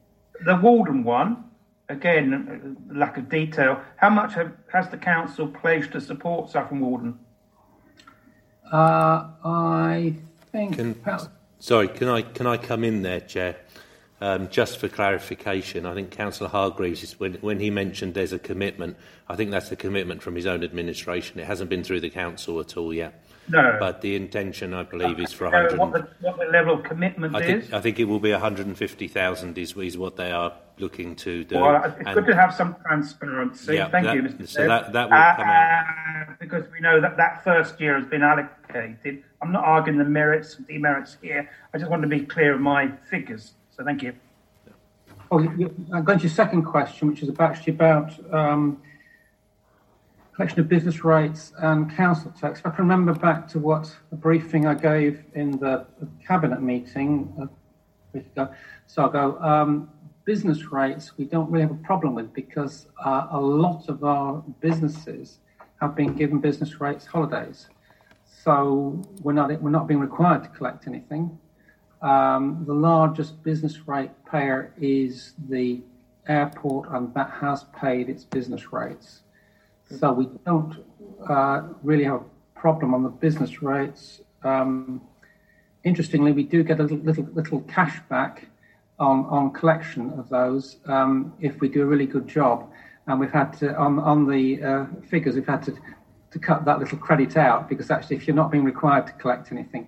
The 0.44 0.56
Walden 0.56 1.04
one, 1.04 1.44
again, 1.88 2.76
lack 2.90 3.18
of 3.18 3.28
detail. 3.28 3.80
How 3.96 4.10
much 4.10 4.34
have, 4.34 4.52
has 4.72 4.88
the 4.88 4.96
council 4.96 5.48
pledged 5.48 5.92
to 5.92 6.00
support 6.00 6.50
Saffron 6.50 6.80
Walden? 6.80 7.18
Uh, 8.72 9.28
I 9.44 10.14
think. 10.52 10.76
Can, 10.76 11.00
sorry, 11.58 11.88
can 11.88 12.08
I 12.08 12.22
can 12.22 12.46
I 12.46 12.56
come 12.56 12.82
in 12.82 13.02
there, 13.02 13.20
Chair? 13.20 13.56
Um, 14.18 14.48
just 14.48 14.78
for 14.78 14.88
clarification, 14.88 15.84
I 15.84 15.92
think 15.92 16.10
Councillor 16.10 16.48
Hargreaves, 16.48 17.20
when, 17.20 17.34
when 17.34 17.60
he 17.60 17.68
mentioned 17.68 18.14
there's 18.14 18.32
a 18.32 18.38
commitment, 18.38 18.96
I 19.28 19.36
think 19.36 19.50
that's 19.50 19.70
a 19.70 19.76
commitment 19.76 20.22
from 20.22 20.34
his 20.34 20.46
own 20.46 20.64
administration. 20.64 21.38
It 21.38 21.46
hasn't 21.46 21.68
been 21.68 21.84
through 21.84 22.00
the 22.00 22.08
council 22.08 22.58
at 22.58 22.78
all 22.78 22.94
yet. 22.94 23.22
No. 23.48 23.76
But 23.78 24.00
the 24.00 24.16
intention, 24.16 24.74
I 24.74 24.82
believe, 24.82 25.20
is 25.20 25.32
for 25.32 25.44
100. 25.44 25.78
What 25.78 25.92
the, 25.92 26.08
what 26.20 26.38
the 26.38 26.46
level 26.46 26.74
of 26.74 26.84
commitment 26.84 27.34
I 27.36 27.42
think, 27.42 27.64
is? 27.64 27.72
I 27.72 27.80
think 27.80 27.98
it 27.98 28.04
will 28.04 28.20
be 28.20 28.32
150,000 28.32 29.58
is, 29.58 29.76
is 29.76 29.98
what 29.98 30.16
they 30.16 30.32
are 30.32 30.52
looking 30.78 31.14
to 31.16 31.44
do. 31.44 31.58
Well, 31.58 31.82
it's 31.84 31.96
and, 31.98 32.14
good 32.14 32.26
to 32.26 32.34
have 32.34 32.54
some 32.54 32.76
transparency. 32.84 33.74
Yeah, 33.74 33.88
Thank 33.88 34.06
that, 34.06 34.16
you, 34.16 34.22
Mr. 34.22 34.48
So 34.48 34.66
that, 34.66 34.92
that 34.92 35.10
will 35.10 35.16
uh, 35.16 35.36
come 35.36 35.48
out. 35.48 35.86
Uh, 36.28 36.32
because 36.40 36.64
we 36.72 36.80
know 36.80 37.00
that 37.00 37.16
that 37.16 37.44
first 37.44 37.80
year 37.80 37.98
has 37.98 38.08
been 38.08 38.22
allocated. 38.22 39.22
I'm 39.40 39.52
not 39.52 39.64
arguing 39.64 39.98
the 39.98 40.04
merits 40.04 40.56
and 40.56 40.66
demerits 40.66 41.16
here. 41.22 41.48
I 41.72 41.78
just 41.78 41.90
want 41.90 42.02
to 42.02 42.08
be 42.08 42.20
clear 42.20 42.54
of 42.54 42.60
my 42.60 42.90
figures. 43.10 43.54
So 43.76 43.84
thank 43.84 44.02
you. 44.02 44.14
Oh, 45.30 45.38
I'm 45.38 46.04
going 46.04 46.18
to 46.18 46.24
your 46.24 46.32
second 46.32 46.62
question, 46.64 47.08
which 47.08 47.22
is 47.22 47.30
actually 47.38 47.72
about 47.72 48.12
um, 48.32 48.80
collection 50.36 50.60
of 50.60 50.68
business 50.68 51.02
rates 51.02 51.54
and 51.60 51.90
council 51.96 52.30
tax. 52.38 52.60
If 52.60 52.66
I 52.66 52.70
can 52.70 52.84
remember 52.84 53.14
back 53.14 53.48
to 53.48 53.58
what 53.58 53.90
the 54.10 54.16
briefing 54.16 54.66
I 54.66 54.74
gave 54.74 55.24
in 55.32 55.52
the 55.52 55.86
cabinet 56.26 56.60
meeting 56.60 57.32
a 57.40 57.48
week 58.12 58.26
ago, 58.26 58.52
so 58.86 59.06
ago, 59.06 59.38
um, 59.40 59.88
business 60.26 60.70
rates 60.70 61.16
we 61.16 61.24
don't 61.24 61.50
really 61.50 61.62
have 61.62 61.70
a 61.70 61.82
problem 61.82 62.14
with 62.14 62.34
because 62.34 62.86
uh, 63.02 63.28
a 63.30 63.40
lot 63.40 63.88
of 63.88 64.04
our 64.04 64.44
businesses 64.60 65.38
have 65.80 65.96
been 65.96 66.14
given 66.14 66.38
business 66.38 66.82
rates 66.82 67.06
holidays. 67.06 67.68
So 68.26 69.02
we're 69.22 69.32
not 69.32 69.50
we're 69.62 69.70
not 69.70 69.88
being 69.88 70.00
required 70.00 70.42
to 70.44 70.50
collect 70.50 70.86
anything. 70.86 71.38
Um, 72.02 72.64
the 72.66 72.74
largest 72.74 73.42
business 73.42 73.88
rate 73.88 74.10
payer 74.30 74.74
is 74.78 75.32
the 75.48 75.80
airport, 76.28 76.90
and 76.90 77.14
that 77.14 77.30
has 77.30 77.64
paid 77.80 78.10
its 78.10 78.24
business 78.24 78.70
rates. 78.70 79.22
So 79.90 80.12
we 80.12 80.28
don't 80.44 80.84
uh, 81.28 81.62
really 81.82 82.04
have 82.04 82.22
a 82.22 82.60
problem 82.60 82.94
on 82.94 83.02
the 83.02 83.08
business 83.08 83.62
rates. 83.62 84.20
Um, 84.42 85.00
interestingly, 85.84 86.32
we 86.32 86.42
do 86.42 86.62
get 86.64 86.80
a 86.80 86.82
little 86.82 87.26
little 87.26 87.60
cash 87.62 88.00
back 88.08 88.48
on 88.98 89.26
on 89.26 89.52
collection 89.52 90.12
of 90.18 90.28
those 90.28 90.78
um, 90.86 91.34
if 91.40 91.60
we 91.60 91.68
do 91.68 91.82
a 91.82 91.86
really 91.86 92.06
good 92.06 92.26
job. 92.26 92.70
And 93.06 93.20
we've 93.20 93.30
had 93.30 93.52
to 93.58 93.76
on 93.76 93.98
on 94.00 94.26
the 94.26 94.62
uh, 94.62 94.86
figures 95.08 95.36
we've 95.36 95.46
had 95.46 95.62
to 95.64 95.76
to 96.32 96.38
cut 96.38 96.64
that 96.64 96.80
little 96.80 96.98
credit 96.98 97.36
out 97.36 97.68
because 97.68 97.90
actually, 97.90 98.16
if 98.16 98.26
you're 98.26 98.36
not 98.36 98.50
being 98.50 98.64
required 98.64 99.06
to 99.06 99.12
collect 99.14 99.52
anything, 99.52 99.86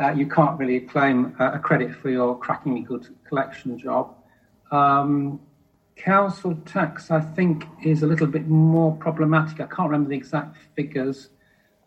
uh, 0.00 0.10
you 0.10 0.26
can't 0.26 0.58
really 0.58 0.80
claim 0.80 1.34
a 1.40 1.58
credit 1.58 1.94
for 1.94 2.10
your 2.10 2.38
crackingly 2.38 2.82
good 2.82 3.08
collection 3.24 3.78
job. 3.78 4.14
Um, 4.70 5.40
council 5.98 6.54
tax, 6.64 7.10
I 7.10 7.20
think, 7.20 7.64
is 7.84 8.02
a 8.02 8.06
little 8.06 8.26
bit 8.26 8.48
more 8.48 8.96
problematic. 8.96 9.60
I 9.60 9.66
can't 9.66 9.90
remember 9.90 10.08
the 10.08 10.16
exact 10.16 10.56
figures, 10.74 11.30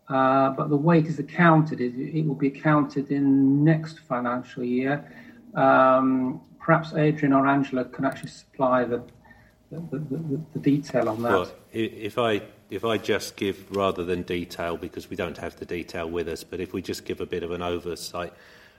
uh, 0.08 0.50
but 0.50 0.68
the 0.68 0.76
way 0.76 0.98
it 0.98 1.06
is 1.06 1.18
accounted 1.18 1.80
is 1.80 1.94
it 1.96 2.24
will 2.26 2.34
be 2.34 2.48
accounted 2.48 3.10
in 3.10 3.64
next 3.64 3.98
financial 4.00 4.62
year. 4.62 5.04
Um, 5.54 6.40
perhaps 6.60 6.92
Adrian 6.94 7.32
or 7.32 7.46
Angela 7.46 7.84
can 7.86 8.04
actually 8.04 8.30
supply 8.30 8.84
the 8.84 9.02
the, 9.70 9.98
the, 9.98 10.40
the, 10.52 10.58
detail 10.58 11.08
on 11.08 11.22
that. 11.22 11.32
Well, 11.32 11.50
if 11.72 12.18
I 12.18 12.42
if 12.68 12.84
I 12.84 12.98
just 12.98 13.36
give 13.36 13.74
rather 13.74 14.04
than 14.04 14.20
detail 14.20 14.76
because 14.76 15.08
we 15.08 15.16
don't 15.16 15.38
have 15.38 15.56
the 15.56 15.64
detail 15.64 16.10
with 16.10 16.28
us, 16.28 16.44
but 16.44 16.60
if 16.60 16.74
we 16.74 16.82
just 16.82 17.06
give 17.06 17.22
a 17.22 17.26
bit 17.26 17.42
of 17.42 17.52
an 17.52 17.62
oversight. 17.62 18.34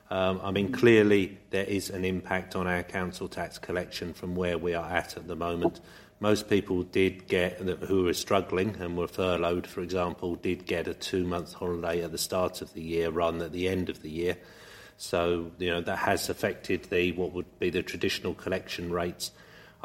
Um, 0.09 0.41
I 0.43 0.51
mean, 0.51 0.71
clearly 0.71 1.37
there 1.49 1.65
is 1.65 1.89
an 1.89 2.05
impact 2.05 2.55
on 2.55 2.67
our 2.67 2.83
council 2.83 3.27
tax 3.27 3.57
collection 3.57 4.13
from 4.13 4.35
where 4.35 4.57
we 4.57 4.73
are 4.73 4.89
at 4.89 5.17
at 5.17 5.27
the 5.27 5.35
moment. 5.35 5.79
Most 6.19 6.49
people 6.49 6.83
did 6.83 7.27
get, 7.27 7.59
who 7.59 8.03
were 8.03 8.13
struggling 8.13 8.77
and 8.79 8.95
were 8.95 9.07
furloughed, 9.07 9.67
for 9.67 9.81
example, 9.81 10.35
did 10.35 10.65
get 10.65 10.87
a 10.87 10.93
two-month 10.93 11.53
holiday 11.53 12.03
at 12.03 12.11
the 12.11 12.17
start 12.17 12.61
of 12.61 12.73
the 12.73 12.81
year 12.81 13.11
than 13.11 13.41
at 13.41 13.51
the 13.51 13.67
end 13.67 13.89
of 13.89 14.01
the 14.01 14.09
year. 14.09 14.37
So, 14.97 15.51
you 15.57 15.69
know, 15.69 15.81
that 15.81 15.97
has 15.97 16.29
affected 16.29 16.83
the 16.85 17.11
what 17.13 17.33
would 17.33 17.59
be 17.59 17.69
the 17.71 17.83
traditional 17.83 18.33
collection 18.33 18.91
rates. 18.91 19.31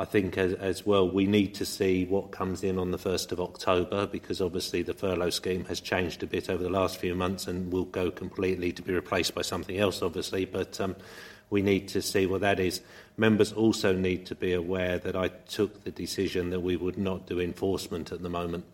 I 0.00 0.04
think 0.04 0.38
as, 0.38 0.52
as 0.54 0.86
well, 0.86 1.10
we 1.10 1.26
need 1.26 1.56
to 1.56 1.66
see 1.66 2.04
what 2.04 2.30
comes 2.30 2.62
in 2.62 2.78
on 2.78 2.92
the 2.92 2.98
1st 2.98 3.32
of 3.32 3.40
October 3.40 4.06
because 4.06 4.40
obviously 4.40 4.82
the 4.82 4.94
furlough 4.94 5.30
scheme 5.30 5.64
has 5.64 5.80
changed 5.80 6.22
a 6.22 6.26
bit 6.26 6.48
over 6.48 6.62
the 6.62 6.70
last 6.70 6.98
few 6.98 7.16
months 7.16 7.48
and 7.48 7.72
will 7.72 7.84
go 7.84 8.08
completely 8.08 8.70
to 8.70 8.82
be 8.82 8.92
replaced 8.92 9.34
by 9.34 9.42
something 9.42 9.76
else, 9.76 10.00
obviously. 10.00 10.44
But 10.44 10.80
um, 10.80 10.94
we 11.50 11.62
need 11.62 11.88
to 11.88 12.00
see 12.00 12.26
what 12.26 12.42
that 12.42 12.60
is. 12.60 12.80
Members 13.16 13.52
also 13.52 13.92
need 13.92 14.24
to 14.26 14.36
be 14.36 14.52
aware 14.52 14.98
that 14.98 15.16
I 15.16 15.28
took 15.28 15.82
the 15.82 15.90
decision 15.90 16.50
that 16.50 16.60
we 16.60 16.76
would 16.76 16.96
not 16.96 17.26
do 17.26 17.40
enforcement 17.40 18.12
at 18.12 18.22
the 18.22 18.30
moment. 18.30 18.66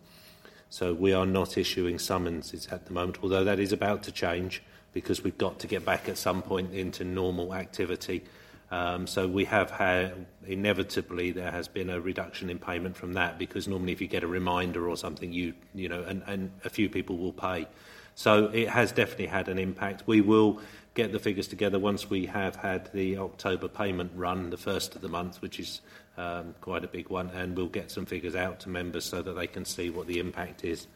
So 0.69 0.93
we 0.93 1.13
are 1.13 1.25
not 1.25 1.57
issuing 1.57 1.97
summonses 1.97 2.67
at 2.67 2.85
the 2.85 2.93
moment, 2.93 3.17
although 3.23 3.45
that 3.45 3.59
is 3.59 3.71
about 3.71 4.03
to 4.03 4.11
change 4.11 4.61
because 4.93 5.23
we've 5.23 5.37
got 5.39 5.57
to 5.59 5.67
get 5.67 5.83
back 5.83 6.07
at 6.07 6.19
some 6.19 6.43
point 6.43 6.71
into 6.73 7.03
normal 7.03 7.55
activity. 7.55 8.23
Um, 8.71 9.05
so 9.07 9.27
we 9.27 9.45
have 9.45 9.69
had, 9.69 10.25
inevitably, 10.45 11.31
there 11.31 11.51
has 11.51 11.67
been 11.67 11.89
a 11.89 11.99
reduction 11.99 12.49
in 12.49 12.59
payment 12.59 12.97
from 12.97 13.13
that 13.13 13.37
because 13.37 13.67
normally 13.67 13.93
if 13.93 14.01
you 14.01 14.07
get 14.07 14.23
a 14.23 14.27
reminder 14.27 14.89
or 14.89 14.97
something, 14.97 15.31
you, 15.31 15.53
you 15.73 15.87
know, 15.87 16.03
and, 16.03 16.23
and 16.25 16.51
a 16.63 16.69
few 16.69 16.89
people 16.89 17.17
will 17.17 17.33
pay. 17.33 17.67
So 18.15 18.45
it 18.47 18.69
has 18.69 18.91
definitely 18.91 19.27
had 19.27 19.49
an 19.49 19.59
impact. 19.59 20.03
We 20.07 20.21
will 20.21 20.61
get 20.93 21.11
the 21.11 21.19
figures 21.19 21.47
together 21.47 21.77
once 21.77 22.09
we 22.09 22.25
have 22.27 22.55
had 22.55 22.91
the 22.93 23.17
October 23.17 23.67
payment 23.67 24.11
run, 24.15 24.49
the 24.49 24.57
first 24.57 24.95
of 24.95 25.01
the 25.01 25.09
month, 25.09 25.41
which 25.41 25.59
is 25.59 25.81
um, 26.17 26.55
quite 26.61 26.85
a 26.85 26.87
big 26.87 27.09
one, 27.09 27.29
and 27.31 27.55
we'll 27.55 27.67
get 27.67 27.91
some 27.91 28.05
figures 28.05 28.35
out 28.35 28.61
to 28.61 28.69
members 28.69 29.03
so 29.03 29.21
that 29.21 29.33
they 29.33 29.47
can 29.47 29.65
see 29.65 29.89
what 29.89 30.07
the 30.07 30.19
impact 30.19 30.63
is. 30.63 30.87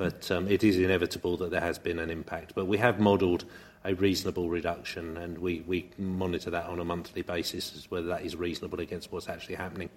But 0.00 0.30
um, 0.30 0.48
it 0.48 0.64
is 0.64 0.78
inevitable 0.78 1.36
that 1.36 1.50
there 1.50 1.60
has 1.60 1.78
been 1.78 1.98
an 1.98 2.08
impact. 2.08 2.54
But 2.54 2.66
we 2.66 2.78
have 2.78 2.98
modelled 2.98 3.44
a 3.84 3.94
reasonable 3.94 4.48
reduction, 4.48 5.18
and 5.18 5.36
we, 5.36 5.60
we 5.66 5.90
monitor 5.98 6.48
that 6.48 6.64
on 6.64 6.80
a 6.80 6.84
monthly 6.86 7.20
basis 7.20 7.76
as 7.76 7.90
whether 7.90 8.06
that 8.06 8.22
is 8.22 8.34
reasonable 8.34 8.80
against 8.80 9.12
what's 9.12 9.28
actually 9.28 9.56
happening. 9.56 9.90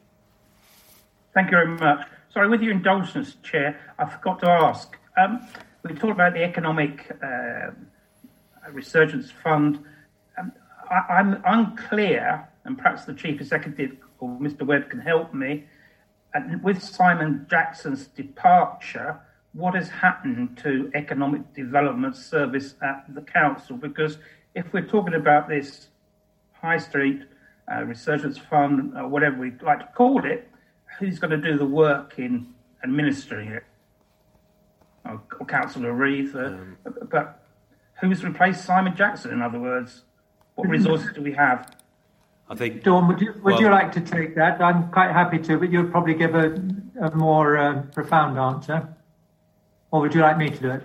Thank 1.34 1.52
you 1.52 1.52
very 1.52 1.68
much. 1.78 2.06
Sorry, 2.34 2.50
with 2.50 2.62
your 2.62 2.74
indulgence, 2.74 3.36
Chair, 3.44 3.80
I 3.98 4.10
forgot 4.10 4.42
to 4.42 4.50
ask. 4.50 4.94
Um, 5.18 5.48
we 5.84 5.94
talked 5.94 6.12
about 6.12 6.34
the 6.34 6.44
economic 6.44 7.10
uh, 7.24 7.72
resurgence 8.74 9.32
fund. 9.32 9.86
Um, 10.38 10.52
I, 10.92 11.14
I'm 11.14 11.42
unclear, 11.46 12.46
and 12.66 12.78
perhaps 12.78 13.06
the 13.06 13.14
Chief 13.14 13.40
Executive 13.40 13.96
or 14.20 14.28
Mr. 14.32 14.64
Webb 14.64 14.90
can 14.90 15.00
help 15.00 15.34
me. 15.34 15.64
With 16.62 16.84
Simon 16.84 17.46
Jackson's 17.50 18.08
departure, 18.08 19.22
what 19.54 19.76
has 19.76 19.90
happened 19.90 20.58
to 20.64 20.92
economic 20.96 21.54
development 21.54 22.16
service 22.16 22.76
at 22.82 23.06
the 23.14 23.22
council? 23.22 23.78
Because 23.78 24.18
if 24.56 24.72
we're 24.74 24.86
talking 24.86 25.14
about 25.14 25.48
this 25.48 25.88
high 26.54 26.78
street 26.78 27.22
uh, 27.72 27.84
resurgence 27.84 28.38
fund, 28.38 28.94
or 28.98 29.08
whatever 29.08 29.38
we 29.38 29.52
like 29.62 29.80
to 29.80 29.90
call 29.96 30.26
it, 30.26 30.50
who's 31.00 31.20
going 31.20 31.32
to 31.32 31.38
do 31.38 31.58
the 31.58 31.66
work 31.66 32.16
in 32.18 32.54
administering 32.84 33.50
it? 33.50 33.64
Or, 35.06 35.22
or 35.40 35.46
Councillor 35.46 35.94
Reeve, 35.94 36.36
uh, 36.36 36.46
um, 36.46 36.78
but 37.12 37.44
who's 38.00 38.24
replaced 38.24 38.66
Simon 38.66 38.96
Jackson? 38.96 39.32
In 39.32 39.42
other 39.42 39.60
words, 39.60 40.04
what 40.56 40.68
resources 40.70 41.10
do 41.14 41.22
we 41.22 41.34
have? 41.34 41.76
I 42.50 42.56
think. 42.56 42.84
Dawn, 42.84 43.08
would 43.08 43.20
you 43.20 43.34
would 43.34 43.44
well, 43.44 43.62
you 43.62 43.70
like 43.70 43.92
to 43.94 44.02
take 44.02 44.36
that? 44.36 44.62
I'm 44.62 44.90
quite 44.92 45.12
happy 45.12 45.40
to, 45.40 45.58
but 45.58 45.72
you'll 45.72 45.90
probably 45.90 46.14
give 46.14 46.36
a, 46.36 46.54
a 47.02 47.16
more 47.16 47.58
uh, 47.58 47.82
profound 47.94 48.38
answer. 48.38 48.96
Or 49.94 50.02
would 50.02 50.16
you 50.16 50.22
like 50.22 50.40
me 50.40 50.50
to 50.50 50.58
do 50.58 50.72
it? 50.72 50.84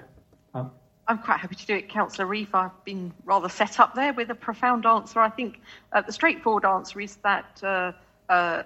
Oh. 0.55 0.71
I'm 1.09 1.17
quite 1.17 1.41
happy 1.41 1.55
to 1.55 1.67
do 1.67 1.75
it, 1.77 1.89
Councillor 1.89 2.27
Reeve. 2.27 2.55
I've 2.55 2.85
been 2.85 3.11
rather 3.25 3.49
set 3.49 3.81
up 3.81 3.95
there 3.95 4.13
with 4.13 4.29
a 4.29 4.35
profound 4.35 4.85
answer. 4.85 5.19
I 5.19 5.31
think 5.31 5.63
uh, 5.95 6.03
the 6.03 6.13
straightforward 6.13 6.67
answer 6.67 7.01
is 7.01 7.17
that 7.25 7.59
uh, 7.65 7.93
uh, 8.29 8.65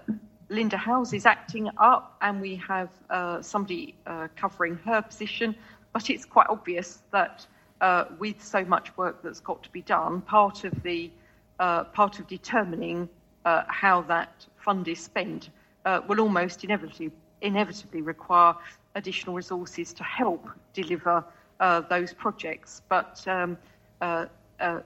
Linda 0.48 0.76
Howes 0.76 1.12
is 1.12 1.26
acting 1.26 1.70
up 1.78 2.16
and 2.22 2.40
we 2.40 2.56
have 2.56 2.88
uh, 3.08 3.40
somebody 3.40 3.94
uh, 4.04 4.26
covering 4.34 4.74
her 4.84 5.00
position. 5.00 5.54
But 5.92 6.10
it's 6.10 6.24
quite 6.24 6.48
obvious 6.48 7.04
that 7.12 7.46
uh, 7.80 8.06
with 8.18 8.42
so 8.42 8.64
much 8.64 8.96
work 8.96 9.22
that's 9.22 9.38
got 9.38 9.62
to 9.62 9.70
be 9.70 9.82
done, 9.82 10.22
part 10.22 10.64
of 10.64 10.72
the 10.82 11.12
part 11.58 12.18
of 12.18 12.26
determining 12.26 13.08
how 13.44 14.02
that 14.08 14.44
fund 14.56 14.88
is 14.88 14.98
spent 14.98 15.50
will 16.08 16.18
almost 16.18 16.64
inevitably 16.64 17.12
inevitably 17.42 18.02
require 18.02 18.54
additional 18.94 19.34
resources 19.34 19.92
to 19.94 20.02
help 20.02 20.48
deliver 20.72 21.24
uh, 21.60 21.80
those 21.80 22.12
projects. 22.12 22.82
But 22.88 23.26
um, 23.26 23.56
uh, 24.00 24.26
uh, 24.60 24.80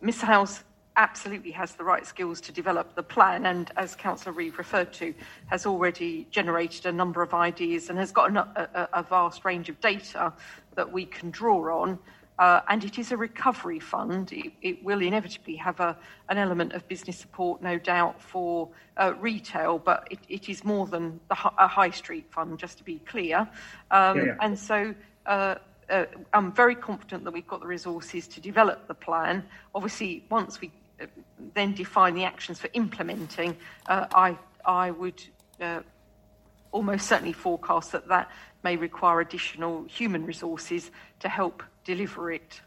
Ms 0.00 0.20
Howes 0.20 0.64
absolutely 0.96 1.50
has 1.50 1.74
the 1.74 1.84
right 1.84 2.06
skills 2.06 2.40
to 2.40 2.52
develop 2.52 2.94
the 2.94 3.02
plan 3.02 3.46
and 3.46 3.70
as 3.76 3.94
Councillor 3.94 4.32
Reeve 4.32 4.56
referred 4.56 4.92
to 4.94 5.12
has 5.46 5.66
already 5.66 6.26
generated 6.30 6.86
a 6.86 6.92
number 6.92 7.22
of 7.22 7.34
ideas 7.34 7.90
and 7.90 7.98
has 7.98 8.12
got 8.12 8.34
a, 8.34 8.88
a 8.94 9.02
vast 9.02 9.44
range 9.44 9.68
of 9.68 9.78
data 9.80 10.32
that 10.74 10.90
we 10.90 11.04
can 11.04 11.30
draw 11.30 11.82
on 11.82 11.98
uh, 12.38 12.60
and 12.68 12.84
it 12.84 12.98
is 12.98 13.12
a 13.12 13.16
recovery 13.16 13.78
fund. 13.78 14.32
It, 14.32 14.52
it 14.62 14.84
will 14.84 15.00
inevitably 15.00 15.56
have 15.56 15.80
a, 15.80 15.96
an 16.28 16.38
element 16.38 16.72
of 16.72 16.86
business 16.88 17.16
support, 17.16 17.62
no 17.62 17.78
doubt, 17.78 18.20
for 18.20 18.68
uh, 18.96 19.14
retail, 19.18 19.78
but 19.78 20.08
it, 20.10 20.18
it 20.28 20.48
is 20.48 20.64
more 20.64 20.86
than 20.86 21.20
the, 21.28 21.36
a 21.58 21.66
high 21.66 21.90
street 21.90 22.26
fund, 22.30 22.58
just 22.58 22.78
to 22.78 22.84
be 22.84 22.98
clear. 23.06 23.48
Um, 23.90 24.18
yeah, 24.18 24.24
yeah. 24.24 24.36
And 24.40 24.58
so 24.58 24.94
uh, 25.26 25.56
uh, 25.88 26.04
I'm 26.32 26.52
very 26.52 26.74
confident 26.74 27.24
that 27.24 27.32
we've 27.32 27.46
got 27.46 27.60
the 27.60 27.66
resources 27.66 28.28
to 28.28 28.40
develop 28.40 28.86
the 28.86 28.94
plan. 28.94 29.44
Obviously, 29.74 30.24
once 30.30 30.60
we 30.60 30.70
uh, 31.00 31.06
then 31.54 31.74
define 31.74 32.14
the 32.14 32.24
actions 32.24 32.58
for 32.58 32.68
implementing, 32.74 33.56
uh, 33.86 34.06
I, 34.14 34.38
I 34.64 34.90
would 34.90 35.22
almost 36.76 37.06
certainly 37.06 37.32
forecast 37.32 37.92
that 37.92 38.06
that 38.08 38.30
may 38.62 38.76
require 38.76 39.20
additional 39.20 39.84
human 39.84 40.26
resources 40.26 40.90
to 41.20 41.28
help 41.28 41.62
deliver 41.84 42.30
it. 42.30 42.60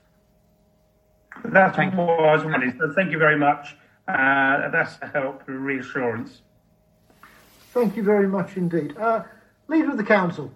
That's 1.45 1.76
thank 1.76 1.94
what 1.94 2.10
I 2.10 2.34
was 2.34 2.44
wondering. 2.44 2.76
So 2.80 2.91
thank 2.95 3.11
you 3.11 3.19
very 3.19 3.38
much. 3.38 3.76
Uh, 4.07 4.69
that's 4.72 4.98
a 5.03 5.07
help, 5.07 5.44
reassurance. 5.45 6.41
Thank 7.72 7.95
you 7.95 8.02
very 8.03 8.27
much 8.27 8.57
indeed. 8.57 8.98
Uh, 8.98 9.23
Leader 9.68 9.91
of 9.91 9.98
the 9.98 10.03
Council. 10.03 10.52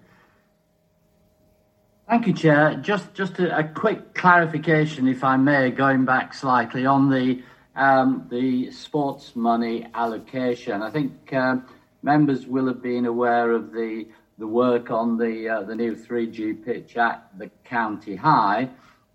Thank 2.08 2.26
you, 2.26 2.34
Chair. 2.34 2.74
Just 2.82 3.14
just 3.14 3.38
a, 3.38 3.56
a, 3.56 3.64
quick 3.64 4.14
clarification, 4.14 5.06
if 5.06 5.22
I 5.22 5.36
may, 5.36 5.70
going 5.70 6.04
back 6.04 6.34
slightly 6.34 6.84
on 6.84 7.08
the 7.08 7.42
um, 7.76 8.26
the 8.30 8.72
sports 8.72 9.36
money 9.36 9.86
allocation. 9.94 10.82
I 10.82 10.90
think 10.90 11.32
uh, 11.32 11.58
members 12.04 12.46
will 12.46 12.66
have 12.66 12.82
been 12.82 13.06
aware 13.06 13.50
of 13.50 13.72
the 13.72 14.06
the 14.36 14.46
work 14.46 14.90
on 14.90 15.16
the 15.16 15.48
uh, 15.48 15.62
the 15.62 15.74
new 15.74 15.96
3G 15.96 16.64
pitch 16.64 16.96
at 16.96 17.26
the 17.38 17.50
county 17.64 18.14
high. 18.14 18.68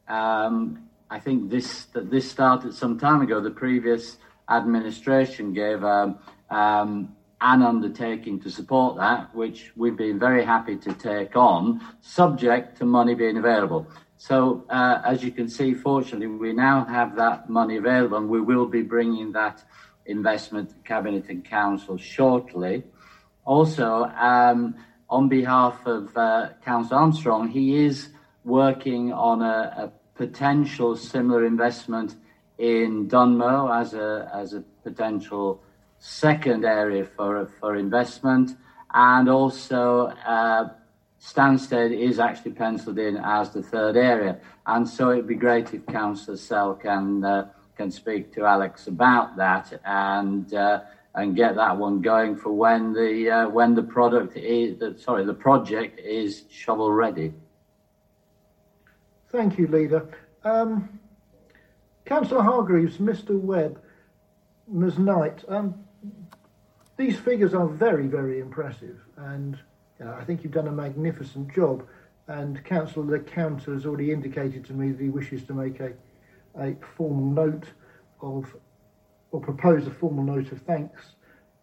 Um, 0.08 0.90
I 1.10 1.20
think 1.20 1.50
this 1.50 1.86
that 1.94 2.10
this 2.10 2.30
started 2.30 2.74
some 2.74 2.98
time 3.00 3.22
ago. 3.22 3.40
The 3.40 3.52
previous 3.52 4.18
administration 4.50 5.54
gave 5.54 5.84
um, 5.84 6.18
um, 6.50 7.16
an 7.42 7.62
undertaking 7.62 8.40
to 8.42 8.50
support 8.50 8.98
that, 8.98 9.34
which 9.36 9.72
we've 9.76 9.96
been 9.96 10.18
very 10.18 10.44
happy 10.44 10.76
to 10.78 10.94
take 10.94 11.36
on, 11.36 11.80
subject 12.02 12.78
to 12.80 12.86
money 12.86 13.14
being 13.14 13.38
available. 13.38 13.88
So, 14.18 14.66
uh, 14.70 15.02
as 15.06 15.24
you 15.24 15.32
can 15.32 15.48
see, 15.48 15.74
fortunately, 15.74 16.28
we 16.28 16.52
now 16.52 16.84
have 16.86 17.16
that 17.16 17.50
money 17.50 17.78
available, 17.78 18.18
and 18.18 18.28
we 18.28 18.42
will 18.42 18.66
be 18.66 18.82
bringing 18.82 19.32
that 19.34 19.64
investment 20.10 20.74
Cabinet 20.84 21.30
and 21.30 21.46
Council 21.46 21.98
shortly. 21.98 22.84
Also, 23.46 24.04
um, 24.04 24.76
on 25.10 25.30
behalf 25.30 25.86
of 25.86 26.16
uh, 26.16 26.50
Councillor 26.64 27.00
Armstrong, 27.02 27.48
he 27.48 27.84
is 27.86 28.10
working 28.44 29.12
on 29.12 29.42
a, 29.42 29.86
a, 29.86 29.92
potential 30.16 30.98
similar 30.98 31.46
investment 31.46 32.16
in 32.58 33.08
Dunmow 33.08 33.70
as 33.74 33.94
a 33.94 34.30
as 34.34 34.54
a 34.54 34.60
potential 34.84 35.64
second 35.98 36.66
area 36.66 37.06
for 37.06 37.46
for 37.58 37.78
investment, 37.78 38.52
and 38.94 39.30
also 39.30 40.08
uh, 40.28 40.68
Stansted 41.22 41.98
is 41.98 42.20
actually 42.20 42.52
penciled 42.52 43.00
in 43.00 43.16
as 43.18 43.52
the 43.52 43.64
third 43.64 43.96
area. 43.96 44.40
And 44.66 44.88
so 44.88 45.12
it'd 45.12 45.28
be 45.28 45.36
great 45.36 45.74
if 45.74 45.86
Councillor 45.86 46.38
Sell 46.38 46.76
can 46.76 47.24
uh, 47.24 47.50
can 47.80 47.90
speak 47.90 48.34
to 48.36 48.46
Alex 48.46 48.88
about 48.88 49.38
that 49.38 49.82
and. 49.86 50.54
Uh, 50.54 50.82
and 51.16 51.36
get 51.36 51.56
that 51.56 51.76
one 51.76 52.02
going 52.02 52.36
for 52.38 52.52
when 52.52 52.94
the 52.94 53.30
uh, 53.30 53.50
when 53.50 53.74
the 53.74 53.82
product 53.82 54.38
is 54.38 54.78
sorry 55.04 55.26
the 55.26 55.34
project 55.34 56.00
is 56.00 56.44
shovel 56.52 56.92
ready. 56.92 57.34
Thank 59.32 59.58
you, 59.58 59.68
leader. 59.68 60.08
Um, 60.44 61.00
Councillor 62.06 62.44
Hargreaves, 62.44 62.98
Mr. 62.98 63.40
Webb, 63.40 63.82
Ms. 64.68 65.00
Knight. 65.00 65.44
Um, 65.48 65.84
these 66.96 67.18
figures 67.18 67.54
are 67.56 67.68
very, 67.68 68.08
very 68.08 68.40
impressive, 68.40 68.98
and 69.18 69.58
uh, 70.04 70.14
I 70.14 70.24
think 70.26 70.44
you've 70.44 70.54
done 70.54 70.68
a 70.68 70.72
magnificent 70.72 71.54
job. 71.54 71.86
And 72.28 72.64
Councillor 72.64 73.18
LeCount 73.18 73.64
has 73.64 73.88
already 73.88 74.12
indicated 74.12 74.64
to 74.66 74.74
me 74.74 74.92
that 74.92 75.02
he 75.02 75.10
wishes 75.10 75.44
to 75.46 75.54
make 75.54 75.80
a, 75.80 75.94
a 76.58 76.76
formal 76.96 77.26
note 77.26 77.66
of 78.22 78.56
or 79.32 79.40
propose 79.40 79.86
a 79.88 79.92
formal 79.92 80.24
note 80.24 80.52
of 80.52 80.62
thanks 80.62 81.14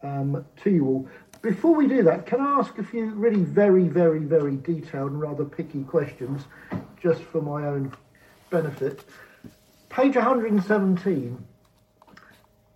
um, 0.02 0.44
to 0.62 0.70
you 0.70 0.86
all. 0.86 1.08
Before 1.42 1.74
we 1.74 1.86
do 1.86 2.02
that, 2.04 2.26
can 2.26 2.40
I 2.40 2.58
ask 2.58 2.78
a 2.78 2.84
few 2.84 3.06
really 3.10 3.42
very, 3.42 3.88
very, 3.88 4.20
very 4.20 4.56
detailed 4.56 5.12
and 5.12 5.20
rather 5.20 5.44
picky 5.44 5.82
questions, 5.82 6.42
just 7.00 7.22
for 7.22 7.42
my 7.42 7.66
own 7.66 7.92
benefit? 8.50 9.04
Page 9.88 10.16
117, 10.16 11.44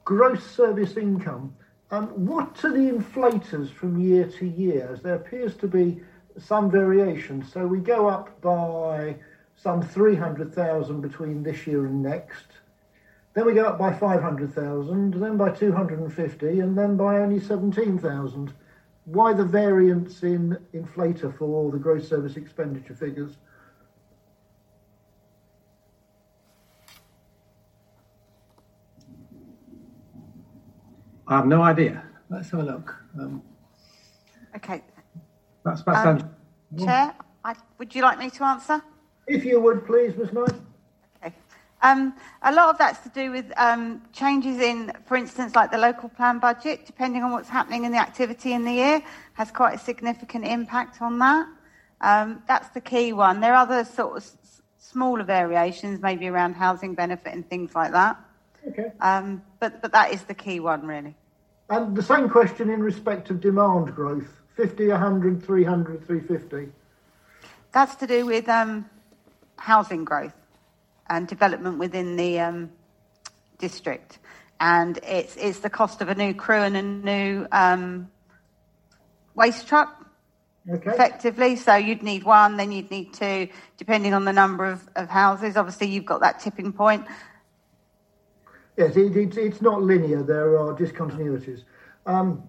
gross 0.04 0.44
service 0.44 0.96
income. 0.96 1.54
Um, 1.90 2.06
what 2.26 2.64
are 2.64 2.72
the 2.72 2.90
inflators 2.90 3.72
from 3.72 4.00
year 4.00 4.26
to 4.38 4.46
year? 4.46 4.90
As 4.92 5.02
there 5.02 5.16
appears 5.16 5.56
to 5.56 5.66
be 5.66 6.00
some 6.38 6.70
variation. 6.70 7.44
So 7.44 7.66
we 7.66 7.78
go 7.78 8.08
up 8.08 8.40
by 8.40 9.16
some 9.62 9.82
300,000 9.82 11.00
between 11.02 11.42
this 11.42 11.66
year 11.66 11.84
and 11.84 12.02
next. 12.02 12.46
Then 13.34 13.44
we 13.44 13.52
go 13.52 13.66
up 13.66 13.78
by 13.78 13.92
500,000, 13.92 15.14
then 15.14 15.36
by 15.36 15.50
250, 15.50 16.60
and 16.60 16.76
then 16.76 16.96
by 16.96 17.18
only 17.18 17.38
17,000. 17.38 18.54
Why 19.04 19.32
the 19.34 19.44
variance 19.44 20.22
in 20.22 20.56
inflator 20.72 21.36
for 21.36 21.70
the 21.70 21.78
gross 21.78 22.08
service 22.08 22.36
expenditure 22.36 22.94
figures? 22.94 23.36
I 31.28 31.36
have 31.36 31.46
no 31.46 31.62
idea. 31.62 32.02
Let's 32.30 32.50
have 32.50 32.60
a 32.60 32.64
look. 32.64 32.94
Um, 33.18 33.42
Okay. 34.56 34.82
that's 35.64 35.82
that's 35.82 36.04
Um, 36.04 36.30
Chair, 36.78 37.14
I, 37.44 37.54
would 37.78 37.94
you 37.94 38.02
like 38.02 38.18
me 38.18 38.30
to 38.30 38.44
answer? 38.44 38.82
If 39.31 39.44
you 39.44 39.61
would, 39.61 39.86
please, 39.86 40.16
Ms 40.16 40.32
Knight. 40.32 40.55
Okay. 41.24 41.32
Um, 41.82 42.15
a 42.43 42.52
lot 42.52 42.70
of 42.70 42.78
that's 42.78 42.98
to 43.05 43.09
do 43.11 43.31
with 43.31 43.52
um, 43.57 44.02
changes 44.12 44.59
in, 44.59 44.93
for 45.07 45.16
instance, 45.16 45.55
like 45.55 45.70
the 45.70 45.78
local 45.78 46.09
plan 46.09 46.40
budget, 46.40 46.85
depending 46.85 47.23
on 47.23 47.31
what's 47.31 47.48
happening 47.48 47.85
in 47.85 47.93
the 47.93 47.98
activity 47.98 48.55
in 48.55 48.65
the 48.65 48.73
year, 48.73 49.01
has 49.35 49.52
quite 49.52 49.74
a 49.74 49.78
significant 49.78 50.44
impact 50.44 51.01
on 51.01 51.20
that. 51.20 51.47
Um, 52.01 52.43
that's 52.48 52.70
the 52.70 52.81
key 52.81 53.12
one. 53.12 53.39
There 53.39 53.55
are 53.55 53.62
other 53.62 53.85
sort 53.85 54.16
of 54.16 54.23
s- 54.24 54.62
smaller 54.78 55.23
variations, 55.23 56.02
maybe 56.02 56.27
around 56.27 56.55
housing 56.55 56.97
benefit 56.97 57.32
and 57.32 57.48
things 57.48 57.73
like 57.77 57.93
that. 57.93 58.19
Okay. 58.66 58.90
Um, 59.01 59.43
but, 59.61 59.81
but 59.81 59.93
that 59.93 60.12
is 60.12 60.24
the 60.24 60.35
key 60.35 60.59
one, 60.59 60.85
really. 60.89 61.15
And 61.69 61.97
the 61.97 62.02
same 62.02 62.28
question 62.28 62.69
in 62.69 62.82
respect 62.82 63.31
of 63.31 63.40
demand 63.40 63.94
growth 63.94 64.27
50, 64.57 64.89
100, 64.89 65.40
300, 65.40 66.05
350. 66.05 66.73
That's 67.70 67.94
to 67.94 68.09
do 68.09 68.27
with 68.27 68.48
um, 68.48 68.90
housing 69.60 70.04
growth 70.04 70.34
and 71.08 71.28
development 71.28 71.78
within 71.78 72.16
the 72.16 72.40
um, 72.40 72.70
district, 73.58 74.18
and 74.58 74.98
it's 75.06 75.36
it's 75.36 75.60
the 75.60 75.70
cost 75.70 76.00
of 76.00 76.08
a 76.08 76.14
new 76.14 76.32
crew 76.34 76.62
and 76.62 76.76
a 76.76 76.82
new 76.82 77.46
um, 77.52 78.10
waste 79.34 79.68
truck. 79.68 79.96
Okay. 80.70 80.90
Effectively, 80.90 81.56
so 81.56 81.74
you'd 81.74 82.02
need 82.02 82.24
one, 82.24 82.56
then 82.56 82.70
you'd 82.70 82.90
need 82.90 83.14
two, 83.14 83.48
depending 83.78 84.12
on 84.12 84.24
the 84.24 84.32
number 84.32 84.66
of, 84.66 84.86
of 84.94 85.08
houses. 85.08 85.56
Obviously, 85.56 85.88
you've 85.88 86.04
got 86.04 86.20
that 86.20 86.38
tipping 86.38 86.72
point. 86.72 87.06
Yes, 88.76 88.94
it, 88.96 89.16
it, 89.16 89.36
it's 89.36 89.62
not 89.62 89.82
linear. 89.82 90.22
There 90.22 90.58
are 90.58 90.74
discontinuities. 90.74 91.64
Um, 92.06 92.48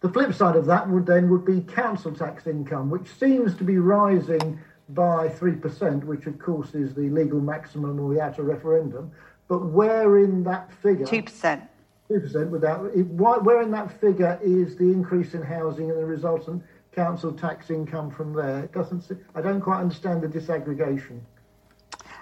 the 0.00 0.08
flip 0.08 0.34
side 0.34 0.56
of 0.56 0.66
that 0.66 0.88
would 0.88 1.06
then 1.06 1.30
would 1.30 1.44
be 1.44 1.60
council 1.60 2.12
tax 2.12 2.46
income, 2.46 2.90
which 2.90 3.08
seems 3.18 3.56
to 3.56 3.64
be 3.64 3.78
rising 3.78 4.60
by 4.90 5.28
three 5.28 5.56
percent, 5.56 6.04
which 6.04 6.26
of 6.26 6.38
course 6.38 6.74
is 6.74 6.94
the 6.94 7.08
legal 7.10 7.40
maximum 7.40 7.96
without 8.08 8.38
a 8.38 8.42
referendum. 8.42 9.10
But 9.48 9.66
where 9.66 10.18
in 10.18 10.44
that 10.44 10.72
figure? 10.72 11.06
Two 11.06 11.22
percent. 11.22 11.64
Two 12.08 12.20
percent 12.20 12.50
without. 12.50 12.86
It, 12.94 13.06
why, 13.06 13.38
where 13.38 13.62
in 13.62 13.70
that 13.72 14.00
figure 14.00 14.38
is 14.42 14.76
the 14.76 14.84
increase 14.84 15.34
in 15.34 15.42
housing 15.42 15.90
and 15.90 15.98
the 15.98 16.06
resultant 16.06 16.62
council 16.92 17.32
tax 17.32 17.70
income 17.70 18.10
from 18.10 18.32
there? 18.32 18.64
It 18.64 18.72
doesn't. 18.72 19.04
I 19.34 19.40
don't 19.40 19.60
quite 19.60 19.80
understand 19.80 20.22
the 20.22 20.28
disaggregation. 20.28 21.20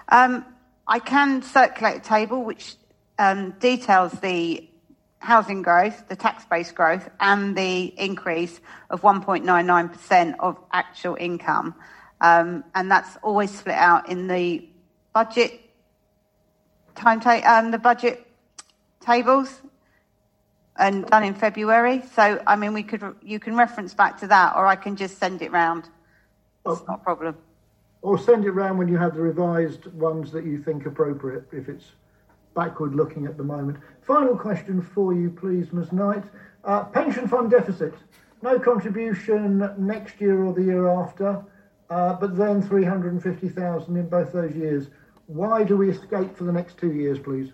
Um, 0.09 0.45
I 0.87 0.99
can 0.99 1.41
circulate 1.41 1.97
a 1.97 1.99
table 1.99 2.43
which 2.43 2.75
um, 3.17 3.51
details 3.59 4.11
the 4.13 4.69
housing 5.19 5.63
growth, 5.63 6.07
the 6.07 6.15
tax 6.15 6.45
base 6.45 6.71
growth, 6.71 7.09
and 7.19 7.55
the 7.55 7.85
increase 7.99 8.59
of 8.91 9.01
1.99% 9.01 10.35
of 10.39 10.57
actual 10.71 11.15
income. 11.19 11.73
Um, 12.25 12.63
and 12.73 12.89
that's 12.89 13.17
always 13.21 13.55
split 13.55 13.75
out 13.75 14.09
in 14.09 14.27
the 14.27 14.67
budget 15.13 15.61
timetable, 16.95 17.47
um, 17.47 17.69
the 17.69 17.77
budget 17.77 18.25
tables, 18.99 19.61
and 20.77 21.05
done 21.05 21.23
in 21.23 21.35
February. 21.35 22.01
So, 22.15 22.41
I 22.47 22.55
mean, 22.55 22.73
we 22.73 22.81
could 22.81 23.03
you 23.21 23.39
can 23.39 23.55
reference 23.55 23.93
back 23.93 24.19
to 24.21 24.27
that, 24.27 24.55
or 24.55 24.65
I 24.65 24.75
can 24.75 24.95
just 24.95 25.19
send 25.19 25.43
it 25.43 25.51
round. 25.51 25.87
It's 26.65 26.81
not 26.87 27.01
a 27.01 27.03
problem. 27.03 27.37
Or 28.01 28.17
send 28.17 28.45
it 28.45 28.51
round 28.51 28.79
when 28.79 28.87
you 28.87 28.97
have 28.97 29.13
the 29.13 29.21
revised 29.21 29.85
ones 29.93 30.31
that 30.31 30.45
you 30.45 30.57
think 30.63 30.87
appropriate, 30.87 31.45
if 31.51 31.69
it's 31.69 31.91
backward 32.55 32.95
looking 32.95 33.27
at 33.27 33.37
the 33.37 33.43
moment. 33.43 33.77
Final 34.01 34.35
question 34.35 34.81
for 34.81 35.13
you, 35.13 35.29
please, 35.29 35.71
Ms 35.71 35.91
Knight. 35.91 36.23
Uh, 36.63 36.85
pension 36.85 37.27
fund 37.27 37.51
deficit. 37.51 37.93
No 38.41 38.57
contribution 38.57 39.69
next 39.77 40.19
year 40.19 40.43
or 40.43 40.53
the 40.53 40.63
year 40.63 40.87
after, 40.87 41.43
uh, 41.89 42.13
but 42.13 42.37
then 42.37 42.61
350,000 42.61 43.97
in 43.97 44.09
both 44.09 44.33
those 44.33 44.55
years. 44.55 44.87
Why 45.27 45.63
do 45.63 45.77
we 45.77 45.89
escape 45.89 46.35
for 46.35 46.43
the 46.43 46.51
next 46.51 46.77
two 46.77 46.91
years, 46.91 47.19
please? 47.19 47.51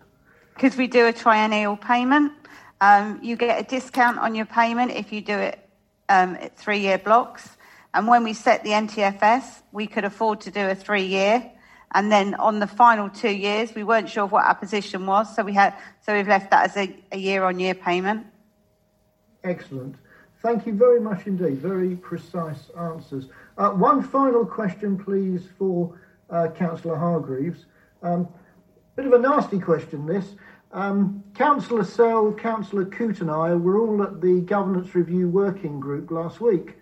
because 0.61 0.77
we 0.77 0.85
do 0.85 1.07
a 1.07 1.13
triennial 1.13 1.75
payment. 1.75 2.33
Um, 2.81 3.19
you 3.23 3.35
get 3.35 3.59
a 3.59 3.63
discount 3.63 4.19
on 4.19 4.35
your 4.35 4.45
payment 4.45 4.91
if 4.91 5.11
you 5.11 5.21
do 5.21 5.37
it 5.37 5.59
um, 6.09 6.35
at 6.35 6.55
three 6.55 6.79
year 6.79 6.97
blocks. 6.97 7.57
And 7.93 8.07
when 8.07 8.23
we 8.23 8.33
set 8.33 8.63
the 8.63 8.69
MTFS, 8.69 9.63
we 9.71 9.87
could 9.87 10.05
afford 10.05 10.41
to 10.41 10.51
do 10.51 10.69
a 10.69 10.75
three 10.75 11.05
year. 11.05 11.51
And 11.93 12.11
then 12.11 12.35
on 12.35 12.59
the 12.59 12.67
final 12.67 13.09
two 13.09 13.31
years, 13.31 13.75
we 13.75 13.83
weren't 13.83 14.07
sure 14.07 14.23
of 14.23 14.31
what 14.31 14.45
our 14.45 14.53
position 14.53 15.05
was, 15.07 15.35
so 15.35 15.43
we 15.43 15.53
had 15.53 15.73
so 16.05 16.15
we've 16.15 16.27
left 16.27 16.51
that 16.51 16.69
as 16.69 16.77
a, 16.77 16.95
a 17.11 17.17
year 17.17 17.43
on 17.43 17.59
year 17.59 17.73
payment. 17.73 18.27
Excellent. 19.43 19.95
Thank 20.41 20.65
you 20.65 20.73
very 20.73 21.01
much 21.01 21.27
indeed. 21.27 21.57
Very 21.57 21.95
precise 21.95 22.69
answers. 22.79 23.25
Uh, 23.57 23.71
one 23.71 24.01
final 24.01 24.45
question, 24.45 24.97
please, 24.97 25.47
for 25.57 25.99
uh, 26.29 26.47
Councillor 26.49 26.95
Hargreaves. 26.95 27.65
Um, 28.01 28.27
bit 28.95 29.05
of 29.05 29.13
a 29.13 29.19
nasty 29.19 29.59
question, 29.59 30.05
this. 30.05 30.35
Um, 30.71 31.23
Councillor 31.33 31.83
Sell, 31.83 32.31
Councillor 32.33 32.85
Coote, 32.85 33.21
and 33.21 33.29
I 33.29 33.53
were 33.55 33.77
all 33.77 34.01
at 34.03 34.21
the 34.21 34.41
Governance 34.41 34.95
Review 34.95 35.27
Working 35.27 35.79
Group 35.79 36.11
last 36.11 36.39
week 36.39 36.77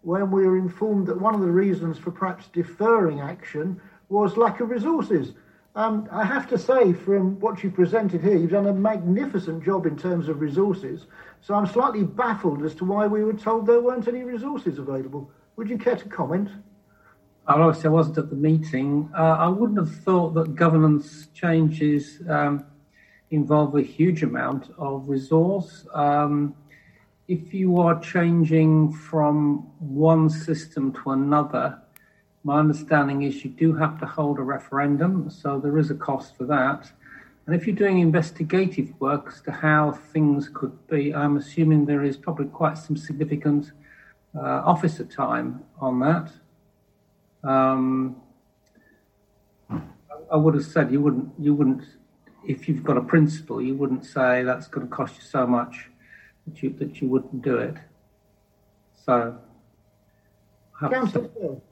when 0.00 0.30
we 0.30 0.46
were 0.46 0.56
informed 0.56 1.06
that 1.06 1.20
one 1.20 1.34
of 1.34 1.40
the 1.40 1.50
reasons 1.50 1.98
for 1.98 2.10
perhaps 2.10 2.46
deferring 2.52 3.20
action 3.20 3.80
was 4.08 4.36
lack 4.36 4.60
of 4.60 4.70
resources. 4.70 5.32
Um, 5.76 6.08
I 6.12 6.24
have 6.24 6.48
to 6.50 6.58
say, 6.58 6.92
from 6.92 7.40
what 7.40 7.62
you 7.64 7.70
presented 7.70 8.22
here, 8.22 8.36
you've 8.36 8.50
done 8.50 8.66
a 8.66 8.72
magnificent 8.72 9.64
job 9.64 9.86
in 9.86 9.96
terms 9.96 10.28
of 10.28 10.40
resources. 10.40 11.06
So 11.40 11.54
I'm 11.54 11.66
slightly 11.66 12.04
baffled 12.04 12.62
as 12.62 12.74
to 12.76 12.84
why 12.84 13.06
we 13.06 13.24
were 13.24 13.32
told 13.32 13.66
there 13.66 13.80
weren't 13.80 14.06
any 14.06 14.22
resources 14.22 14.78
available. 14.78 15.30
Would 15.56 15.70
you 15.70 15.78
care 15.78 15.94
to 15.94 16.08
comment? 16.08 16.48
Well, 17.46 17.62
obviously, 17.62 17.88
I 17.88 17.92
wasn't 17.92 18.18
at 18.18 18.30
the 18.30 18.36
meeting. 18.36 19.08
Uh, 19.16 19.36
I 19.38 19.46
wouldn't 19.46 19.78
have 19.78 19.94
thought 20.02 20.34
that 20.34 20.56
governance 20.56 21.28
changes 21.32 22.20
um, 22.28 22.64
involve 23.30 23.76
a 23.76 23.82
huge 23.82 24.24
amount 24.24 24.70
of 24.78 25.08
resource. 25.08 25.86
Um, 25.94 26.56
if 27.28 27.54
you 27.54 27.78
are 27.78 28.00
changing 28.00 28.92
from 28.94 29.70
one 29.78 30.28
system 30.28 30.92
to 30.94 31.12
another, 31.12 31.78
my 32.42 32.58
understanding 32.58 33.22
is 33.22 33.44
you 33.44 33.50
do 33.50 33.72
have 33.74 34.00
to 34.00 34.06
hold 34.06 34.40
a 34.40 34.42
referendum, 34.42 35.30
so 35.30 35.60
there 35.60 35.78
is 35.78 35.92
a 35.92 35.94
cost 35.94 36.36
for 36.36 36.46
that. 36.46 36.90
And 37.46 37.54
if 37.54 37.64
you're 37.66 37.76
doing 37.76 38.00
investigative 38.00 38.92
work 39.00 39.28
as 39.28 39.40
to 39.42 39.52
how 39.52 39.92
things 39.92 40.50
could 40.52 40.76
be, 40.88 41.14
I'm 41.14 41.36
assuming 41.36 41.86
there 41.86 42.02
is 42.02 42.16
probably 42.16 42.46
quite 42.46 42.76
some 42.76 42.96
significant 42.96 43.70
uh, 44.36 44.40
officer 44.64 45.04
time 45.04 45.62
on 45.80 46.00
that. 46.00 46.32
Um, 47.48 48.16
I 50.30 50.36
would 50.36 50.54
have 50.54 50.64
said 50.64 50.90
you 50.90 51.00
wouldn't, 51.00 51.30
you 51.38 51.54
wouldn't, 51.54 51.84
if 52.46 52.68
you've 52.68 52.82
got 52.82 52.96
a 52.96 53.02
principle, 53.02 53.60
you 53.60 53.74
wouldn't 53.74 54.04
say 54.04 54.42
that's 54.42 54.66
going 54.66 54.88
to 54.88 54.92
cost 54.94 55.16
you 55.16 55.22
so 55.22 55.46
much 55.46 55.90
that 56.46 56.62
you 56.62 56.70
that 56.78 57.00
you 57.00 57.08
wouldn't 57.08 57.42
do 57.42 57.58
it. 57.58 57.76
So, 59.04 59.38
I 60.80 60.84
have 60.84 60.90
to 60.90 60.96
say- 60.96 61.12
Councillor 61.12 61.30
Sell. 61.38 61.62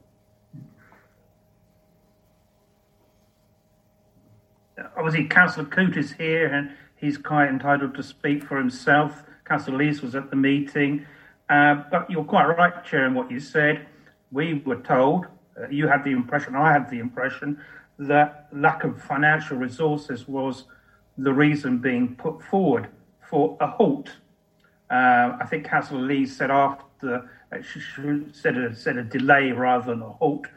obviously 4.95 5.25
Councillor 5.27 5.65
Coote 5.65 5.97
is 5.97 6.13
here 6.13 6.47
and 6.47 6.71
he's 6.95 7.17
quite 7.17 7.49
entitled 7.49 7.95
to 7.95 8.03
speak 8.03 8.43
for 8.43 8.57
himself. 8.57 9.23
Councillor 9.45 9.77
Lees 9.77 10.01
was 10.01 10.15
at 10.15 10.29
the 10.29 10.35
meeting. 10.35 11.05
Uh, 11.49 11.83
but 11.91 12.09
you're 12.09 12.23
quite 12.23 12.45
right, 12.45 12.83
Chair, 12.85 13.05
in 13.05 13.13
what 13.13 13.29
you 13.29 13.39
said. 13.39 13.85
We 14.31 14.55
were 14.65 14.81
told, 14.81 15.27
uh, 15.59 15.67
you 15.69 15.87
had 15.87 16.03
the 16.03 16.11
impression, 16.11 16.55
I 16.55 16.71
had 16.71 16.89
the 16.89 16.99
impression, 16.99 17.61
that 17.99 18.47
lack 18.51 18.83
of 18.83 19.01
financial 19.01 19.57
resources 19.57 20.27
was 20.27 20.65
the 21.17 21.33
reason 21.33 21.77
being 21.77 22.15
put 22.15 22.41
forward 22.41 22.89
for 23.29 23.57
a 23.59 23.67
halt. 23.67 24.09
Uh, 24.89 25.37
I 25.39 25.45
think 25.49 25.65
Councillor 25.65 26.01
Lee 26.01 26.25
said 26.25 26.51
after 26.51 27.29
uh, 27.51 27.61
she 27.61 27.81
said 28.31 28.57
a, 28.57 28.75
said 28.75 28.97
a 28.97 29.03
delay 29.03 29.51
rather 29.51 29.93
than 29.93 30.01
a 30.01 30.09
halt 30.09 30.47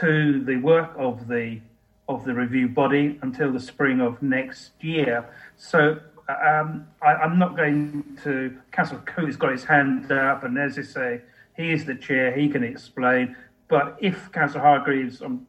to 0.00 0.44
the 0.44 0.56
work 0.56 0.92
of 0.96 1.28
the 1.28 1.60
of 2.08 2.24
the 2.24 2.34
review 2.34 2.68
body 2.68 3.18
until 3.22 3.50
the 3.52 3.60
spring 3.60 4.00
of 4.00 4.22
next 4.22 4.72
year. 4.80 5.26
So 5.56 6.00
um, 6.28 6.86
I, 7.02 7.24
am 7.24 7.38
not 7.38 7.56
going 7.56 8.18
to. 8.24 8.56
Councillor 8.72 9.02
Coote 9.06 9.26
has 9.26 9.36
got 9.36 9.52
his 9.52 9.64
hand 9.64 10.10
up, 10.10 10.44
and 10.44 10.58
as 10.58 10.78
I 10.78 10.82
say, 10.82 11.20
he 11.56 11.72
is 11.72 11.84
the 11.84 11.94
chair. 11.94 12.32
He 12.32 12.48
can 12.48 12.64
explain. 12.64 13.36
But 13.68 13.96
if 14.00 14.30
Councillor 14.32 14.62
Hargreaves, 14.62 15.22
um, 15.22 15.46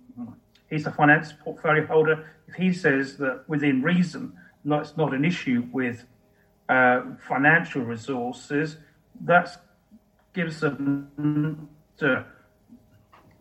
he's 0.69 0.83
the 0.83 0.91
finance 0.91 1.33
portfolio 1.43 1.85
holder, 1.85 2.29
if 2.47 2.55
he 2.55 2.73
says 2.73 3.17
that 3.17 3.43
within 3.47 3.81
reason, 3.81 4.33
not, 4.63 4.81
it's 4.81 4.97
not 4.97 5.13
an 5.13 5.25
issue 5.25 5.67
with 5.71 6.05
uh, 6.69 7.01
financial 7.27 7.81
resources, 7.81 8.77
that 9.21 9.61
gives 10.33 10.59
them 10.59 11.69
the 11.97 12.25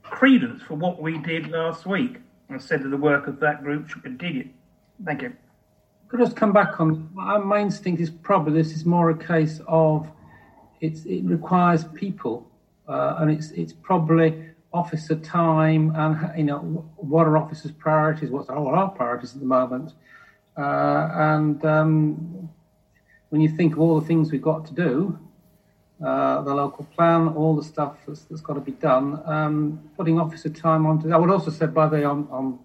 credence 0.02 0.62
for 0.62 0.74
what 0.74 1.00
we 1.00 1.18
did 1.18 1.50
last 1.50 1.86
week 1.86 2.18
I 2.50 2.58
said 2.58 2.82
that 2.82 2.88
the 2.88 2.96
work 2.96 3.26
of 3.26 3.40
that 3.40 3.62
group 3.62 3.88
should 3.88 4.02
continue. 4.02 4.48
Thank 5.04 5.22
you. 5.22 5.32
Could 6.14 6.20
I 6.20 6.26
just 6.26 6.36
come 6.36 6.52
back 6.52 6.80
on 6.80 7.10
my 7.12 7.58
instinct 7.58 8.00
is 8.00 8.08
probably 8.08 8.52
this 8.52 8.70
is 8.70 8.84
more 8.84 9.10
a 9.10 9.18
case 9.18 9.60
of 9.66 10.06
it's 10.80 11.04
it 11.06 11.24
requires 11.24 11.82
people 11.86 12.48
uh, 12.86 13.16
and 13.18 13.32
it's 13.32 13.50
it's 13.50 13.72
probably 13.72 14.50
officer 14.72 15.16
time 15.16 15.92
and 15.96 16.38
you 16.38 16.44
know 16.44 16.58
what 16.94 17.26
are 17.26 17.36
officers' 17.36 17.72
priorities, 17.72 18.30
what's 18.30 18.48
what 18.48 18.74
our 18.74 18.90
priorities 18.90 19.34
at 19.34 19.40
the 19.40 19.46
moment, 19.46 19.94
uh, 20.56 21.08
and 21.14 21.64
um, 21.64 22.48
when 23.30 23.40
you 23.40 23.48
think 23.48 23.72
of 23.72 23.80
all 23.80 23.98
the 23.98 24.06
things 24.06 24.30
we've 24.30 24.40
got 24.40 24.64
to 24.66 24.72
do, 24.72 25.18
uh, 26.00 26.42
the 26.42 26.54
local 26.54 26.84
plan, 26.94 27.26
all 27.26 27.56
the 27.56 27.64
stuff 27.64 27.96
that's, 28.06 28.22
that's 28.26 28.40
got 28.40 28.54
to 28.54 28.60
be 28.60 28.70
done, 28.70 29.20
um, 29.24 29.90
putting 29.96 30.20
officer 30.20 30.48
time 30.48 30.86
onto. 30.86 31.10
I 31.10 31.16
would 31.16 31.30
also 31.30 31.50
say 31.50 31.66
by 31.66 31.88
the 31.88 32.04
on, 32.04 32.28
on 32.30 32.60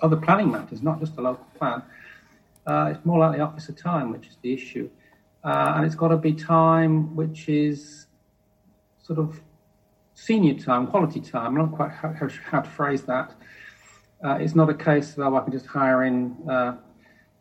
other 0.00 0.16
planning 0.16 0.52
matters, 0.52 0.80
not 0.80 1.00
just 1.00 1.16
the 1.16 1.22
local 1.22 1.44
plan. 1.58 1.82
Uh, 2.68 2.92
it's 2.94 3.04
more 3.04 3.18
like 3.18 3.36
the 3.36 3.42
officer 3.42 3.72
time, 3.72 4.12
which 4.12 4.26
is 4.28 4.36
the 4.42 4.52
issue, 4.52 4.90
uh, 5.42 5.72
and 5.76 5.86
it's 5.86 5.94
got 5.94 6.08
to 6.08 6.16
be 6.18 6.34
time 6.34 7.16
which 7.16 7.48
is 7.48 8.06
sort 9.00 9.18
of 9.18 9.40
senior 10.12 10.52
time, 10.52 10.86
quality 10.86 11.20
time. 11.20 11.46
I'm 11.46 11.54
not 11.54 11.72
quite 11.72 11.90
how, 11.92 12.12
how 12.44 12.60
to 12.60 12.68
phrase 12.68 13.02
that. 13.02 13.32
Uh, 14.22 14.34
it's 14.40 14.54
not 14.54 14.68
a 14.68 14.74
case 14.74 15.12
of 15.16 15.20
oh, 15.20 15.36
I 15.36 15.40
can 15.40 15.52
just 15.52 15.66
hire 15.66 16.04
in 16.04 16.36
uh, 16.48 16.76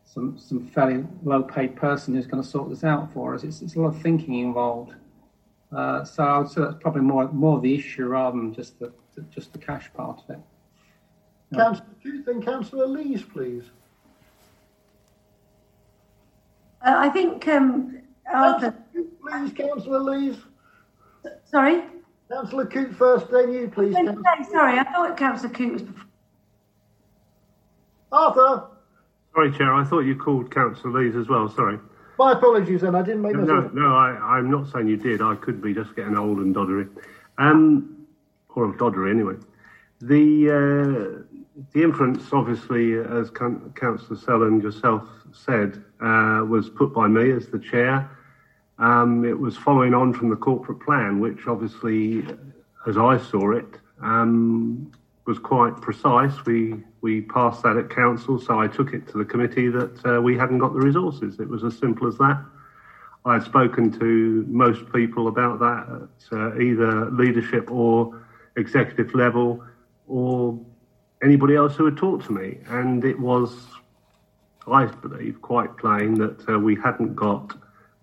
some 0.06 0.38
some 0.40 0.66
fairly 0.68 1.04
low 1.24 1.44
paid 1.44 1.76
person 1.76 2.16
who's 2.16 2.28
going 2.28 2.42
to 2.42 2.48
sort 2.48 2.70
this 2.70 2.86
out 2.86 3.12
for 3.14 3.36
us. 3.36 3.44
It's, 3.44 3.62
it's 3.62 3.76
a 3.76 3.80
lot 3.80 3.96
of 3.96 4.02
thinking 4.02 4.36
involved. 4.36 4.94
Uh, 5.76 6.06
so 6.06 6.24
I 6.24 6.38
would 6.38 6.50
say 6.50 6.62
that's 6.62 6.78
probably 6.80 7.02
more 7.02 7.30
more 7.34 7.60
the 7.60 7.76
issue 7.76 8.06
rather 8.06 8.38
than 8.38 8.54
just 8.54 8.80
the, 8.80 8.94
the 9.16 9.24
just 9.24 9.52
the 9.52 9.60
cash 9.60 9.92
part 9.94 10.22
of 10.24 10.36
it. 10.36 10.40
Councillor 11.54 11.88
Keith 12.02 12.28
and 12.28 12.46
Councillor 12.46 12.88
Lees, 12.88 13.24
please. 13.24 13.64
Uh, 16.82 16.96
I 16.98 17.10
think 17.10 17.48
um, 17.48 18.02
Arthur. 18.32 18.76
Please, 18.94 19.54
Councillor 19.54 20.00
Lees. 20.00 20.38
Sorry. 21.46 21.84
Councillor 22.30 22.66
Coote 22.66 22.96
first, 22.96 23.32
then 23.32 23.54
you, 23.54 23.70
please. 23.70 23.94
Say, 23.94 24.06
sorry, 24.52 24.80
I 24.80 24.84
thought 24.84 25.16
Councillor 25.18 25.54
Coote 25.54 25.74
was. 25.74 25.82
before. 25.82 26.06
Arthur. 28.12 28.68
Sorry, 29.34 29.52
Chair. 29.52 29.74
I 29.74 29.84
thought 29.84 30.02
you 30.02 30.16
called 30.16 30.54
Councillor 30.54 31.02
Lees 31.02 31.16
as 31.16 31.28
well. 31.28 31.50
Sorry. 31.50 31.80
My 32.18 32.32
apologies, 32.32 32.82
then 32.82 32.96
I 32.96 33.02
didn't 33.04 33.22
make 33.22 33.36
myself. 33.36 33.72
No, 33.74 33.82
no, 33.82 33.96
I, 33.96 34.40
am 34.40 34.50
not 34.50 34.72
saying 34.72 34.88
you 34.88 34.98
did. 34.98 35.22
I 35.22 35.36
could 35.36 35.62
be 35.62 35.74
just 35.74 35.96
getting 35.96 36.18
old 36.18 36.40
and 36.40 36.56
doddery, 36.56 36.90
um, 37.38 38.08
or 38.50 38.74
doddery 38.74 39.12
anyway. 39.12 39.36
The 40.02 40.50
uh, 40.50 41.38
the 41.74 41.84
inference, 41.84 42.32
obviously, 42.32 43.00
as 43.00 43.32
Councillor 43.32 44.16
Sell 44.16 44.44
and 44.44 44.62
yourself 44.62 45.10
said, 45.32 45.84
uh, 46.00 46.46
was 46.48 46.70
put 46.70 46.94
by 46.94 47.08
me 47.08 47.32
as 47.32 47.48
the 47.48 47.58
chair. 47.58 48.10
Um, 48.78 49.26
it 49.26 49.40
was 49.40 49.58
following 49.58 49.96
on 49.96 50.14
from 50.14 50.30
the 50.30 50.36
corporate 50.36 50.80
plan, 50.82 51.20
which 51.20 51.48
obviously, 51.48 52.28
as 52.86 52.96
I 52.96 53.18
saw 53.18 53.52
it, 53.52 53.80
um, 54.02 54.92
was 55.26 55.40
quite 55.40 55.82
precise. 55.82 56.46
We 56.46 56.76
we 57.02 57.22
passed 57.22 57.64
that 57.64 57.76
at 57.76 57.90
council, 57.90 58.40
so 58.40 58.60
I 58.60 58.68
took 58.68 58.94
it 58.94 59.08
to 59.10 59.18
the 59.18 59.26
committee 59.26 59.70
that 59.70 60.06
uh, 60.06 60.22
we 60.22 60.38
hadn't 60.38 60.60
got 60.60 60.74
the 60.74 60.80
resources. 60.80 61.40
It 61.40 61.50
was 61.50 61.64
as 61.64 61.78
simple 61.78 62.08
as 62.08 62.18
that. 62.20 62.44
I 63.26 63.34
had 63.34 63.44
spoken 63.44 63.92
to 64.00 64.46
most 64.48 64.92
people 64.94 65.28
about 65.28 65.60
that 65.60 66.08
at 66.32 66.38
uh, 66.38 66.60
either 66.60 67.10
leadership 67.12 67.72
or 67.72 68.24
executive 68.56 69.14
level, 69.14 69.64
or 70.08 70.60
anybody 71.24 71.56
else 71.56 71.76
who 71.76 71.86
had 71.86 71.98
talked 71.98 72.26
to 72.26 72.32
me, 72.32 72.58
and 72.68 73.04
it 73.04 73.20
was, 73.20 73.68
I 74.68 74.86
believe, 74.86 75.42
quite 75.42 75.78
plain 75.78 76.16
that 76.16 76.50
uh, 76.50 76.60
we 76.60 76.76
hadn't 76.76 77.16
got 77.16 77.56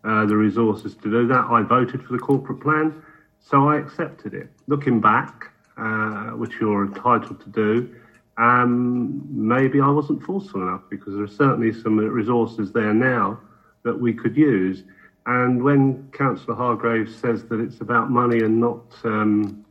uh, 0.04 0.26
the 0.26 0.36
resources 0.36 0.94
to 0.96 1.10
do 1.10 1.26
that. 1.28 1.46
I 1.50 1.62
voted 1.62 2.02
for 2.04 2.12
the 2.12 2.18
corporate 2.18 2.60
plan, 2.60 3.02
so 3.40 3.68
I 3.68 3.78
accepted 3.78 4.34
it. 4.34 4.50
Looking 4.66 5.00
back 5.00 5.50
uh, 5.76 6.30
which 6.30 6.52
you're 6.60 6.86
entitled 6.86 7.40
to 7.40 7.48
do, 7.50 7.94
um, 8.36 9.22
maybe 9.30 9.80
I 9.80 9.88
wasn't 9.88 10.22
forceful 10.22 10.62
enough 10.62 10.82
because 10.90 11.14
there 11.14 11.22
are 11.22 11.28
certainly 11.28 11.72
some 11.72 11.96
resources 11.98 12.72
there 12.72 12.92
now 12.92 13.40
that 13.84 13.98
we 13.98 14.12
could 14.12 14.36
use. 14.36 14.82
And 15.26 15.62
when 15.62 16.10
Councillor 16.12 16.54
Hargreaves 16.54 17.14
says 17.16 17.44
that 17.44 17.60
it's 17.60 17.80
about 17.80 18.10
money 18.10 18.40
and 18.40 18.60
not, 18.60 18.84
um, 19.04 19.63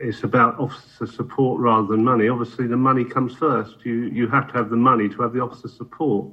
it's 0.00 0.24
about 0.24 0.58
officer 0.58 1.06
support 1.06 1.60
rather 1.60 1.86
than 1.86 2.02
money, 2.02 2.28
obviously 2.28 2.66
the 2.66 2.76
money 2.76 3.04
comes 3.04 3.34
first. 3.34 3.84
You, 3.84 4.04
you 4.06 4.28
have 4.28 4.48
to 4.48 4.54
have 4.54 4.70
the 4.70 4.76
money 4.76 5.08
to 5.10 5.22
have 5.22 5.32
the 5.34 5.40
officer 5.40 5.68
support. 5.68 6.26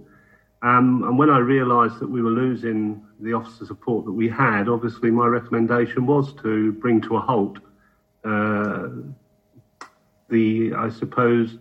Um, 0.62 1.04
and 1.04 1.20
when 1.20 1.30
I 1.30 1.40
realised 1.40 2.00
that 2.00 2.10
we 2.10 2.22
were 2.22 2.32
losing 2.32 3.06
the 3.20 3.34
officer 3.34 3.66
support 3.66 4.06
that 4.06 4.14
we 4.14 4.30
had, 4.30 4.70
obviously 4.70 5.12
my 5.12 5.28
recommendation 5.28 6.06
was 6.06 6.34
to 6.42 6.72
bring 6.74 7.02
to 7.02 7.18
a 7.18 7.20
halt 7.20 7.60
uh, 8.24 8.88
the, 10.30 10.74
I 10.76 10.90
suppose, 10.90 11.58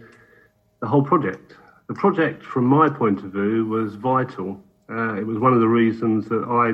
the 0.81 0.87
whole 0.87 1.03
project. 1.03 1.55
The 1.89 1.95
project, 1.95 2.43
from 2.43 2.65
my 2.65 2.89
point 2.89 3.21
of 3.21 3.33
view, 3.33 3.67
was 3.67 3.95
vital. 3.95 4.61
Uh, 4.89 5.15
it 5.15 5.27
was 5.27 5.39
one 5.39 5.53
of 5.53 5.61
the 5.61 5.69
reasons 5.69 6.29
that 6.29 6.45
I 6.45 6.73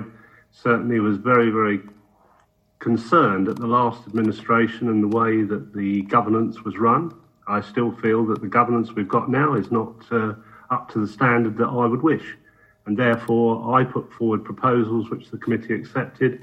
certainly 0.51 1.01
was 1.01 1.17
very, 1.17 1.51
very 1.51 1.81
concerned 2.83 3.49
at 3.49 3.57
the 3.57 3.67
last 3.67 4.07
administration 4.07 4.89
and 4.89 5.03
the 5.03 5.17
way 5.17 5.43
that 5.43 5.73
the 5.73 6.03
governance 6.03 6.63
was 6.65 6.77
run. 6.77 7.15
I 7.49 7.61
still 7.61 7.93
feel 7.93 8.27
that 8.27 8.41
the 8.41 8.49
governance 8.49 8.93
we've 8.93 9.09
got 9.09 9.31
now 9.31 9.55
is 9.55 9.71
not. 9.71 9.95
Uh, 10.11 10.35
up 10.73 10.91
to 10.91 10.99
the 10.99 11.07
standard 11.07 11.57
that 11.59 11.67
I 11.67 11.87
would 11.87 12.03
wish. 12.03 12.37
And 12.87 12.97
therefore, 12.97 13.79
I 13.79 13.85
put 13.85 14.13
forward 14.13 14.45
proposals 14.45 15.11
which 15.11 15.31
the 15.31 15.39
committee 15.39 15.75
accepted 15.75 16.43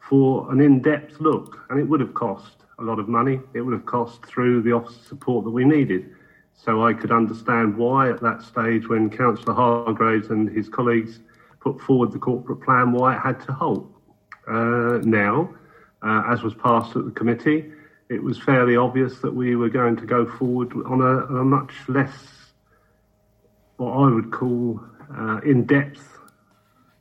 for 0.00 0.50
an 0.50 0.60
in 0.60 0.80
depth 0.80 1.20
look. 1.20 1.64
And 1.70 1.78
it 1.78 1.84
would 1.84 2.00
have 2.00 2.14
cost 2.14 2.64
a 2.78 2.82
lot 2.82 2.98
of 2.98 3.08
money, 3.08 3.40
it 3.54 3.60
would 3.60 3.72
have 3.72 3.86
cost 3.86 4.24
through 4.26 4.62
the 4.62 4.72
office 4.72 4.96
support 5.06 5.44
that 5.44 5.50
we 5.50 5.64
needed. 5.64 6.10
So 6.52 6.84
I 6.84 6.94
could 6.94 7.12
understand 7.12 7.76
why, 7.76 8.10
at 8.10 8.20
that 8.22 8.42
stage, 8.42 8.88
when 8.88 9.08
Councillor 9.10 9.54
Hargreaves 9.54 10.28
and 10.28 10.48
his 10.48 10.68
colleagues 10.68 11.20
put 11.60 11.80
forward 11.80 12.12
the 12.12 12.18
corporate 12.18 12.62
plan, 12.62 12.92
why 12.92 13.14
it 13.14 13.20
had 13.20 13.40
to 13.46 13.52
halt. 13.52 13.90
Uh, 14.48 14.98
now, 15.02 15.54
uh, 16.02 16.22
as 16.28 16.42
was 16.42 16.54
passed 16.54 16.96
at 16.96 17.04
the 17.04 17.10
committee, 17.10 17.72
it 18.08 18.22
was 18.22 18.38
fairly 18.38 18.76
obvious 18.76 19.18
that 19.18 19.34
we 19.34 19.56
were 19.56 19.68
going 19.68 19.96
to 19.96 20.06
go 20.06 20.26
forward 20.26 20.72
on 20.86 21.00
a, 21.00 21.40
a 21.40 21.44
much 21.44 21.72
less 21.88 22.12
what 23.76 23.92
I 23.92 24.08
would 24.08 24.30
call 24.30 24.80
uh, 25.16 25.40
in-depth 25.44 26.02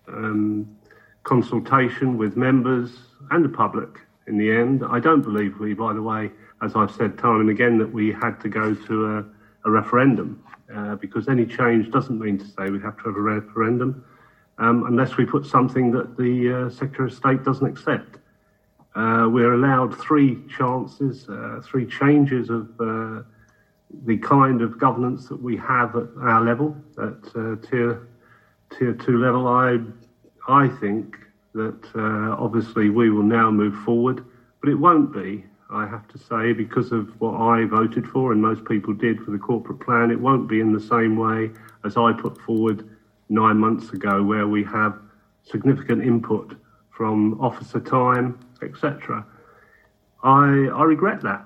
um, 0.07 0.77
consultation 1.23 2.17
with 2.17 2.35
members 2.35 2.91
and 3.31 3.45
the 3.45 3.49
public 3.49 3.99
in 4.27 4.37
the 4.37 4.51
end. 4.51 4.83
I 4.87 4.99
don't 4.99 5.21
believe 5.21 5.59
we, 5.59 5.73
by 5.73 5.93
the 5.93 6.01
way, 6.01 6.31
as 6.61 6.75
I've 6.75 6.91
said 6.91 7.17
time 7.17 7.41
and 7.41 7.49
again, 7.49 7.77
that 7.77 7.91
we 7.91 8.11
had 8.11 8.39
to 8.41 8.49
go 8.49 8.73
to 8.73 9.17
a, 9.17 9.25
a 9.65 9.71
referendum 9.71 10.43
uh, 10.73 10.95
because 10.95 11.27
any 11.27 11.45
change 11.45 11.91
doesn't 11.91 12.19
mean 12.19 12.37
to 12.39 12.45
say 12.45 12.69
we 12.69 12.79
have 12.81 12.97
to 12.97 13.03
have 13.03 13.15
a 13.15 13.21
referendum 13.21 14.03
um, 14.57 14.85
unless 14.87 15.17
we 15.17 15.25
put 15.25 15.45
something 15.45 15.91
that 15.91 16.17
the 16.17 16.65
uh, 16.65 16.69
Secretary 16.69 17.09
of 17.09 17.13
State 17.13 17.43
doesn't 17.43 17.67
accept. 17.67 18.17
Uh, 18.95 19.27
we're 19.29 19.53
allowed 19.53 19.97
three 19.99 20.39
chances, 20.47 21.27
uh, 21.27 21.61
three 21.63 21.85
changes 21.85 22.49
of 22.49 22.69
uh, 22.79 23.21
the 24.05 24.17
kind 24.17 24.61
of 24.61 24.79
governance 24.79 25.27
that 25.27 25.41
we 25.41 25.57
have 25.57 25.95
at 25.95 26.07
our 26.21 26.41
level, 26.41 26.75
at 26.97 27.35
uh, 27.35 27.55
tier 27.67 28.07
tier 28.77 28.93
two 28.93 29.17
level, 29.17 29.47
I 29.47 29.79
I 30.47 30.67
think 30.67 31.17
that 31.53 31.83
uh, 31.95 32.35
obviously 32.41 32.89
we 32.89 33.09
will 33.09 33.23
now 33.23 33.49
move 33.51 33.75
forward, 33.83 34.23
but 34.61 34.69
it 34.69 34.75
won't 34.75 35.13
be. 35.13 35.45
I 35.69 35.87
have 35.87 36.07
to 36.09 36.17
say, 36.19 36.53
because 36.53 36.91
of 36.91 37.09
what 37.19 37.33
I 37.33 37.65
voted 37.65 38.07
for 38.07 38.31
and 38.31 38.41
most 38.41 38.63
people 38.65 38.93
did 38.93 39.21
for 39.21 39.31
the 39.31 39.39
corporate 39.39 39.79
plan, 39.79 40.11
it 40.11 40.19
won't 40.19 40.47
be 40.47 40.59
in 40.59 40.71
the 40.71 40.79
same 40.79 41.17
way 41.17 41.49
as 41.83 41.97
I 41.97 42.13
put 42.13 42.39
forward 42.41 42.87
nine 43.29 43.57
months 43.57 43.89
ago, 43.91 44.21
where 44.21 44.47
we 44.47 44.63
have 44.65 44.99
significant 45.43 46.03
input 46.03 46.55
from 46.91 47.39
officer 47.41 47.79
time, 47.79 48.39
etc. 48.61 49.25
I, 50.23 50.69
I 50.73 50.83
regret 50.83 51.21
that. 51.21 51.45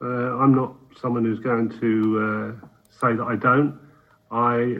Uh, 0.00 0.38
I'm 0.38 0.54
not 0.54 0.74
someone 1.00 1.24
who's 1.24 1.40
going 1.40 1.68
to 1.80 2.56
uh, 2.60 2.66
say 2.90 3.14
that 3.14 3.24
I 3.24 3.36
don't. 3.36 3.78
I 4.30 4.78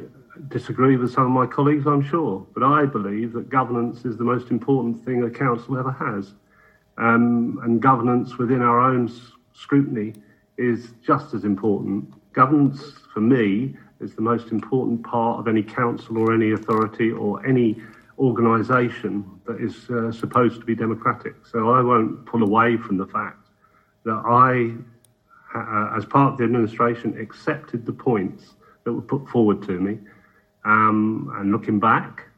disagree 0.49 0.97
with 0.97 1.13
some 1.13 1.25
of 1.25 1.31
my 1.31 1.47
colleagues, 1.47 1.87
I'm 1.87 2.03
sure, 2.03 2.47
but 2.55 2.63
I 2.63 2.87
believe 2.87 3.33
that 3.35 3.49
governance 3.49 4.05
is 4.05 4.17
the 4.17 4.25
most 4.25 4.51
important 4.51 5.05
thing 5.05 5.23
a 5.23 5.31
council 5.31 5.79
ever 5.79 5.93
has. 5.93 6.35
Um, 6.97 7.61
and 7.65 7.81
governance 7.81 8.39
within 8.39 8.63
our 8.63 8.81
own 8.81 9.11
scrutiny 9.53 10.15
is 10.57 10.93
just 11.05 11.35
as 11.35 11.45
important. 11.45 12.13
Governance, 12.33 12.81
for 13.13 13.21
me, 13.21 13.77
is 14.01 14.15
the 14.15 14.23
most 14.23 14.51
important 14.51 15.03
part 15.05 15.39
of 15.39 15.49
any 15.49 15.63
council 15.63 16.19
or 16.19 16.35
any 16.35 16.53
authority 16.53 17.11
or 17.11 17.45
any 17.47 17.81
organisation 18.19 19.25
that 19.47 19.61
is 19.61 19.89
uh, 19.91 20.13
supposed 20.13 20.61
to 20.61 20.67
be 20.67 20.75
democratic. 20.75 21.35
So 21.47 21.71
I 21.71 21.81
won't 21.83 22.27
pull 22.27 22.43
away 22.43 22.77
from 22.77 22.97
the 22.97 23.07
fact 23.07 23.49
that 24.05 24.23
I, 24.27 24.75
uh, 25.59 25.97
as 25.97 26.05
part 26.05 26.33
of 26.33 26.39
the 26.39 26.45
administration, 26.45 27.19
accepted 27.19 27.87
the 27.87 27.93
points 27.93 28.55
that 28.85 28.93
were 28.93 29.03
put 29.03 29.29
forward 29.29 29.63
to 29.63 29.81
me. 29.81 29.99
Um, 30.65 31.33
and 31.37 31.53
looking 31.53 31.81
back, 31.81 32.29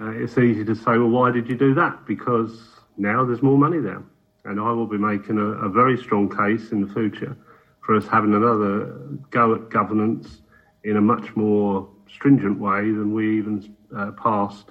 uh, 0.00 0.10
it's 0.10 0.38
easy 0.38 0.64
to 0.64 0.74
say, 0.74 0.98
well, 0.98 1.08
why 1.08 1.30
did 1.30 1.48
you 1.48 1.56
do 1.56 1.74
that? 1.74 2.06
Because 2.06 2.70
now 2.96 3.24
there's 3.24 3.42
more 3.42 3.58
money 3.58 3.78
there. 3.78 4.02
And 4.44 4.58
I 4.60 4.72
will 4.72 4.86
be 4.86 4.98
making 4.98 5.38
a, 5.38 5.66
a 5.66 5.68
very 5.68 5.96
strong 5.96 6.28
case 6.28 6.72
in 6.72 6.86
the 6.86 6.92
future 6.92 7.36
for 7.84 7.96
us 7.96 8.06
having 8.06 8.34
another 8.34 8.86
go 9.30 9.54
at 9.54 9.70
governance 9.70 10.42
in 10.84 10.96
a 10.96 11.00
much 11.00 11.34
more 11.36 11.88
stringent 12.12 12.58
way 12.58 12.82
than 12.82 13.12
we 13.14 13.38
even 13.38 13.74
uh, 13.96 14.10
passed 14.12 14.70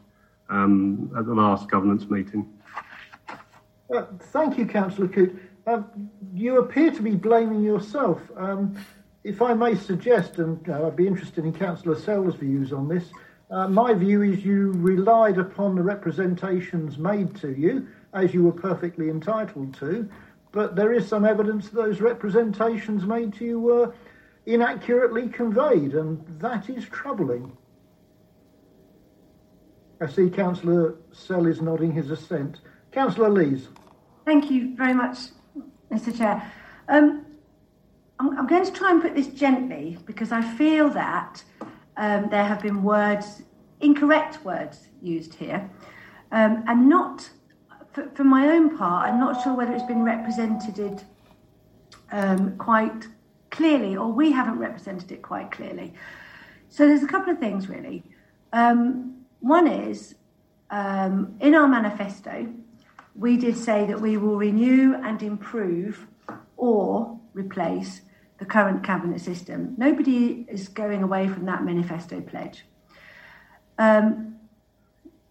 um, 0.51 1.11
at 1.17 1.25
the 1.25 1.33
last 1.33 1.69
governance 1.69 2.09
meeting. 2.09 2.47
Uh, 3.93 4.05
thank 4.31 4.57
you, 4.57 4.65
Councillor 4.65 5.07
Coote. 5.07 5.39
Um, 5.65 6.09
you 6.33 6.59
appear 6.59 6.91
to 6.91 7.01
be 7.01 7.15
blaming 7.15 7.63
yourself. 7.63 8.19
Um, 8.37 8.75
if 9.23 9.41
I 9.41 9.53
may 9.53 9.75
suggest, 9.75 10.37
and 10.37 10.67
uh, 10.69 10.87
I'd 10.87 10.95
be 10.95 11.07
interested 11.07 11.45
in 11.45 11.53
Councillor 11.53 11.99
Sell's 11.99 12.35
views 12.35 12.73
on 12.73 12.87
this, 12.87 13.11
uh, 13.51 13.67
my 13.67 13.93
view 13.93 14.21
is 14.21 14.45
you 14.45 14.71
relied 14.71 15.37
upon 15.37 15.75
the 15.75 15.83
representations 15.83 16.97
made 16.97 17.35
to 17.37 17.51
you, 17.51 17.87
as 18.13 18.33
you 18.33 18.43
were 18.43 18.51
perfectly 18.51 19.09
entitled 19.09 19.73
to, 19.75 20.09
but 20.51 20.75
there 20.75 20.93
is 20.93 21.07
some 21.07 21.25
evidence 21.25 21.69
that 21.69 21.75
those 21.75 22.01
representations 22.01 23.05
made 23.05 23.33
to 23.33 23.45
you 23.45 23.59
were 23.59 23.93
inaccurately 24.45 25.29
conveyed, 25.29 25.93
and 25.93 26.23
that 26.39 26.69
is 26.69 26.85
troubling. 26.85 27.55
I 30.01 30.07
see 30.07 30.31
Councillor 30.31 30.95
Sell 31.11 31.45
is 31.45 31.61
nodding 31.61 31.91
his 31.91 32.09
assent. 32.09 32.61
Councillor 32.91 33.29
Lees. 33.29 33.67
Thank 34.25 34.49
you 34.49 34.75
very 34.75 34.95
much, 34.95 35.17
Mr 35.91 36.15
Chair. 36.15 36.51
Um, 36.89 37.23
I'm, 38.19 38.35
I'm, 38.39 38.47
going 38.47 38.65
to 38.65 38.71
try 38.71 38.89
and 38.89 38.99
put 38.99 39.13
this 39.13 39.27
gently 39.27 39.99
because 40.05 40.31
I 40.31 40.41
feel 40.41 40.89
that 40.89 41.43
um, 41.97 42.29
there 42.31 42.43
have 42.43 42.63
been 42.63 42.81
words, 42.81 43.43
incorrect 43.79 44.43
words 44.43 44.87
used 45.03 45.35
here, 45.35 45.69
um, 46.31 46.63
and 46.67 46.89
not, 46.89 47.29
for, 47.93 48.09
for, 48.15 48.23
my 48.23 48.47
own 48.47 48.75
part, 48.75 49.07
I'm 49.07 49.19
not 49.19 49.43
sure 49.43 49.53
whether 49.53 49.71
it's 49.71 49.83
been 49.83 50.01
represented 50.01 51.03
um, 52.11 52.57
quite 52.57 53.07
clearly, 53.51 53.95
or 53.95 54.11
we 54.11 54.31
haven't 54.31 54.57
represented 54.57 55.11
it 55.11 55.21
quite 55.21 55.51
clearly. 55.51 55.93
So 56.69 56.87
there's 56.87 57.03
a 57.03 57.07
couple 57.07 57.31
of 57.31 57.39
things 57.39 57.69
really. 57.69 58.03
Um, 58.51 59.20
one 59.41 59.67
is 59.67 60.15
um, 60.69 61.35
in 61.41 61.53
our 61.53 61.67
manifesto, 61.67 62.47
we 63.15 63.37
did 63.37 63.57
say 63.57 63.85
that 63.87 63.99
we 63.99 64.17
will 64.17 64.37
renew 64.37 64.95
and 64.95 65.21
improve 65.21 66.07
or 66.55 67.19
replace 67.33 68.01
the 68.39 68.45
current 68.45 68.83
cabinet 68.83 69.19
system. 69.19 69.75
Nobody 69.77 70.45
is 70.47 70.67
going 70.67 71.03
away 71.03 71.27
from 71.27 71.45
that 71.45 71.63
manifesto 71.63 72.21
pledge. 72.21 72.65
Um, 73.77 74.35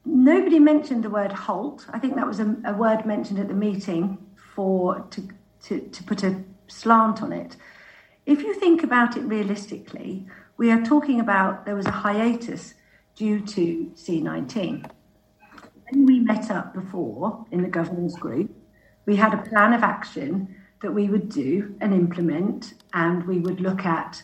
nobody 0.04 0.58
mentioned 0.58 1.04
the 1.04 1.10
word 1.10 1.32
halt. 1.32 1.86
I 1.92 1.98
think 1.98 2.16
that 2.16 2.26
was 2.26 2.40
a, 2.40 2.56
a 2.64 2.74
word 2.74 3.06
mentioned 3.06 3.38
at 3.38 3.48
the 3.48 3.54
meeting 3.54 4.18
for 4.54 5.00
to, 5.10 5.28
to, 5.64 5.80
to 5.80 6.04
put 6.04 6.22
a 6.22 6.42
slant 6.66 7.22
on 7.22 7.32
it. 7.32 7.56
If 8.26 8.42
you 8.42 8.54
think 8.54 8.82
about 8.82 9.16
it 9.16 9.22
realistically, 9.22 10.26
we 10.56 10.70
are 10.70 10.82
talking 10.82 11.20
about 11.20 11.64
there 11.64 11.74
was 11.74 11.86
a 11.86 11.90
hiatus 11.90 12.74
due 13.14 13.40
to 13.40 13.92
C19. 13.94 14.90
When 15.90 16.06
we 16.06 16.20
met 16.20 16.50
up 16.50 16.72
before 16.74 17.44
in 17.50 17.62
the 17.62 17.68
governance 17.68 18.16
group, 18.16 18.54
we 19.06 19.16
had 19.16 19.34
a 19.34 19.42
plan 19.48 19.72
of 19.72 19.82
action 19.82 20.54
that 20.82 20.92
we 20.92 21.08
would 21.08 21.28
do 21.28 21.74
and 21.80 21.92
implement, 21.92 22.74
and 22.94 23.26
we 23.26 23.38
would 23.38 23.60
look 23.60 23.84
at 23.84 24.22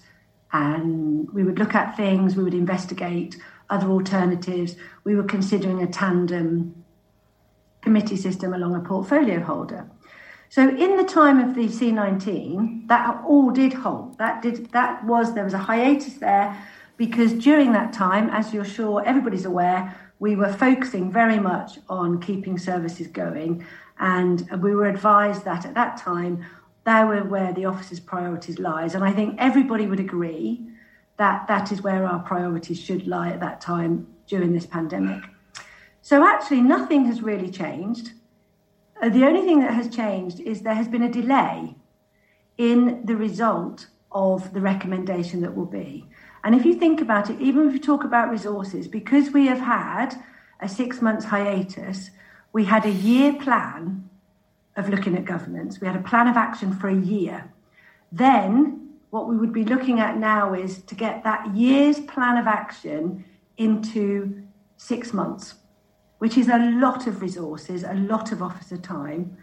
and 0.52 1.28
we 1.32 1.42
would 1.42 1.58
look 1.58 1.74
at 1.74 1.96
things, 1.96 2.36
we 2.36 2.44
would 2.44 2.54
investigate 2.54 3.36
other 3.68 3.88
alternatives. 3.88 4.76
We 5.04 5.16
were 5.16 5.24
considering 5.24 5.82
a 5.82 5.86
tandem 5.86 6.84
committee 7.82 8.16
system 8.16 8.54
along 8.54 8.74
a 8.74 8.80
portfolio 8.80 9.40
holder. 9.40 9.90
So 10.48 10.68
in 10.68 10.96
the 10.96 11.04
time 11.04 11.40
of 11.40 11.54
the 11.54 11.66
C19, 11.66 12.88
that 12.88 13.22
all 13.26 13.50
did 13.50 13.72
hold. 13.72 14.16
That 14.18 14.42
did 14.42 14.70
that 14.72 15.04
was 15.04 15.34
there 15.34 15.44
was 15.44 15.54
a 15.54 15.58
hiatus 15.58 16.14
there 16.14 16.56
because 16.96 17.32
during 17.34 17.72
that 17.72 17.92
time, 17.92 18.30
as 18.30 18.52
you're 18.54 18.64
sure 18.64 19.02
everybody's 19.04 19.44
aware, 19.44 19.94
we 20.18 20.34
were 20.34 20.52
focusing 20.52 21.12
very 21.12 21.38
much 21.38 21.78
on 21.88 22.20
keeping 22.20 22.58
services 22.58 23.06
going, 23.06 23.64
and 23.98 24.48
we 24.62 24.74
were 24.74 24.86
advised 24.86 25.44
that 25.44 25.66
at 25.66 25.74
that 25.74 25.96
time 25.96 26.44
there 26.84 27.06
were 27.06 27.24
where 27.24 27.52
the 27.52 27.64
office's 27.64 28.00
priorities 28.00 28.58
lies. 28.58 28.94
And 28.94 29.04
I 29.04 29.12
think 29.12 29.36
everybody 29.38 29.86
would 29.86 30.00
agree 30.00 30.64
that 31.16 31.48
that 31.48 31.72
is 31.72 31.82
where 31.82 32.06
our 32.06 32.20
priorities 32.20 32.80
should 32.80 33.06
lie 33.06 33.30
at 33.30 33.40
that 33.40 33.60
time 33.60 34.06
during 34.26 34.52
this 34.52 34.66
pandemic. 34.66 35.22
So 36.02 36.24
actually, 36.24 36.60
nothing 36.60 37.06
has 37.06 37.22
really 37.22 37.50
changed. 37.50 38.12
Uh, 39.02 39.08
the 39.08 39.24
only 39.24 39.42
thing 39.42 39.60
that 39.60 39.74
has 39.74 39.88
changed 39.88 40.40
is 40.40 40.62
there 40.62 40.74
has 40.74 40.88
been 40.88 41.02
a 41.02 41.10
delay 41.10 41.74
in 42.56 43.04
the 43.04 43.16
result 43.16 43.88
of 44.12 44.52
the 44.54 44.60
recommendation 44.60 45.40
that 45.42 45.54
will 45.54 45.66
be. 45.66 46.06
And 46.44 46.54
if 46.54 46.64
you 46.64 46.74
think 46.74 47.00
about 47.00 47.30
it, 47.30 47.40
even 47.40 47.66
if 47.66 47.74
you 47.74 47.80
talk 47.80 48.04
about 48.04 48.30
resources, 48.30 48.86
because 48.88 49.30
we 49.30 49.46
have 49.46 49.60
had 49.60 50.14
a 50.60 50.68
six 50.68 51.02
months 51.02 51.24
hiatus, 51.24 52.10
we 52.52 52.64
had 52.64 52.86
a 52.86 52.90
year 52.90 53.34
plan 53.34 54.08
of 54.76 54.88
looking 54.88 55.16
at 55.16 55.24
governance. 55.24 55.80
We 55.80 55.86
had 55.86 55.96
a 55.96 56.02
plan 56.02 56.28
of 56.28 56.36
action 56.36 56.74
for 56.74 56.88
a 56.88 56.96
year. 56.96 57.52
Then, 58.12 58.90
what 59.10 59.28
we 59.28 59.36
would 59.36 59.52
be 59.52 59.64
looking 59.64 60.00
at 60.00 60.18
now 60.18 60.54
is 60.54 60.82
to 60.82 60.94
get 60.94 61.24
that 61.24 61.54
year's 61.54 62.00
plan 62.00 62.36
of 62.36 62.46
action 62.46 63.24
into 63.56 64.42
six 64.76 65.12
months 65.12 65.54
which 66.18 66.36
is 66.36 66.48
a 66.48 66.58
lot 66.58 67.06
of 67.06 67.20
resources, 67.20 67.84
a 67.84 67.94
lot 67.94 68.32
of 68.32 68.42
officer 68.42 68.76
time. 68.76 69.36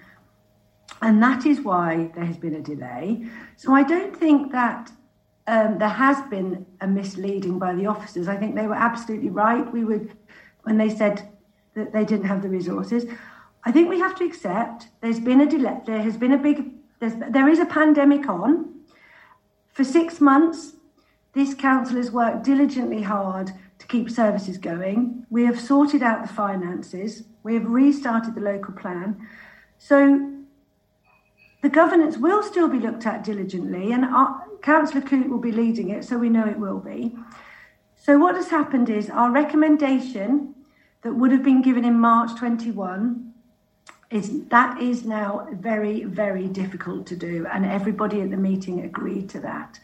And 1.02 1.22
that 1.22 1.46
is 1.46 1.62
why 1.62 2.12
there 2.16 2.26
has 2.26 2.38
been 2.38 2.56
a 2.56 2.62
delay. 2.62 3.26
So 3.58 3.74
I 3.74 3.84
don't 3.84 4.16
think 4.16 4.52
that 4.52 4.92
um, 5.48 5.78
there 5.78 5.90
has 5.90 6.22
been 6.30 6.66
a 6.82 6.88
misleading 6.88 7.60
by 7.60 7.74
the 7.74 7.86
officers. 7.86 8.28
I 8.28 8.38
think 8.38 8.56
they 8.56 8.68
were 8.68 8.76
absolutely 8.76 9.30
right. 9.30 9.72
We 9.72 9.84
would, 9.84 10.12
when 10.64 10.78
they 10.78 10.90
said 10.90 11.30
that 11.76 11.92
they 11.92 12.06
didn't 12.06 12.26
have 12.26 12.42
the 12.42 12.50
resources. 12.50 13.06
I 13.66 13.72
think 13.72 13.90
we 13.90 14.00
have 14.00 14.16
to 14.16 14.26
accept 14.26 14.88
there's 15.02 15.20
been 15.20 15.42
a 15.42 15.46
delay. 15.46 15.80
There 15.86 16.02
has 16.02 16.18
been 16.18 16.34
a 16.34 16.38
big. 16.38 16.72
There 17.00 17.50
is 17.50 17.60
a 17.60 17.66
pandemic 17.66 18.30
on. 18.30 18.74
For 19.74 19.84
six 19.84 20.22
months, 20.22 20.74
this 21.34 21.54
council 21.54 21.98
has 21.98 22.12
worked 22.12 22.44
diligently 22.44 23.02
hard 23.02 23.52
to 23.80 23.88
keep 23.88 24.10
services 24.10 24.58
going. 24.58 25.26
We 25.30 25.46
have 25.46 25.60
sorted 25.60 26.04
out 26.04 26.22
the 26.22 26.34
finances. 26.34 27.24
We 27.42 27.56
have 27.56 27.66
restarted 27.66 28.36
the 28.36 28.42
local 28.42 28.74
plan. 28.74 29.28
So 29.80 30.33
the 31.64 31.70
governance 31.70 32.18
will 32.18 32.44
still 32.44 32.68
be 32.68 32.78
looked 32.78 33.08
at 33.08 33.24
diligently, 33.24 33.92
and 33.92 34.06
our, 34.06 34.46
Councillor 34.62 35.02
Coote 35.02 35.28
will 35.28 35.40
be 35.40 35.52
leading 35.52 35.90
it, 35.90 36.06
so 36.06 36.18
we 36.18 36.30
know 36.30 36.48
it 36.48 36.60
will 36.60 36.80
be. 36.80 37.16
So 37.96 38.20
what 38.20 38.36
has 38.36 38.50
happened 38.50 38.90
is 38.90 39.10
our 39.10 39.32
recommendation 39.32 40.54
that 41.02 41.16
would 41.16 41.32
have 41.32 41.44
been 41.44 41.64
given 41.64 41.84
in 41.84 42.00
March 42.00 42.38
21 42.38 43.34
is 44.12 44.46
that 44.50 44.80
is 44.80 45.06
now 45.06 45.48
very 45.54 46.04
very 46.04 46.48
difficult 46.48 47.08
to 47.08 47.16
do 47.16 47.48
and 47.52 47.66
everybody 47.66 48.22
at 48.22 48.30
the 48.30 48.38
meeting 48.38 48.82
agreed 48.82 49.28
to 49.28 49.40
that 49.40 49.80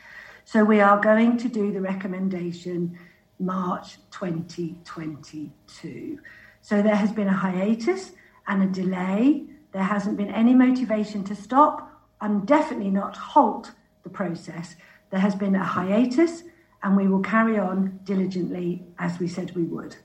so 0.45 0.63
we 0.63 0.81
are 0.81 1.01
going 1.01 1.35
to 1.37 1.47
do 1.47 1.71
the 1.71 1.81
recommendation 1.81 2.95
March 3.39 3.97
2022. 4.11 6.19
So 6.61 6.81
there 6.81 6.95
has 6.95 7.11
been 7.11 7.27
a 7.27 7.33
hiatus 7.33 8.11
and 8.47 8.63
a 8.63 8.67
delay. 8.67 9.43
There 9.71 9.83
hasn't 9.83 10.17
been 10.17 10.33
any 10.33 10.53
motivation 10.53 11.23
to 11.25 11.35
stop 11.35 11.91
and 12.21 12.47
definitely 12.47 12.89
not 12.89 13.15
halt 13.15 13.71
the 14.03 14.09
process. 14.09 14.75
There 15.11 15.19
has 15.19 15.35
been 15.35 15.55
a 15.55 15.63
hiatus 15.63 16.43
and 16.83 16.95
we 16.95 17.07
will 17.07 17.21
carry 17.21 17.57
on 17.57 17.99
diligently 18.03 18.83
as 18.97 19.19
we 19.19 19.27
said 19.27 19.55
we 19.55 19.63
would. 19.63 19.95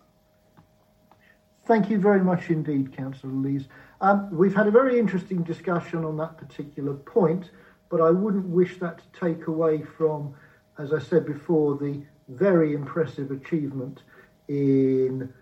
Thank 1.66 1.88
you 1.88 1.98
very 1.98 2.22
much 2.22 2.50
indeed, 2.50 2.94
Councillor 2.94 3.32
Lees. 3.32 3.68
Um, 4.02 4.28
we've 4.30 4.54
had 4.54 4.66
a 4.66 4.70
very 4.70 4.98
interesting 4.98 5.42
discussion 5.42 6.04
on 6.04 6.16
that 6.18 6.36
particular 6.36 6.92
point, 6.92 7.50
but 7.88 8.02
I 8.02 8.10
wouldn't 8.10 8.46
wish 8.46 8.78
that 8.80 8.98
to 8.98 9.20
take 9.20 9.46
away 9.46 9.82
from, 9.82 10.34
as 10.78 10.92
I 10.92 10.98
said 10.98 11.24
before, 11.24 11.78
the 11.78 12.02
very 12.28 12.74
impressive 12.74 13.30
achievement 13.30 14.02
in 14.48 15.32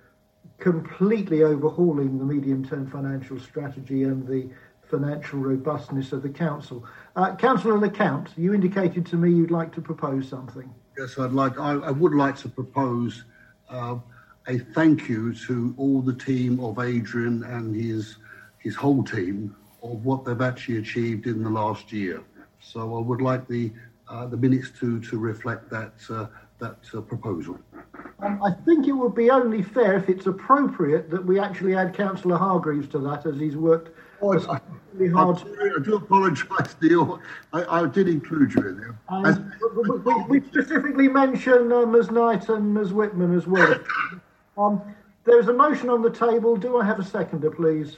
completely 0.62 1.42
overhauling 1.42 2.18
the 2.18 2.24
medium 2.24 2.64
term 2.64 2.88
financial 2.88 3.38
strategy 3.40 4.04
and 4.04 4.26
the 4.28 4.48
financial 4.88 5.40
robustness 5.40 6.12
of 6.12 6.22
the 6.22 6.28
council. 6.28 6.86
Uh, 7.16 7.34
Councillor 7.34 7.78
LeCount, 7.78 8.28
you 8.36 8.54
indicated 8.54 9.04
to 9.06 9.16
me 9.16 9.30
you'd 9.30 9.50
like 9.50 9.74
to 9.74 9.80
propose 9.80 10.28
something. 10.28 10.72
Yes, 10.96 11.18
I'd 11.18 11.32
like. 11.32 11.58
I, 11.58 11.72
I 11.72 11.90
would 11.90 12.14
like 12.14 12.36
to 12.38 12.48
propose 12.48 13.24
uh, 13.68 13.96
a 14.46 14.58
thank 14.58 15.08
you 15.08 15.34
to 15.46 15.74
all 15.76 16.00
the 16.00 16.14
team 16.14 16.60
of 16.60 16.78
Adrian 16.78 17.42
and 17.42 17.74
his 17.74 18.18
his 18.58 18.76
whole 18.76 19.02
team 19.02 19.56
of 19.82 20.04
what 20.04 20.24
they've 20.24 20.40
actually 20.40 20.78
achieved 20.78 21.26
in 21.26 21.42
the 21.42 21.50
last 21.50 21.90
year. 21.90 22.22
So 22.60 22.96
I 22.96 23.00
would 23.00 23.20
like 23.20 23.48
the 23.48 23.72
uh, 24.08 24.26
the 24.26 24.36
minutes 24.36 24.70
to 24.78 25.00
to 25.00 25.18
reflect 25.18 25.70
that 25.70 25.94
uh, 26.08 26.26
that 26.58 26.78
uh, 26.94 27.00
proposal. 27.00 27.58
Um, 28.20 28.42
I 28.42 28.52
think 28.64 28.86
it 28.86 28.92
would 28.92 29.14
be 29.14 29.30
only 29.30 29.62
fair 29.62 29.96
if 29.96 30.08
it's 30.08 30.26
appropriate 30.26 31.10
that 31.10 31.24
we 31.24 31.38
actually 31.38 31.74
add 31.74 31.94
Councillor 31.94 32.36
Hargreaves 32.36 32.88
to 32.88 32.98
that, 33.00 33.26
as 33.26 33.38
he's 33.38 33.56
worked 33.56 33.90
oh, 34.22 34.38
I, 34.48 34.60
really 34.94 35.12
hard. 35.12 35.38
I, 35.60 35.80
I 35.80 35.82
do 35.82 35.96
apologise, 35.96 36.76
Neil. 36.80 37.20
I, 37.52 37.82
I, 37.82 37.86
did 37.86 38.08
include 38.08 38.54
you 38.54 38.68
in 38.68 38.76
there. 38.78 38.98
Um, 39.08 39.26
as, 39.26 39.40
we, 40.28 40.40
we, 40.40 40.46
specifically 40.46 41.08
mentioned 41.08 41.72
uh, 41.72 41.84
Ms 41.86 42.10
Knight 42.10 42.48
and 42.48 42.72
Ms 42.72 42.92
Whitman 42.92 43.36
as 43.36 43.46
well. 43.46 43.78
um, 44.58 44.80
there's 45.24 45.48
a 45.48 45.52
motion 45.52 45.88
on 45.88 46.02
the 46.02 46.10
table. 46.10 46.56
Do 46.56 46.78
I 46.78 46.84
have 46.84 46.98
a 46.98 47.04
seconder, 47.04 47.50
please? 47.50 47.96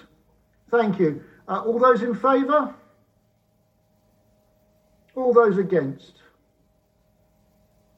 Thank 0.70 0.98
you. 0.98 1.22
Uh, 1.48 1.62
all 1.64 1.78
those 1.78 2.02
in 2.02 2.14
favour? 2.14 2.74
All 5.14 5.32
those 5.32 5.58
against? 5.58 6.23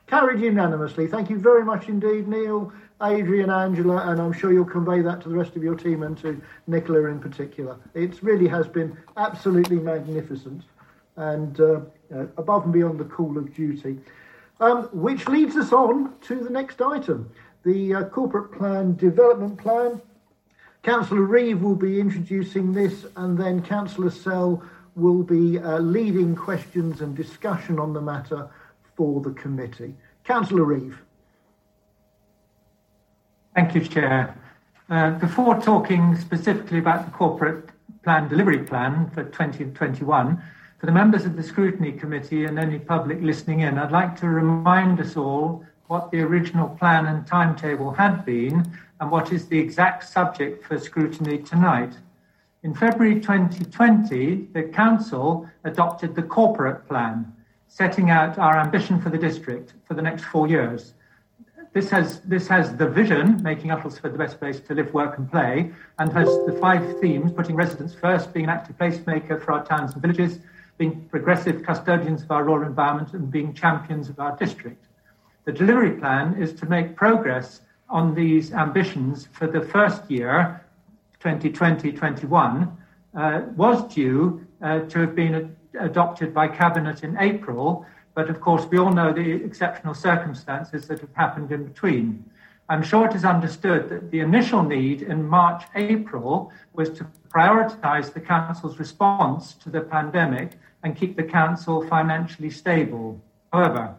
Carried 0.07 0.41
unanimously. 0.41 1.09
Thank 1.09 1.31
you 1.31 1.39
very 1.39 1.65
much 1.65 1.89
indeed, 1.89 2.29
Neil, 2.29 2.73
Adrian, 3.03 3.51
Angela, 3.51 4.09
and 4.09 4.21
I'm 4.21 4.33
sure 4.33 4.53
you'll 4.53 4.65
convey 4.65 5.03
that 5.03 5.21
to 5.23 5.29
the 5.29 5.35
rest 5.35 5.57
of 5.57 5.65
your 5.65 5.75
team 5.75 6.05
and 6.05 6.17
to 6.19 6.41
Nicola 6.69 7.07
in 7.07 7.19
particular. 7.19 7.77
It 7.95 8.23
really 8.23 8.47
has 8.47 8.69
been 8.69 8.97
absolutely 9.17 9.79
magnificent 9.79 10.63
and 11.17 11.59
uh, 11.61 11.81
above 12.37 12.65
and 12.65 12.73
beyond 12.73 13.01
the 13.01 13.05
call 13.05 13.37
of 13.37 13.53
duty. 13.55 13.99
Um, 14.61 14.85
which 14.93 15.29
leads 15.29 15.57
us 15.57 15.73
on 15.73 16.15
to 16.23 16.37
the 16.37 16.51
next 16.51 16.81
item 16.81 17.31
the 17.65 17.95
uh, 17.95 18.05
corporate 18.05 18.53
plan 18.53 18.95
development 18.95 19.59
plan. 19.59 20.01
Councillor 20.85 21.23
Reeve 21.23 21.61
will 21.61 21.75
be 21.75 21.99
introducing 21.99 22.73
this, 22.73 23.05
and 23.17 23.37
then 23.37 23.61
Councillor 23.61 24.11
Sell 24.11 24.63
will 24.95 25.25
be 25.25 25.59
uh, 25.59 25.81
leading 25.81 26.37
questions 26.37 27.01
and 27.01 27.15
discussion 27.17 27.81
on 27.81 27.93
the 27.93 28.01
matter 28.01 28.49
for 28.97 29.21
the 29.21 29.31
committee. 29.31 29.95
Councillor 30.25 30.65
Reeve. 30.65 30.99
Thank 33.55 33.75
you, 33.75 33.81
Chair. 33.83 34.37
Uh, 34.89 35.11
before 35.13 35.61
talking 35.61 36.17
specifically 36.17 36.79
about 36.79 37.05
the 37.05 37.11
corporate 37.11 37.71
plan 38.03 38.29
delivery 38.29 38.59
plan 38.59 39.11
for 39.11 39.25
2021, 39.25 40.43
for 40.79 40.87
the 40.87 40.93
members 40.93 41.25
of 41.25 41.37
the 41.37 41.43
scrutiny 41.43 41.93
committee 41.93 42.45
and 42.45 42.59
any 42.59 42.79
public 42.79 43.21
listening 43.23 43.61
in, 43.61 43.79
I'd 43.79 43.93
like 43.93 44.19
to 44.21 44.29
remind 44.29 45.01
us 45.01 45.17
all 45.17 45.65
what 45.87 46.11
the 46.11 46.21
original 46.21 46.69
plan 46.69 47.07
and 47.07 47.27
timetable 47.27 47.93
had 47.93 48.25
been 48.25 48.71
and 49.01 49.11
what 49.11 49.33
is 49.33 49.47
the 49.47 49.59
exact 49.59 50.09
subject 50.09 50.65
for 50.65 50.79
scrutiny 50.79 51.39
tonight. 51.39 51.95
In 52.63 52.75
February 52.75 53.21
2020, 53.21 54.49
the 54.53 54.65
Council 54.65 55.49
adopted 55.65 56.15
the 56.15 56.23
corporate 56.23 56.87
plan, 56.89 57.33
setting 57.69 58.11
out 58.11 58.39
our 58.39 58.59
ambition 58.59 59.01
for 59.01 59.11
the 59.11 59.19
district 59.19 59.75
for 59.85 59.95
the 59.95 60.03
next 60.03 60.25
four 60.25 60.47
years. 60.47 60.95
This 61.73 61.91
has, 61.91 62.21
this 62.21 62.49
has 62.49 62.75
the 62.75 62.89
vision, 62.89 63.43
making 63.43 63.71
Uttlesford 63.71 64.13
the 64.13 64.19
best 64.19 64.39
place 64.39 64.61
to 64.61 64.75
live, 64.75 64.95
work, 64.95 65.19
and 65.19 65.31
play, 65.31 65.73
and 65.99 66.11
has 66.13 66.39
the 66.47 66.53
five 66.53 66.99
themes 67.01 67.33
putting 67.33 67.55
residents 67.55 67.95
first, 67.95 68.33
being 68.33 68.47
an 68.47 68.51
active 68.51 68.79
placemaker 68.79 69.43
for 69.43 69.53
our 69.53 69.65
towns 69.65 69.93
and 69.93 70.01
villages, 70.01 70.39
being 70.79 71.07
progressive 71.11 71.63
custodians 71.63 72.23
of 72.23 72.31
our 72.31 72.45
rural 72.45 72.67
environment, 72.67 73.13
and 73.13 73.31
being 73.31 73.53
champions 73.53 74.09
of 74.09 74.19
our 74.19 74.35
district. 74.37 74.87
The 75.45 75.53
delivery 75.53 75.93
plan 75.93 76.41
is 76.41 76.55
to 76.55 76.67
make 76.67 76.97
progress 76.97 77.61
on 77.91 78.15
these 78.15 78.53
ambitions 78.53 79.29
for 79.33 79.47
the 79.47 79.61
first 79.61 80.11
year, 80.11 80.65
2020 81.21 81.93
21, 81.93 82.77
uh, 83.15 83.43
was 83.55 83.83
due 83.95 84.47
uh, 84.63 84.81
to 84.81 85.01
have 85.01 85.15
been 85.15 85.55
adopted 85.79 86.35
by 86.35 86.49
Cabinet 86.49 87.05
in 87.05 87.17
April, 87.19 87.87
but 88.15 88.31
of 88.31 88.41
course, 88.41 88.65
we 88.67 88.79
all 88.79 88.93
know 88.93 89.13
the 89.13 89.31
exceptional 89.45 89.95
circumstances 89.95 90.87
that 90.89 91.01
have 91.01 91.15
happened 91.15 91.53
in 91.53 91.65
between. 91.65 92.25
I'm 92.69 92.83
sure 92.83 93.07
it 93.07 93.15
is 93.15 93.25
understood 93.25 93.89
that 93.91 94.11
the 94.11 94.21
initial 94.21 94.63
need 94.63 95.03
in 95.03 95.29
March, 95.29 95.65
April 95.75 96.51
was 96.73 96.91
to 96.91 97.07
prioritise 97.29 98.13
the 98.13 98.21
Council's 98.21 98.79
response 98.79 99.55
to 99.55 99.71
the 99.71 99.83
pandemic 99.83 100.53
and 100.83 100.97
keep 100.97 101.17
the 101.17 101.23
Council 101.23 101.87
financially 101.87 102.51
stable. 102.51 103.21
However, 103.53 103.95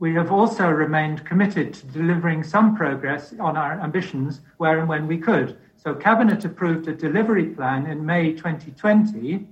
we 0.00 0.14
have 0.14 0.32
also 0.32 0.68
remained 0.68 1.24
committed 1.24 1.74
to 1.74 1.86
delivering 1.86 2.42
some 2.42 2.76
progress 2.76 3.34
on 3.38 3.56
our 3.56 3.80
ambitions 3.80 4.40
where 4.56 4.78
and 4.78 4.88
when 4.88 5.06
we 5.06 5.18
could. 5.18 5.58
So, 5.76 5.94
Cabinet 5.94 6.44
approved 6.44 6.88
a 6.88 6.94
delivery 6.94 7.46
plan 7.46 7.86
in 7.86 8.04
May 8.04 8.32
2020 8.32 9.46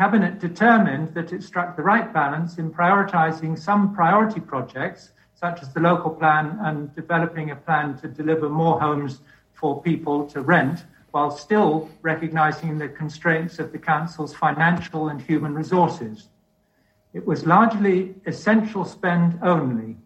Cabinet 0.00 0.38
determined 0.38 1.12
that 1.12 1.30
it 1.30 1.42
struck 1.42 1.76
the 1.76 1.82
right 1.82 2.10
balance 2.10 2.56
in 2.56 2.72
prioritising 2.72 3.58
some 3.58 3.94
priority 3.94 4.40
projects, 4.40 5.12
such 5.34 5.60
as 5.60 5.74
the 5.74 5.80
local 5.80 6.08
plan 6.08 6.58
and 6.62 6.94
developing 6.94 7.50
a 7.50 7.56
plan 7.56 7.98
to 7.98 8.08
deliver 8.08 8.48
more 8.48 8.80
homes 8.80 9.20
for 9.52 9.82
people 9.82 10.26
to 10.28 10.40
rent, 10.40 10.86
while 11.10 11.30
still 11.30 11.90
recognising 12.00 12.78
the 12.78 12.88
constraints 12.88 13.58
of 13.58 13.72
the 13.72 13.78
Council's 13.78 14.32
financial 14.32 15.08
and 15.08 15.20
human 15.20 15.54
resources. 15.54 16.30
It 17.12 17.26
was 17.26 17.44
largely 17.44 18.14
essential 18.24 18.86
spend 18.86 19.38
only. 19.42 19.98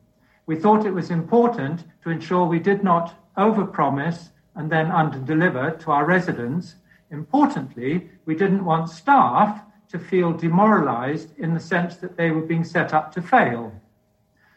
We 0.46 0.56
thought 0.56 0.86
it 0.86 0.90
was 0.92 1.12
important 1.12 1.84
to 2.02 2.10
ensure 2.10 2.46
we 2.46 2.58
did 2.58 2.82
not 2.82 3.14
overpromise 3.38 4.30
and 4.56 4.68
then 4.68 4.86
underdeliver 4.86 5.78
to 5.84 5.92
our 5.92 6.04
residents. 6.04 6.74
Importantly, 7.12 8.10
we 8.26 8.34
didn't 8.34 8.64
want 8.64 8.90
staff 8.90 9.63
to 9.94 9.98
feel 10.00 10.32
demoralized 10.32 11.38
in 11.38 11.54
the 11.54 11.60
sense 11.60 11.98
that 11.98 12.16
they 12.16 12.32
were 12.32 12.42
being 12.42 12.64
set 12.64 12.92
up 12.92 13.14
to 13.14 13.22
fail. 13.22 13.72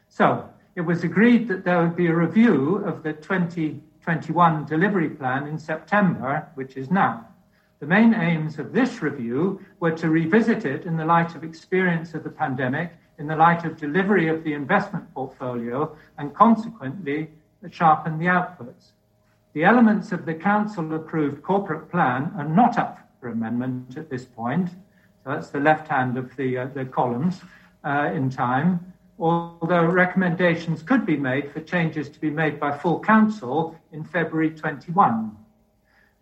So 0.09 0.49
it 0.75 0.81
was 0.81 1.03
agreed 1.03 1.47
that 1.47 1.63
there 1.63 1.79
would 1.83 1.95
be 1.95 2.07
a 2.07 2.15
review 2.15 2.77
of 2.77 3.03
the 3.03 3.13
2021 3.13 4.65
delivery 4.65 5.09
plan 5.09 5.45
in 5.45 5.59
September, 5.59 6.47
which 6.55 6.75
is 6.75 6.89
now. 6.89 7.27
The 7.79 7.85
main 7.85 8.15
aims 8.15 8.57
of 8.57 8.73
this 8.73 9.03
review 9.03 9.63
were 9.79 9.91
to 9.91 10.09
revisit 10.09 10.65
it 10.65 10.85
in 10.85 10.97
the 10.97 11.05
light 11.05 11.35
of 11.35 11.43
experience 11.43 12.15
of 12.15 12.23
the 12.23 12.31
pandemic, 12.31 12.93
in 13.19 13.27
the 13.27 13.35
light 13.35 13.63
of 13.63 13.77
delivery 13.77 14.29
of 14.29 14.43
the 14.43 14.53
investment 14.53 15.13
portfolio, 15.13 15.95
and 16.17 16.33
consequently 16.33 17.29
sharpen 17.69 18.17
the 18.17 18.25
outputs. 18.25 18.93
The 19.53 19.65
elements 19.65 20.11
of 20.11 20.25
the 20.25 20.33
Council 20.33 20.95
approved 20.95 21.43
corporate 21.43 21.91
plan 21.91 22.33
are 22.35 22.49
not 22.49 22.79
up 22.79 23.07
for 23.21 23.29
amendment 23.29 23.97
at 23.97 24.09
this 24.09 24.25
point, 24.25 24.71
that's 25.27 25.49
the 25.49 25.59
left 25.59 25.87
hand 25.87 26.17
of 26.17 26.35
the, 26.37 26.57
uh, 26.57 26.65
the 26.67 26.85
columns 26.85 27.41
uh, 27.83 28.11
in 28.13 28.29
time, 28.29 28.93
although 29.19 29.85
recommendations 29.85 30.81
could 30.81 31.05
be 31.05 31.17
made 31.17 31.51
for 31.51 31.59
changes 31.59 32.09
to 32.09 32.19
be 32.19 32.29
made 32.29 32.59
by 32.59 32.75
full 32.75 32.99
council 32.99 33.75
in 33.91 34.03
February 34.03 34.51
21. 34.51 35.35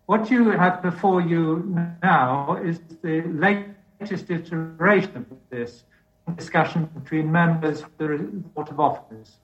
What 0.06 0.30
you 0.30 0.50
have 0.50 0.82
before 0.82 1.20
you 1.20 1.64
now 2.02 2.60
is 2.62 2.80
the 3.02 3.22
latest 3.22 4.30
iteration 4.30 5.26
of 5.30 5.38
this 5.50 5.84
discussion 6.36 6.88
between 6.94 7.30
members 7.30 7.82
of 7.82 7.90
the 7.98 8.06
Board 8.54 8.68
of 8.68 8.80
Officers. 8.80 9.36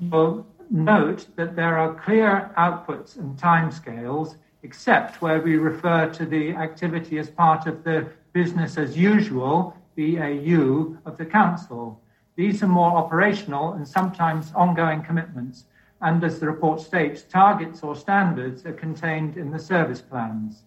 You'll 0.00 0.46
note 0.70 1.26
that 1.36 1.56
there 1.56 1.78
are 1.78 1.94
clear 1.94 2.50
outputs 2.58 3.16
and 3.16 3.36
timescales, 3.38 4.36
except 4.62 5.22
where 5.22 5.40
we 5.40 5.56
refer 5.56 6.08
to 6.10 6.26
the 6.26 6.50
activity 6.50 7.18
as 7.18 7.30
part 7.30 7.66
of 7.66 7.84
the 7.84 8.08
business 8.36 8.76
as 8.76 8.98
usual, 8.98 9.74
BAU, 9.96 10.94
of 11.06 11.16
the 11.16 11.24
Council. 11.24 11.98
These 12.34 12.62
are 12.62 12.68
more 12.68 12.94
operational 12.94 13.72
and 13.72 13.88
sometimes 13.88 14.52
ongoing 14.54 15.02
commitments, 15.02 15.64
and 16.02 16.22
as 16.22 16.38
the 16.38 16.44
report 16.44 16.82
states, 16.82 17.22
targets 17.22 17.82
or 17.82 17.96
standards 17.96 18.66
are 18.66 18.74
contained 18.74 19.38
in 19.38 19.50
the 19.50 19.58
service 19.58 20.02
plans. 20.02 20.64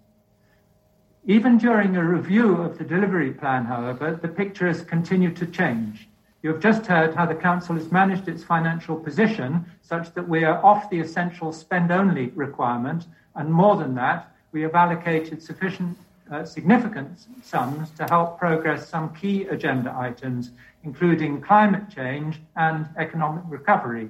Even 1.27 1.59
during 1.59 1.95
a 1.95 2.03
review 2.03 2.55
of 2.55 2.79
the 2.79 2.83
delivery 2.83 3.33
plan, 3.33 3.65
however, 3.65 4.17
the 4.19 4.27
picture 4.41 4.65
has 4.65 4.81
continued 4.81 5.35
to 5.35 5.45
change. 5.45 6.07
You 6.41 6.51
have 6.51 6.63
just 6.63 6.87
heard 6.87 7.13
how 7.13 7.27
the 7.27 7.35
Council 7.35 7.75
has 7.75 7.91
managed 7.91 8.27
its 8.27 8.43
financial 8.43 8.95
position 8.95 9.63
such 9.83 10.11
that 10.15 10.27
we 10.27 10.43
are 10.43 10.65
off 10.65 10.89
the 10.89 11.01
essential 11.01 11.53
spend 11.53 11.91
only 11.91 12.29
requirement, 12.29 13.05
and 13.35 13.53
more 13.53 13.75
than 13.75 13.93
that, 13.93 14.35
we 14.53 14.61
have 14.61 14.73
allocated 14.73 15.43
sufficient 15.43 15.95
uh, 16.31 16.45
significant 16.45 17.25
sums 17.41 17.89
to 17.91 18.05
help 18.05 18.39
progress 18.39 18.87
some 18.87 19.13
key 19.15 19.43
agenda 19.47 19.95
items, 19.97 20.51
including 20.83 21.41
climate 21.41 21.89
change 21.89 22.39
and 22.55 22.87
economic 22.97 23.43
recovery. 23.47 24.09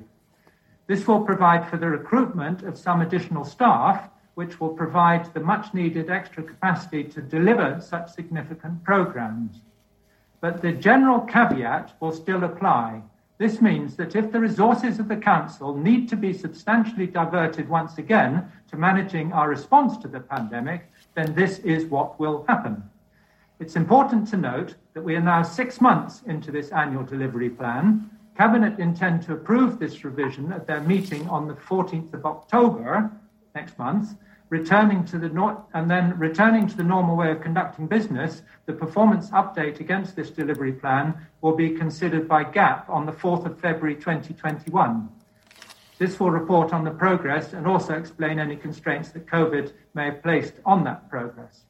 This 0.87 1.07
will 1.07 1.21
provide 1.21 1.69
for 1.69 1.77
the 1.77 1.87
recruitment 1.87 2.63
of 2.63 2.77
some 2.77 3.01
additional 3.01 3.45
staff, 3.45 4.09
which 4.35 4.59
will 4.59 4.69
provide 4.69 5.33
the 5.33 5.39
much 5.39 5.73
needed 5.73 6.09
extra 6.09 6.43
capacity 6.43 7.03
to 7.03 7.21
deliver 7.21 7.79
such 7.79 8.11
significant 8.13 8.83
programs. 8.83 9.61
But 10.41 10.61
the 10.61 10.71
general 10.71 11.19
caveat 11.21 11.93
will 11.99 12.11
still 12.11 12.43
apply. 12.43 13.01
This 13.37 13.61
means 13.61 13.95
that 13.95 14.15
if 14.15 14.31
the 14.31 14.39
resources 14.39 14.99
of 14.99 15.07
the 15.07 15.15
Council 15.15 15.75
need 15.75 16.09
to 16.09 16.15
be 16.15 16.33
substantially 16.33 17.07
diverted 17.07 17.69
once 17.69 17.97
again 17.97 18.51
to 18.69 18.77
managing 18.77 19.31
our 19.31 19.47
response 19.47 19.97
to 19.97 20.07
the 20.07 20.19
pandemic, 20.19 20.89
then 21.15 21.33
this 21.33 21.59
is 21.59 21.85
what 21.85 22.19
will 22.19 22.45
happen. 22.47 22.83
It's 23.59 23.75
important 23.75 24.27
to 24.29 24.37
note 24.37 24.75
that 24.93 25.03
we 25.03 25.15
are 25.15 25.21
now 25.21 25.43
six 25.43 25.81
months 25.81 26.21
into 26.25 26.49
this 26.51 26.71
annual 26.71 27.03
delivery 27.03 27.49
plan. 27.49 28.09
Cabinet 28.37 28.79
intend 28.79 29.23
to 29.23 29.33
approve 29.33 29.79
this 29.79 30.05
revision 30.05 30.53
at 30.53 30.65
their 30.65 30.79
meeting 30.79 31.27
on 31.27 31.47
the 31.47 31.55
14th 31.55 32.13
of 32.13 32.25
October 32.25 33.11
next 33.53 33.77
month, 33.77 34.15
returning 34.47 35.03
to 35.05 35.19
the 35.19 35.27
nor- 35.27 35.61
and 35.73 35.91
then 35.91 36.17
returning 36.17 36.67
to 36.67 36.77
the 36.77 36.83
normal 36.83 37.17
way 37.17 37.31
of 37.31 37.41
conducting 37.41 37.85
business. 37.85 38.43
The 38.65 38.73
performance 38.73 39.29
update 39.31 39.81
against 39.81 40.15
this 40.15 40.29
delivery 40.29 40.71
plan 40.71 41.13
will 41.41 41.55
be 41.55 41.71
considered 41.71 42.29
by 42.29 42.45
GAP 42.45 42.89
on 42.89 43.05
the 43.05 43.11
4th 43.11 43.45
of 43.45 43.59
February 43.59 43.95
2021. 43.95 45.09
This 45.99 46.17
will 46.17 46.31
report 46.31 46.71
on 46.71 46.85
the 46.85 46.91
progress 46.91 47.51
and 47.51 47.67
also 47.67 47.93
explain 47.93 48.39
any 48.39 48.55
constraints 48.55 49.09
that 49.09 49.27
COVID 49.27 49.73
may 49.93 50.05
have 50.05 50.23
placed 50.23 50.53
on 50.65 50.85
that 50.85 51.09
progress. 51.09 51.65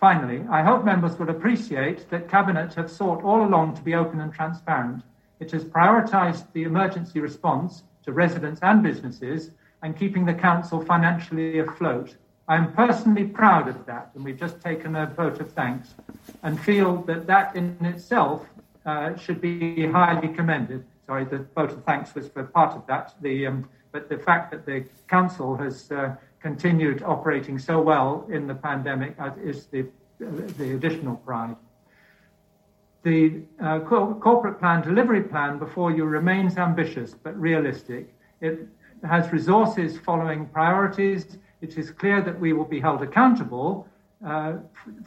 Finally, 0.00 0.44
I 0.50 0.62
hope 0.62 0.84
members 0.84 1.16
will 1.16 1.30
appreciate 1.30 2.10
that 2.10 2.28
Cabinet 2.28 2.74
have 2.74 2.90
sought 2.90 3.22
all 3.22 3.44
along 3.44 3.76
to 3.76 3.82
be 3.82 3.94
open 3.94 4.20
and 4.20 4.34
transparent. 4.34 5.04
It 5.38 5.52
has 5.52 5.64
prioritised 5.64 6.52
the 6.52 6.64
emergency 6.64 7.20
response 7.20 7.84
to 8.04 8.10
residents 8.10 8.60
and 8.62 8.82
businesses 8.82 9.52
and 9.82 9.96
keeping 9.96 10.26
the 10.26 10.34
Council 10.34 10.84
financially 10.84 11.60
afloat. 11.60 12.16
I 12.48 12.56
am 12.56 12.72
personally 12.72 13.26
proud 13.26 13.68
of 13.68 13.86
that, 13.86 14.10
and 14.16 14.24
we've 14.24 14.38
just 14.38 14.60
taken 14.60 14.96
a 14.96 15.06
vote 15.06 15.40
of 15.40 15.52
thanks, 15.52 15.94
and 16.42 16.60
feel 16.60 17.02
that 17.02 17.28
that 17.28 17.54
in 17.54 17.76
itself 17.82 18.44
uh, 18.84 19.14
should 19.14 19.40
be 19.40 19.86
highly 19.86 20.28
commended 20.34 20.84
sorry, 21.08 21.24
the 21.24 21.38
vote 21.54 21.72
of 21.72 21.82
thanks 21.84 22.14
was 22.14 22.28
for 22.28 22.44
part 22.44 22.76
of 22.76 22.86
that. 22.86 23.14
The, 23.22 23.46
um, 23.46 23.68
but 23.92 24.10
the 24.10 24.18
fact 24.18 24.50
that 24.50 24.66
the 24.66 24.84
council 25.08 25.56
has 25.56 25.90
uh, 25.90 26.14
continued 26.38 27.02
operating 27.02 27.58
so 27.58 27.80
well 27.80 28.26
in 28.30 28.46
the 28.46 28.54
pandemic 28.54 29.14
uh, 29.18 29.30
is 29.42 29.66
the, 29.66 29.86
the 30.18 30.74
additional 30.74 31.16
pride. 31.16 31.56
The 33.04 33.40
uh, 33.58 33.80
co- 33.80 34.14
corporate 34.20 34.58
plan 34.58 34.82
delivery 34.82 35.22
plan 35.22 35.58
before 35.58 35.90
you 35.90 36.04
remains 36.04 36.58
ambitious 36.58 37.14
but 37.14 37.34
realistic. 37.40 38.14
It 38.42 38.68
has 39.02 39.32
resources 39.32 39.98
following 39.98 40.44
priorities. 40.44 41.38
It 41.62 41.78
is 41.78 41.90
clear 41.90 42.20
that 42.20 42.38
we 42.38 42.52
will 42.52 42.66
be 42.66 42.80
held 42.80 43.02
accountable 43.02 43.87
uh, 44.26 44.54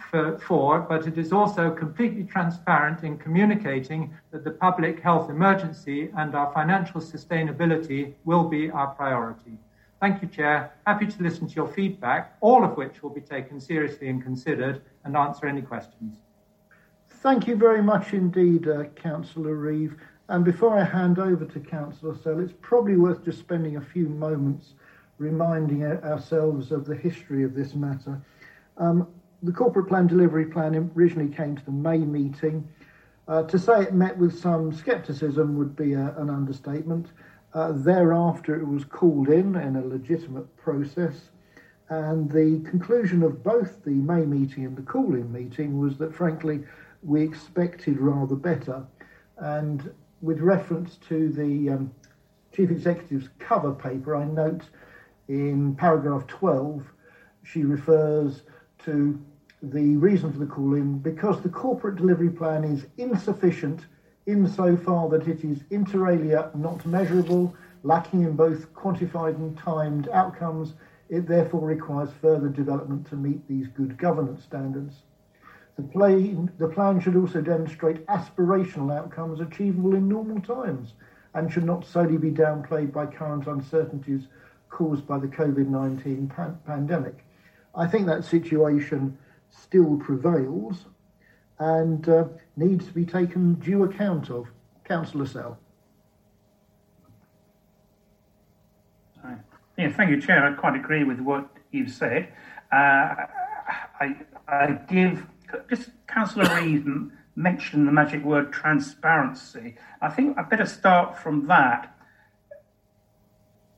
for, 0.09 0.39
for, 0.39 0.79
but 0.79 1.05
it 1.05 1.17
is 1.17 1.33
also 1.33 1.69
completely 1.69 2.23
transparent 2.23 3.03
in 3.03 3.17
communicating 3.17 4.13
that 4.31 4.43
the 4.43 4.51
public 4.51 5.01
health 5.01 5.29
emergency 5.29 6.09
and 6.17 6.33
our 6.33 6.51
financial 6.53 7.01
sustainability 7.01 8.13
will 8.23 8.45
be 8.45 8.69
our 8.71 8.87
priority. 8.87 9.57
Thank 9.99 10.21
you, 10.21 10.27
Chair. 10.29 10.71
Happy 10.87 11.05
to 11.05 11.23
listen 11.23 11.47
to 11.47 11.53
your 11.53 11.67
feedback, 11.67 12.35
all 12.41 12.63
of 12.63 12.77
which 12.77 13.03
will 13.03 13.09
be 13.09 13.21
taken 13.21 13.59
seriously 13.59 14.07
and 14.07 14.23
considered, 14.23 14.81
and 15.03 15.15
answer 15.17 15.45
any 15.45 15.61
questions. 15.61 16.17
Thank 17.09 17.47
you 17.47 17.55
very 17.55 17.83
much 17.83 18.13
indeed, 18.13 18.67
uh, 18.67 18.85
Councillor 18.95 19.55
Reeve. 19.55 19.95
And 20.29 20.45
before 20.45 20.79
I 20.79 20.83
hand 20.83 21.19
over 21.19 21.45
to 21.45 21.59
Councillor 21.59 22.17
Sell, 22.23 22.39
it's 22.39 22.53
probably 22.61 22.95
worth 22.95 23.23
just 23.25 23.39
spending 23.39 23.75
a 23.75 23.81
few 23.81 24.07
moments 24.07 24.73
reminding 25.17 25.83
ourselves 25.83 26.71
of 26.71 26.85
the 26.85 26.95
history 26.95 27.43
of 27.43 27.53
this 27.53 27.75
matter. 27.75 28.19
Um, 28.77 29.07
the 29.43 29.51
corporate 29.51 29.87
plan 29.87 30.07
delivery 30.07 30.45
plan 30.45 30.91
originally 30.95 31.33
came 31.33 31.55
to 31.55 31.65
the 31.65 31.71
May 31.71 31.99
meeting. 31.99 32.67
Uh, 33.27 33.43
to 33.43 33.57
say 33.57 33.81
it 33.81 33.93
met 33.93 34.17
with 34.17 34.37
some 34.37 34.73
scepticism 34.73 35.57
would 35.57 35.75
be 35.75 35.93
a, 35.93 36.15
an 36.17 36.29
understatement. 36.29 37.07
Uh, 37.53 37.71
thereafter, 37.73 38.59
it 38.59 38.65
was 38.65 38.85
called 38.85 39.29
in 39.29 39.55
in 39.55 39.75
a 39.75 39.85
legitimate 39.85 40.55
process, 40.57 41.31
and 41.89 42.31
the 42.31 42.61
conclusion 42.69 43.23
of 43.23 43.43
both 43.43 43.83
the 43.83 43.91
May 43.91 44.25
meeting 44.25 44.65
and 44.65 44.77
the 44.77 44.81
call 44.81 45.15
in 45.15 45.31
meeting 45.31 45.79
was 45.79 45.97
that, 45.97 46.15
frankly, 46.15 46.63
we 47.03 47.21
expected 47.21 47.99
rather 47.99 48.35
better. 48.35 48.85
And 49.37 49.93
with 50.21 50.39
reference 50.39 50.97
to 51.09 51.29
the 51.29 51.71
um, 51.71 51.91
Chief 52.53 52.69
Executive's 52.69 53.29
cover 53.39 53.73
paper, 53.73 54.15
I 54.15 54.25
note 54.25 54.63
in 55.27 55.75
paragraph 55.75 56.27
12, 56.27 56.83
she 57.43 57.63
refers 57.63 58.43
to 58.85 59.19
the 59.61 59.95
reason 59.97 60.31
for 60.31 60.39
the 60.39 60.45
call-in 60.45 60.97
because 60.99 61.41
the 61.41 61.49
corporate 61.49 61.95
delivery 61.95 62.29
plan 62.29 62.63
is 62.63 62.87
insufficient 62.97 63.85
insofar 64.25 65.09
that 65.09 65.27
it 65.27 65.43
is 65.43 65.63
inter 65.69 66.09
alia 66.09 66.51
not 66.55 66.85
measurable, 66.85 67.53
lacking 67.83 68.23
in 68.23 68.35
both 68.35 68.73
quantified 68.73 69.35
and 69.35 69.57
timed 69.57 70.07
outcomes. 70.09 70.73
It 71.09 71.27
therefore 71.27 71.65
requires 71.65 72.09
further 72.21 72.47
development 72.47 73.07
to 73.07 73.15
meet 73.15 73.47
these 73.47 73.67
good 73.67 73.97
governance 73.97 74.43
standards. 74.43 75.03
The, 75.75 75.83
plan, 75.83 76.51
the 76.57 76.67
plan 76.67 76.99
should 76.99 77.15
also 77.15 77.41
demonstrate 77.41 78.05
aspirational 78.07 78.95
outcomes 78.95 79.39
achievable 79.39 79.95
in 79.95 80.07
normal 80.07 80.41
times 80.41 80.93
and 81.33 81.51
should 81.51 81.63
not 81.63 81.85
solely 81.85 82.17
be 82.17 82.31
downplayed 82.31 82.91
by 82.91 83.05
current 83.05 83.47
uncertainties 83.47 84.27
caused 84.69 85.07
by 85.07 85.17
the 85.17 85.27
COVID 85.27 85.67
19 85.67 86.27
pan- 86.27 86.59
pandemic. 86.65 87.23
I 87.73 87.87
think 87.87 88.07
that 88.07 88.23
situation 88.25 89.17
still 89.49 89.97
prevails 89.97 90.85
and 91.59 92.07
uh, 92.09 92.25
needs 92.57 92.87
to 92.87 92.93
be 92.93 93.05
taken 93.05 93.55
due 93.55 93.83
account 93.83 94.29
of. 94.29 94.47
Councillor 94.83 95.25
Sell. 95.25 95.57
Yeah, 99.77 99.91
thank 99.91 100.09
you, 100.11 100.21
Chair. 100.21 100.45
I 100.45 100.53
quite 100.53 100.75
agree 100.75 101.03
with 101.03 101.19
what 101.21 101.49
you've 101.71 101.91
said. 101.91 102.31
Uh, 102.71 103.15
I, 103.99 104.15
I 104.47 104.79
give 104.87 105.25
just 105.69 105.89
Councillor 106.07 106.53
Reeve 106.55 106.85
mentioned 107.35 107.87
the 107.87 107.91
magic 107.91 108.23
word 108.23 108.51
transparency. 108.51 109.75
I 110.01 110.09
think 110.09 110.37
I 110.37 110.43
better 110.43 110.65
start 110.65 111.17
from 111.17 111.47
that. 111.47 111.97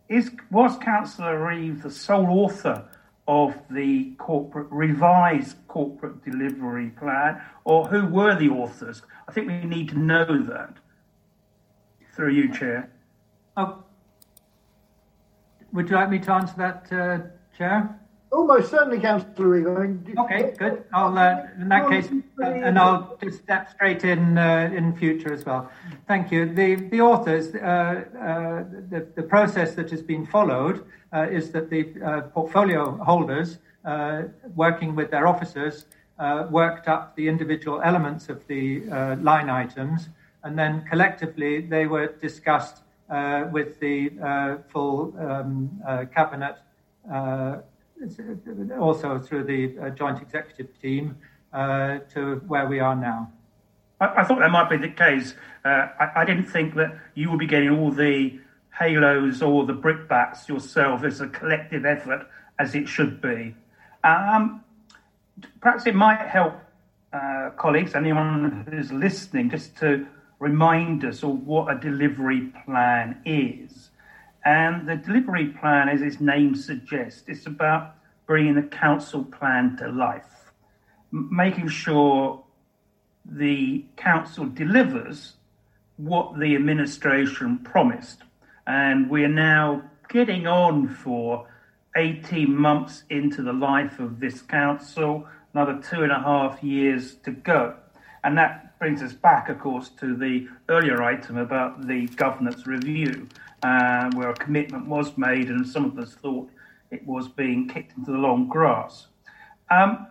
Is 0.10 0.32
was 0.52 0.78
Councillor 0.78 1.48
Reeve 1.48 1.84
the 1.84 1.92
sole 1.92 2.28
author 2.28 2.90
of 3.28 3.56
the 3.70 4.14
corporate 4.18 4.68
revised 4.70 5.58
corporate 5.68 6.24
delivery 6.24 6.90
plan, 6.90 7.42
or 7.64 7.88
who 7.88 8.06
were 8.06 8.36
the 8.36 8.50
authors? 8.50 9.02
I 9.28 9.32
think 9.32 9.48
we 9.48 9.64
need 9.64 9.90
to 9.90 10.00
know 10.00 10.44
that. 10.44 10.78
Through 12.16 12.32
you, 12.32 12.54
Chair. 12.54 12.92
Oh, 13.58 13.84
would 15.72 15.90
you 15.90 15.96
like 15.96 16.10
me 16.10 16.20
to 16.20 16.32
answer 16.32 16.56
that, 16.58 16.88
uh, 16.92 17.58
Chair? 17.58 18.00
Almost 18.34 18.72
certainly, 18.72 19.00
Councillor 19.00 19.48
Reeve. 19.48 20.18
Okay, 20.18 20.56
good. 20.58 20.86
I'll 20.92 21.16
uh, 21.16 21.46
in 21.62 21.70
that 21.70 21.88
case, 21.88 22.10
uh, 22.42 22.46
and 22.46 22.80
I'll 22.80 23.16
just 23.22 23.44
step 23.44 23.70
straight 23.70 24.04
in 24.04 24.40
uh, 24.40 24.72
in 24.76 24.96
future 24.96 25.32
as 25.32 25.46
well. 25.46 25.70
Thank 26.08 26.32
you. 26.32 26.52
The 26.52 26.76
the 26.94 27.00
authors, 27.00 27.54
uh, 27.54 27.60
uh, 27.60 28.64
the 28.90 29.06
the 29.16 29.22
process 29.22 29.76
that 29.76 29.92
has 29.92 30.02
been 30.02 30.26
followed 30.26 30.84
uh, 31.14 31.28
is 31.30 31.52
that 31.52 31.70
the 31.70 31.84
portfolio 32.34 32.98
holders, 33.04 33.60
working 34.56 34.96
with 34.96 35.12
their 35.12 35.28
officers, 35.28 35.86
worked 36.50 36.88
up 36.88 37.16
the 37.16 37.28
individual 37.28 37.82
elements 37.84 38.30
of 38.30 38.48
the 38.48 38.82
line 39.22 39.50
items, 39.52 40.10
and 40.44 40.58
then 40.58 40.84
collectively 40.90 41.62
they 41.62 41.86
were 41.86 42.08
discussed 42.20 42.82
with 43.52 43.80
the 43.80 44.10
full 44.72 45.14
um, 45.20 45.70
cabinet 46.16 46.58
also 48.80 49.20
through 49.20 49.44
the 49.44 49.78
uh, 49.80 49.90
joint 49.92 50.22
executive 50.22 50.68
team 50.82 51.18
uh, 51.54 52.00
to 52.14 52.36
where 52.48 52.68
we 52.68 52.80
are 52.80 52.96
now. 52.96 53.32
I, 54.00 54.22
I, 54.22 54.24
thought 54.24 54.40
that 54.40 54.52
might 54.52 54.70
be 54.70 54.78
the 54.78 54.90
case. 54.90 55.36
Uh, 55.64 55.88
I, 56.00 56.22
I, 56.22 56.26
didn't 56.26 56.46
think 56.46 56.76
that 56.76 56.98
you 57.14 57.30
would 57.30 57.40
be 57.40 57.48
getting 57.48 57.70
all 57.70 57.92
the 57.92 58.40
halos 58.78 59.42
or 59.42 59.66
the 59.66 59.74
brickbats 59.74 60.48
yourself 60.48 61.04
as 61.04 61.22
a 61.22 61.28
collective 61.28 61.86
effort 61.86 62.28
as 62.60 62.76
it 62.76 62.88
should 62.88 63.22
be. 63.22 63.56
Um, 64.04 64.64
perhaps 65.62 65.86
it 65.86 65.96
might 65.96 66.20
help 66.20 66.56
uh, 67.14 67.52
colleagues, 67.58 67.96
anyone 67.96 68.66
who's 68.70 68.92
listening, 68.92 69.50
just 69.50 69.78
to 69.78 70.08
remind 70.40 71.06
us 71.06 71.24
of 71.24 71.46
what 71.46 71.72
a 71.72 71.80
delivery 71.80 72.52
plan 72.66 73.22
is. 73.26 73.92
And 74.46 74.88
the 74.88 74.96
delivery 74.96 75.48
plan, 75.48 75.90
as 75.90 76.02
its 76.02 76.20
name 76.20 76.56
suggests, 76.56 77.24
is 77.28 77.46
about 77.48 77.96
bringing 78.26 78.56
the 78.56 78.64
council 78.64 79.24
plan 79.24 79.78
to 79.78 79.90
life, 79.90 80.52
making 81.12 81.70
sure 81.70 82.44
the 83.26 83.86
council 83.96 84.46
delivers 84.46 85.34
what 85.98 86.38
the 86.40 86.56
administration 86.56 87.60
promised. 87.60 88.24
And 88.68 89.10
we 89.10 89.24
are 89.24 89.30
now 89.30 89.84
getting 90.10 90.48
on 90.48 90.90
for 90.90 91.48
18 91.96 92.54
months 92.54 93.04
into 93.10 93.42
the 93.42 93.54
life 93.54 94.00
of 94.00 94.20
this 94.20 94.42
council, 94.42 95.28
another 95.54 95.82
two 95.82 96.04
and 96.04 96.12
a 96.12 96.20
half 96.20 96.64
years 96.64 97.16
to 97.24 97.32
go. 97.32 97.76
And 98.24 98.38
that 98.38 98.78
brings 98.80 99.02
us 99.02 99.14
back, 99.14 99.50
of 99.50 99.60
course, 99.60 99.90
to 100.00 100.16
the 100.16 100.48
earlier 100.70 101.04
item 101.04 101.38
about 101.38 101.88
the 101.88 102.08
governance 102.08 102.66
review, 102.66 103.28
uh, 103.64 104.12
where 104.14 104.30
a 104.30 104.34
commitment 104.36 104.88
was 104.88 105.18
made 105.18 105.50
and 105.50 105.68
some 105.68 105.86
of 105.86 105.98
us 105.98 106.14
thought 106.14 106.50
it 106.92 107.06
was 107.08 107.28
being 107.28 107.68
kicked 107.68 107.98
into 107.98 108.12
the 108.12 108.18
long 108.18 108.48
grass. 108.48 109.08
Um, 109.72 110.08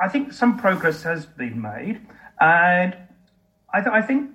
I 0.00 0.08
think 0.08 0.32
some 0.32 0.58
progress 0.58 1.02
has 1.02 1.26
been 1.26 1.60
made, 1.60 2.00
and 2.40 2.96
I, 3.72 3.80
th- 3.80 3.92
I 3.92 4.00
think, 4.00 4.30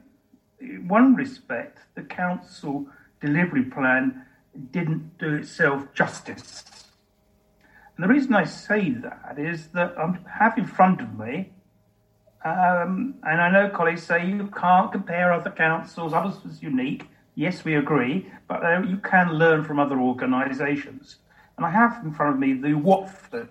in 0.62 0.88
one 0.88 1.16
respect, 1.16 1.80
the 1.96 2.04
council 2.04 2.88
delivery 3.20 3.64
plan 3.64 4.26
didn't 4.72 5.18
do 5.18 5.34
itself 5.34 5.92
justice. 5.94 6.64
And 7.98 8.04
the 8.04 8.08
reason 8.08 8.34
I 8.36 8.44
say 8.46 8.92
that 8.92 9.36
is 9.38 9.68
that 9.70 9.98
I 9.98 10.18
have 10.38 10.58
in 10.58 10.68
front 10.68 11.02
of 11.02 11.18
me, 11.18 11.52
um, 12.44 13.16
and 13.24 13.42
I 13.42 13.50
know 13.50 13.70
colleagues 13.70 14.04
say 14.04 14.28
you 14.28 14.48
can't 14.56 14.92
compare 14.92 15.34
other 15.34 15.50
councils, 15.50 16.14
others 16.14 16.36
is 16.46 16.62
unique. 16.62 17.08
Yes, 17.36 17.66
we 17.66 17.76
agree, 17.76 18.32
but 18.48 18.66
uh, 18.66 18.82
you 18.82 18.98
can 18.98 19.34
learn 19.34 19.66
from 19.66 19.78
other 19.78 20.00
organisations. 20.00 21.18
And 21.58 21.66
I 21.66 21.70
have 21.70 22.04
in 22.04 22.14
front 22.14 22.34
of 22.34 22.40
me 22.40 22.54
the 22.54 22.74
Watford 22.74 23.50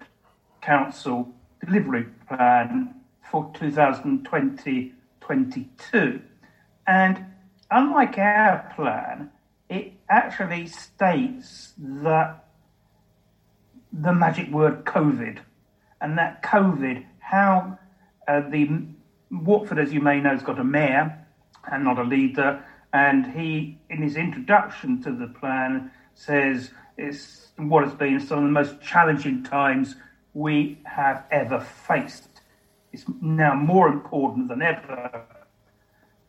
Council 0.62 1.28
delivery 1.64 2.06
plan 2.26 2.94
for 3.30 3.50
2020 3.54 4.94
22. 5.20 6.20
And 6.86 7.24
unlike 7.70 8.18
our 8.18 8.72
plan, 8.76 9.30
it 9.68 9.92
actually 10.08 10.66
states 10.66 11.72
that 11.78 12.44
the 13.92 14.12
magic 14.12 14.50
word 14.50 14.84
COVID 14.84 15.38
and 16.00 16.18
that 16.18 16.42
COVID, 16.42 17.04
how 17.20 17.78
uh, 18.28 18.40
the 18.48 18.68
Watford, 19.30 19.78
as 19.78 19.92
you 19.92 20.00
may 20.00 20.20
know, 20.20 20.30
has 20.30 20.42
got 20.42 20.58
a 20.58 20.64
mayor 20.64 21.18
and 21.70 21.84
not 21.84 21.98
a 21.98 22.04
leader, 22.04 22.64
and 22.94 23.26
he, 23.26 23.76
in 23.90 24.00
his 24.00 24.16
introduction 24.16 25.02
to 25.02 25.10
the 25.10 25.26
plan, 25.26 25.90
says 26.14 26.70
it's 26.96 27.48
what 27.56 27.82
has 27.82 27.92
been 27.92 28.20
some 28.20 28.38
of 28.38 28.44
the 28.44 28.50
most 28.50 28.80
challenging 28.80 29.42
times 29.42 29.96
we 30.32 30.78
have 30.84 31.24
ever 31.32 31.60
faced. 31.60 32.28
It's 32.92 33.04
now 33.20 33.54
more 33.56 33.88
important 33.88 34.46
than 34.46 34.62
ever 34.62 35.24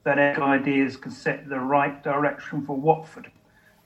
that 0.05 0.39
ideas 0.39 0.97
can 0.97 1.11
set 1.11 1.47
the 1.47 1.59
right 1.59 2.03
direction 2.03 2.65
for 2.65 2.75
Watford. 2.75 3.31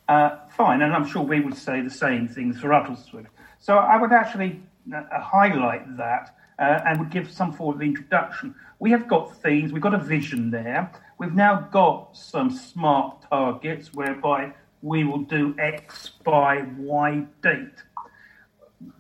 Uh, 0.08 0.38
fine, 0.56 0.82
and 0.82 0.94
I'm 0.94 1.06
sure 1.06 1.22
we 1.22 1.42
would 1.42 1.56
say 1.56 1.82
the 1.82 1.90
same 1.90 2.30
things 2.30 2.62
for 2.62 2.70
Uttlesford. 2.70 3.28
So 3.60 3.76
I 3.76 4.00
would 4.00 4.14
actually 4.14 4.62
uh, 4.96 5.04
highlight 5.20 5.98
that 5.98 6.34
uh, 6.60 6.82
and 6.86 7.00
would 7.00 7.10
give 7.10 7.32
some 7.32 7.54
form 7.54 7.76
of 7.76 7.82
introduction. 7.82 8.54
We 8.80 8.92
have 8.92 9.08
got 9.08 9.42
themes, 9.42 9.72
we've 9.72 9.82
got 9.82 9.94
a 9.94 10.00
vision 10.00 10.52
there. 10.52 10.92
We've 11.18 11.34
now 11.34 11.68
got 11.72 12.16
some 12.16 12.50
smart 12.50 13.26
targets 13.30 13.94
whereby 13.94 14.54
we 14.82 15.04
will 15.04 15.20
do 15.20 15.56
X 15.58 16.12
by 16.24 16.66
Y 16.78 17.26
date. 17.42 17.84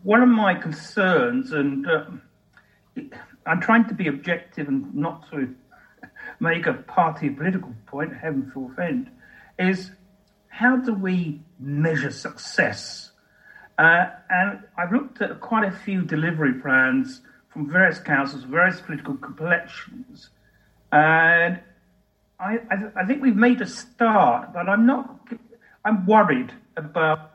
One 0.03 0.21
of 0.21 0.29
my 0.29 0.53
concerns, 0.55 1.51
and 1.53 1.87
uh, 1.87 2.05
I'm 3.45 3.61
trying 3.61 3.87
to 3.87 3.93
be 3.93 4.07
objective 4.07 4.67
and 4.67 4.93
not 4.93 5.29
to 5.31 5.53
make 6.39 6.65
a 6.65 6.73
party 6.73 7.29
political 7.29 7.73
point, 7.85 8.13
heaven 8.13 8.51
forfend, 8.53 9.09
is 9.57 9.91
how 10.47 10.77
do 10.77 10.93
we 10.93 11.41
measure 11.59 12.11
success? 12.11 13.11
Uh, 13.77 14.07
and 14.29 14.59
I've 14.77 14.91
looked 14.91 15.21
at 15.21 15.39
quite 15.39 15.65
a 15.65 15.71
few 15.71 16.01
delivery 16.01 16.53
plans 16.53 17.21
from 17.49 17.69
various 17.69 17.99
councils, 17.99 18.43
various 18.43 18.79
political 18.81 19.15
complexions, 19.15 20.29
and 20.91 21.59
I, 22.39 22.59
I, 22.71 22.75
I 22.95 23.05
think 23.05 23.21
we've 23.21 23.35
made 23.35 23.61
a 23.61 23.67
start, 23.67 24.53
but 24.53 24.69
I'm 24.69 24.85
not. 24.85 25.19
I'm 25.85 26.05
worried 26.05 26.51
about 26.77 27.33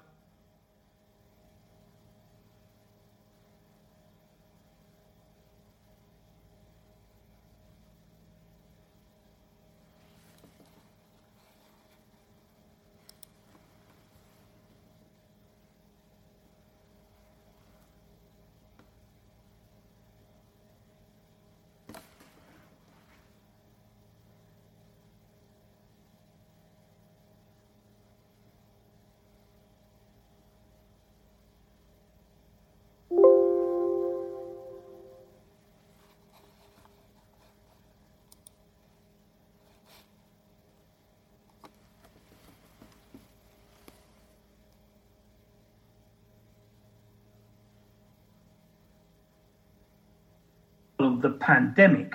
the 51.22 51.30
pandemic. 51.30 52.14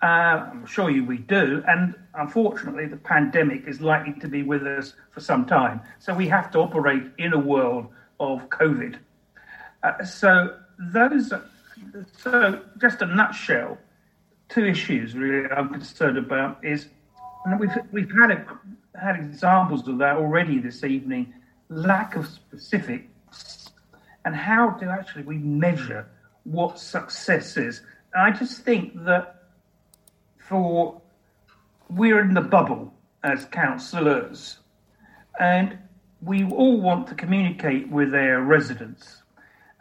Uh, 0.00 0.06
I'm 0.52 0.66
sure 0.66 0.90
you 0.90 1.04
we 1.04 1.18
do, 1.18 1.62
and 1.66 1.94
unfortunately, 2.14 2.86
the 2.86 2.96
pandemic 2.96 3.66
is 3.66 3.80
likely 3.80 4.12
to 4.20 4.28
be 4.28 4.42
with 4.42 4.64
us 4.64 4.94
for 5.10 5.20
some 5.20 5.44
time. 5.44 5.80
So 5.98 6.14
we 6.14 6.28
have 6.28 6.50
to 6.52 6.60
operate 6.60 7.02
in 7.18 7.32
a 7.32 7.38
world 7.38 7.88
of 8.20 8.48
COVID. 8.48 8.98
Uh, 9.82 10.04
so 10.04 10.56
those, 10.78 11.32
so 12.16 12.62
just 12.80 13.02
a 13.02 13.06
nutshell, 13.06 13.78
two 14.48 14.66
issues 14.66 15.14
really 15.14 15.48
I'm 15.50 15.70
concerned 15.70 16.18
about 16.18 16.64
is, 16.64 16.86
and 17.44 17.58
we've 17.58 17.76
we've 17.90 18.10
had 18.10 18.30
a, 18.30 18.46
had 19.00 19.16
examples 19.16 19.86
of 19.88 19.98
that 19.98 20.16
already 20.16 20.58
this 20.60 20.84
evening, 20.84 21.34
lack 21.68 22.14
of 22.14 22.26
specifics, 22.26 23.70
and 24.24 24.34
how 24.34 24.70
do 24.70 24.88
actually 24.88 25.24
we 25.24 25.38
measure 25.38 26.08
what 26.44 26.78
success 26.78 27.56
is 27.56 27.82
I 28.16 28.30
just 28.30 28.62
think 28.62 29.04
that 29.04 29.42
for 30.38 31.00
we're 31.90 32.20
in 32.20 32.34
the 32.34 32.40
bubble 32.40 32.92
as 33.22 33.44
councillors, 33.46 34.58
and 35.38 35.78
we 36.22 36.44
all 36.44 36.80
want 36.80 37.06
to 37.08 37.14
communicate 37.14 37.88
with 37.90 38.14
our 38.14 38.40
residents. 38.40 39.22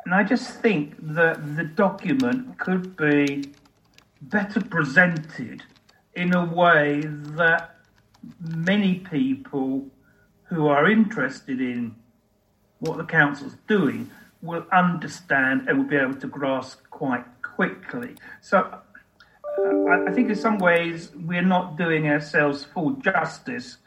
And 0.06 0.14
I 0.14 0.24
just 0.24 0.62
think 0.62 0.96
that 1.14 1.56
the 1.56 1.64
document 1.64 2.58
could 2.60 2.96
be 2.96 3.52
better 4.22 4.62
presented 4.62 5.64
in 6.16 6.34
a 6.34 6.46
way 6.46 7.02
that 7.06 7.76
many 8.40 9.00
people 9.00 9.86
who 10.44 10.68
are 10.68 10.90
interested 10.90 11.60
in 11.60 11.96
what 12.80 12.98
the 12.98 13.04
council's 13.04 13.56
doing 13.68 14.10
will 14.42 14.66
understand 14.72 15.68
and 15.68 15.78
will 15.78 15.86
be 15.86 15.96
able 15.96 16.16
to 16.16 16.28
grasp 16.28 16.80
quite 16.90 17.26
quickly. 17.58 18.16
So 18.40 18.60
uh, 18.60 20.08
I 20.08 20.12
think 20.14 20.30
in 20.30 20.36
some 20.36 20.60
ways 20.60 21.12
we're 21.26 21.42
not 21.42 21.76
doing 21.76 22.08
ourselves 22.08 22.64
full 22.64 22.92
justice. 22.92 23.78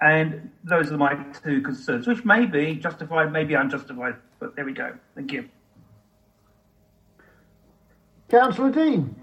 And 0.00 0.50
those 0.64 0.92
are 0.92 0.96
my 0.96 1.14
two 1.42 1.60
concerns, 1.60 2.06
which 2.06 2.24
may 2.24 2.46
be 2.46 2.76
justified, 2.76 3.32
maybe 3.32 3.54
unjustified. 3.54 4.14
But 4.38 4.56
there 4.56 4.64
we 4.64 4.72
go. 4.72 4.94
Thank 5.14 5.32
you. 5.32 5.48
Councillor 8.30 8.70
Dean. 8.70 9.14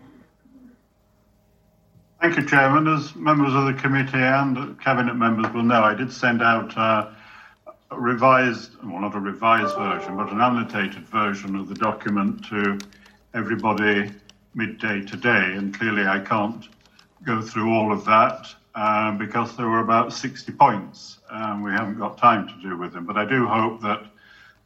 Thank 2.22 2.36
you, 2.36 2.46
Chairman. 2.46 2.88
As 2.94 3.16
members 3.16 3.54
of 3.54 3.66
the 3.66 3.74
committee 3.74 4.18
and 4.18 4.80
cabinet 4.82 5.16
members 5.16 5.52
will 5.54 5.64
know, 5.64 5.82
I 5.82 5.94
did 5.94 6.12
send 6.12 6.42
out 6.42 6.78
uh, 6.78 7.12
a 7.90 8.00
revised, 8.00 8.72
well, 8.84 9.00
not 9.00 9.16
a 9.16 9.20
revised 9.20 9.76
version, 9.78 10.18
but 10.18 10.30
an 10.32 10.42
annotated 10.42 11.08
version 11.08 11.56
of 11.56 11.70
the 11.70 11.76
document 11.76 12.44
to 12.50 12.78
everybody 13.38 14.12
midday 14.56 15.00
today, 15.02 15.54
and 15.56 15.78
clearly 15.78 16.08
I 16.08 16.20
can't 16.20 16.68
go 17.24 17.40
through 17.40 17.72
all 17.72 17.94
of 17.94 18.04
that. 18.06 18.48
um, 18.78 19.18
because 19.18 19.58
there 19.58 19.68
were 19.68 19.80
about 19.80 20.14
60 20.14 20.52
points. 20.54 21.18
and 21.30 21.64
we 21.64 21.72
haven't 21.72 21.98
got 21.98 22.18
time 22.18 22.48
to 22.48 22.54
do 22.62 22.78
with 22.78 22.94
them, 22.94 23.06
but 23.06 23.18
I 23.18 23.26
do 23.26 23.48
hope 23.48 23.82
that 23.82 24.06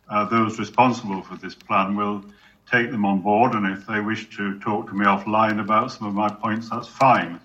uh, 0.10 0.26
those 0.26 0.60
responsible 0.60 1.22
for 1.22 1.38
this 1.38 1.56
plan 1.56 1.95
will 1.95 2.23
take 2.69 2.91
them 2.91 3.06
on 3.06 3.22
board. 3.22 3.53
And 3.53 3.65
if 3.65 3.88
they 3.88 4.02
wish 4.02 4.30
to 4.38 4.60
talk 4.60 4.88
to 4.88 4.93
me 4.93 5.06
offline 5.06 5.60
about 5.61 5.91
some 5.91 6.07
of 6.07 6.14
my 6.14 6.30
points, 6.30 6.69
that's 6.69 6.88
fine. 6.88 7.39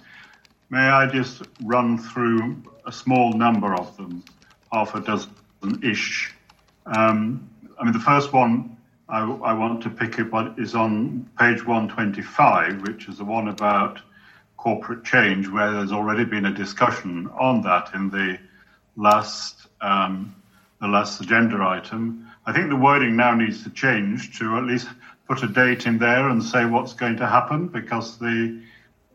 May 0.70 0.86
I 0.88 1.06
just 1.06 1.42
run 1.62 1.98
through 1.98 2.62
a 2.84 2.92
small 2.92 3.32
number 3.32 3.72
of 3.74 3.96
them, 3.96 4.24
half 4.72 4.94
a 4.94 5.00
dozen 5.00 5.32
ish? 5.82 6.34
Um, 6.86 7.48
I 7.80 7.84
mean, 7.84 7.92
the 7.92 8.00
first 8.00 8.32
one 8.32 8.75
I, 9.08 9.20
I, 9.20 9.52
want 9.52 9.82
to 9.84 9.90
pick 9.90 10.18
up 10.18 10.30
what 10.30 10.58
is 10.58 10.74
on 10.74 11.30
page 11.38 11.64
125, 11.64 12.82
which 12.82 13.08
is 13.08 13.18
the 13.18 13.24
one 13.24 13.48
about 13.48 14.00
corporate 14.56 15.04
change, 15.04 15.48
where 15.48 15.70
there's 15.70 15.92
already 15.92 16.24
been 16.24 16.46
a 16.46 16.52
discussion 16.52 17.28
on 17.38 17.62
that 17.62 17.94
in 17.94 18.10
the 18.10 18.38
last 18.96 19.68
um, 19.80 20.34
the 20.80 20.88
last 20.88 21.20
agenda 21.20 21.62
item. 21.62 22.28
I 22.46 22.52
think 22.52 22.68
the 22.68 22.76
wording 22.76 23.16
now 23.16 23.34
needs 23.34 23.62
to 23.62 23.70
change 23.70 24.38
to 24.38 24.56
at 24.56 24.64
least 24.64 24.88
put 25.28 25.42
a 25.42 25.48
date 25.48 25.86
in 25.86 25.98
there 25.98 26.28
and 26.28 26.42
say 26.42 26.64
what's 26.64 26.92
going 26.92 27.16
to 27.18 27.26
happen, 27.28 27.68
because 27.68 28.18
the 28.18 28.60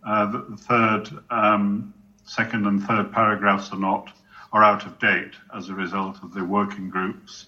uh, 0.05 0.26
the 0.26 0.57
third, 0.57 1.09
um, 1.30 1.93
second, 2.23 2.65
and 2.65 2.81
third 2.84 3.11
paragraphs 3.11 3.72
are 3.73 3.80
not 3.80 4.09
are 4.53 4.63
out 4.63 4.85
of 4.85 4.99
date 4.99 5.34
as 5.55 5.68
a 5.68 5.73
result 5.73 6.23
of 6.23 6.34
the 6.34 6.45
working 6.45 6.89
group's 6.89 7.47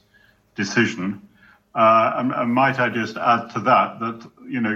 decision. 0.55 1.21
Uh, 1.75 2.13
and, 2.17 2.31
and, 2.31 2.53
might 2.53 2.79
I 2.79 2.89
just 2.89 3.17
add 3.17 3.49
to 3.51 3.59
that 3.61 3.99
that 3.99 4.29
you 4.47 4.61
know 4.61 4.71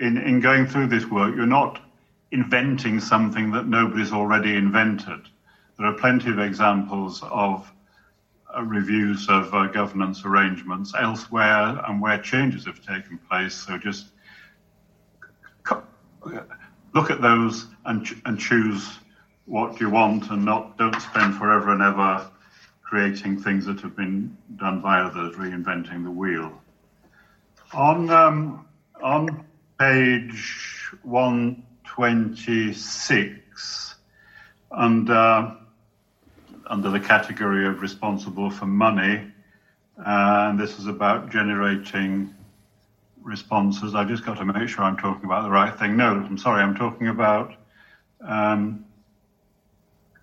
in 0.00 0.18
in 0.18 0.40
going 0.40 0.66
through 0.66 0.88
this 0.88 1.06
work, 1.06 1.34
you're 1.34 1.46
not 1.46 1.80
inventing 2.30 3.00
something 3.00 3.50
that 3.52 3.66
nobody's 3.66 4.12
already 4.12 4.56
invented. 4.56 5.28
There 5.78 5.86
are 5.86 5.94
plenty 5.94 6.30
of 6.30 6.38
examples 6.38 7.22
of 7.22 7.70
uh, 8.54 8.62
reviews 8.62 9.28
of 9.28 9.54
uh, 9.54 9.66
governance 9.66 10.24
arrangements 10.24 10.92
elsewhere 10.98 11.80
and 11.86 12.00
where 12.00 12.18
changes 12.18 12.66
have 12.66 12.84
taken 12.84 13.18
place. 13.18 13.54
So 13.54 13.78
just 13.78 14.08
look 16.94 17.10
at 17.10 17.22
those 17.22 17.66
and, 17.86 18.06
and 18.26 18.38
choose 18.38 18.98
what 19.46 19.80
you 19.80 19.90
want 19.90 20.30
and 20.30 20.44
not 20.44 20.76
don't 20.78 21.00
spend 21.00 21.34
forever 21.36 21.72
and 21.72 21.82
ever 21.82 22.30
creating 22.92 23.40
things 23.40 23.64
that 23.64 23.80
have 23.80 23.96
been 23.96 24.36
done 24.56 24.82
by 24.82 25.00
others, 25.00 25.34
reinventing 25.36 26.04
the 26.04 26.10
wheel. 26.10 26.60
On 27.72 28.10
um, 28.10 28.66
on 29.02 29.46
page 29.78 30.92
126, 31.02 33.94
under 34.70 35.56
under 36.66 36.90
the 36.90 37.00
category 37.00 37.66
of 37.66 37.80
responsible 37.80 38.50
for 38.50 38.66
money, 38.66 39.32
and 39.96 40.60
this 40.60 40.78
is 40.78 40.86
about 40.86 41.30
generating 41.30 42.34
responses. 43.22 43.94
I've 43.94 44.08
just 44.08 44.26
got 44.26 44.36
to 44.36 44.44
make 44.44 44.68
sure 44.68 44.84
I'm 44.84 44.98
talking 44.98 45.24
about 45.24 45.44
the 45.44 45.50
right 45.50 45.74
thing. 45.78 45.96
No, 45.96 46.10
I'm 46.10 46.36
sorry, 46.36 46.62
I'm 46.62 46.74
talking 46.74 47.08
about 47.08 47.54
um, 48.20 48.84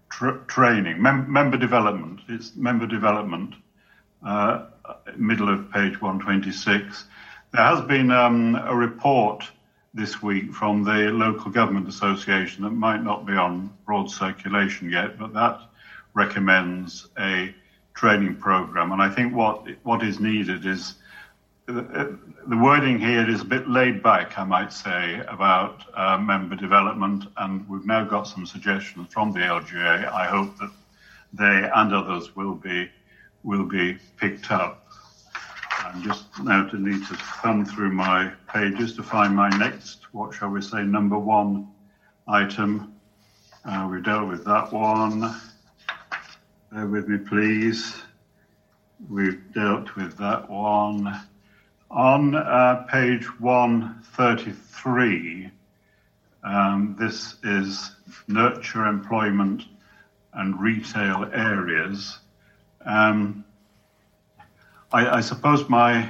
tra- 0.10 0.40
training, 0.48 1.02
Mem- 1.02 1.32
member 1.32 1.58
development. 1.58 2.22
It's 2.28 2.56
member 2.56 2.86
development, 2.88 3.56
uh, 4.26 4.66
middle 5.16 5.50
of 5.50 5.72
page 5.72 6.02
126. 6.02 7.06
There 7.52 7.64
has 7.64 7.82
been 7.82 8.12
um, 8.12 8.56
a 8.56 8.76
report 8.76 9.44
this 9.94 10.22
week 10.22 10.54
from 10.54 10.84
the 10.84 11.12
Local 11.12 11.52
Government 11.52 11.88
Association 11.88 12.64
that 12.64 12.72
might 12.72 13.04
not 13.04 13.26
be 13.26 13.34
on 13.34 13.72
broad 13.86 14.10
circulation 14.12 14.90
yet, 14.90 15.18
but 15.18 15.34
that 15.34 15.60
recommends 16.14 17.08
a 17.18 17.54
training 17.96 18.36
program. 18.36 18.92
And 18.92 19.02
I 19.02 19.10
think 19.10 19.34
what 19.34 19.68
what 19.84 20.04
is 20.04 20.20
needed 20.20 20.66
is 20.66 20.96
the, 21.74 22.58
wording 22.58 23.00
here 23.00 23.30
is 23.30 23.42
a 23.42 23.46
bit 23.46 23.70
laid 23.70 24.02
back, 24.02 24.38
I 24.40 24.44
might 24.44 24.74
say, 24.74 25.22
about 25.28 25.84
uh, 25.94 26.18
member 26.18 26.56
development, 26.56 27.26
and 27.38 27.68
we've 27.70 27.86
now 27.86 28.04
got 28.04 28.24
some 28.24 28.46
suggestions 28.46 29.12
from 29.14 29.32
the 29.32 29.40
LGA. 29.40 30.12
I 30.12 30.26
hope 30.26 30.58
that 30.58 30.72
they 31.34 31.70
and 31.76 31.94
others 31.94 32.36
will 32.36 32.56
be 32.56 32.90
will 33.44 33.66
be 33.66 33.98
picked 34.18 34.52
up. 34.52 34.88
I'm 35.80 36.02
just 36.02 36.26
now 36.44 36.68
to 36.68 36.78
need 36.78 37.06
to 37.08 37.16
thumb 37.42 37.66
through 37.66 37.92
my 37.92 38.32
pages 38.52 38.96
to 38.96 39.04
find 39.04 39.36
my 39.36 39.50
next, 39.50 40.14
what 40.14 40.34
shall 40.34 40.50
we 40.50 40.62
say, 40.62 40.84
number 40.84 41.18
one 41.18 41.70
item. 42.28 42.94
Uh, 43.64 43.88
we've 43.90 44.04
dealt 44.04 44.28
with 44.28 44.44
that 44.46 44.74
one. 44.74 45.40
Bear 46.72 46.88
with 46.88 47.08
me, 47.08 47.18
please. 47.18 47.96
We've 49.08 49.42
dealt 49.54 49.96
with 49.96 50.18
that 50.18 50.50
one. 50.50 51.22
On 51.92 52.36
uh, 52.36 52.86
page 52.88 53.26
133, 53.40 55.50
um, 56.44 56.96
this 57.00 57.38
is 57.44 57.96
nurture 58.28 58.86
employment 58.86 59.64
and 60.34 60.62
retail 60.62 61.28
areas. 61.34 62.20
Um, 62.86 63.44
I, 64.92 65.18
I, 65.18 65.22
suppose 65.22 65.68
my 65.68 66.08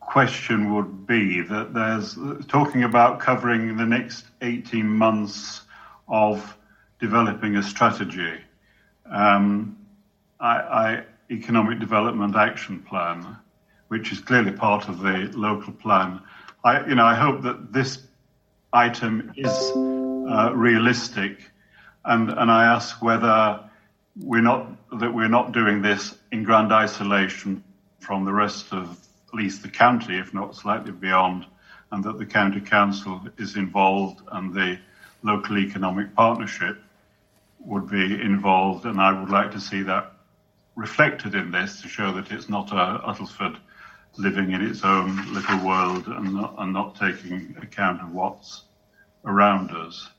question 0.00 0.74
would 0.74 1.06
be 1.06 1.42
that 1.42 1.72
there's 1.72 2.18
talking 2.48 2.82
about 2.82 3.20
covering 3.20 3.76
the 3.76 3.86
next 3.86 4.24
18 4.42 4.84
months 4.84 5.60
of 6.08 6.56
developing 6.98 7.54
a 7.56 7.62
strategy. 7.62 8.40
Um, 9.06 9.78
I, 10.40 10.56
I, 10.56 11.04
economic 11.30 11.78
development 11.78 12.34
action 12.34 12.80
plan 12.80 13.36
which 13.94 14.10
is 14.10 14.18
clearly 14.18 14.50
part 14.50 14.88
of 14.88 14.98
the 14.98 15.30
local 15.36 15.72
plan. 15.72 16.20
I, 16.64 16.84
you 16.84 16.96
know, 16.96 17.04
I 17.04 17.14
hope 17.14 17.42
that 17.42 17.72
this 17.72 18.02
item 18.72 19.32
is 19.36 19.52
uh, 19.52 20.50
realistic, 20.52 21.48
and 22.04 22.28
and 22.28 22.50
I 22.50 22.64
ask 22.64 23.00
whether 23.00 23.60
we're 24.16 24.42
not 24.42 24.62
that 24.98 25.14
we're 25.14 25.28
not 25.38 25.52
doing 25.52 25.80
this 25.80 26.12
in 26.32 26.42
grand 26.42 26.72
isolation 26.72 27.62
from 28.00 28.24
the 28.24 28.32
rest 28.32 28.72
of 28.72 28.98
at 29.28 29.34
least 29.34 29.62
the 29.62 29.68
county, 29.68 30.18
if 30.18 30.34
not 30.34 30.56
slightly 30.56 30.90
beyond, 30.90 31.46
and 31.92 32.02
that 32.02 32.18
the 32.18 32.26
county 32.26 32.60
council 32.60 33.20
is 33.38 33.54
involved 33.54 34.22
and 34.32 34.52
the 34.52 34.76
local 35.22 35.56
economic 35.56 36.12
partnership 36.16 36.78
would 37.60 37.88
be 37.88 38.20
involved, 38.20 38.86
and 38.86 39.00
I 39.00 39.12
would 39.20 39.30
like 39.30 39.52
to 39.52 39.60
see 39.60 39.82
that 39.84 40.14
reflected 40.74 41.36
in 41.36 41.52
this 41.52 41.80
to 41.82 41.88
show 41.88 42.10
that 42.14 42.32
it's 42.32 42.48
not 42.48 42.72
a 42.72 43.00
Uttlesford 43.08 43.56
living 44.16 44.52
in 44.52 44.62
its 44.62 44.84
own 44.84 45.16
little 45.32 45.66
world 45.66 46.06
and 46.06 46.34
not, 46.34 46.54
and 46.58 46.72
not 46.72 46.96
taking 46.96 47.56
account 47.60 48.00
of 48.00 48.12
what's 48.12 48.62
around 49.24 49.70
us. 49.70 50.10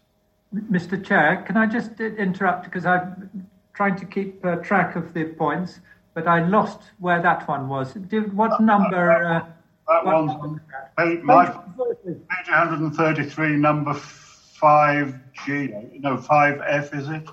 Mr. 0.53 1.03
Chair, 1.03 1.43
can 1.45 1.57
I 1.57 1.65
just 1.65 1.99
interrupt 1.99 2.65
because 2.65 2.85
I'm 2.85 3.47
trying 3.73 3.95
to 3.97 4.05
keep 4.05 4.43
uh, 4.45 4.57
track 4.57 4.95
of 4.95 5.13
the 5.13 5.25
points, 5.25 5.79
but 6.13 6.27
I 6.27 6.47
lost 6.47 6.79
where 6.99 7.21
that 7.21 7.47
one 7.47 7.67
was. 7.67 7.93
Did, 7.93 8.35
what 8.35 8.61
number? 8.61 9.11
Uh, 9.11 9.45
that 9.87 10.05
one's 10.05 10.59
page, 10.97 11.21
my, 11.21 11.45
page 11.45 12.47
133, 12.47 13.57
number 13.57 13.93
5G, 13.93 15.99
no, 15.99 16.17
5F, 16.17 16.97
is 16.97 17.09
it? 17.09 17.27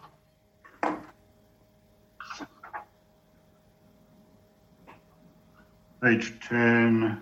Page 6.02 6.34
10. 6.48 7.20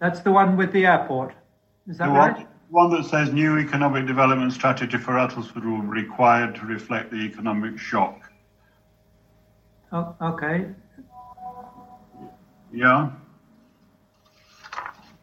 That's 0.00 0.20
the 0.20 0.30
one 0.30 0.56
with 0.56 0.72
the 0.72 0.84
airport. 0.84 1.34
Is 1.88 1.98
that 1.98 2.06
the 2.06 2.12
right? 2.12 2.36
One, 2.68 2.90
one 2.90 2.90
that 2.90 3.08
says 3.08 3.32
new 3.32 3.58
economic 3.58 4.06
development 4.06 4.52
strategy 4.52 4.98
for 4.98 5.12
Uttlesford 5.12 5.64
will 5.64 5.80
be 5.80 5.88
required 6.02 6.54
to 6.56 6.66
reflect 6.66 7.10
the 7.10 7.18
economic 7.18 7.78
shock. 7.78 8.30
Oh, 9.92 10.14
okay. 10.20 10.66
Yeah. 12.72 13.10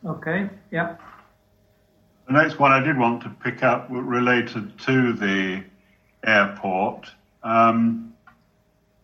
Okay, 0.06 0.50
yeah. 0.72 0.96
The 2.28 2.34
next 2.34 2.60
one 2.60 2.72
I 2.72 2.80
did 2.80 2.98
want 2.98 3.22
to 3.24 3.30
pick 3.30 3.64
up 3.64 3.88
related 3.90 4.78
to 4.80 5.14
the 5.14 5.64
airport. 6.24 7.10
Um, 7.44 8.09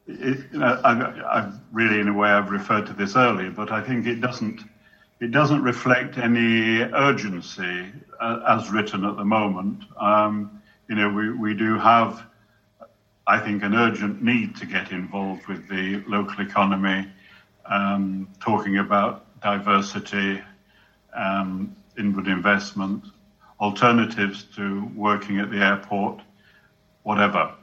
it, 0.08 0.40
you 0.52 0.60
know, 0.60 0.82
I, 0.84 0.92
I 0.94 1.52
really, 1.72 2.00
in 2.00 2.08
a 2.08 2.14
way, 2.14 2.30
I've 2.30 2.52
referred 2.52 2.86
to 2.88 2.94
this 2.94 3.16
earlier, 3.16 3.52
but 3.52 3.72
I 3.72 3.82
think 3.82 4.06
it 4.06 4.22
doesn't 4.22 4.62
it 5.20 5.32
doesn't 5.32 5.64
reflect 5.64 6.18
any 6.18 6.82
urgency 6.82 7.86
uh, 8.20 8.40
as 8.48 8.70
written 8.70 9.06
at 9.06 9.16
the 9.16 9.24
moment. 9.24 9.84
Um, 9.98 10.62
you 10.90 10.96
know, 10.96 11.10
we, 11.10 11.32
we 11.32 11.54
do 11.54 11.80
have, 11.80 12.22
I 13.26 13.40
think, 13.40 13.64
an 13.64 13.74
urgent 13.74 14.22
need 14.22 14.56
to 14.58 14.66
get 14.66 14.92
involved 14.92 15.48
with 15.48 15.70
the 15.70 16.04
local 16.08 16.46
economy, 16.46 17.10
um, 17.66 18.28
talking 18.42 18.78
about 18.80 19.42
diversity, 19.42 20.42
um, 21.14 21.76
inward 21.98 22.28
investment, 22.28 23.06
alternatives 23.62 24.44
to 24.58 24.92
working 24.96 25.40
at 25.40 25.50
the 25.50 25.58
airport, 25.58 26.22
whatever. 27.04 27.54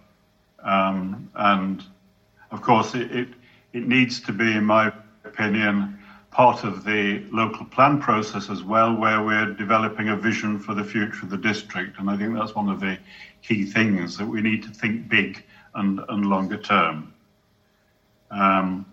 Um, 0.65 1.31
and 1.35 1.85
of 2.53 2.61
course, 2.61 2.95
it, 2.95 3.11
it, 3.11 3.29
it 3.73 3.87
needs 3.89 4.21
to 4.21 4.33
be, 4.33 4.53
in 4.53 4.65
my 4.65 4.93
opinion, 5.25 5.99
part 6.31 6.65
of 6.65 6.85
the 6.85 7.25
local 7.31 7.65
plan 7.65 8.01
process 8.01 8.51
as 8.51 8.63
well, 8.63 8.95
where 8.95 9.23
we're 9.23 9.53
developing 9.55 10.11
a 10.11 10.17
vision 10.17 10.59
for 10.59 10.75
the 10.75 10.85
future 10.85 11.25
of 11.25 11.31
the 11.31 11.39
district. 11.39 11.99
And 11.99 12.11
I 12.11 12.17
think 12.17 12.35
that's 12.35 12.55
one 12.55 12.69
of 12.69 12.79
the 12.79 12.99
key 13.43 13.65
things 13.65 14.19
that 14.19 14.27
we 14.27 14.43
need 14.43 14.63
to 14.65 14.71
think 14.71 15.09
big 15.09 15.43
and, 15.75 16.01
and 16.09 16.27
longer 16.27 16.59
term. 16.59 17.15
Um, 18.31 18.87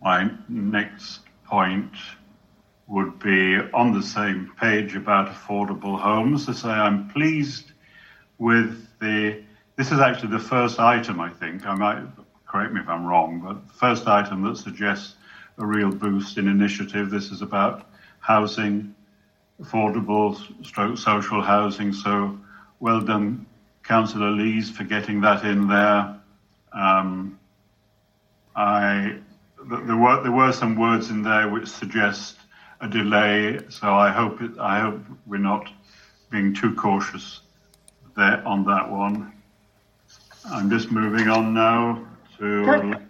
my 0.00 0.30
next 0.48 1.20
point 1.44 1.92
would 2.86 3.18
be 3.18 3.56
on 3.74 3.92
the 3.92 4.02
same 4.02 4.52
page 4.60 4.96
about 4.96 5.28
affordable 5.28 6.00
homes 6.00 6.46
to 6.46 6.54
say 6.54 6.68
I'm 6.68 7.08
pleased 7.10 7.72
with 8.38 8.88
the. 9.00 9.42
This 9.76 9.92
is 9.92 9.98
actually 9.98 10.32
the 10.32 10.40
first 10.40 10.78
item, 10.78 11.20
I 11.20 11.30
think. 11.30 11.66
I 11.66 11.74
might 11.74 12.02
correct 12.50 12.72
me 12.72 12.80
if 12.80 12.88
I'm 12.88 13.06
wrong, 13.06 13.40
but 13.40 13.66
the 13.68 13.74
first 13.74 14.08
item 14.08 14.42
that 14.42 14.56
suggests 14.56 15.14
a 15.58 15.64
real 15.64 15.90
boost 15.90 16.36
in 16.36 16.48
initiative. 16.48 17.08
This 17.08 17.30
is 17.30 17.42
about 17.42 17.86
housing, 18.18 18.92
affordable 19.62 20.36
stroke 20.66 20.98
social 20.98 21.42
housing. 21.42 21.92
So 21.92 22.38
well 22.80 23.00
done, 23.00 23.46
Councillor 23.84 24.32
Lees, 24.32 24.68
for 24.68 24.82
getting 24.82 25.20
that 25.20 25.44
in 25.44 25.68
there. 25.68 26.16
Um, 26.72 27.38
I 28.56 29.18
there 29.70 29.96
were 29.96 30.20
there 30.22 30.32
were 30.32 30.52
some 30.52 30.76
words 30.76 31.10
in 31.10 31.22
there 31.22 31.48
which 31.48 31.68
suggest 31.68 32.36
a 32.80 32.88
delay. 32.88 33.60
So 33.68 33.94
I 33.94 34.10
hope 34.10 34.42
it, 34.42 34.58
I 34.58 34.80
hope 34.80 35.00
we're 35.24 35.38
not 35.38 35.70
being 36.30 36.52
too 36.52 36.74
cautious 36.74 37.42
there 38.16 38.42
on 38.44 38.64
that 38.64 38.90
one. 38.90 39.32
I'm 40.46 40.68
just 40.68 40.90
moving 40.90 41.28
on 41.28 41.54
now 41.54 42.09
to. 42.40 43.00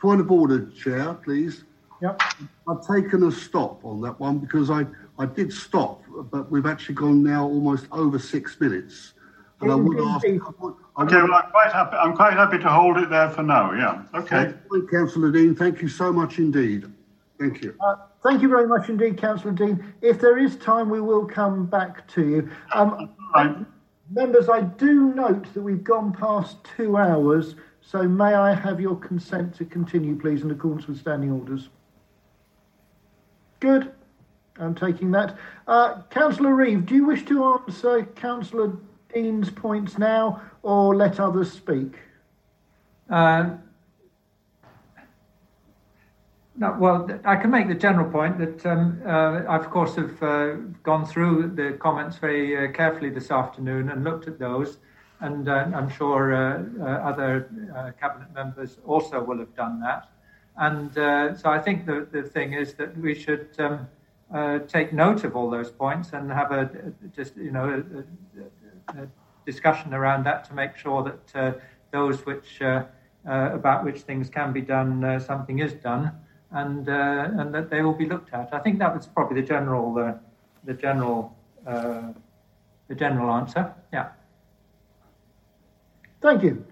Point 0.00 0.20
of 0.20 0.30
order, 0.30 0.66
Chair, 0.66 1.14
please. 1.14 1.64
Yep. 2.02 2.20
I've 2.68 2.86
taken 2.86 3.22
a 3.24 3.32
stop 3.32 3.84
on 3.84 4.02
that 4.02 4.20
one 4.20 4.38
because 4.38 4.70
I, 4.70 4.84
I 5.18 5.24
did 5.24 5.52
stop, 5.52 6.02
but 6.30 6.50
we've 6.50 6.66
actually 6.66 6.96
gone 6.96 7.22
now 7.22 7.44
almost 7.44 7.86
over 7.90 8.18
six 8.18 8.60
minutes. 8.60 9.14
And 9.60 9.72
I 9.72 9.74
would 9.76 9.98
ask. 9.98 10.24
Okay, 10.26 10.36
well, 10.36 10.74
I'm 10.96 11.50
quite 11.50 11.72
happy. 11.72 11.96
I'm 11.96 12.14
quite 12.14 12.34
happy 12.34 12.58
to 12.58 12.68
hold 12.68 12.98
it 12.98 13.08
there 13.08 13.30
for 13.30 13.42
now. 13.42 13.72
Yeah. 13.72 14.02
Okay. 14.14 14.52
Councillor 14.90 15.32
Dean, 15.32 15.54
thank 15.54 15.80
you 15.80 15.88
so 15.88 16.12
much 16.12 16.38
indeed. 16.38 16.84
Thank 17.38 17.62
you. 17.62 17.74
Uh, 17.80 17.96
thank 18.22 18.42
you 18.42 18.48
very 18.48 18.66
much 18.66 18.88
indeed, 18.88 19.16
Councillor 19.16 19.52
Dean. 19.52 19.94
If 20.02 20.20
there 20.20 20.38
is 20.38 20.56
time, 20.56 20.90
we 20.90 21.00
will 21.00 21.24
come 21.24 21.66
back 21.66 22.06
to 22.08 22.28
you. 22.28 22.50
Um, 22.74 23.10
Members, 24.14 24.48
I 24.48 24.60
do 24.60 25.12
note 25.12 25.52
that 25.54 25.60
we've 25.60 25.82
gone 25.82 26.12
past 26.12 26.58
two 26.76 26.96
hours, 26.96 27.56
so 27.80 28.04
may 28.04 28.34
I 28.34 28.54
have 28.54 28.80
your 28.80 28.94
consent 28.94 29.56
to 29.56 29.64
continue, 29.64 30.16
please, 30.16 30.42
in 30.42 30.52
accordance 30.52 30.86
with 30.86 31.00
standing 31.00 31.32
orders? 31.32 31.68
Good. 33.58 33.92
I'm 34.60 34.76
taking 34.76 35.10
that. 35.10 35.36
Uh, 35.66 36.02
Councillor 36.10 36.54
Reeve, 36.54 36.86
do 36.86 36.94
you 36.94 37.06
wish 37.06 37.24
to 37.24 37.44
answer 37.44 38.04
Councillor 38.14 38.76
Dean's 39.12 39.50
points 39.50 39.98
now 39.98 40.40
or 40.62 40.94
let 40.94 41.18
others 41.18 41.50
speak? 41.50 41.98
Um, 43.10 43.63
no, 46.56 46.76
well, 46.78 47.08
I 47.24 47.34
can 47.34 47.50
make 47.50 47.66
the 47.66 47.74
general 47.74 48.08
point 48.08 48.38
that 48.38 48.64
um, 48.64 49.02
uh, 49.04 49.42
I, 49.48 49.56
of 49.56 49.70
course, 49.70 49.96
have 49.96 50.22
uh, 50.22 50.52
gone 50.84 51.04
through 51.04 51.52
the 51.56 51.76
comments 51.80 52.16
very 52.18 52.56
uh, 52.56 52.70
carefully 52.70 53.10
this 53.10 53.32
afternoon 53.32 53.90
and 53.90 54.04
looked 54.04 54.28
at 54.28 54.38
those, 54.38 54.78
and 55.20 55.48
uh, 55.48 55.66
I'm 55.74 55.90
sure 55.90 56.32
uh, 56.32 56.62
uh, 56.80 56.84
other 56.84 57.94
cabinet 58.00 58.32
members 58.32 58.78
also 58.86 59.22
will 59.22 59.38
have 59.38 59.54
done 59.56 59.80
that. 59.80 60.08
And 60.56 60.94
so 61.36 61.50
I 61.50 61.58
think 61.58 61.86
the, 61.86 62.06
the 62.12 62.22
thing 62.22 62.52
is 62.52 62.74
that 62.74 62.96
we 62.96 63.16
should 63.16 63.48
um, 63.58 63.88
take 64.68 64.92
note 64.92 65.24
of 65.24 65.34
all 65.34 65.50
those 65.50 65.72
points 65.72 66.12
and 66.12 66.30
have 66.30 66.52
a 66.52 66.70
just 67.16 67.36
you 67.36 67.50
know 67.50 67.82
a, 68.96 69.00
a 69.00 69.08
discussion 69.44 69.92
around 69.92 70.22
that 70.26 70.44
to 70.44 70.54
make 70.54 70.76
sure 70.76 71.02
that 71.02 71.60
those 71.90 72.24
which 72.24 72.60
about 73.24 73.84
which 73.84 74.02
things 74.02 74.30
can 74.30 74.52
be 74.52 74.60
done, 74.60 75.18
something 75.18 75.58
is 75.58 75.72
done 75.72 76.12
and 76.54 76.88
uh, 76.88 77.28
and 77.38 77.52
that 77.54 77.68
they 77.68 77.82
will 77.82 77.92
be 77.92 78.06
looked 78.06 78.32
at. 78.32 78.48
I 78.52 78.60
think 78.60 78.78
that 78.78 78.94
was 78.94 79.06
probably 79.06 79.40
the 79.40 79.46
general 79.46 79.98
uh, 79.98 80.14
the 80.64 80.74
general 80.74 81.36
uh, 81.66 82.12
the 82.88 82.94
general 82.94 83.30
answer. 83.34 83.74
Yeah. 83.92 84.08
Thank 86.22 86.42
you, 86.42 86.64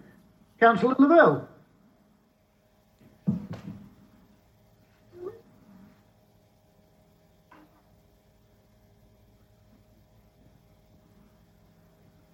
Councillor 0.59 0.97
Lavelle. 0.99 1.49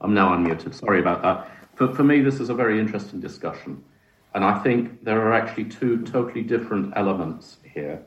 I'm 0.00 0.14
now 0.14 0.36
unmuted. 0.36 0.74
Sorry 0.74 1.00
about 1.00 1.22
that. 1.22 1.50
For, 1.74 1.92
for 1.92 2.04
me, 2.04 2.20
this 2.20 2.38
is 2.40 2.50
a 2.50 2.54
very 2.54 2.78
interesting 2.78 3.20
discussion. 3.20 3.82
And 4.39 4.44
I 4.44 4.56
think 4.60 5.02
there 5.02 5.20
are 5.27 5.32
actually 5.32 5.65
two 5.65 6.05
totally 6.05 6.44
different 6.44 6.93
elements 6.94 7.56
here. 7.74 8.05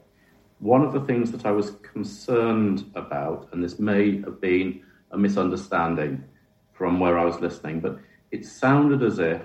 One 0.60 0.82
of 0.82 0.94
the 0.94 1.02
things 1.02 1.30
that 1.34 1.46
I 1.46 1.52
was 1.52 1.72
concerned 1.82 2.90
about, 2.96 3.50
and 3.52 3.62
this 3.62 3.80
may 3.80 4.22
have 4.22 4.40
been 4.40 4.82
a 5.12 5.18
misunderstanding 5.18 6.24
from 6.72 7.02
where 7.02 7.20
I 7.20 7.26
was 7.26 7.42
listening, 7.42 7.82
but 7.82 8.00
it 8.32 8.46
sounded 8.46 9.04
as 9.04 9.20
if 9.20 9.42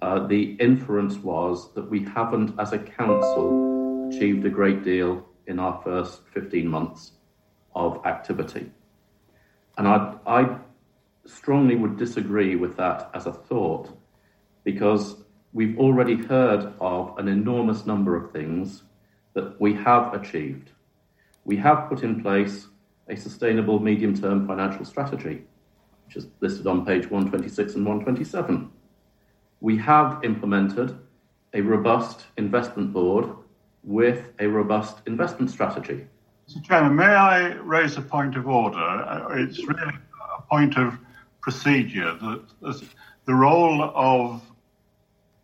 uh, 0.00 0.26
the 0.26 0.52
inference 0.52 1.18
was 1.18 1.70
that 1.74 1.90
we 1.90 2.04
haven't, 2.04 2.58
as 2.58 2.72
a 2.72 2.78
council, 2.78 4.08
achieved 4.08 4.46
a 4.46 4.48
great 4.48 4.82
deal 4.82 5.28
in 5.46 5.58
our 5.58 5.78
first 5.84 6.22
15 6.32 6.66
months 6.66 7.12
of 7.74 8.00
activity. 8.06 8.70
And 9.76 9.86
I, 9.86 10.14
I 10.26 10.56
strongly 11.26 11.76
would 11.76 11.98
disagree 11.98 12.56
with 12.56 12.78
that 12.78 13.10
as 13.12 13.26
a 13.26 13.32
thought 13.34 13.94
because 14.64 15.25
we've 15.56 15.78
already 15.78 16.16
heard 16.16 16.70
of 16.82 17.16
an 17.16 17.28
enormous 17.28 17.86
number 17.86 18.14
of 18.14 18.30
things 18.30 18.82
that 19.32 19.58
we 19.58 19.72
have 19.72 20.12
achieved. 20.12 20.70
We 21.46 21.56
have 21.56 21.88
put 21.88 22.02
in 22.02 22.20
place 22.20 22.66
a 23.08 23.16
sustainable 23.16 23.78
medium 23.80 24.14
term 24.14 24.46
financial 24.46 24.84
strategy, 24.84 25.44
which 26.04 26.16
is 26.16 26.26
listed 26.40 26.66
on 26.66 26.84
page 26.84 27.04
126 27.04 27.74
and 27.74 27.86
127. 27.86 28.70
We 29.60 29.78
have 29.78 30.22
implemented 30.22 30.98
a 31.54 31.62
robust 31.62 32.26
investment 32.36 32.92
board 32.92 33.26
with 33.82 34.32
a 34.40 34.46
robust 34.46 34.98
investment 35.06 35.50
strategy. 35.50 36.06
Mr. 36.50 36.62
Chairman, 36.64 36.94
may 36.96 37.04
I 37.04 37.54
raise 37.54 37.96
a 37.96 38.02
point 38.02 38.36
of 38.36 38.46
order? 38.46 39.26
It's 39.38 39.66
really 39.66 39.94
a 40.38 40.42
point 40.42 40.76
of 40.76 40.98
procedure 41.40 42.14
that 42.20 42.82
the 43.24 43.34
role 43.34 43.90
of 43.94 44.42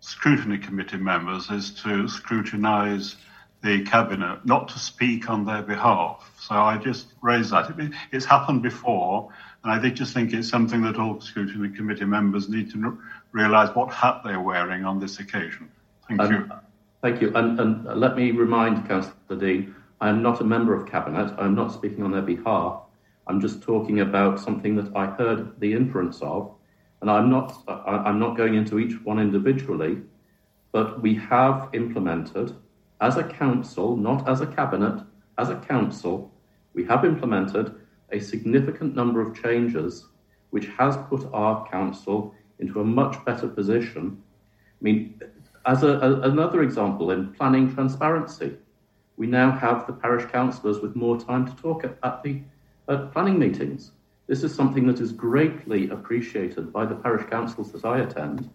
scrutiny 0.03 0.59
committee 0.59 0.97
members 0.99 1.49
is 1.49 1.71
to 1.71 2.09
scrutinise 2.09 3.17
the 3.63 3.85
cabinet, 3.85 4.45
not 4.45 4.67
to 4.67 4.79
speak 4.79 5.31
on 5.31 5.47
their 5.47 5.63
behalf. 5.63 6.33
So 6.39 6.57
I 6.57 6.77
just 6.77 7.07
raise 7.23 7.51
that. 7.51 7.71
It's 8.11 8.25
happened 8.25 8.63
before, 8.63 9.33
and 9.63 9.73
I 9.73 9.91
just 9.91 10.13
think 10.13 10.33
it's 10.33 10.49
something 10.49 10.83
that 10.83 10.97
all 10.99 11.21
scrutiny 11.21 11.75
committee 11.75 12.05
members 12.05 12.49
need 12.49 12.73
to 12.73 12.99
realise 13.31 13.73
what 13.77 13.93
hat 13.93 14.23
they're 14.25 14.41
wearing 14.41 14.85
on 14.85 14.99
this 14.99 15.21
occasion. 15.21 15.71
Thank 16.09 16.21
um, 16.21 16.33
you. 16.33 16.51
Thank 17.01 17.23
you. 17.23 17.33
And, 17.37 17.59
and 17.61 17.85
let 17.85 18.17
me 18.17 18.33
remind 18.33 18.89
Councillor 18.89 19.39
Dean, 19.39 19.75
I 20.01 20.09
am 20.09 20.21
not 20.21 20.41
a 20.41 20.45
member 20.45 20.75
of 20.75 20.91
cabinet. 20.91 21.33
I'm 21.39 21.55
not 21.55 21.73
speaking 21.73 22.03
on 22.03 22.11
their 22.11 22.23
behalf. 22.23 22.81
I'm 23.29 23.41
just 23.41 23.63
talking 23.63 24.01
about 24.01 24.41
something 24.41 24.75
that 24.75 24.97
I 24.97 25.07
heard 25.07 25.61
the 25.61 25.73
inference 25.73 26.21
of 26.23 26.53
and 27.03 27.11
I'm 27.11 27.29
not, 27.29 27.63
I'm 27.69 28.19
not 28.19 28.37
going 28.37 28.55
into 28.55 28.79
each 28.79 28.95
one 29.05 29.19
individually, 29.19 29.99
but 30.71 31.03
we 31.03 31.15
have 31.17 31.69
implemented 31.75 32.57
as 33.01 33.17
a 33.17 33.25
council, 33.25 33.97
not 33.97 34.29
as 34.29 34.41
a 34.41 34.47
cabinet, 34.47 35.03
as 35.37 35.51
a 35.51 35.57
council, 35.57 36.33
we 36.73 36.85
have 36.85 37.05
implemented 37.05 37.75
a 38.13 38.21
significant 38.21 38.95
number 38.95 39.21
of 39.21 39.41
changes 39.43 40.07
which 40.51 40.67
has 40.79 40.97
put 41.09 41.29
our 41.33 41.69
council 41.69 42.35
into 42.61 42.81
a 42.81 42.85
much 42.85 43.23
better 43.25 43.49
position. 43.49 44.23
I 44.81 44.85
mean, 44.85 45.21
as 45.67 45.83
a, 45.83 45.99
a, 45.99 46.21
another 46.31 46.63
example 46.63 47.11
in 47.11 47.33
planning 47.33 47.75
transparency, 47.75 48.57
we 49.17 49.27
now 49.27 49.51
have 49.51 49.87
the 49.87 49.93
parish 49.93 50.31
councillors 50.31 50.79
with 50.79 50.95
more 50.95 51.19
time 51.19 51.47
to 51.47 51.63
talk 51.63 51.85
at, 51.85 51.99
at 52.03 52.23
the 52.23 52.43
at 52.89 53.13
planning 53.13 53.39
meetings. 53.39 53.93
This 54.27 54.43
is 54.43 54.55
something 54.55 54.87
that 54.87 55.01
is 55.01 55.13
greatly 55.13 55.91
appreciated 55.91 56.73
by 56.73 56.87
the 56.87 56.95
parish 56.95 57.29
councils 57.29 57.73
that 57.73 57.85
I 57.85 58.01
attend. 58.01 58.51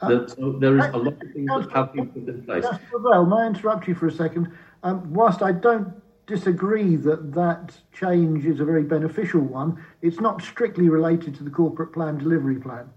Uh, 0.00 0.08
that, 0.08 0.30
so 0.30 0.52
there 0.52 0.78
is 0.78 0.84
a 0.86 0.96
lot 0.96 1.14
of 1.22 1.32
things 1.32 1.48
that 1.48 1.70
have 1.72 1.92
been 1.92 2.06
put 2.06 2.28
in 2.28 2.44
place. 2.44 2.64
Well, 2.92 3.26
may 3.26 3.36
I 3.36 3.46
interrupt 3.46 3.88
you 3.88 3.94
for 3.94 4.06
a 4.06 4.12
second? 4.12 4.52
Um, 4.82 5.12
whilst 5.12 5.42
I 5.42 5.52
don't 5.52 5.92
disagree 6.26 6.94
that 6.96 7.32
that 7.32 7.76
change 7.92 8.44
is 8.44 8.60
a 8.60 8.64
very 8.64 8.84
beneficial 8.84 9.40
one. 9.40 9.82
It's 10.02 10.20
not 10.20 10.42
strictly 10.42 10.88
related 10.88 11.34
to 11.36 11.42
the 11.42 11.50
corporate 11.50 11.92
plan 11.92 12.18
delivery 12.18 12.60
plan. 12.60 12.88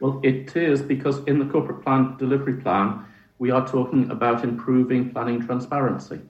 Well, 0.00 0.20
it 0.22 0.56
is 0.56 0.82
because 0.82 1.24
in 1.24 1.38
the 1.38 1.46
corporate 1.46 1.82
plan 1.82 2.16
delivery 2.18 2.54
plan, 2.54 3.04
we 3.38 3.50
are 3.50 3.66
talking 3.66 4.10
about 4.10 4.44
improving 4.44 5.10
planning 5.10 5.40
transparency. 5.40 6.20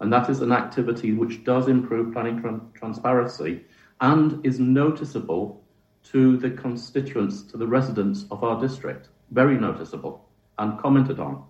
And 0.00 0.12
that 0.12 0.30
is 0.30 0.40
an 0.40 0.52
activity 0.52 1.12
which 1.12 1.44
does 1.44 1.68
improve 1.68 2.12
planning 2.12 2.40
tra- 2.40 2.60
transparency 2.74 3.64
and 4.04 4.44
is 4.44 4.60
noticeable 4.60 5.64
to 6.12 6.36
the 6.36 6.50
constituents, 6.50 7.42
to 7.44 7.56
the 7.56 7.66
residents 7.66 8.26
of 8.30 8.44
our 8.44 8.60
district. 8.60 9.08
Very 9.30 9.56
noticeable 9.56 10.28
and 10.58 10.78
commented 10.78 11.18
on. 11.18 11.42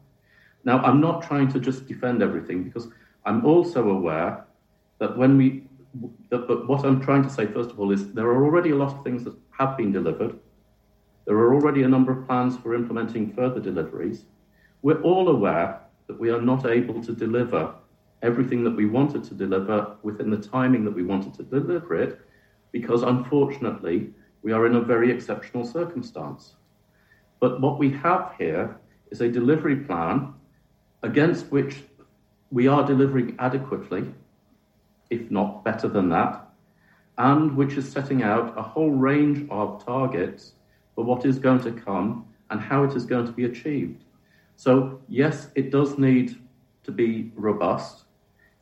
Now, 0.63 0.79
I'm 0.79 1.01
not 1.01 1.23
trying 1.23 1.49
to 1.53 1.59
just 1.59 1.87
defend 1.87 2.23
everything 2.23 2.63
because 2.63 2.87
I'm 3.25 3.45
also 3.45 3.91
aware 3.91 4.45
that 5.01 5.19
when 5.19 5.37
we, 5.37 5.65
that, 6.31 6.47
but 6.47 6.69
what 6.69 6.85
I'm 6.85 7.01
trying 7.01 7.25
to 7.25 7.29
say, 7.29 7.47
first 7.47 7.71
of 7.71 7.81
all, 7.81 7.91
is 7.91 8.13
there 8.13 8.29
are 8.29 8.45
already 8.45 8.71
a 8.71 8.77
lot 8.77 8.97
of 8.97 9.03
things 9.03 9.25
that 9.25 9.35
have 9.59 9.77
been 9.77 9.91
delivered. 9.91 10.39
There 11.27 11.37
are 11.37 11.55
already 11.55 11.83
a 11.83 11.89
number 11.89 12.13
of 12.13 12.25
plans 12.25 12.57
for 12.57 12.77
implementing 12.77 13.33
further 13.33 13.59
deliveries. 13.59 14.27
We're 14.83 15.03
all 15.03 15.29
aware 15.29 15.81
that 16.07 16.21
we 16.21 16.31
are 16.31 16.41
not 16.41 16.67
able 16.67 17.03
to 17.03 17.13
deliver 17.17 17.75
everything 18.23 18.63
that 18.63 18.77
we 18.77 18.87
wanted 18.87 19.25
to 19.25 19.35
deliver 19.35 19.97
within 20.03 20.31
the 20.31 20.37
timing 20.37 20.85
that 20.85 20.95
we 20.95 21.03
wanted 21.03 21.35
to 21.35 21.43
deliver 21.43 21.95
it, 22.01 22.21
because 22.75 23.05
unfortunately, 23.05 24.11
we 24.43 24.51
are 24.51 24.67
in 24.67 24.75
a 24.75 24.81
very 24.81 25.09
exceptional 25.09 25.65
circumstance. 25.65 26.57
But 27.39 27.61
what 27.61 27.79
we 27.79 27.91
have 27.93 28.35
here 28.37 28.77
is 29.13 29.21
a 29.21 29.29
delivery 29.29 29.77
plan 29.77 30.35
against 31.05 31.53
which 31.53 31.85
we 32.51 32.67
are 32.67 32.85
delivering 32.85 33.37
adequately, 33.39 34.13
if 35.09 35.31
not 35.31 35.63
better 35.63 35.87
than 35.87 36.09
that, 36.09 36.49
and 37.17 37.57
which 37.57 37.75
is 37.75 37.89
setting 37.89 38.25
out 38.25 38.59
a 38.59 38.63
whole 38.63 38.91
range 38.91 39.49
of 39.51 39.85
targets 39.85 40.55
for 40.97 41.05
what 41.05 41.25
is 41.25 41.39
going 41.39 41.61
to 41.61 41.71
come 41.71 42.27
and 42.51 42.61
how 42.61 42.83
it 42.83 42.97
is 42.97 43.07
going 43.07 43.27
to 43.27 43.33
be 43.33 43.45
achieved. 43.45 44.03
So, 44.57 44.99
yes, 45.09 45.47
it 45.55 45.71
does 45.71 45.97
need 45.97 46.37
to 46.83 46.91
be 46.91 47.31
robust. 47.37 48.04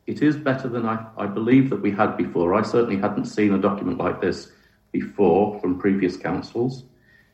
It 0.05 0.21
is 0.21 0.35
better 0.35 0.67
than 0.67 0.85
I, 0.85 1.05
I 1.17 1.27
believe 1.27 1.69
that 1.69 1.81
we 1.81 1.91
had 1.91 2.17
before. 2.17 2.53
I 2.53 2.61
certainly 2.61 2.97
hadn't 2.97 3.25
seen 3.25 3.53
a 3.53 3.57
document 3.57 3.97
like 3.97 4.19
this 4.19 4.51
before 4.91 5.59
from 5.59 5.79
previous 5.79 6.17
councils. 6.17 6.83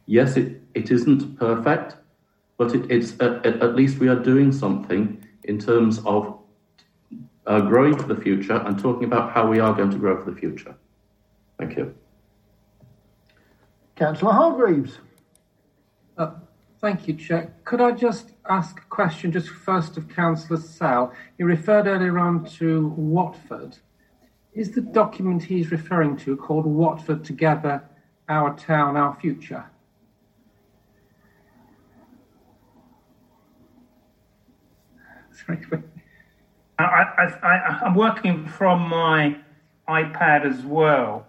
Yes, 0.05 0.37
it, 0.37 0.61
it 0.75 0.91
isn't 0.91 1.37
perfect, 1.37 1.95
but 2.57 2.73
it, 2.75 2.89
it's 2.91 3.13
at, 3.19 3.45
at, 3.45 3.75
least 3.75 3.99
we 3.99 4.07
are 4.07 4.15
doing 4.15 4.51
something 4.51 5.23
in 5.43 5.59
terms 5.59 5.99
of 6.05 6.39
uh, 7.47 7.61
growing 7.61 7.97
for 7.97 8.13
the 8.13 8.19
future 8.21 8.57
and 8.57 8.77
talking 8.77 9.05
about 9.05 9.33
how 9.33 9.47
we 9.47 9.59
are 9.59 9.73
going 9.73 9.89
to 9.89 9.97
grow 9.97 10.23
for 10.23 10.29
the 10.29 10.37
future. 10.37 10.75
Thank 11.57 11.75
you. 11.75 11.95
Councillor 13.95 14.31
Hargreaves. 14.31 14.99
Uh, 16.17 16.31
thank 16.81 17.07
you, 17.07 17.13
Chair. 17.13 17.53
Could 17.65 17.81
I 17.81 17.91
just 17.91 18.31
ask 18.49 18.79
a 18.79 18.85
question 18.89 19.31
just 19.31 19.49
first 19.49 19.97
of 19.97 20.07
Councillor 20.09 20.59
Sell? 20.59 21.13
He 21.37 21.43
referred 21.43 21.87
earlier 21.87 22.17
on 22.19 22.45
to 22.57 22.87
Watford. 22.97 23.77
Is 24.53 24.71
the 24.71 24.81
document 24.81 25.43
he's 25.43 25.71
referring 25.71 26.17
to 26.17 26.35
called 26.35 26.65
Watford 26.65 27.23
Together, 27.23 27.83
Our 28.27 28.55
Town, 28.57 28.97
Our 28.97 29.15
Future? 29.19 29.65
Sorry. 35.45 35.65
I, 36.79 37.79
am 37.85 37.95
working 37.95 38.47
from 38.47 38.87
my 38.87 39.37
iPad 39.87 40.45
as 40.45 40.63
well. 40.65 41.25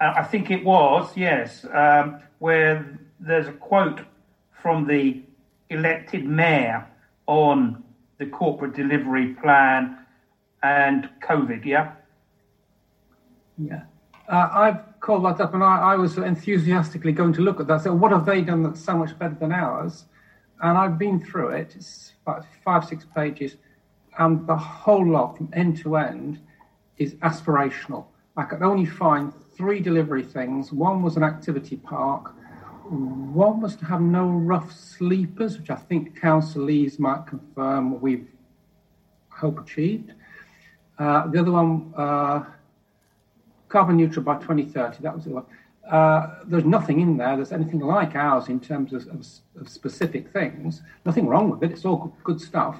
Uh, 0.00 0.14
I 0.16 0.22
think 0.24 0.50
it 0.50 0.64
was, 0.64 1.16
yes, 1.16 1.64
um, 1.72 2.20
where 2.38 2.98
there's 3.20 3.48
a 3.48 3.52
quote 3.52 4.00
from 4.64 4.86
the 4.86 5.20
elected 5.68 6.24
mayor 6.24 6.86
on 7.26 7.84
the 8.16 8.24
corporate 8.24 8.74
delivery 8.74 9.34
plan 9.34 9.98
and 10.62 11.10
COVID, 11.22 11.66
yeah? 11.66 11.92
Yeah. 13.58 13.82
Uh, 14.26 14.48
I've 14.50 15.00
called 15.00 15.26
that 15.26 15.38
up 15.38 15.52
and 15.52 15.62
I, 15.62 15.92
I, 15.92 15.96
was 15.96 16.16
enthusiastically 16.16 17.12
going 17.12 17.34
to 17.34 17.42
look 17.42 17.60
at 17.60 17.66
that. 17.66 17.82
So, 17.82 17.92
what 17.92 18.10
have 18.10 18.24
they 18.24 18.40
done 18.40 18.62
that's 18.62 18.82
so 18.82 18.96
much 18.96 19.18
better 19.18 19.36
than 19.38 19.52
ours? 19.52 20.06
And 20.62 20.78
I've 20.78 20.98
been 20.98 21.22
through 21.22 21.50
it. 21.50 21.74
It's 21.76 22.12
about 22.22 22.46
five, 22.64 22.86
six 22.86 23.04
pages. 23.14 23.56
And 24.18 24.46
the 24.46 24.56
whole 24.56 25.06
lot 25.06 25.36
from 25.36 25.50
end 25.52 25.76
to 25.82 25.96
end 25.98 26.40
is 26.96 27.16
aspirational. 27.16 28.06
I 28.38 28.44
could 28.44 28.62
only 28.62 28.86
find 28.86 29.30
three 29.58 29.80
delivery 29.80 30.22
things. 30.22 30.72
One 30.72 31.02
was 31.02 31.18
an 31.18 31.22
activity 31.22 31.76
park. 31.76 32.33
One 32.84 33.62
was 33.62 33.76
to 33.76 33.84
have 33.86 34.02
no 34.02 34.28
rough 34.28 34.70
sleepers, 34.72 35.58
which 35.58 35.70
I 35.70 35.76
think 35.76 36.20
Council 36.20 36.62
Lees 36.62 36.98
might 36.98 37.26
confirm 37.26 37.98
we've 38.00 38.28
hope 39.30 39.58
achieved. 39.58 40.12
Uh, 40.98 41.26
the 41.28 41.40
other 41.40 41.50
one, 41.50 41.94
uh, 41.96 42.44
carbon 43.68 43.96
neutral 43.96 44.22
by 44.22 44.34
2030. 44.34 45.02
That 45.02 45.14
was 45.14 45.24
the 45.24 45.30
one. 45.30 45.46
Uh, 45.90 46.40
there's 46.44 46.64
nothing 46.64 47.00
in 47.00 47.16
there 47.16 47.36
that's 47.36 47.52
anything 47.52 47.80
like 47.80 48.14
ours 48.14 48.48
in 48.48 48.60
terms 48.60 48.92
of, 48.92 49.06
of, 49.08 49.26
of, 49.60 49.68
specific 49.68 50.30
things. 50.32 50.82
Nothing 51.04 51.26
wrong 51.26 51.50
with 51.50 51.62
it. 51.62 51.72
It's 51.72 51.84
all 51.84 52.16
good, 52.22 52.40
stuff. 52.40 52.76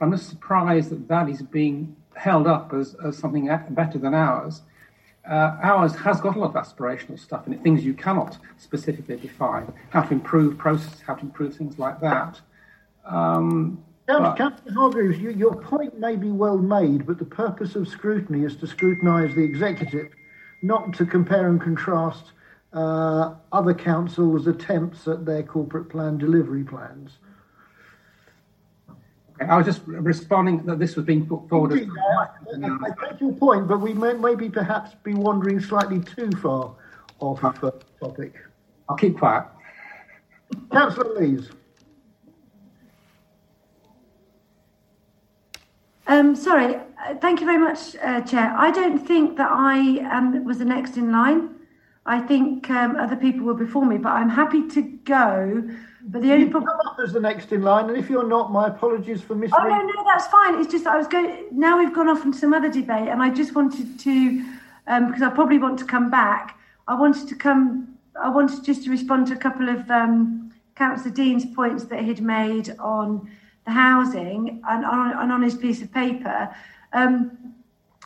I'm 0.00 0.12
just 0.12 0.28
surprised 0.28 0.90
that 0.90 1.08
that 1.08 1.28
is 1.28 1.42
being 1.42 1.96
held 2.14 2.46
up 2.46 2.72
as, 2.72 2.94
as 3.04 3.16
something 3.16 3.46
better 3.70 3.98
than 3.98 4.14
ours. 4.14 4.62
Uh, 5.28 5.56
ours 5.62 5.94
has 5.94 6.20
got 6.20 6.36
a 6.36 6.38
lot 6.38 6.54
of 6.54 6.62
aspirational 6.62 7.18
stuff 7.18 7.46
in 7.46 7.54
it, 7.54 7.62
things 7.62 7.82
you 7.84 7.94
cannot 7.94 8.36
specifically 8.58 9.16
define, 9.16 9.72
how 9.90 10.02
to 10.02 10.12
improve 10.12 10.58
processes, 10.58 11.00
how 11.06 11.14
to 11.14 11.22
improve 11.22 11.56
things 11.56 11.78
like 11.78 11.98
that. 12.00 12.40
Um, 13.06 13.82
Captain 14.06 14.74
Hargreaves, 14.74 15.18
you, 15.18 15.30
your 15.30 15.54
point 15.54 15.98
may 15.98 16.14
be 16.16 16.30
well 16.30 16.58
made, 16.58 17.06
but 17.06 17.18
the 17.18 17.24
purpose 17.24 17.74
of 17.74 17.88
scrutiny 17.88 18.44
is 18.44 18.54
to 18.56 18.66
scrutinise 18.66 19.34
the 19.34 19.42
executive, 19.42 20.12
not 20.62 20.92
to 20.94 21.06
compare 21.06 21.48
and 21.48 21.60
contrast 21.60 22.32
uh, 22.74 23.34
other 23.50 23.72
councils' 23.72 24.46
attempts 24.46 25.08
at 25.08 25.24
their 25.24 25.42
corporate 25.42 25.88
plan 25.88 26.18
delivery 26.18 26.64
plans. 26.64 27.12
I 29.40 29.56
was 29.56 29.66
just 29.66 29.82
responding 29.86 30.64
that 30.66 30.78
this 30.78 30.94
was 30.94 31.04
being 31.04 31.26
put 31.26 31.48
forward. 31.48 31.72
Indeed, 31.72 31.90
as... 32.52 32.62
I, 32.62 32.68
I, 32.68 33.08
take 33.08 33.20
your 33.20 33.32
point, 33.32 33.66
but 33.66 33.80
we 33.80 33.92
may 33.92 34.12
maybe 34.14 34.48
perhaps 34.48 34.94
be 35.02 35.14
wandering 35.14 35.60
slightly 35.60 36.00
too 36.00 36.30
far 36.32 36.74
off 37.18 37.42
uh, 37.42 37.72
topic. 38.00 38.34
I'll 38.88 38.96
keep 38.96 39.18
quiet. 39.18 39.46
Councillor 40.70 41.18
Lees. 41.18 41.50
Um, 46.06 46.36
sorry, 46.36 46.76
uh, 46.76 47.14
thank 47.20 47.40
you 47.40 47.46
very 47.46 47.58
much, 47.58 47.96
uh, 47.96 48.20
Chair. 48.20 48.54
I 48.56 48.70
don't 48.70 48.98
think 48.98 49.36
that 49.38 49.50
I 49.50 49.98
um, 50.10 50.44
was 50.44 50.58
the 50.58 50.64
next 50.64 50.96
in 50.96 51.10
line. 51.10 51.53
I 52.06 52.20
think 52.20 52.68
um, 52.70 52.96
other 52.96 53.16
people 53.16 53.46
were 53.46 53.54
before 53.54 53.86
me, 53.86 53.98
but 53.98 54.10
I'm 54.10 54.28
happy 54.28 54.68
to 54.68 54.82
go 54.82 55.64
but 56.06 56.20
the 56.20 56.32
only 56.32 56.48
problem 56.50 56.70
come 56.70 56.86
up 56.86 56.98
as 57.02 57.14
the 57.14 57.20
next 57.20 57.50
in 57.52 57.62
line, 57.62 57.88
and 57.88 57.96
if 57.96 58.10
you're 58.10 58.26
not, 58.26 58.52
my 58.52 58.68
apologies 58.68 59.22
for 59.22 59.34
missing. 59.34 59.56
Oh 59.58 59.66
no, 59.66 59.80
no, 59.80 60.04
that's 60.04 60.26
fine. 60.26 60.60
It's 60.60 60.70
just 60.70 60.86
I 60.86 60.98
was 60.98 61.06
going. 61.06 61.46
Now 61.50 61.78
we've 61.78 61.94
gone 61.94 62.08
off 62.08 62.24
into 62.24 62.36
some 62.36 62.52
other 62.52 62.70
debate, 62.70 63.08
and 63.08 63.22
I 63.22 63.30
just 63.30 63.54
wanted 63.54 63.98
to, 64.00 64.44
um, 64.86 65.06
because 65.06 65.22
I 65.22 65.30
probably 65.30 65.58
want 65.58 65.78
to 65.78 65.86
come 65.86 66.10
back. 66.10 66.58
I 66.88 66.94
wanted 66.94 67.26
to 67.28 67.34
come. 67.34 67.96
I 68.22 68.28
wanted 68.28 68.62
just 68.64 68.84
to 68.84 68.90
respond 68.90 69.28
to 69.28 69.32
a 69.32 69.38
couple 69.38 69.70
of 69.70 69.90
um, 69.90 70.52
Councillor 70.74 71.14
Dean's 71.14 71.46
points 71.46 71.84
that 71.84 72.04
he'd 72.04 72.20
made 72.20 72.76
on 72.78 73.30
the 73.64 73.72
housing 73.72 74.62
and 74.68 74.84
on, 74.84 75.18
and 75.18 75.32
on 75.32 75.42
his 75.42 75.54
piece 75.54 75.80
of 75.80 75.90
paper. 75.90 76.54
Um, 76.92 77.53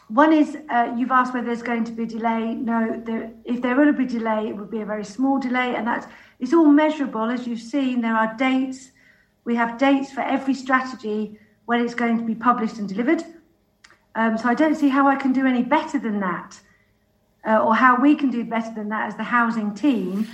one 0.09 0.33
is 0.33 0.57
uh, 0.70 0.95
you've 0.97 1.11
asked 1.11 1.35
whether 1.35 1.47
there's 1.47 1.62
going 1.62 1.85
to 1.85 1.93
be 1.93 2.05
a 2.05 2.07
delay. 2.07 2.55
No, 2.55 3.01
there, 3.05 3.31
if 3.45 3.61
there 3.61 3.77
will 3.77 3.93
be 3.93 4.05
a 4.05 4.09
delay, 4.09 4.49
it 4.49 4.57
would 4.57 4.70
be 4.70 4.81
a 4.81 4.87
very 4.87 5.05
small 5.05 5.39
delay, 5.39 5.75
and 5.77 5.87
that's 5.87 6.07
it's 6.41 6.55
all 6.55 6.67
measurable, 6.67 7.25
as 7.25 7.47
you've 7.47 7.61
seen. 7.61 8.01
There 8.01 8.15
are 8.15 8.35
dates. 8.37 8.91
We 9.45 9.55
have 9.57 9.78
dates 9.78 10.11
for 10.11 10.23
every 10.23 10.55
strategy 10.55 11.39
when 11.67 11.81
it's 11.85 11.95
going 11.95 12.17
to 12.19 12.25
be 12.25 12.35
published 12.35 12.78
and 12.78 12.89
delivered. 12.89 13.23
Um, 14.15 14.39
so 14.39 14.49
I 14.49 14.55
don't 14.55 14.75
see 14.75 14.89
how 14.89 15.07
I 15.07 15.17
can 15.17 15.33
do 15.33 15.47
any 15.47 15.62
better 15.62 15.99
than 15.99 16.20
that, 16.20 16.59
uh, 17.47 17.59
or 17.59 17.75
how 17.75 18.01
we 18.01 18.15
can 18.15 18.31
do 18.31 18.45
better 18.45 18.73
than 18.75 18.89
that 18.89 19.09
as 19.09 19.17
the 19.17 19.25
housing 19.25 19.75
team. 19.75 20.27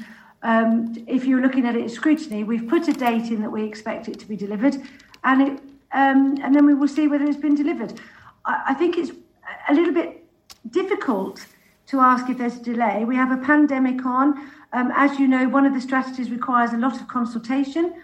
Um, 0.44 0.94
if 1.08 1.24
you're 1.24 1.40
looking 1.40 1.66
at 1.66 1.74
it 1.74 1.84
as 1.84 1.94
scrutiny, 1.94 2.44
we've 2.44 2.68
put 2.68 2.86
a 2.86 2.92
date 2.92 3.32
in 3.32 3.40
that 3.42 3.50
we 3.50 3.64
expect 3.64 4.08
it 4.08 4.20
to 4.20 4.26
be 4.26 4.36
delivered, 4.36 4.76
and 5.24 5.42
it, 5.42 5.60
um, 5.92 6.38
and 6.42 6.54
then 6.54 6.64
we 6.64 6.74
will 6.74 6.88
see 6.88 7.08
whether 7.08 7.24
it's 7.24 7.36
been 7.36 7.56
delivered. 7.56 8.00
I, 8.44 8.66
I 8.68 8.74
think 8.74 8.98
it's 8.98 9.10
a 9.68 9.74
little 9.74 9.94
bit 9.94 10.24
difficult 10.70 11.46
to 11.86 12.00
ask 12.00 12.28
if 12.30 12.38
there's 12.38 12.56
a 12.56 12.62
delay. 12.62 13.04
We 13.04 13.16
have 13.16 13.30
a 13.30 13.42
pandemic 13.44 14.04
on. 14.06 14.50
Um, 14.72 14.90
as 14.96 15.18
you 15.18 15.28
know, 15.28 15.48
one 15.48 15.66
of 15.66 15.74
the 15.74 15.80
strategies 15.80 16.30
requires 16.30 16.72
a 16.72 16.78
lot 16.78 17.00
of 17.00 17.08
consultation. 17.08 17.94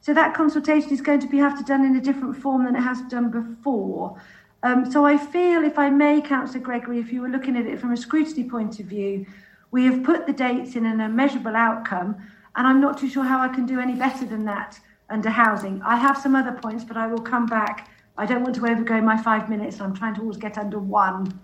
So 0.00 0.14
that 0.14 0.34
consultation 0.34 0.90
is 0.90 1.00
going 1.00 1.20
to 1.20 1.28
be 1.28 1.38
have 1.38 1.58
to 1.58 1.64
done 1.64 1.84
in 1.84 1.96
a 1.96 2.00
different 2.00 2.36
form 2.36 2.64
than 2.64 2.76
it 2.76 2.80
has 2.80 3.00
done 3.02 3.30
before. 3.30 4.20
Um, 4.62 4.90
so 4.90 5.04
I 5.04 5.16
feel, 5.16 5.64
if 5.64 5.78
I 5.78 5.90
may, 5.90 6.20
Councillor 6.20 6.64
Gregory, 6.64 6.98
if 6.98 7.12
you 7.12 7.20
were 7.20 7.28
looking 7.28 7.56
at 7.56 7.66
it 7.66 7.80
from 7.80 7.92
a 7.92 7.96
scrutiny 7.96 8.48
point 8.48 8.80
of 8.80 8.86
view, 8.86 9.26
we 9.70 9.84
have 9.84 10.02
put 10.02 10.26
the 10.26 10.32
dates 10.32 10.76
in 10.76 10.86
an 10.86 11.14
measurable 11.14 11.54
outcome, 11.54 12.16
and 12.54 12.66
I'm 12.66 12.80
not 12.80 12.98
too 12.98 13.08
sure 13.08 13.24
how 13.24 13.40
I 13.40 13.48
can 13.48 13.66
do 13.66 13.80
any 13.80 13.94
better 13.94 14.24
than 14.24 14.44
that 14.46 14.80
under 15.10 15.28
housing. 15.28 15.82
I 15.82 15.96
have 15.96 16.16
some 16.16 16.34
other 16.34 16.52
points, 16.52 16.84
but 16.84 16.96
I 16.96 17.06
will 17.06 17.20
come 17.20 17.46
back. 17.46 17.90
I 18.18 18.26
don't 18.26 18.42
want 18.42 18.54
to 18.56 18.62
overgo 18.62 19.02
my 19.02 19.20
five 19.22 19.48
minutes. 19.48 19.76
So 19.78 19.84
I'm 19.84 19.94
trying 19.94 20.14
to 20.14 20.22
always 20.22 20.36
get 20.36 20.58
under 20.58 20.78
one. 20.78 21.38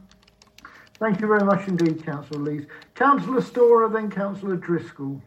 Thank 0.95 1.21
you 1.21 1.27
very 1.27 1.45
much 1.45 1.67
indeed, 1.69 2.05
Councillor 2.05 2.41
Lees. 2.41 2.67
Councillor 2.95 3.41
Storah, 3.41 3.93
then 3.93 4.11
Councillor 4.11 4.57
Driscoll. 4.57 5.21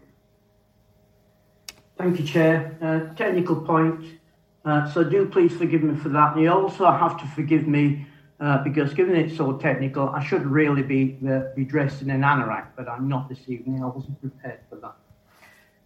Thank 1.97 2.19
you, 2.19 2.25
Chair. 2.25 2.77
Uh, 2.81 3.13
technical 3.15 3.55
point. 3.55 4.19
Uh, 4.63 4.91
so 4.91 5.03
do 5.03 5.25
please 5.27 5.55
forgive 5.55 5.83
me 5.83 5.95
for 5.97 6.09
that. 6.09 6.33
And 6.33 6.43
you 6.43 6.51
also 6.51 6.89
have 6.89 7.19
to 7.19 7.27
forgive 7.27 7.67
me 7.67 8.07
uh, 8.39 8.63
because 8.63 8.93
given 8.93 9.15
it's 9.15 9.37
so 9.37 9.57
technical, 9.57 10.09
I 10.09 10.23
should 10.23 10.45
really 10.45 10.81
be 10.81 11.17
uh, 11.29 11.53
be 11.55 11.63
dressed 11.63 12.01
in 12.01 12.09
an 12.09 12.21
anorak, 12.21 12.67
but 12.75 12.89
I'm 12.89 13.07
not 13.07 13.29
this 13.29 13.47
evening. 13.47 13.83
I 13.83 13.87
wasn't 13.87 14.19
prepared 14.19 14.59
for 14.69 14.77
that. 14.77 14.95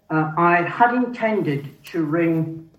Uh, 0.09 0.31
I 0.37 0.63
had 0.63 0.95
intended 0.95 1.83
to 1.85 2.03
ring 2.03 2.69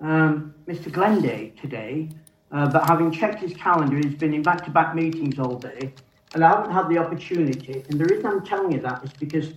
um, 0.00 0.54
Mr. 0.66 0.92
Glenday 0.92 1.52
today, 1.60 2.10
uh, 2.54 2.70
but 2.70 2.86
having 2.86 3.10
checked 3.10 3.40
his 3.40 3.52
calendar, 3.54 3.96
he's 3.96 4.14
been 4.14 4.32
in 4.32 4.42
back-to-back 4.42 4.94
meetings 4.94 5.40
all 5.40 5.56
day, 5.58 5.92
and 6.34 6.44
I 6.44 6.50
haven't 6.50 6.70
had 6.70 6.88
the 6.88 6.98
opportunity. 6.98 7.84
And 7.88 7.98
the 7.98 8.04
reason 8.04 8.26
I'm 8.26 8.46
telling 8.46 8.70
you 8.70 8.80
that 8.82 9.02
is 9.02 9.12
because 9.12 9.54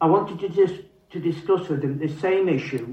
I 0.00 0.06
wanted 0.06 0.40
to 0.40 0.48
just 0.48 0.82
to 1.10 1.20
discuss 1.20 1.68
with 1.68 1.84
him 1.84 1.96
the 1.98 2.08
same 2.20 2.48
issue. 2.48 2.90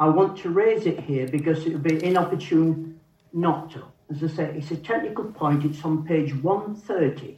I 0.00 0.08
want 0.08 0.36
to 0.38 0.50
raise 0.50 0.86
it 0.86 0.98
here 0.98 1.28
because 1.28 1.66
it 1.66 1.72
would 1.72 1.84
be 1.84 2.04
inopportune 2.04 2.98
not 3.32 3.70
to. 3.72 3.84
As 4.10 4.24
I 4.24 4.26
say, 4.26 4.54
it's 4.56 4.72
a 4.72 4.76
technical 4.76 5.24
point. 5.24 5.64
It's 5.64 5.84
on 5.84 6.04
page 6.04 6.34
130 6.34 7.36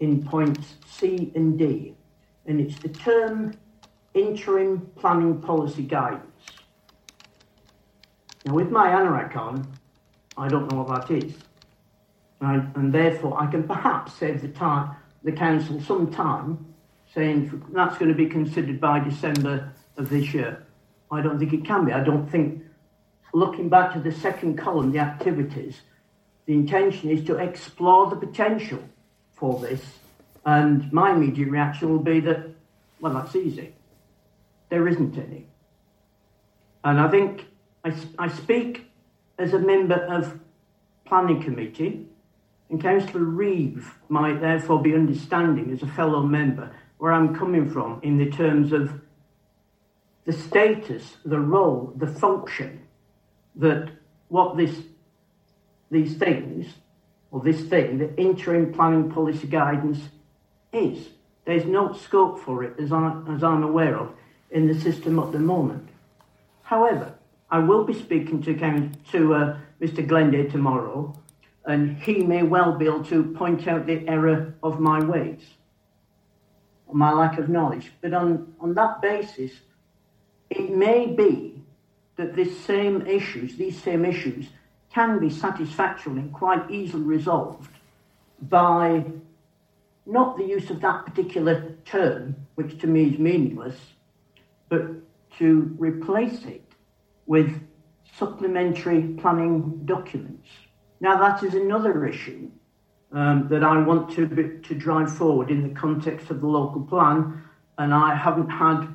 in 0.00 0.24
points 0.24 0.74
C 0.84 1.30
and 1.36 1.56
D, 1.56 1.94
and 2.46 2.60
it's 2.60 2.76
the 2.80 2.88
term 2.88 3.54
interim 4.14 4.90
planning 4.96 5.40
policy 5.40 5.82
guidance. 5.82 6.29
Now, 8.44 8.54
with 8.54 8.70
my 8.70 8.88
anorak 8.88 9.36
on, 9.36 9.70
I 10.36 10.48
don't 10.48 10.70
know 10.70 10.82
what 10.82 11.08
that 11.08 11.14
is. 11.14 11.34
Right? 12.40 12.62
And 12.74 12.92
therefore, 12.92 13.40
I 13.40 13.50
can 13.50 13.64
perhaps 13.64 14.14
save 14.14 14.40
the 14.40 14.48
time, 14.48 14.96
the 15.22 15.32
council 15.32 15.80
some 15.82 16.10
time, 16.10 16.64
saying 17.14 17.62
that's 17.72 17.98
going 17.98 18.10
to 18.10 18.16
be 18.16 18.26
considered 18.26 18.80
by 18.80 19.00
December 19.00 19.72
of 19.96 20.08
this 20.08 20.32
year. 20.32 20.64
I 21.10 21.20
don't 21.20 21.38
think 21.38 21.52
it 21.52 21.64
can 21.64 21.84
be. 21.84 21.92
I 21.92 22.02
don't 22.02 22.26
think, 22.30 22.62
looking 23.34 23.68
back 23.68 23.92
to 23.92 24.00
the 24.00 24.12
second 24.12 24.56
column, 24.56 24.92
the 24.92 25.00
activities, 25.00 25.80
the 26.46 26.54
intention 26.54 27.10
is 27.10 27.24
to 27.26 27.36
explore 27.36 28.08
the 28.08 28.16
potential 28.16 28.82
for 29.32 29.60
this. 29.60 29.82
And 30.46 30.90
my 30.92 31.12
immediate 31.12 31.50
reaction 31.50 31.90
will 31.90 31.98
be 32.02 32.20
that, 32.20 32.48
well, 33.00 33.12
that's 33.12 33.36
easy. 33.36 33.74
There 34.70 34.88
isn't 34.88 35.18
any. 35.18 35.46
And 36.82 36.98
I 36.98 37.08
think 37.08 37.46
I, 37.84 37.94
I 38.18 38.28
speak 38.28 38.90
as 39.38 39.54
a 39.54 39.58
member 39.58 39.94
of 39.94 40.38
planning 41.06 41.42
committee, 41.42 42.06
and 42.68 42.80
Councillor 42.80 43.24
Reeve 43.24 43.94
might 44.08 44.40
therefore 44.40 44.80
be 44.80 44.94
understanding 44.94 45.72
as 45.72 45.82
a 45.82 45.86
fellow 45.86 46.22
member 46.22 46.70
where 46.98 47.12
I'm 47.12 47.34
coming 47.34 47.70
from 47.70 48.00
in 48.02 48.18
the 48.18 48.30
terms 48.30 48.72
of 48.72 49.00
the 50.24 50.32
status, 50.32 51.16
the 51.24 51.40
role, 51.40 51.92
the 51.96 52.06
function 52.06 52.82
that 53.56 53.90
what 54.28 54.56
this 54.56 54.76
these 55.90 56.16
things 56.16 56.66
or 57.30 57.40
this 57.40 57.62
thing, 57.62 57.98
the 57.98 58.14
interim 58.16 58.72
planning 58.72 59.10
policy 59.10 59.46
guidance 59.46 60.00
is. 60.72 61.08
There's 61.44 61.64
no 61.64 61.92
scope 61.92 62.40
for 62.40 62.62
it 62.62 62.74
as, 62.78 62.92
I, 62.92 63.20
as 63.28 63.42
I'm 63.42 63.62
aware 63.62 63.96
of 63.98 64.12
in 64.50 64.66
the 64.66 64.80
system 64.80 65.18
at 65.18 65.32
the 65.32 65.38
moment. 65.38 65.88
However, 66.62 67.14
I 67.50 67.58
will 67.58 67.84
be 67.84 67.94
speaking 67.94 68.42
to, 68.42 68.54
to 69.12 69.34
uh, 69.34 69.58
Mr. 69.80 70.06
Glenday 70.06 70.48
tomorrow, 70.48 71.12
and 71.64 71.96
he 71.98 72.22
may 72.22 72.44
well 72.44 72.72
be 72.72 72.86
able 72.86 73.04
to 73.04 73.24
point 73.34 73.66
out 73.66 73.86
the 73.86 74.06
error 74.06 74.54
of 74.62 74.78
my 74.78 75.02
ways, 75.02 75.42
my 76.92 77.12
lack 77.12 77.38
of 77.38 77.48
knowledge. 77.48 77.90
But 78.00 78.14
on, 78.14 78.54
on 78.60 78.74
that 78.74 79.02
basis, 79.02 79.50
it 80.48 80.70
may 80.70 81.06
be 81.06 81.60
that 82.16 82.36
these 82.36 82.56
same 82.60 83.06
issues, 83.06 83.56
these 83.56 83.82
same 83.82 84.04
issues, 84.04 84.46
can 84.92 85.18
be 85.18 85.30
satisfactorily 85.30 86.20
and 86.20 86.32
quite 86.32 86.70
easily 86.70 87.02
resolved 87.02 87.70
by 88.42 89.04
not 90.06 90.36
the 90.36 90.44
use 90.44 90.70
of 90.70 90.80
that 90.80 91.04
particular 91.04 91.74
term, 91.84 92.34
which 92.54 92.80
to 92.80 92.86
me 92.86 93.10
is 93.10 93.18
meaningless, 93.18 93.76
but 94.68 94.82
to 95.38 95.74
replace 95.78 96.44
it 96.44 96.69
with 97.30 97.62
supplementary 98.18 99.14
planning 99.20 99.82
documents. 99.84 100.48
Now, 100.98 101.16
that 101.16 101.44
is 101.44 101.54
another 101.54 102.04
issue 102.04 102.50
um, 103.12 103.46
that 103.50 103.62
I 103.62 103.80
want 103.80 104.10
to, 104.16 104.26
be, 104.26 104.58
to 104.66 104.74
drive 104.74 105.16
forward 105.16 105.48
in 105.48 105.62
the 105.62 105.72
context 105.72 106.28
of 106.30 106.40
the 106.40 106.48
local 106.48 106.82
plan, 106.82 107.40
and 107.78 107.94
I 107.94 108.16
haven't 108.16 108.50
had 108.50 108.88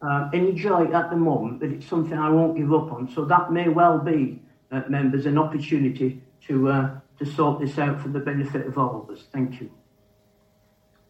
uh, 0.00 0.30
any 0.32 0.52
joy 0.52 0.92
at 0.92 1.10
the 1.10 1.16
moment, 1.16 1.58
but 1.58 1.70
it's 1.70 1.88
something 1.88 2.16
I 2.16 2.30
won't 2.30 2.56
give 2.56 2.72
up 2.72 2.92
on. 2.92 3.10
So 3.12 3.24
that 3.24 3.50
may 3.50 3.68
well 3.68 3.98
be, 3.98 4.40
uh, 4.70 4.82
members, 4.88 5.26
an 5.26 5.38
opportunity 5.38 6.22
to 6.46 6.68
uh, 6.68 7.00
to 7.18 7.26
sort 7.26 7.60
this 7.60 7.78
out 7.78 8.00
for 8.00 8.10
the 8.10 8.20
benefit 8.20 8.64
of 8.68 8.78
all 8.78 9.02
of 9.02 9.10
us. 9.10 9.24
Thank 9.32 9.60
you. 9.60 9.70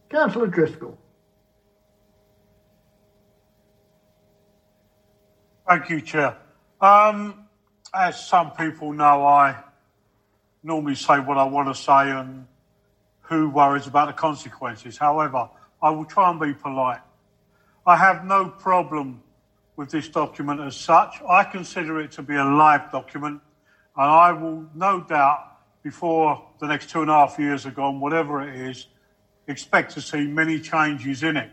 Councillor 0.09 0.47
Driscoll. 0.47 0.99
Thank 5.73 5.89
you, 5.89 6.03
Chair. 6.03 6.37
Um, 6.83 7.47
as 7.95 8.23
some 8.23 8.51
people 8.51 8.93
know, 8.93 9.25
I 9.25 9.57
normally 10.63 10.97
say 10.97 11.19
what 11.19 11.39
I 11.39 11.45
want 11.45 11.75
to 11.75 11.83
say 11.83 12.11
and 12.11 12.47
who 13.23 13.49
worries 13.49 13.87
about 13.87 14.09
the 14.09 14.13
consequences. 14.13 14.99
However, 14.99 15.49
I 15.81 15.89
will 15.89 16.05
try 16.05 16.29
and 16.31 16.39
be 16.39 16.53
polite. 16.53 17.01
I 17.87 17.97
have 17.97 18.27
no 18.27 18.51
problem 18.51 19.23
with 19.77 19.91
this 19.91 20.11
document 20.11 20.61
as 20.61 20.77
such. 20.77 21.23
I 21.27 21.43
consider 21.43 22.03
it 22.03 22.13
to 22.13 22.23
be 22.23 22.37
a 22.37 22.45
live 22.45 22.93
document, 22.93 23.41
and 23.97 24.11
I 24.11 24.33
will 24.33 24.67
no 24.75 25.01
doubt, 25.01 25.57
before 25.83 26.51
the 26.61 26.67
next 26.67 26.91
two 26.91 27.01
and 27.01 27.09
a 27.09 27.15
half 27.15 27.39
years 27.39 27.65
are 27.65 27.71
gone, 27.71 27.99
whatever 27.99 28.47
it 28.47 28.55
is, 28.55 28.89
expect 29.47 29.93
to 29.93 30.03
see 30.03 30.27
many 30.27 30.61
changes 30.61 31.23
in 31.23 31.39
it. 31.39 31.51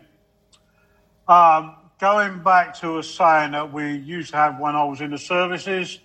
Um, 1.26 1.76
going 2.00 2.38
back 2.38 2.74
to 2.80 2.98
a 2.98 3.02
saying 3.02 3.50
that 3.50 3.70
we 3.70 3.94
used 3.94 4.30
to 4.30 4.36
have 4.36 4.58
when 4.58 4.74
I 4.74 4.82
was 4.84 5.02
in 5.02 5.10
the 5.10 5.18
services, 5.18 5.98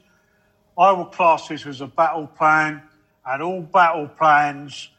I 0.78 0.92
would 0.92 1.12
class 1.14 1.48
this 1.48 1.66
as 1.66 1.80
a 1.80 1.88
battle 1.88 2.28
plan, 2.28 2.84
and 3.26 3.42
all 3.42 3.62
battle 3.62 4.10
plans 4.10 4.90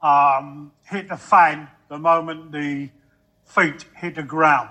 um, 0.00 0.70
hit 0.84 1.08
the 1.08 1.16
fan 1.16 1.68
the 1.88 1.98
moment 1.98 2.52
the 2.52 2.88
feet 3.44 3.84
hit 3.96 4.14
the 4.14 4.22
ground. 4.22 4.70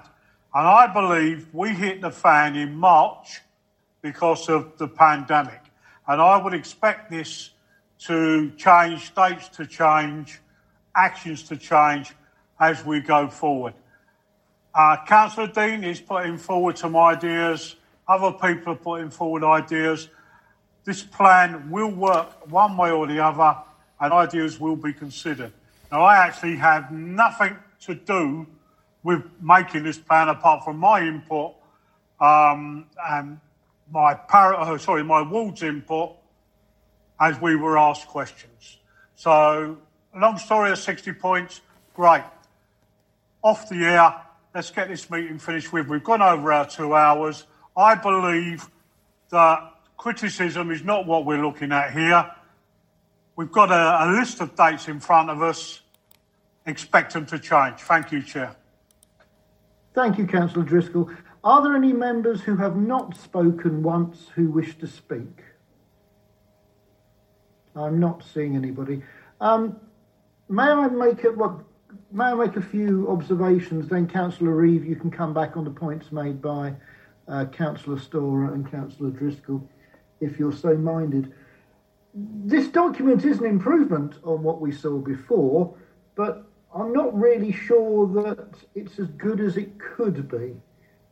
And 0.56 0.66
I 0.66 0.88
believe 0.88 1.50
we 1.52 1.70
hit 1.70 2.00
the 2.00 2.12
fan 2.12 2.56
in 2.56 2.74
March 2.76 3.42
because 4.02 4.48
of 4.48 4.78
the 4.78 4.88
pandemic. 4.88 5.62
And 6.08 6.22
I 6.22 6.42
would 6.42 6.54
expect 6.54 7.12
this 7.12 7.50
to 8.06 8.52
change, 8.52 9.08
states 9.08 9.50
to 9.50 9.66
change, 9.66 10.40
actions 10.96 11.44
to 11.44 11.58
change 11.58 12.14
as 12.60 12.86
we 12.86 13.02
go 13.02 13.28
forward. 13.28 13.74
Uh, 14.76 14.98
Councillor 15.06 15.48
Dean 15.48 15.84
is 15.84 16.02
putting 16.02 16.38
forward 16.38 16.78
some 16.78 16.96
ideas. 16.96 17.76
Other 18.08 18.32
people 18.32 18.74
are 18.74 18.78
putting 18.78 19.12
forward 19.12 19.44
ideas. 19.44 20.10
This 20.84 21.04
plan 21.04 21.70
will 21.70 21.92
work 21.92 22.50
one 22.50 22.76
way 22.76 22.90
or 22.90 23.06
the 23.06 23.20
other, 23.20 23.56
and 24.00 24.12
ideas 24.12 24.60
will 24.60 24.76
be 24.76 24.92
considered. 24.92 25.54
Now, 25.92 26.02
I 26.02 26.26
actually 26.26 26.56
have 26.56 26.92
nothing 26.92 27.56
to 27.82 27.94
do 27.94 28.48
with 29.04 29.24
making 29.40 29.84
this 29.84 29.98
plan 29.98 30.30
apart 30.30 30.64
from 30.64 30.78
my 30.78 31.02
input 31.02 31.54
um, 32.20 32.88
and 33.08 33.40
my 33.92 34.16
par- 34.16 34.56
oh, 34.58 34.78
sorry, 34.78 35.04
my 35.04 35.22
ward's 35.22 35.62
input 35.62 36.16
as 37.20 37.40
we 37.40 37.56
were 37.56 37.78
asked 37.78 38.08
questions. 38.08 38.78
So, 39.16 39.78
long 40.16 40.38
story 40.40 40.72
of 40.72 40.80
60 40.80 41.14
points, 41.14 41.62
great. 41.94 42.24
Off 43.44 43.70
the 43.70 43.86
air, 43.86 44.16
let's 44.54 44.70
get 44.70 44.88
this 44.88 45.10
meeting 45.10 45.40
finished 45.40 45.74
with. 45.74 45.88
We've 45.88 46.04
gone 46.04 46.22
over 46.22 46.54
our 46.54 46.68
two 46.68 46.94
hours. 46.94 47.46
I 47.76 47.96
believe 47.96 48.70
that 49.30 49.72
criticism 49.98 50.72
is 50.72 50.84
not 50.84 51.08
what 51.08 51.26
we're 51.26 51.44
looking 51.44 51.72
at 51.72 51.94
here. 51.94 52.30
We've 53.36 53.52
got 53.52 53.72
a, 53.72 54.06
a 54.06 54.08
list 54.12 54.42
of 54.42 54.56
dates 54.56 54.88
in 54.88 55.00
front 55.00 55.30
of 55.30 55.42
us. 55.42 55.82
Expect 56.66 57.14
them 57.14 57.26
to 57.28 57.40
change. 57.40 57.80
Thank 57.80 58.12
you, 58.12 58.22
Chair. 58.22 58.56
Thank 59.96 60.18
you, 60.18 60.28
Councillor 60.28 60.66
Driscoll. 60.66 61.10
Are 61.44 61.62
there 61.62 61.76
any 61.76 61.92
members 61.92 62.42
who 62.42 62.56
have 62.56 62.78
not 62.78 63.18
spoken 63.18 63.84
once 63.84 64.28
who 64.36 64.50
wish 64.50 64.78
to 64.78 64.88
speak? 64.88 65.44
I'm 67.76 68.00
not 68.00 68.24
seeing 68.34 68.56
anybody. 68.56 69.02
Um, 69.42 69.78
may 70.48 70.64
I 70.64 70.88
make 70.88 71.24
it? 71.26 71.36
What? 71.36 71.60
May 72.12 72.26
I 72.26 72.34
make 72.34 72.56
a 72.56 72.62
few 72.62 73.10
observations? 73.10 73.90
Then, 73.90 74.08
Councillor 74.08 74.56
Reeve, 74.56 74.86
you 74.86 74.96
can 74.96 75.12
come 75.12 75.34
back 75.34 75.58
on 75.58 75.64
the 75.64 75.72
points 75.72 76.12
made 76.12 76.42
by 76.42 76.74
uh, 77.28 77.46
Councillor 77.46 77.98
Storah 77.98 78.54
and 78.54 78.70
Councillor 78.70 79.10
Driscoll, 79.10 79.68
if 80.22 80.38
you're 80.38 80.54
so 80.54 80.76
minded. 80.76 81.34
This 82.14 82.68
document 82.68 83.26
is 83.26 83.40
an 83.40 83.46
improvement 83.46 84.16
on 84.24 84.44
what 84.44 84.62
we 84.62 84.72
saw 84.72 85.00
before, 85.00 85.76
but 86.16 86.46
I'm 86.76 86.94
not 86.94 87.18
really 87.18 87.52
sure 87.52 88.08
that 88.24 88.56
it's 88.76 89.00
as 89.00 89.08
good 89.10 89.40
as 89.40 89.58
it 89.58 89.80
could 89.80 90.30
be. 90.30 90.56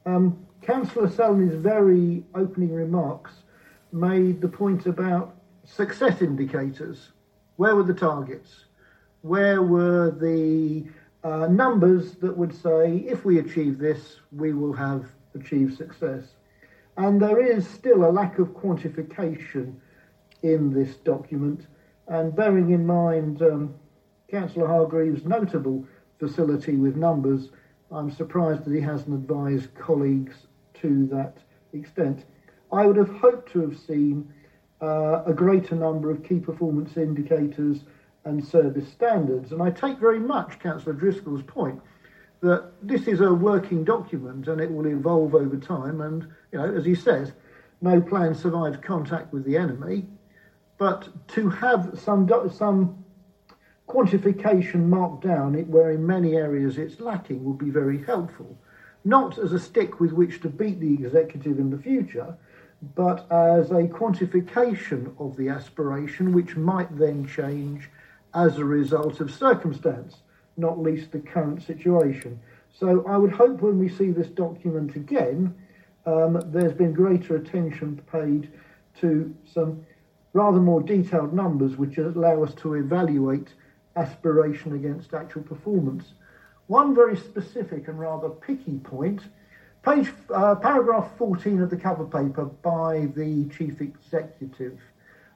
Um, 0.05 0.45
Councillor 0.61 1.09
Selny's 1.09 1.55
very 1.55 2.23
opening 2.35 2.73
remarks 2.73 3.31
made 3.91 4.41
the 4.41 4.47
point 4.47 4.85
about 4.85 5.35
success 5.63 6.21
indicators. 6.21 7.11
Where 7.55 7.75
were 7.75 7.83
the 7.83 7.93
targets? 7.93 8.65
Where 9.21 9.61
were 9.61 10.11
the 10.11 10.85
uh, 11.23 11.47
numbers 11.47 12.13
that 12.15 12.35
would 12.35 12.53
say, 12.53 12.97
if 13.07 13.23
we 13.23 13.39
achieve 13.39 13.77
this, 13.77 14.17
we 14.31 14.53
will 14.53 14.73
have 14.73 15.05
achieved 15.35 15.77
success? 15.77 16.23
And 16.97 17.21
there 17.21 17.39
is 17.39 17.67
still 17.67 18.03
a 18.03 18.11
lack 18.11 18.39
of 18.39 18.49
quantification 18.49 19.75
in 20.41 20.73
this 20.73 20.95
document. 20.97 21.67
And 22.07 22.35
bearing 22.35 22.71
in 22.71 22.85
mind 22.85 23.41
um, 23.41 23.75
Councillor 24.29 24.67
Hargreaves' 24.67 25.23
notable 25.23 25.85
facility 26.19 26.75
with 26.75 26.95
numbers, 26.95 27.49
I'm 27.91 28.11
surprised 28.11 28.65
that 28.65 28.73
he 28.73 28.81
hasn't 28.81 29.13
advised 29.13 29.73
colleagues 29.75 30.47
to 30.81 31.05
that 31.07 31.37
extent. 31.73 32.25
I 32.71 32.85
would 32.85 32.95
have 32.95 33.09
hoped 33.09 33.51
to 33.53 33.61
have 33.61 33.77
seen 33.77 34.33
uh, 34.81 35.23
a 35.25 35.33
greater 35.33 35.75
number 35.75 36.09
of 36.09 36.23
key 36.23 36.39
performance 36.39 36.97
indicators 36.97 37.83
and 38.25 38.45
service 38.45 38.87
standards. 38.91 39.51
And 39.51 39.61
I 39.61 39.71
take 39.71 39.97
very 39.97 40.19
much 40.19 40.59
Councillor 40.59 40.93
Driscoll's 40.93 41.43
point 41.43 41.81
that 42.41 42.71
this 42.81 43.07
is 43.07 43.21
a 43.21 43.33
working 43.33 43.83
document 43.83 44.47
and 44.47 44.59
it 44.59 44.71
will 44.71 44.87
evolve 44.87 45.35
over 45.35 45.57
time. 45.57 46.01
And, 46.01 46.27
you 46.51 46.59
know, 46.59 46.73
as 46.73 46.85
he 46.85 46.95
says, 46.95 47.33
no 47.81 48.01
plan 48.01 48.35
survives 48.35 48.77
contact 48.81 49.31
with 49.31 49.43
the 49.45 49.57
enemy. 49.57 50.07
But 50.77 51.09
to 51.29 51.49
have 51.49 51.99
some, 52.03 52.27
some 52.51 53.03
quantification 53.87 54.87
marked 54.87 55.23
down 55.23 55.55
it 55.55 55.67
where 55.67 55.91
in 55.91 56.05
many 56.05 56.35
areas 56.35 56.77
it's 56.77 56.99
lacking 56.99 57.43
would 57.43 57.57
be 57.57 57.69
very 57.69 58.03
helpful. 58.03 58.57
Not 59.03 59.37
as 59.37 59.53
a 59.53 59.59
stick 59.59 59.99
with 59.99 60.11
which 60.11 60.41
to 60.41 60.49
beat 60.49 60.79
the 60.79 60.93
executive 60.93 61.59
in 61.59 61.69
the 61.69 61.77
future, 61.77 62.35
but 62.95 63.31
as 63.31 63.69
a 63.69 63.83
quantification 63.87 65.13
of 65.19 65.37
the 65.37 65.49
aspiration, 65.49 66.33
which 66.33 66.55
might 66.55 66.95
then 66.97 67.27
change 67.27 67.89
as 68.33 68.57
a 68.57 68.65
result 68.65 69.19
of 69.19 69.31
circumstance, 69.31 70.17
not 70.57 70.79
least 70.79 71.11
the 71.11 71.19
current 71.19 71.61
situation. 71.63 72.39
So 72.77 73.05
I 73.07 73.17
would 73.17 73.31
hope 73.31 73.61
when 73.61 73.79
we 73.79 73.89
see 73.89 74.11
this 74.11 74.27
document 74.27 74.95
again, 74.95 75.55
um, 76.05 76.41
there's 76.47 76.73
been 76.73 76.93
greater 76.93 77.35
attention 77.35 78.01
paid 78.11 78.51
to 79.01 79.35
some 79.45 79.85
rather 80.33 80.59
more 80.59 80.81
detailed 80.81 81.33
numbers 81.33 81.75
which 81.75 81.97
allow 81.97 82.43
us 82.43 82.53
to 82.55 82.75
evaluate 82.75 83.49
aspiration 83.95 84.73
against 84.73 85.13
actual 85.13 85.43
performance. 85.43 86.13
One 86.67 86.95
very 86.95 87.17
specific 87.17 87.87
and 87.87 87.99
rather 87.99 88.29
picky 88.29 88.79
point 88.79 89.21
Page 89.83 90.11
uh, 90.31 90.53
paragraph 90.55 91.09
14 91.17 91.63
of 91.63 91.71
the 91.71 91.77
cover 91.77 92.05
paper 92.05 92.45
by 92.45 93.07
the 93.15 93.49
chief 93.57 93.81
executive. 93.81 94.79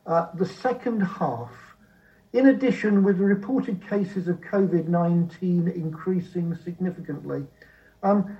Uh, 0.06 0.27
the 0.35 0.45
second 0.45 1.01
half. 1.01 1.49
In 2.35 2.47
addition, 2.47 3.01
with 3.01 3.19
reported 3.19 3.81
cases 3.88 4.27
of 4.27 4.41
COVID 4.41 4.89
19 4.89 5.69
increasing 5.69 6.53
significantly, 6.65 7.45
um, 8.03 8.38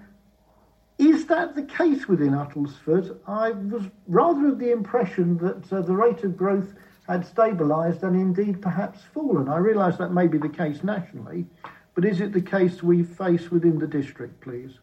is 0.98 1.28
that 1.28 1.56
the 1.56 1.64
case 1.64 2.06
within 2.06 2.32
Uttlesford? 2.32 3.18
I 3.26 3.52
was 3.52 3.84
rather 4.10 4.50
of 4.50 4.60
the 4.60 4.74
impression 4.74 5.38
that 5.38 5.72
uh, 5.72 5.82
the 5.82 5.96
rate 5.96 6.26
of 6.26 6.36
growth 6.36 6.74
had 7.08 7.22
stabilised 7.26 8.04
and 8.04 8.18
indeed 8.18 8.62
perhaps 8.62 9.00
fallen. 9.14 9.48
I 9.48 9.60
realise 9.60 9.96
that 9.96 10.12
may 10.12 10.28
be 10.28 10.40
the 10.40 10.50
case 10.50 10.84
nationally, 10.84 11.46
but 11.94 12.04
is 12.04 12.20
it 12.20 12.34
the 12.34 12.42
case 12.42 12.84
we 12.84 13.02
face 13.02 13.50
within 13.50 13.80
the 13.80 13.88
district, 13.88 14.42
please? 14.42 14.74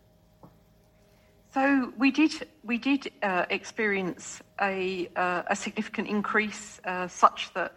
So 1.53 1.93
we 1.99 2.11
did 2.11 2.49
we 2.65 2.79
did 2.79 3.13
uh, 3.23 3.45
experience 3.51 4.41
a 4.59 5.11
uh, 5.17 5.43
a 5.49 5.55
significant 5.55 6.09
increase, 6.09 6.81
uh, 6.87 7.09
such 7.09 7.53
that 7.53 7.75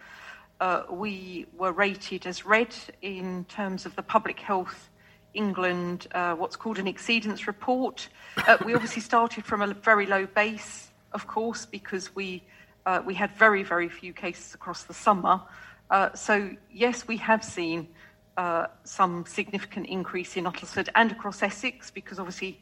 uh, 0.59 0.83
we 0.89 1.45
were 1.57 1.71
rated 1.71 2.25
as 2.25 2.45
red 2.45 2.73
in 3.01 3.45
terms 3.45 3.85
of 3.85 3.95
the 3.95 4.03
Public 4.03 4.39
Health 4.39 4.89
England 5.33 6.07
uh, 6.13 6.33
what's 6.33 6.55
called 6.55 6.79
an 6.79 6.85
exceedance 6.85 7.45
report. 7.45 8.07
Uh, 8.37 8.57
we 8.65 8.73
obviously 8.75 9.01
started 9.01 9.43
from 9.43 9.61
a 9.61 9.73
very 9.73 10.05
low 10.05 10.25
base, 10.25 10.91
of 11.11 11.27
course, 11.27 11.65
because 11.65 12.15
we 12.15 12.43
we 13.05 13.15
had 13.15 13.31
very 13.31 13.63
very 13.63 13.89
few 13.89 14.13
cases 14.13 14.53
across 14.53 14.83
the 14.83 14.93
summer. 14.93 15.41
so 16.13 16.51
yes, 16.71 17.07
we 17.07 17.17
have 17.17 17.43
seen 17.43 17.87
some 18.83 19.25
significant 19.25 19.87
increase 19.87 20.37
in 20.37 20.45
Uttlesford 20.45 20.87
and 20.95 21.11
across 21.11 21.41
Essex, 21.41 21.91
because 21.91 22.19
obviously 22.19 22.61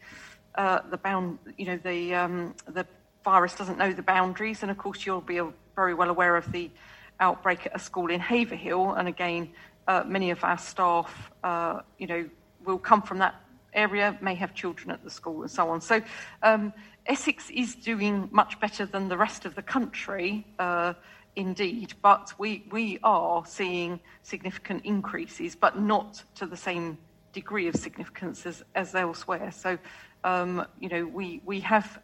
uh, 0.56 0.80
the 0.90 0.98
bound, 0.98 1.40
you 1.58 1.66
know, 1.66 1.78
the 1.78 2.14
um, 2.14 2.56
the 2.68 2.86
virus 3.24 3.56
doesn't 3.56 3.78
know 3.78 3.92
the 3.92 4.04
boundaries, 4.04 4.62
and 4.62 4.70
of 4.70 4.78
course 4.78 5.06
you'll 5.06 5.22
be 5.22 5.42
very 5.76 5.94
well 5.94 6.10
aware 6.10 6.36
of 6.36 6.52
the 6.52 6.70
outbreak 7.20 7.66
at 7.66 7.76
a 7.76 7.80
school 7.80 8.10
in 8.10 8.20
Haverhill, 8.20 8.94
and 8.94 9.08
again, 9.08 9.50
uh, 9.88 10.04
many 10.06 10.32
of 10.32 10.44
our 10.44 10.58
staff, 10.58 11.32
uh, 11.44 11.82
you 11.98 12.08
know, 12.08 12.30
will 12.66 12.78
come 12.78 13.02
from 13.02 13.20
that 13.20 13.36
area, 13.74 14.18
may 14.22 14.36
have 14.36 14.54
children 14.54 14.92
at 14.92 15.04
the 15.04 15.10
school, 15.10 15.42
and 15.42 15.52
so 15.52 15.70
on. 15.70 15.82
So. 15.82 16.02
Um, 16.42 16.74
Essex 17.06 17.50
is 17.50 17.76
doing 17.76 18.30
much 18.32 18.58
better 18.62 18.86
than 18.86 19.10
the 19.10 19.18
rest 19.18 19.44
of 19.44 19.56
the 19.56 19.62
country, 19.62 20.48
uh, 20.58 20.94
indeed, 21.36 21.94
but 22.02 22.32
we, 22.38 22.64
we 22.72 22.98
are 23.04 23.46
seeing 23.46 24.00
significant 24.22 24.86
increases, 24.86 25.54
but 25.54 25.78
not 25.78 26.24
to 26.36 26.46
the 26.46 26.56
same 26.56 26.98
degree 27.34 27.68
of 27.68 27.76
significance 27.76 28.46
as, 28.46 28.64
as 28.74 28.96
elsewhere. 28.96 29.52
So 29.52 29.78
um, 30.24 30.66
you 30.80 30.90
know, 30.90 31.06
we, 31.06 31.42
we 31.46 31.60
have 31.62 32.00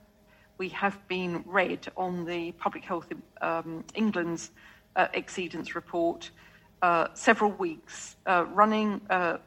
we 0.57 0.69
have 0.69 1.07
been 1.07 1.41
read 1.45 1.87
on 1.95 2.25
the 2.25 2.51
Public 2.53 2.83
Health 2.83 3.07
um, 3.39 3.85
England's 3.95 4.51
uh, 4.99 5.07
exceedance 5.13 5.75
report 5.75 6.29
uh, 6.81 7.07
several 7.13 7.51
weeks 7.51 8.17
uh, 8.25 8.43
running. 8.53 8.99
Uh, 9.09 9.37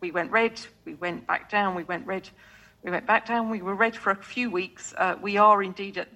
we 0.00 0.10
went 0.10 0.32
red, 0.32 0.60
we 0.84 0.94
went 0.94 1.24
back 1.28 1.48
down, 1.48 1.76
we 1.76 1.84
went 1.84 2.04
red, 2.08 2.28
we 2.82 2.90
went 2.90 3.06
back 3.06 3.24
down. 3.24 3.50
We 3.50 3.62
were 3.62 3.76
red 3.76 3.94
for 3.94 4.10
a 4.10 4.16
few 4.16 4.50
weeks. 4.50 4.92
We 5.22 5.36
are 5.36 5.62
indeed 5.62 5.98
at 5.98 6.08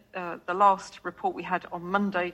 the 0.46 0.54
last 0.54 1.04
report 1.04 1.36
we 1.36 1.42
had 1.42 1.66
on 1.70 1.82
Monday. 1.82 2.32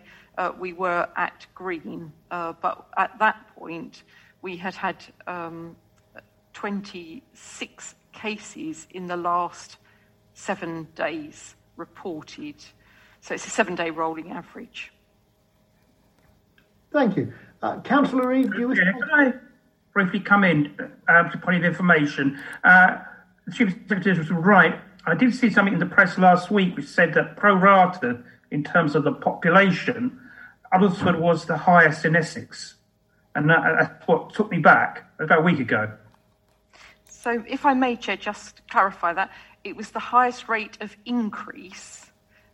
we 0.59 0.73
were 0.73 1.09
at 1.17 1.47
green, 1.55 2.13
but 2.31 2.87
at 2.97 3.19
that 3.19 3.55
point 3.57 4.05
we 4.41 4.57
had 4.57 4.75
had 4.75 5.05
um, 5.27 5.77
26 6.53 7.95
cases 8.13 8.87
in 8.91 9.09
the 9.09 9.17
last 9.17 9.79
seven 10.35 10.87
days 10.95 11.57
reported. 11.77 12.55
So 13.21 13.35
it's 13.35 13.47
a 13.47 13.51
seven 13.51 13.75
day 13.75 13.91
rolling 13.91 14.31
average. 14.31 14.93
Thank 16.93 17.17
you. 17.17 17.33
Uh, 17.63 17.81
Councillor 17.81 18.29
Reeve, 18.29 18.53
do 18.53 18.59
you 18.59 18.69
wish 18.69 18.79
yeah, 18.79 18.93
Can 18.93 19.11
I 19.13 19.33
briefly 19.93 20.21
come 20.21 20.45
in 20.45 20.75
uh, 21.09 21.25
to 21.25 21.39
point 21.39 21.59
of 21.59 21.65
information? 21.65 22.41
Uh, 22.65 22.99
the 23.47 23.53
Chief 23.53 23.75
Secretary 23.89 24.19
was 24.19 24.31
right. 24.31 24.81
I 25.07 25.15
did 25.15 25.35
see 25.35 25.51
something 25.51 25.75
in 25.75 25.81
the 25.81 25.87
press 25.87 26.19
last 26.19 26.51
week 26.51 26.77
which 26.77 26.87
said 26.87 27.15
that 27.15 27.37
pro 27.37 27.55
rata, 27.55 28.23
in 28.51 28.65
terms 28.65 28.95
of 28.95 29.05
the 29.05 29.13
population, 29.13 30.19
Uttlesford 30.73 31.19
was 31.19 31.47
the 31.47 31.57
highest 31.57 32.05
in 32.05 32.17
Essex. 32.17 32.75
And 33.35 33.49
that, 33.49 33.63
that's 33.79 34.09
what 34.09 34.35
took 34.35 34.51
me 34.51 34.59
back 34.59 35.05
about 35.19 35.39
a 35.39 35.43
week 35.43 35.61
ago. 35.61 35.93
So, 37.05 37.45
if 37.47 37.67
I 37.67 37.75
may, 37.75 37.97
Chair, 37.97 38.17
just 38.17 38.67
clarify 38.69 39.13
that 39.13 39.31
it 39.63 39.77
was 39.77 39.91
the 39.91 39.99
highest 39.99 40.49
rate 40.49 40.79
of 40.81 40.97
increase, 41.05 42.10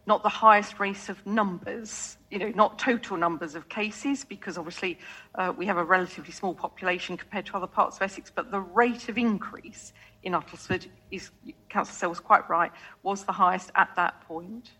not 0.07 0.23
the 0.23 0.29
highest 0.29 0.79
rate 0.79 1.09
of 1.09 1.25
numbers, 1.27 2.17
you 2.31 2.39
know, 2.39 2.49
not 2.55 2.79
total 2.79 3.17
numbers 3.17 3.57
of 3.57 3.69
cases, 3.69 4.25
because 4.25 4.57
obviously 4.57 4.99
uh, 5.35 5.53
we 5.57 5.67
have 5.67 5.77
a 5.77 5.85
relatively 5.85 6.33
small 6.33 6.55
population 6.55 7.17
compared 7.17 7.45
to 7.47 7.57
other 7.57 7.67
parts 7.67 7.97
of 7.97 8.03
Essex, 8.03 8.31
but 8.35 8.51
the 8.51 8.61
rate 8.61 9.09
of 9.09 9.19
increase 9.19 9.93
in 10.23 10.33
Uttlesford 10.33 10.87
is, 11.11 11.31
Councillor 11.69 11.97
Sell 11.97 12.09
was 12.11 12.21
quite 12.21 12.49
right, 12.49 12.71
was 13.03 13.25
the 13.25 13.33
highest 13.33 13.71
at 13.75 13.91
that 13.97 14.21
point. 14.23 14.71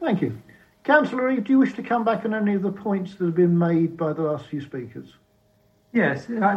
Thank 0.00 0.20
you. 0.20 0.36
Councillor 0.82 1.28
Reeve, 1.28 1.44
do 1.44 1.52
you 1.52 1.58
wish 1.60 1.74
to 1.74 1.82
come 1.82 2.04
back 2.04 2.24
on 2.24 2.34
any 2.34 2.54
of 2.54 2.62
the 2.62 2.72
points 2.72 3.14
that 3.14 3.24
have 3.24 3.36
been 3.36 3.56
made 3.56 3.96
by 3.96 4.12
the 4.12 4.22
last 4.22 4.46
few 4.46 4.60
speakers? 4.60 5.14
Yes, 5.92 6.26
I, 6.30 6.54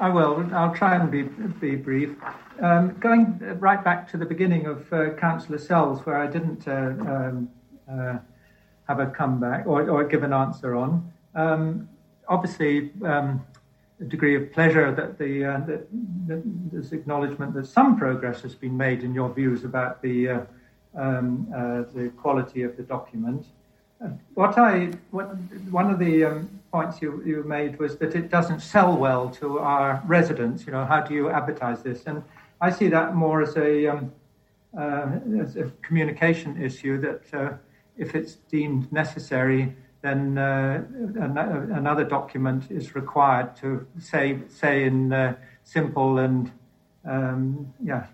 I, 0.00 0.06
I, 0.06 0.08
will. 0.08 0.48
I'll 0.54 0.74
try 0.74 0.96
and 0.96 1.10
be, 1.10 1.22
be 1.22 1.76
brief. 1.76 2.16
Um, 2.58 2.96
going 3.00 3.38
right 3.58 3.84
back 3.84 4.10
to 4.12 4.16
the 4.16 4.24
beginning 4.24 4.64
of 4.64 4.90
uh, 4.90 5.10
Councillor 5.10 5.58
Sells, 5.58 6.06
where 6.06 6.16
I 6.16 6.26
didn't 6.26 6.66
uh, 6.66 6.72
um, 6.72 7.50
uh, 7.90 8.18
have 8.88 8.98
a 8.98 9.08
comeback 9.08 9.66
or, 9.66 9.90
or 9.90 10.04
give 10.04 10.22
an 10.22 10.32
answer 10.32 10.74
on. 10.74 11.12
Um, 11.34 11.90
obviously, 12.28 12.92
um, 13.04 13.44
a 14.00 14.04
degree 14.04 14.36
of 14.36 14.50
pleasure 14.52 14.90
that 14.90 15.18
the 15.18 15.44
uh, 15.44 15.60
that, 15.66 15.86
that 16.26 16.42
there's 16.72 16.92
acknowledgement 16.92 17.52
that 17.52 17.66
some 17.66 17.98
progress 17.98 18.40
has 18.40 18.54
been 18.54 18.76
made 18.76 19.02
in 19.02 19.12
your 19.12 19.32
views 19.34 19.64
about 19.64 20.00
the 20.00 20.28
uh, 20.28 20.40
um, 20.94 21.46
uh, 21.54 21.82
the 21.94 22.10
quality 22.16 22.62
of 22.62 22.78
the 22.78 22.82
document. 22.82 23.44
Uh, 24.02 24.08
what 24.34 24.58
I 24.58 24.90
what, 25.10 25.36
one 25.70 25.90
of 25.90 25.98
the 25.98 26.24
um, 26.24 26.60
points 26.72 27.00
you, 27.00 27.22
you 27.24 27.44
made 27.44 27.78
was 27.78 27.96
that 27.98 28.14
it 28.14 28.30
doesn't 28.30 28.60
sell 28.60 28.96
well 28.96 29.28
to 29.30 29.58
our 29.58 30.02
residents. 30.06 30.66
You 30.66 30.72
know, 30.72 30.84
how 30.84 31.00
do 31.00 31.14
you 31.14 31.30
advertise 31.30 31.82
this? 31.82 32.04
And 32.06 32.22
I 32.60 32.70
see 32.70 32.88
that 32.88 33.14
more 33.14 33.42
as 33.42 33.56
a 33.56 33.86
um, 33.88 34.12
uh, 34.76 35.18
as 35.40 35.56
a 35.56 35.70
communication 35.82 36.60
issue 36.60 37.00
that 37.00 37.34
uh, 37.34 37.52
if 37.96 38.14
it's 38.14 38.36
deemed 38.50 38.90
necessary, 38.90 39.74
then 40.00 40.38
uh, 40.38 40.82
another 41.72 42.04
document 42.04 42.70
is 42.70 42.94
required 42.94 43.54
to 43.56 43.86
say 43.98 44.38
say 44.48 44.84
in 44.84 45.12
uh, 45.12 45.34
simple 45.62 46.18
and 46.18 46.50
um, 47.04 47.72
yeah 47.84 48.06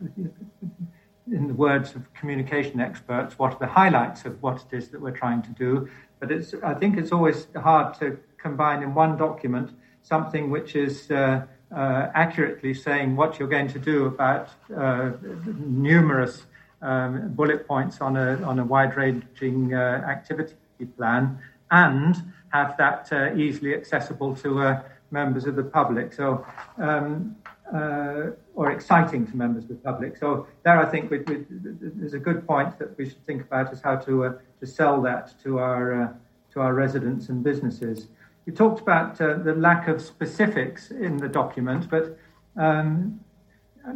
in 1.32 1.46
the 1.46 1.54
words 1.54 1.94
of 1.94 2.12
communication 2.14 2.80
experts 2.80 3.38
what 3.38 3.52
are 3.52 3.58
the 3.58 3.66
highlights 3.66 4.24
of 4.24 4.40
what 4.42 4.64
it 4.70 4.76
is 4.76 4.88
that 4.88 5.00
we're 5.00 5.10
trying 5.24 5.42
to 5.42 5.50
do 5.50 5.88
but 6.20 6.30
it's 6.30 6.54
i 6.64 6.74
think 6.74 6.96
it's 6.96 7.12
always 7.12 7.46
hard 7.56 7.94
to 7.98 8.18
combine 8.38 8.82
in 8.82 8.94
one 8.94 9.16
document 9.16 9.70
something 10.02 10.50
which 10.50 10.74
is 10.74 11.10
uh, 11.10 11.44
uh, 11.74 12.08
accurately 12.14 12.72
saying 12.72 13.14
what 13.14 13.38
you're 13.38 13.48
going 13.48 13.68
to 13.68 13.78
do 13.78 14.06
about 14.06 14.48
uh, 14.76 15.10
numerous 15.56 16.44
um, 16.80 17.28
bullet 17.34 17.66
points 17.66 18.00
on 18.00 18.16
a 18.16 18.42
on 18.42 18.58
a 18.58 18.64
wide-ranging 18.64 19.74
uh, 19.74 20.04
activity 20.08 20.54
plan, 20.96 21.38
and 21.70 22.22
have 22.50 22.76
that 22.78 23.08
uh, 23.12 23.34
easily 23.34 23.74
accessible 23.74 24.34
to 24.36 24.62
uh, 24.62 24.82
members 25.10 25.46
of 25.46 25.56
the 25.56 25.64
public. 25.64 26.12
So. 26.12 26.46
Um, 26.78 27.36
or 27.72 28.70
exciting 28.70 29.26
to 29.26 29.36
members 29.36 29.64
of 29.64 29.68
the 29.70 29.74
public. 29.76 30.16
So 30.16 30.46
there, 30.64 30.78
I 30.80 30.86
think 30.90 31.10
we, 31.10 31.18
we, 31.18 31.44
there's 31.50 32.14
a 32.14 32.18
good 32.18 32.46
point 32.46 32.78
that 32.78 32.96
we 32.96 33.04
should 33.04 33.24
think 33.26 33.42
about 33.42 33.72
is 33.72 33.80
how 33.80 33.96
to 33.96 34.38
to 34.60 34.66
sell 34.66 35.00
that 35.02 35.34
to 35.44 35.58
our 35.58 36.16
to 36.52 36.60
our 36.60 36.74
residents 36.74 37.28
and 37.28 37.42
businesses. 37.42 38.08
You 38.46 38.52
talked 38.52 38.80
about 38.80 39.20
uh, 39.20 39.34
the 39.34 39.54
lack 39.54 39.88
of 39.88 40.00
specifics 40.00 40.90
in 40.90 41.18
the 41.18 41.28
document, 41.28 41.90
but 41.90 42.18
um, 42.56 43.20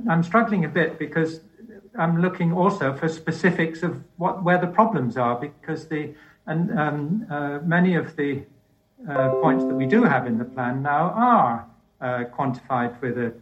I'm 0.08 0.22
struggling 0.22 0.64
a 0.64 0.68
bit 0.68 0.98
because 0.98 1.40
I'm 1.98 2.20
looking 2.20 2.52
also 2.52 2.94
for 2.94 3.08
specifics 3.08 3.82
of 3.82 4.02
what 4.16 4.44
where 4.44 4.58
the 4.58 4.66
problems 4.66 5.16
are 5.16 5.38
because 5.38 5.88
the 5.88 6.14
and 6.46 6.78
um, 6.78 7.26
uh, 7.30 7.58
many 7.64 7.94
of 7.94 8.16
the 8.16 8.42
uh, 9.08 9.30
points 9.40 9.64
that 9.64 9.74
we 9.74 9.86
do 9.86 10.02
have 10.04 10.26
in 10.26 10.38
the 10.38 10.44
plan 10.44 10.82
now 10.82 11.12
are 11.16 11.66
uh, 12.00 12.24
quantified 12.36 13.00
with 13.00 13.18
a 13.18 13.32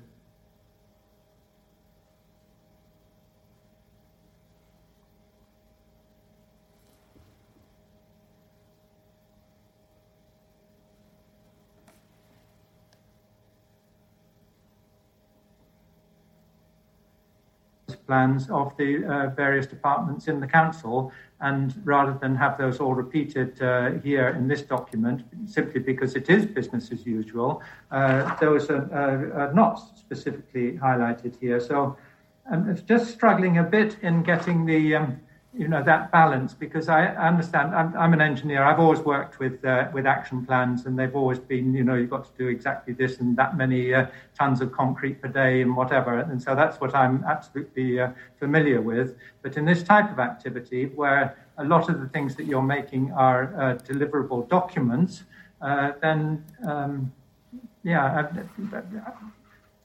plans 18.10 18.50
of 18.50 18.76
the 18.76 18.90
uh, 19.04 19.28
various 19.44 19.66
departments 19.76 20.26
in 20.26 20.40
the 20.40 20.46
council. 20.60 21.12
And 21.40 21.66
rather 21.84 22.14
than 22.22 22.34
have 22.44 22.58
those 22.58 22.80
all 22.80 22.94
repeated 23.04 23.50
uh, 23.62 23.92
here 24.02 24.28
in 24.38 24.48
this 24.48 24.62
document, 24.62 25.18
simply 25.46 25.80
because 25.80 26.16
it 26.16 26.28
is 26.28 26.44
business 26.44 26.90
as 26.90 27.06
usual, 27.06 27.62
uh, 27.92 28.34
those 28.44 28.68
are, 28.68 28.86
are, 29.42 29.52
not 29.54 29.74
specifically 30.04 30.72
highlighted 30.86 31.32
here. 31.40 31.60
So 31.60 31.96
I'm 32.50 32.62
just 32.92 33.06
struggling 33.12 33.58
a 33.58 33.66
bit 33.78 33.96
in 34.02 34.24
getting 34.24 34.66
the 34.66 34.82
um, 34.96 35.20
you 35.52 35.66
know 35.66 35.82
that 35.82 36.12
balance 36.12 36.54
because 36.54 36.88
I 36.88 37.06
understand 37.06 37.74
I'm, 37.74 37.96
I'm 37.96 38.12
an 38.12 38.20
engineer. 38.20 38.62
I've 38.62 38.78
always 38.78 39.00
worked 39.00 39.40
with 39.40 39.64
uh, 39.64 39.88
with 39.92 40.06
action 40.06 40.46
plans, 40.46 40.86
and 40.86 40.96
they've 40.96 41.14
always 41.14 41.40
been 41.40 41.74
you 41.74 41.82
know 41.82 41.94
you've 41.96 42.10
got 42.10 42.24
to 42.24 42.38
do 42.38 42.48
exactly 42.48 42.94
this 42.94 43.18
and 43.18 43.36
that 43.36 43.56
many 43.56 43.92
uh, 43.92 44.06
tons 44.38 44.60
of 44.60 44.70
concrete 44.70 45.20
per 45.20 45.28
day 45.28 45.62
and 45.62 45.74
whatever. 45.74 46.20
And 46.20 46.40
so 46.40 46.54
that's 46.54 46.80
what 46.80 46.94
I'm 46.94 47.24
absolutely 47.24 47.98
uh, 47.98 48.10
familiar 48.38 48.80
with. 48.80 49.16
But 49.42 49.56
in 49.56 49.64
this 49.64 49.82
type 49.82 50.10
of 50.12 50.20
activity, 50.20 50.86
where 50.86 51.36
a 51.58 51.64
lot 51.64 51.90
of 51.90 52.00
the 52.00 52.08
things 52.08 52.36
that 52.36 52.44
you're 52.44 52.62
making 52.62 53.12
are 53.12 53.52
uh, 53.60 53.74
deliverable 53.78 54.48
documents, 54.48 55.24
uh, 55.60 55.92
then 56.00 56.44
um, 56.64 57.12
yeah. 57.82 58.28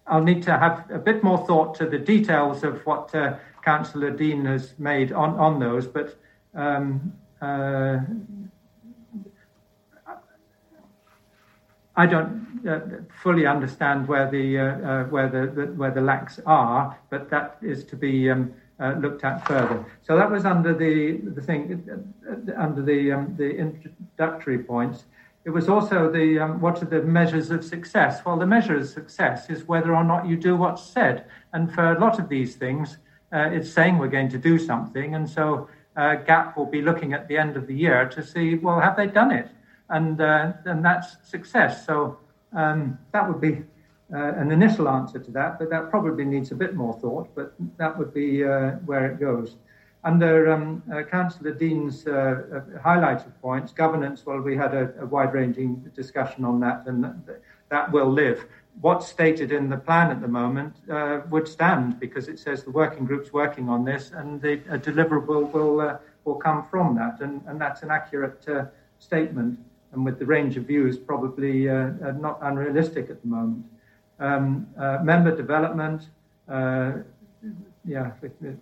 I'll 0.07 0.21
need 0.21 0.43
to 0.43 0.51
have 0.51 0.89
a 0.91 0.99
bit 0.99 1.23
more 1.23 1.45
thought 1.47 1.73
to 1.75 1.87
the 1.87 1.97
details 1.97 2.63
of 2.63 2.85
what 2.85 3.13
uh, 3.15 3.37
Councillor 3.65 4.11
Dean 4.11 4.45
has 4.45 4.75
made 4.77 5.11
on, 5.11 5.31
on 5.39 5.59
those, 5.59 5.87
but 5.87 6.15
um, 6.53 7.13
uh, 7.41 7.97
I 11.97 12.05
don't 12.05 12.61
uh, 12.67 12.79
fully 13.23 13.47
understand 13.47 14.07
where 14.07 14.29
the 14.29 14.59
uh, 14.59 14.63
uh 14.63 15.03
where 15.05 15.29
the, 15.29 15.47
the, 15.47 15.65
where 15.73 15.91
the 15.91 16.01
lacks 16.01 16.39
are, 16.45 16.97
but 17.09 17.29
that 17.29 17.57
is 17.61 17.83
to 17.85 17.95
be 17.95 18.29
um, 18.29 18.53
uh, 18.79 18.93
looked 18.99 19.23
at 19.23 19.47
further. 19.47 19.85
So 20.01 20.15
that 20.17 20.29
was 20.29 20.45
under 20.45 20.73
the 20.73 21.17
the 21.37 21.41
thing 21.41 21.63
uh, 21.89 22.61
under 22.61 22.81
the 22.81 23.13
um, 23.13 23.35
the 23.37 23.49
introductory 23.49 24.59
points. 24.59 25.05
It 25.45 25.51
was 25.51 25.69
also 25.69 26.11
the 26.11 26.39
um, 26.39 26.59
what 26.59 26.83
are 26.83 26.85
the 26.85 27.01
measures 27.01 27.49
of 27.49 27.63
success? 27.63 28.23
Well, 28.25 28.37
the 28.37 28.47
measure 28.47 28.77
of 28.77 28.87
success 28.87 29.49
is 29.49 29.67
whether 29.67 29.95
or 29.95 30.03
not 30.03 30.27
you 30.27 30.37
do 30.37 30.55
what's 30.57 30.83
said, 30.83 31.25
and 31.53 31.73
for 31.73 31.93
a 31.93 31.99
lot 31.99 32.19
of 32.19 32.27
these 32.29 32.55
things, 32.55 32.97
uh, 33.33 33.49
it's 33.51 33.71
saying 33.71 33.97
we're 33.97 34.07
going 34.07 34.29
to 34.29 34.37
do 34.37 34.57
something, 34.57 35.15
and 35.15 35.29
so 35.29 35.67
uh, 35.95 36.15
GAP 36.15 36.57
will 36.57 36.65
be 36.65 36.81
looking 36.81 37.13
at 37.13 37.27
the 37.27 37.37
end 37.37 37.57
of 37.57 37.67
the 37.67 37.73
year 37.73 38.07
to 38.09 38.23
see, 38.23 38.55
well, 38.55 38.79
have 38.79 38.95
they 38.95 39.07
done 39.07 39.31
it? 39.31 39.49
And 39.89 40.19
uh, 40.19 40.53
and 40.65 40.83
that's 40.83 41.17
success. 41.23 41.85
So 41.85 42.17
um, 42.53 42.97
that 43.13 43.27
would 43.27 43.39
be 43.39 43.63
uh, 44.13 44.33
an 44.33 44.51
initial 44.51 44.89
answer 44.89 45.19
to 45.19 45.31
that, 45.31 45.59
but 45.59 45.69
that 45.69 45.89
probably 45.89 46.25
needs 46.25 46.51
a 46.51 46.55
bit 46.55 46.75
more 46.75 46.93
thought. 46.99 47.29
But 47.35 47.53
that 47.77 47.97
would 47.97 48.13
be 48.13 48.43
uh, 48.43 48.71
where 48.85 49.11
it 49.11 49.19
goes. 49.19 49.55
Under 50.03 50.51
um, 50.51 50.83
uh, 50.93 51.01
Councillor 51.03 51.51
Dean's 51.51 52.03
highlighted 52.03 53.31
points, 53.41 53.73
governance. 53.73 54.23
Well, 54.23 54.39
we 54.39 54.55
had 54.55 54.75
a, 54.75 54.93
a 55.01 55.05
wide-ranging 55.05 55.91
discussion 55.95 56.45
on 56.45 56.59
that, 56.59 56.83
and 56.85 57.03
that 57.69 57.91
will 57.91 58.11
live 58.11 58.45
what's 58.81 59.07
stated 59.07 59.51
in 59.51 59.69
the 59.69 59.77
plan 59.77 60.11
at 60.11 60.21
the 60.21 60.27
moment 60.27 60.75
uh, 60.91 61.21
would 61.29 61.47
stand 61.47 61.99
because 61.99 62.27
it 62.27 62.39
says 62.39 62.63
the 62.63 62.71
working 62.71 63.05
group's 63.05 63.31
working 63.31 63.69
on 63.69 63.85
this 63.85 64.11
and 64.11 64.41
the 64.41 64.57
deliverable 64.57 65.51
will 65.51 65.79
uh, 65.79 65.97
will 66.25 66.35
come 66.35 66.65
from 66.69 66.95
that. 66.95 67.21
And, 67.21 67.41
and 67.47 67.61
that's 67.61 67.83
an 67.83 67.91
accurate 67.91 68.43
uh, 68.47 68.65
statement. 68.99 69.59
And 69.91 70.03
with 70.03 70.19
the 70.19 70.25
range 70.25 70.57
of 70.57 70.65
views 70.65 70.97
probably 70.97 71.69
uh, 71.69 71.73
uh, 71.73 72.11
not 72.19 72.39
unrealistic 72.41 73.09
at 73.09 73.21
the 73.21 73.27
moment. 73.27 73.65
Um, 74.19 74.67
uh, 74.77 74.99
member 75.03 75.35
development 75.35 76.03
yeah 77.87 78.09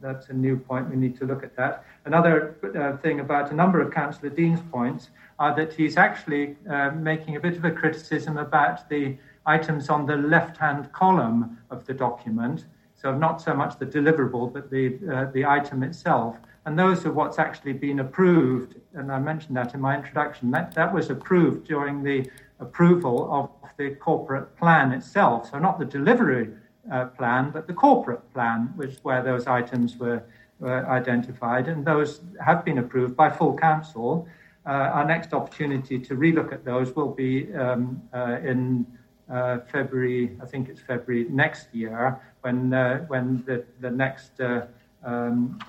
that's 0.01 0.27
a 0.27 0.33
new 0.33 0.58
point. 0.58 0.90
We 0.90 0.98
need 0.98 1.17
to 1.19 1.25
look 1.25 1.43
at 1.43 1.56
that. 1.56 1.85
Another 2.03 3.00
thing 3.01 3.22
about 3.22 3.51
a 3.51 3.56
number 3.56 3.80
of 3.80 3.93
councillor 3.93 4.30
dean's 4.30 4.59
points 4.69 5.11
are 5.40 5.56
that 5.56 5.72
he's 5.72 5.95
actually 5.95 6.58
making 6.95 7.38
a 7.38 7.40
bit 7.40 7.56
of 7.56 7.64
a 7.64 7.72
criticism 7.72 8.38
about 8.38 8.90
the 8.90 9.17
items 9.46 9.90
on 9.90 10.06
the 10.06 10.16
left-hand 10.16 10.92
column 10.94 11.58
of 11.70 11.86
the 11.86 11.94
document. 11.94 12.66
So 12.96 13.16
not 13.16 13.42
so 13.42 13.54
much 13.54 13.78
the 13.80 13.86
deliverable, 13.86 14.52
but 14.54 14.70
the 14.70 14.98
uh, 15.14 15.32
the 15.32 15.46
item 15.46 15.84
itself. 15.84 16.38
And 16.66 16.80
those 16.80 17.06
are 17.06 17.12
what's 17.12 17.40
actually 17.40 17.74
been 17.74 18.00
approved. 18.00 18.76
And 18.94 19.12
I 19.12 19.20
mentioned 19.20 19.58
that 19.58 19.74
in 19.74 19.82
my 19.82 19.98
introduction. 19.98 20.52
That 20.52 20.74
that 20.76 20.94
was 20.94 21.10
approved 21.10 21.68
during 21.68 22.04
the 22.04 22.30
approval 22.60 23.30
of 23.34 23.50
the 23.78 23.96
corporate 23.96 24.56
plan 24.58 24.92
itself. 24.94 25.50
So 25.52 25.60
not 25.60 25.80
the 25.80 25.86
delivery 25.86 26.50
uh, 26.92 27.06
plan, 27.06 27.52
but 27.52 27.68
the 27.68 27.74
corporate 27.74 28.34
plan, 28.34 28.72
which 28.76 28.98
where 29.04 29.24
those 29.24 29.48
items 29.48 29.98
were, 29.98 30.24
were 30.60 30.88
identified, 30.90 31.68
and 31.68 31.86
those 31.86 32.22
have 32.44 32.64
been 32.64 32.78
approved 32.78 33.16
by 33.16 33.30
full 33.30 33.56
council. 33.58 34.28
Uh, 34.66 34.70
our 34.70 35.06
next 35.06 35.34
opportunity 35.34 36.00
to 36.00 36.16
relook 36.16 36.54
at 36.54 36.64
those 36.64 36.96
will 36.96 37.12
be 37.12 37.54
um, 37.56 38.02
uh, 38.14 38.38
in 38.44 38.86
uh, 39.30 39.60
February, 39.72 40.38
I 40.42 40.45
think 40.45 40.69
it's 40.69 40.82
February 40.82 41.27
next 41.30 41.74
year, 41.74 42.19
when 42.42 42.74
uh, 42.74 43.00
when 43.08 43.43
the 43.45 43.64
the 43.80 43.90
next 43.90 44.40
uh, 44.42 44.66
um, 45.03 45.60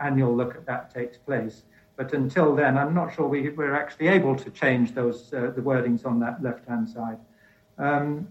annual 0.00 0.34
look 0.34 0.54
at 0.54 0.66
that 0.66 0.92
takes 0.92 1.18
place. 1.18 1.64
But 1.96 2.14
until 2.14 2.56
then, 2.56 2.78
I'm 2.78 2.94
not 2.94 3.14
sure 3.14 3.28
we, 3.28 3.50
we're 3.50 3.74
actually 3.74 4.08
able 4.08 4.34
to 4.36 4.50
change 4.50 4.94
those 4.94 5.30
the 5.30 5.62
wordings 5.62 6.06
on 6.06 6.20
that 6.20 6.42
left 6.42 6.66
hand 6.66 6.88
side. 6.88 7.18
Um, 7.78 8.28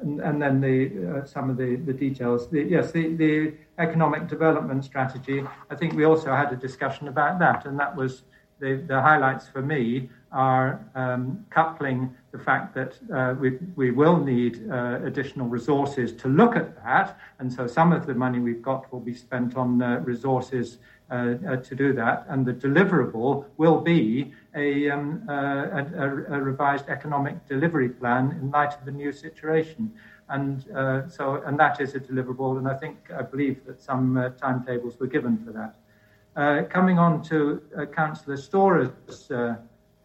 and, 0.00 0.20
and, 0.20 0.40
then 0.40 0.60
the 0.60 1.22
uh, 1.22 1.24
some 1.24 1.50
of 1.50 1.56
the, 1.56 1.74
the 1.74 1.92
details. 1.92 2.48
The, 2.48 2.62
yes, 2.62 2.92
the, 2.92 3.16
the 3.16 3.54
economic 3.78 4.28
development 4.28 4.84
strategy. 4.84 5.42
I 5.70 5.74
think 5.74 5.94
we 5.94 6.04
also 6.04 6.32
had 6.32 6.52
a 6.52 6.56
discussion 6.56 7.08
about 7.08 7.40
that, 7.40 7.66
and 7.66 7.76
that 7.80 7.96
was 7.96 8.22
the, 8.60 8.84
the 8.86 9.00
highlights 9.00 9.48
for 9.48 9.60
me 9.60 10.08
are 10.32 10.84
um, 10.94 11.44
coupling 11.50 12.14
the 12.32 12.38
fact 12.38 12.74
that 12.74 12.98
uh, 13.14 13.34
we, 13.40 13.58
we 13.76 13.90
will 13.90 14.18
need 14.18 14.70
uh, 14.70 15.00
additional 15.04 15.48
resources 15.48 16.12
to 16.12 16.28
look 16.28 16.56
at 16.56 16.76
that. 16.84 17.18
And 17.38 17.52
so 17.52 17.66
some 17.66 17.92
of 17.92 18.06
the 18.06 18.14
money 18.14 18.38
we've 18.38 18.62
got 18.62 18.92
will 18.92 19.00
be 19.00 19.14
spent 19.14 19.56
on 19.56 19.80
uh, 19.80 20.00
resources 20.00 20.78
uh, 21.10 21.36
uh, 21.48 21.56
to 21.56 21.74
do 21.74 21.94
that. 21.94 22.26
And 22.28 22.44
the 22.44 22.52
deliverable 22.52 23.46
will 23.56 23.80
be 23.80 24.34
a, 24.54 24.90
um, 24.90 25.24
uh, 25.26 25.32
a, 25.32 26.36
a, 26.36 26.40
revised 26.40 26.90
economic 26.90 27.48
delivery 27.48 27.88
plan 27.88 28.32
in 28.32 28.50
light 28.50 28.74
of 28.74 28.84
the 28.84 28.92
new 28.92 29.10
situation. 29.10 29.90
And 30.28 30.64
so, 31.10 31.42
and 31.46 31.58
that 31.58 31.80
is 31.80 31.94
a 31.94 32.00
deliverable. 32.00 32.58
And 32.58 32.68
I 32.68 32.74
think, 32.74 32.98
I 33.10 33.22
believe 33.22 33.64
that 33.64 33.80
some 33.80 34.34
timetables 34.38 35.00
were 35.00 35.06
given 35.06 35.38
for 35.38 35.52
that. 35.52 36.68
coming 36.68 36.98
on 36.98 37.22
to 37.22 37.62
Councillor 37.96 38.36
Storah's 38.36 39.30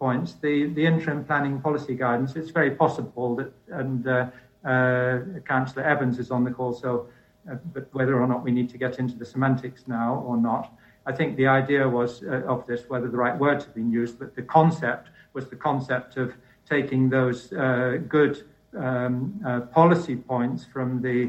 points, 0.05 0.33
the, 0.47 0.55
the 0.77 0.85
interim 0.93 1.23
planning 1.23 1.61
policy 1.61 1.95
guidance, 2.05 2.35
it's 2.35 2.53
very 2.61 2.71
possible 2.83 3.29
that, 3.39 3.51
and 3.81 4.05
uh, 4.05 4.27
uh, 4.67 5.19
Councillor 5.53 5.85
Evans 5.93 6.15
is 6.23 6.29
on 6.29 6.43
the 6.43 6.51
call, 6.51 6.73
so, 6.73 6.91
uh, 7.49 7.55
but 7.73 7.85
whether 7.97 8.15
or 8.21 8.27
not 8.27 8.43
we 8.47 8.51
need 8.51 8.69
to 8.75 8.77
get 8.77 8.99
into 8.99 9.15
the 9.21 9.27
semantics 9.33 9.81
now 9.87 10.09
or 10.27 10.35
not, 10.35 10.65
I 11.05 11.13
think 11.17 11.37
the 11.37 11.47
idea 11.47 11.87
was 11.87 12.21
uh, 12.23 12.53
of 12.53 12.67
this, 12.67 12.81
whether 12.89 13.09
the 13.13 13.21
right 13.25 13.37
words 13.45 13.63
have 13.63 13.75
been 13.81 13.91
used, 14.01 14.19
but 14.19 14.35
the 14.35 14.45
concept 14.57 15.05
was 15.35 15.47
the 15.47 15.59
concept 15.69 16.17
of 16.17 16.33
taking 16.75 17.09
those 17.09 17.53
uh, 17.53 17.99
good 18.17 18.35
um, 18.77 19.39
uh, 19.47 19.61
policy 19.79 20.17
points 20.17 20.65
from 20.73 21.01
the 21.01 21.19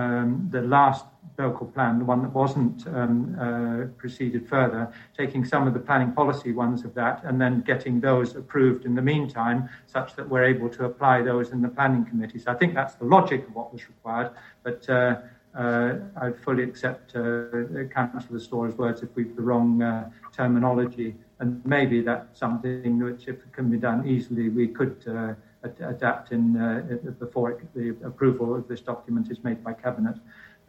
um, 0.00 0.48
the 0.50 0.62
last 0.62 1.04
local 1.38 1.66
plan, 1.66 1.98
the 1.98 2.04
one 2.04 2.22
that 2.22 2.32
wasn't 2.32 2.86
um, 2.88 3.36
uh, 3.40 3.86
proceeded 3.98 4.48
further, 4.48 4.92
taking 5.16 5.44
some 5.44 5.66
of 5.66 5.74
the 5.74 5.80
planning 5.80 6.12
policy 6.12 6.52
ones 6.52 6.84
of 6.84 6.94
that 6.94 7.22
and 7.24 7.40
then 7.40 7.62
getting 7.62 8.00
those 8.00 8.36
approved 8.36 8.84
in 8.84 8.94
the 8.94 9.02
meantime, 9.02 9.68
such 9.86 10.14
that 10.16 10.28
we're 10.28 10.44
able 10.44 10.68
to 10.68 10.84
apply 10.84 11.22
those 11.22 11.50
in 11.50 11.62
the 11.62 11.68
planning 11.68 12.04
committee. 12.04 12.38
So 12.38 12.52
I 12.52 12.54
think 12.54 12.74
that's 12.74 12.94
the 12.94 13.04
logic 13.04 13.46
of 13.48 13.54
what 13.54 13.72
was 13.72 13.88
required, 13.88 14.30
but 14.62 14.88
uh, 14.88 15.16
uh, 15.54 15.96
I 16.16 16.32
fully 16.32 16.62
accept 16.62 17.14
uh, 17.14 17.84
Councillor 17.90 18.40
Storah's 18.40 18.76
words 18.76 19.02
if 19.02 19.10
we've 19.14 19.36
the 19.36 19.42
wrong 19.42 19.82
uh, 19.82 20.08
terminology, 20.32 21.14
and 21.40 21.64
maybe 21.66 22.00
that's 22.00 22.38
something 22.38 22.98
which, 22.98 23.28
if 23.28 23.36
it 23.36 23.52
can 23.52 23.70
be 23.70 23.76
done 23.76 24.06
easily, 24.06 24.48
we 24.48 24.68
could 24.68 25.04
uh, 25.06 25.34
adapt 25.80 26.32
in 26.32 27.14
before 27.18 27.50
it, 27.50 27.74
the 27.74 27.90
approval 28.06 28.54
of 28.54 28.66
this 28.66 28.80
document 28.80 29.30
is 29.30 29.44
made 29.44 29.62
by 29.62 29.72
cabinet. 29.72 30.16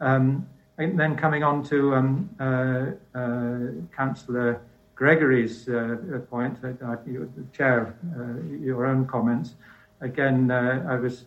Um, 0.04 0.46
and 0.76 0.98
then 1.00 1.16
coming 1.16 1.42
on 1.42 1.62
to 1.64 1.94
um, 1.94 2.30
uh, 2.38 3.18
uh, 3.18 3.96
Councillor 3.96 4.60
Gregory's 4.94 5.68
uh, 5.68 5.96
point, 6.30 6.58
uh, 6.62 6.96
you, 7.06 7.32
Chair, 7.52 7.96
uh, 8.16 8.54
your 8.62 8.86
own 8.86 9.06
comments. 9.06 9.54
Again, 10.00 10.50
uh, 10.50 10.84
I 10.88 10.96
was, 10.96 11.24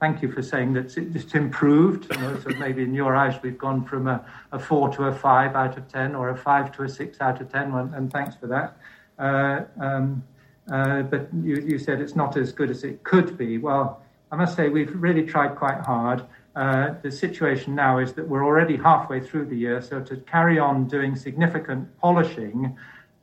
thank 0.00 0.22
you 0.22 0.30
for 0.30 0.42
saying 0.42 0.74
that 0.74 0.96
it's 0.96 1.34
improved. 1.34 2.06
You 2.14 2.20
know, 2.20 2.38
so 2.40 2.50
maybe 2.50 2.82
in 2.82 2.94
your 2.94 3.16
eyes 3.16 3.34
we've 3.42 3.58
gone 3.58 3.84
from 3.84 4.06
a, 4.06 4.24
a, 4.52 4.58
four 4.58 4.88
to 4.90 5.04
a 5.04 5.14
five 5.14 5.56
out 5.56 5.76
of 5.76 5.88
10 5.88 6.14
or 6.14 6.28
a 6.28 6.36
five 6.36 6.70
to 6.76 6.84
a 6.84 6.88
six 6.88 7.20
out 7.20 7.40
of 7.40 7.50
10, 7.50 7.72
and 7.72 8.12
thanks 8.12 8.36
for 8.36 8.46
that. 8.46 8.76
Um, 9.18 10.22
but 10.66 11.28
you, 11.42 11.56
you 11.56 11.78
said 11.78 12.00
it's 12.00 12.14
not 12.14 12.36
as 12.36 12.52
good 12.52 12.70
as 12.70 12.84
it 12.84 13.02
could 13.02 13.36
be. 13.36 13.58
Well, 13.58 14.02
I 14.30 14.36
must 14.36 14.56
say 14.56 14.68
we've 14.68 14.94
really 14.94 15.24
tried 15.24 15.56
quite 15.56 15.80
hard. 15.80 16.24
Uh, 16.56 16.94
the 17.02 17.10
situation 17.10 17.74
now 17.74 17.98
is 17.98 18.12
that 18.12 18.28
we're 18.28 18.44
already 18.44 18.76
halfway 18.76 19.20
through 19.20 19.44
the 19.46 19.56
year, 19.56 19.82
so 19.82 20.00
to 20.00 20.16
carry 20.18 20.58
on 20.58 20.86
doing 20.86 21.16
significant 21.16 21.88
polishing, 22.00 22.76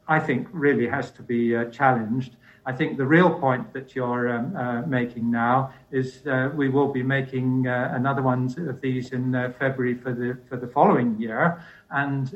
I 0.08 0.20
think 0.20 0.48
really 0.52 0.88
has 0.88 1.12
to 1.12 1.22
be 1.22 1.56
uh, 1.56 1.66
challenged. 1.66 2.36
I 2.66 2.74
think 2.74 2.98
the 2.98 3.06
real 3.06 3.40
point 3.40 3.74
that 3.74 3.96
you're 3.96 4.30
um, 4.30 4.56
uh, 4.56 4.82
making 4.82 5.32
now 5.32 5.74
is 5.92 6.28
uh, 6.28 6.52
we 6.54 6.70
will 6.70 6.92
be 6.92 7.02
making 7.02 7.68
uh, 7.68 7.94
another 7.96 8.22
one 8.22 8.54
of 8.70 8.82
these 8.82 9.14
in 9.14 9.32
February 9.58 9.96
for 9.96 10.14
the 10.14 10.38
for 10.48 10.58
the 10.58 10.68
following 10.68 11.20
year. 11.20 11.64
And 11.90 12.30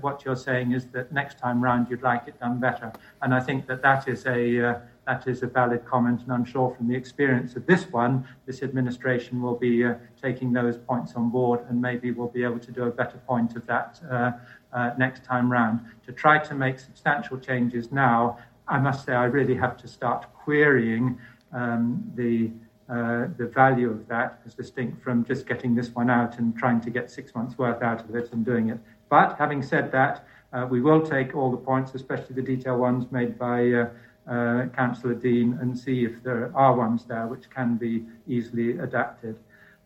what 0.00 0.24
you're 0.24 0.42
saying 0.48 0.72
is 0.72 0.86
that 0.86 1.12
next 1.12 1.38
time 1.38 1.62
round 1.62 1.88
you'd 1.90 2.02
like 2.02 2.26
it 2.26 2.40
done 2.40 2.58
better. 2.58 2.92
And 3.20 3.32
I 3.32 3.40
think 3.40 3.66
that 3.68 3.82
that 3.82 4.08
is 4.08 4.26
a 4.26 4.80
that 5.06 5.26
is 5.26 5.42
a 5.42 5.46
valid 5.46 5.84
comment, 5.84 6.22
and 6.22 6.32
I'm 6.32 6.44
sure 6.44 6.74
from 6.76 6.86
the 6.88 6.94
experience 6.94 7.56
of 7.56 7.66
this 7.66 7.84
one, 7.90 8.26
this 8.46 8.62
administration 8.62 9.42
will 9.42 9.56
be 9.56 9.84
uh, 9.84 9.94
taking 10.20 10.52
those 10.52 10.76
points 10.76 11.14
on 11.14 11.30
board, 11.30 11.60
and 11.68 11.80
maybe 11.80 12.12
we'll 12.12 12.28
be 12.28 12.44
able 12.44 12.60
to 12.60 12.70
do 12.70 12.84
a 12.84 12.90
better 12.90 13.18
point 13.26 13.56
of 13.56 13.66
that 13.66 14.00
uh, 14.10 14.32
uh, 14.72 14.90
next 14.98 15.24
time 15.24 15.50
round. 15.50 15.80
To 16.06 16.12
try 16.12 16.38
to 16.38 16.54
make 16.54 16.78
substantial 16.78 17.38
changes 17.38 17.90
now, 17.90 18.38
I 18.68 18.78
must 18.78 19.04
say 19.04 19.12
I 19.12 19.24
really 19.24 19.56
have 19.56 19.76
to 19.78 19.88
start 19.88 20.26
querying 20.34 21.18
um, 21.52 22.10
the 22.14 22.52
uh, 22.88 23.28
the 23.38 23.46
value 23.46 23.90
of 23.90 24.06
that 24.08 24.40
as 24.44 24.54
distinct 24.54 25.02
from 25.02 25.24
just 25.24 25.46
getting 25.46 25.74
this 25.74 25.94
one 25.94 26.10
out 26.10 26.38
and 26.38 26.54
trying 26.58 26.80
to 26.80 26.90
get 26.90 27.10
six 27.10 27.34
months 27.34 27.56
worth 27.56 27.80
out 27.82 28.04
of 28.04 28.14
it 28.14 28.30
and 28.32 28.44
doing 28.44 28.68
it. 28.68 28.78
But 29.08 29.36
having 29.38 29.62
said 29.62 29.90
that, 29.92 30.26
uh, 30.52 30.66
we 30.68 30.82
will 30.82 31.00
take 31.00 31.34
all 31.34 31.50
the 31.50 31.56
points, 31.56 31.94
especially 31.94 32.34
the 32.34 32.42
detail 32.42 32.76
ones 32.76 33.10
made 33.10 33.38
by 33.38 33.88
uh, 34.28 34.32
uh, 34.52 34.66
Councillor 34.68 35.14
Dean 35.14 35.58
and 35.60 35.78
see 35.78 36.04
if 36.04 36.22
there 36.22 36.50
are 36.54 36.74
ones 36.74 37.04
there 37.04 37.26
which 37.26 37.48
can 37.50 37.76
be 37.76 38.04
easily 38.26 38.78
adapted. 38.78 39.36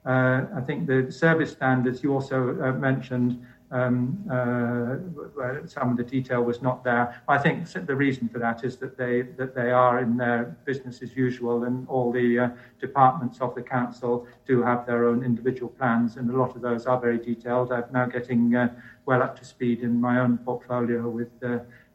Uh, 0.05 0.43
I 0.55 0.61
think 0.61 0.87
the 0.87 1.11
service 1.11 1.53
standards 1.53 2.03
you 2.03 2.13
also 2.13 2.57
uh, 2.63 2.73
mentioned, 2.73 3.45
um, 3.73 4.25
uh, 4.31 5.67
some 5.67 5.91
of 5.91 5.97
the 5.97 6.05
detail 6.05 6.43
was 6.43 6.63
not 6.63 6.85
there. 6.85 7.21
I 7.27 7.39
think 7.39 7.67
the 7.87 7.97
reason 7.97 8.29
for 8.29 8.39
that 8.39 8.63
is 8.63 8.77
that 8.77 8.97
they 8.97 9.23
that 9.37 9.57
they 9.57 9.73
are 9.73 9.99
in 9.99 10.17
their 10.17 10.57
business 10.65 11.03
as 11.03 11.17
usual, 11.17 11.65
and 11.65 11.89
all 11.89 12.13
the 12.13 12.39
uh, 12.39 12.49
departments 12.81 13.41
of 13.41 13.57
the 13.57 13.63
council 13.63 14.27
do 14.47 14.63
have 14.63 14.87
their 14.87 15.09
own 15.09 15.25
individual 15.25 15.71
plans, 15.71 16.17
and 16.17 16.31
a 16.31 16.37
lot 16.37 16.55
of 16.55 16.63
those 16.63 16.87
are 16.87 17.01
very 17.01 17.19
detailed. 17.19 17.73
I'm 17.73 17.85
now 17.93 18.07
getting 18.07 18.55
uh, 18.55 18.69
well 19.07 19.23
up 19.23 19.37
to 19.41 19.45
speed 19.45 19.81
in 19.81 20.01
my 20.01 20.21
own 20.21 20.39
portfolio 20.39 21.09
with 21.09 21.33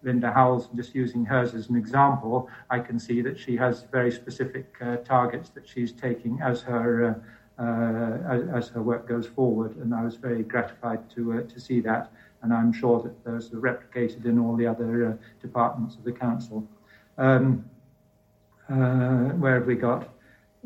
Linda 0.04 0.32
Howells, 0.32 0.70
just 0.76 0.96
using 0.96 1.26
hers 1.26 1.54
as 1.54 1.70
an 1.70 1.76
example, 1.76 2.50
I 2.70 2.80
can 2.80 3.00
see 3.00 3.22
that 3.22 3.38
she 3.40 3.56
has 3.58 3.86
very 3.92 4.12
specific 4.12 4.74
uh, 4.82 4.98
targets 4.98 5.50
that 5.52 5.68
she's 5.68 5.92
taking 5.92 6.40
as 6.42 6.62
her 6.62 7.06
uh, 7.06 7.14
uh, 7.62 8.48
as, 8.56 8.70
her 8.70 8.82
work 8.82 9.08
goes 9.08 9.28
forward, 9.28 9.76
and 9.78 9.94
I 9.94 10.04
was 10.04 10.16
very 10.16 10.42
gratified 10.42 11.08
to 11.12 11.34
uh, 11.34 11.42
to 11.42 11.60
see 11.60 11.80
that, 11.82 12.12
and 12.42 12.52
I'm 12.52 12.74
sure 12.74 13.02
that 13.04 13.24
those 13.24 13.54
are 13.54 13.58
replicated 13.58 14.26
in 14.26 14.40
all 14.40 14.56
the 14.56 14.66
other 14.66 15.12
uh, 15.12 15.14
departments 15.42 15.96
of 15.96 16.04
the 16.04 16.12
council. 16.12 16.68
Um, 17.20 17.70
uh, 18.68 19.36
where 19.38 19.56
have 19.56 19.68
we 19.68 19.76
got? 19.76 20.10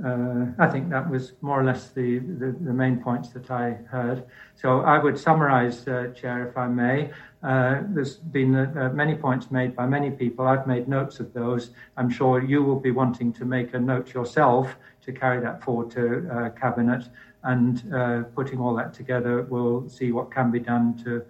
Uh, 0.04 0.48
I 0.60 0.68
think 0.68 0.90
that 0.90 1.10
was 1.10 1.34
more 1.42 1.60
or 1.60 1.64
less 1.64 1.90
the, 1.90 2.20
the, 2.20 2.56
the, 2.60 2.74
main 2.74 3.02
points 3.02 3.30
that 3.30 3.50
I 3.50 3.78
heard. 3.88 4.26
So 4.56 4.82
I 4.82 4.98
would 4.98 5.18
summarize, 5.18 5.88
uh, 5.88 6.12
Chair, 6.14 6.50
if 6.50 6.58
I 6.58 6.68
may. 6.68 7.12
Uh, 7.46 7.84
there's 7.90 8.16
been 8.16 8.56
uh, 8.56 8.90
many 8.92 9.14
points 9.14 9.52
made 9.52 9.76
by 9.76 9.86
many 9.86 10.10
people. 10.10 10.48
I've 10.48 10.66
made 10.66 10.88
notes 10.88 11.20
of 11.20 11.32
those. 11.32 11.70
I'm 11.96 12.10
sure 12.10 12.44
you 12.44 12.64
will 12.64 12.80
be 12.80 12.90
wanting 12.90 13.32
to 13.34 13.46
make 13.46 13.76
a 13.76 13.80
note 13.80 14.16
yourself 14.16 14.76
to 15.04 15.14
carry 15.14 15.40
that 15.42 15.64
forward 15.64 15.92
to 15.92 16.28
uh, 16.32 16.50
Cabinet. 16.60 17.08
And 17.44 17.94
uh, 17.94 18.24
putting 18.36 18.60
all 18.60 18.74
that 18.78 18.96
together, 18.96 19.44
we'll 19.44 19.88
see 19.88 20.12
what 20.12 20.32
can 20.32 20.50
be 20.50 20.60
done 20.60 20.98
to 21.04 21.24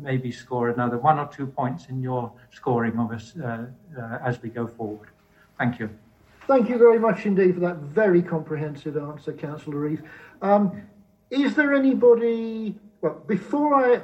maybe 0.00 0.30
score 0.30 0.68
another 0.68 0.98
one 0.98 1.18
or 1.18 1.26
two 1.26 1.46
points 1.46 1.86
in 1.88 2.00
your 2.00 2.32
scoring 2.52 2.96
of 2.98 3.10
us 3.10 3.34
as 4.24 4.40
we 4.42 4.48
go 4.48 4.68
forward. 4.68 5.08
Thank 5.58 5.80
you. 5.80 5.90
Thank 6.46 6.68
you 6.68 6.78
very 6.78 7.00
much 7.00 7.26
indeed 7.26 7.54
for 7.54 7.60
that 7.60 7.78
very 7.78 8.22
comprehensive 8.22 8.96
answer, 8.96 9.32
Councillor 9.32 9.78
Reeve. 9.78 10.02
Um, 10.40 10.82
is 11.30 11.54
there 11.56 11.74
anybody, 11.74 12.76
well, 13.00 13.22
before 13.26 13.74
I, 13.74 14.02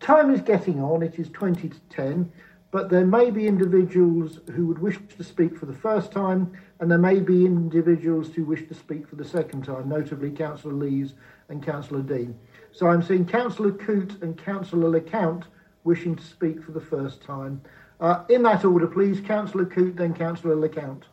time 0.00 0.32
is 0.32 0.40
getting 0.40 0.82
on, 0.82 1.02
it 1.02 1.18
is 1.18 1.28
20 1.30 1.68
to 1.68 1.80
10, 1.90 2.30
but 2.70 2.90
there 2.90 3.06
may 3.06 3.30
be 3.30 3.46
individuals 3.46 4.40
who 4.54 4.66
would 4.66 4.78
wish 4.78 4.98
to 5.16 5.24
speak 5.24 5.56
for 5.56 5.66
the 5.66 5.74
first 5.74 6.12
time, 6.12 6.52
and 6.80 6.90
there 6.90 6.98
may 6.98 7.20
be 7.20 7.46
individuals 7.46 8.32
who 8.34 8.44
wish 8.44 8.68
to 8.68 8.74
speak 8.74 9.08
for 9.08 9.16
the 9.16 9.24
second 9.24 9.64
time, 9.64 9.88
notably 9.88 10.30
Councillor 10.30 10.74
Lees 10.74 11.14
and 11.48 11.64
Councillor 11.64 12.02
Dean. 12.02 12.38
So 12.72 12.86
I'm 12.86 13.02
seeing 13.02 13.24
Councillor 13.24 13.72
Coote 13.72 14.22
and 14.22 14.36
Councillor 14.36 14.90
LeCount 14.90 15.44
wishing 15.84 16.14
to 16.14 16.22
speak 16.22 16.62
for 16.62 16.72
the 16.72 16.80
first 16.80 17.22
time. 17.22 17.62
Uh, 18.00 18.24
in 18.28 18.42
that 18.42 18.64
order, 18.64 18.86
please, 18.86 19.20
Councillor 19.20 19.64
Coote, 19.64 19.96
then 19.96 20.14
Councillor 20.14 20.54
LeCount. 20.54 21.04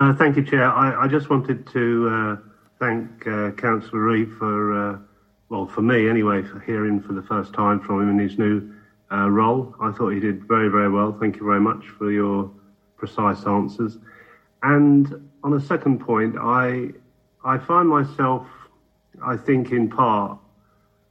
Uh, 0.00 0.14
thank 0.14 0.36
you, 0.36 0.44
Chair. 0.44 0.70
I, 0.70 1.04
I 1.04 1.08
just 1.08 1.30
wanted 1.30 1.66
to 1.68 2.08
uh, 2.08 2.36
thank 2.78 3.26
uh, 3.26 3.52
Councillor 3.52 4.02
Reeve 4.02 4.34
for, 4.38 4.92
uh, 4.94 4.98
well, 5.48 5.66
for 5.66 5.82
me 5.82 6.08
anyway, 6.08 6.42
for 6.42 6.60
hearing 6.60 7.00
for 7.00 7.14
the 7.14 7.22
first 7.22 7.52
time 7.54 7.80
from 7.80 8.02
him 8.02 8.10
in 8.10 8.18
his 8.18 8.38
new 8.38 8.70
uh, 9.10 9.28
role. 9.30 9.74
I 9.80 9.90
thought 9.92 10.10
he 10.10 10.20
did 10.20 10.44
very, 10.46 10.68
very 10.68 10.90
well. 10.90 11.16
Thank 11.18 11.36
you 11.36 11.46
very 11.46 11.60
much 11.60 11.86
for 11.86 12.10
your 12.10 12.50
precise 12.96 13.46
answers. 13.46 13.98
And 14.62 15.30
on 15.42 15.54
a 15.54 15.60
second 15.60 16.00
point, 16.00 16.36
I 16.38 16.90
I 17.44 17.56
find 17.58 17.88
myself, 17.88 18.46
I 19.22 19.36
think, 19.36 19.70
in 19.70 19.88
part 19.88 20.38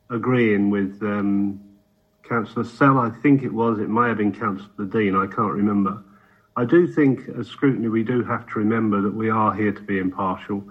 agreeing 0.09 0.69
with 0.69 1.01
um, 1.01 1.59
Councillor 2.23 2.65
Sell. 2.65 2.99
I 2.99 3.09
think 3.09 3.43
it 3.43 3.53
was. 3.53 3.79
It 3.79 3.89
may 3.89 4.09
have 4.09 4.17
been 4.17 4.33
Councillor 4.33 4.85
Dean. 4.85 5.15
I 5.15 5.25
can't 5.25 5.53
remember. 5.53 6.03
I 6.55 6.65
do 6.65 6.87
think, 6.87 7.21
as 7.39 7.47
scrutiny, 7.47 7.87
we 7.87 8.03
do 8.03 8.23
have 8.23 8.47
to 8.47 8.59
remember 8.59 9.01
that 9.01 9.13
we 9.13 9.29
are 9.29 9.53
here 9.53 9.71
to 9.71 9.81
be 9.81 9.99
impartial, 9.99 10.63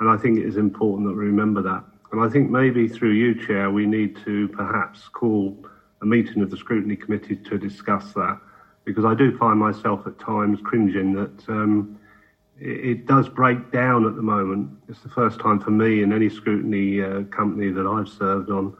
and 0.00 0.08
I 0.08 0.16
think 0.16 0.38
it 0.38 0.46
is 0.46 0.56
important 0.56 1.08
that 1.08 1.14
we 1.14 1.26
remember 1.26 1.62
that. 1.62 1.84
And 2.12 2.20
I 2.20 2.28
think 2.28 2.50
maybe 2.50 2.88
through 2.88 3.12
you, 3.12 3.34
Chair, 3.46 3.70
we 3.70 3.86
need 3.86 4.16
to 4.24 4.48
perhaps 4.48 5.08
call 5.08 5.66
a 6.02 6.06
meeting 6.06 6.42
of 6.42 6.50
the 6.50 6.56
scrutiny 6.56 6.94
committee 6.94 7.36
to 7.36 7.58
discuss 7.58 8.12
that, 8.12 8.38
because 8.84 9.04
I 9.04 9.14
do 9.14 9.36
find 9.38 9.58
myself 9.58 10.06
at 10.06 10.18
times 10.18 10.60
cringing 10.62 11.14
that. 11.14 11.48
Um, 11.48 11.98
it 12.64 13.06
does 13.06 13.28
break 13.28 13.72
down 13.72 14.06
at 14.06 14.14
the 14.14 14.22
moment. 14.22 14.70
It's 14.88 15.00
the 15.00 15.08
first 15.08 15.40
time 15.40 15.58
for 15.58 15.70
me 15.70 16.02
in 16.02 16.12
any 16.12 16.28
scrutiny 16.28 17.02
uh, 17.02 17.22
company 17.24 17.70
that 17.70 17.86
I've 17.86 18.08
served 18.08 18.50
on 18.50 18.76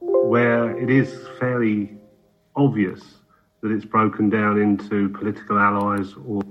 where 0.00 0.78
it 0.78 0.88
is 0.88 1.26
fairly 1.40 1.96
obvious 2.54 3.00
that 3.62 3.72
it's 3.72 3.84
broken 3.84 4.30
down 4.30 4.60
into 4.60 5.08
political 5.08 5.58
allies 5.58 6.14
or 6.26 6.42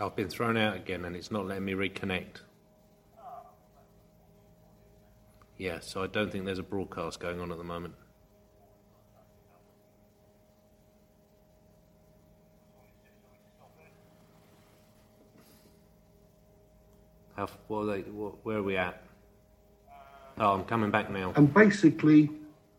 I've 0.00 0.14
been 0.14 0.28
thrown 0.28 0.56
out 0.56 0.76
again 0.76 1.04
and 1.04 1.16
it's 1.16 1.30
not 1.30 1.46
letting 1.46 1.64
me 1.64 1.72
reconnect. 1.72 2.42
Yeah, 5.56 5.80
so 5.80 6.04
I 6.04 6.06
don't 6.06 6.30
think 6.30 6.44
there's 6.44 6.60
a 6.60 6.62
broadcast 6.62 7.18
going 7.18 7.40
on 7.40 7.50
at 7.50 7.58
the 7.58 7.64
moment. 7.64 7.94
How, 17.34 17.48
what 17.66 17.80
are 17.80 17.86
they, 17.86 18.00
what, 18.02 18.44
where 18.44 18.58
are 18.58 18.62
we 18.62 18.76
at? 18.76 19.02
Oh, 20.38 20.54
I'm 20.54 20.64
coming 20.64 20.92
back 20.92 21.10
now. 21.10 21.32
And 21.34 21.52
basically, 21.52 22.30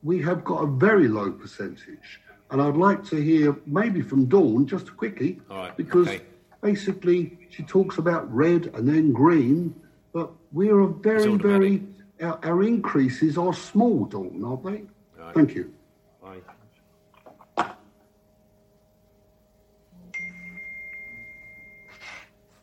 we 0.04 0.22
have 0.22 0.46
got 0.46 0.64
a 0.64 0.68
very 0.68 1.10
low 1.10 1.32
percentage. 1.32 2.22
And 2.52 2.62
I'd 2.62 2.78
like 2.78 3.04
to 3.06 3.18
hear 3.18 3.58
maybe 3.66 4.02
from 4.02 4.26
Dawn 4.26 4.66
just 4.66 4.96
quickly, 4.96 5.40
All 5.50 5.58
right, 5.58 5.76
because 5.76 6.08
okay. 6.08 6.22
Basically 6.62 7.38
she 7.50 7.64
talks 7.64 7.98
about 7.98 8.34
red 8.34 8.68
and 8.74 8.88
then 8.88 9.12
green, 9.12 9.74
but 10.14 10.32
we 10.52 10.70
are 10.70 10.82
a 10.82 10.88
very, 10.88 11.36
very, 11.36 11.84
our, 12.22 12.40
our 12.44 12.64
increases 12.64 13.38
are 13.38 13.54
small, 13.54 14.06
Dawn, 14.06 14.44
aren't 14.46 14.64
they? 14.64 15.22
Right. 15.22 15.36
Thank 15.36 15.56
you. 15.56 15.74
Bye. 16.22 16.38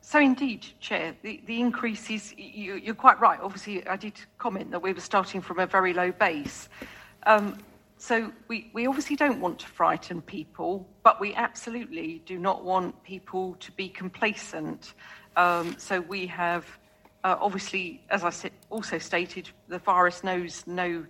So 0.00 0.20
indeed, 0.20 0.64
Chair, 0.80 1.14
the, 1.22 1.42
the 1.46 1.60
increase 1.60 2.10
is, 2.10 2.32
you, 2.38 2.76
you're 2.76 2.94
quite 2.94 3.20
right. 3.20 3.38
Obviously, 3.42 3.86
I 3.86 3.96
did 3.96 4.14
comment 4.38 4.70
that 4.70 4.80
we 4.80 4.92
were 4.92 5.00
starting 5.00 5.40
from 5.40 5.58
a 5.58 5.66
very 5.66 5.92
low 5.92 6.12
base. 6.12 6.68
Um, 7.26 7.58
so 7.98 8.32
we, 8.48 8.70
we 8.74 8.86
obviously 8.86 9.16
don't 9.16 9.40
want 9.40 9.58
to 9.60 9.66
frighten 9.66 10.20
people, 10.20 10.86
but 11.02 11.20
we 11.20 11.34
absolutely 11.34 12.22
do 12.26 12.38
not 12.38 12.64
want 12.64 13.02
people 13.02 13.56
to 13.60 13.72
be 13.72 13.88
complacent. 13.88 14.92
Um, 15.36 15.76
so 15.78 16.00
we 16.00 16.26
have, 16.26 16.66
uh, 17.24 17.36
obviously, 17.40 18.02
as 18.10 18.22
I 18.22 18.30
said, 18.30 18.52
also 18.70 18.98
stated, 18.98 19.48
the 19.68 19.78
virus 19.78 20.22
knows 20.22 20.66
no 20.66 21.06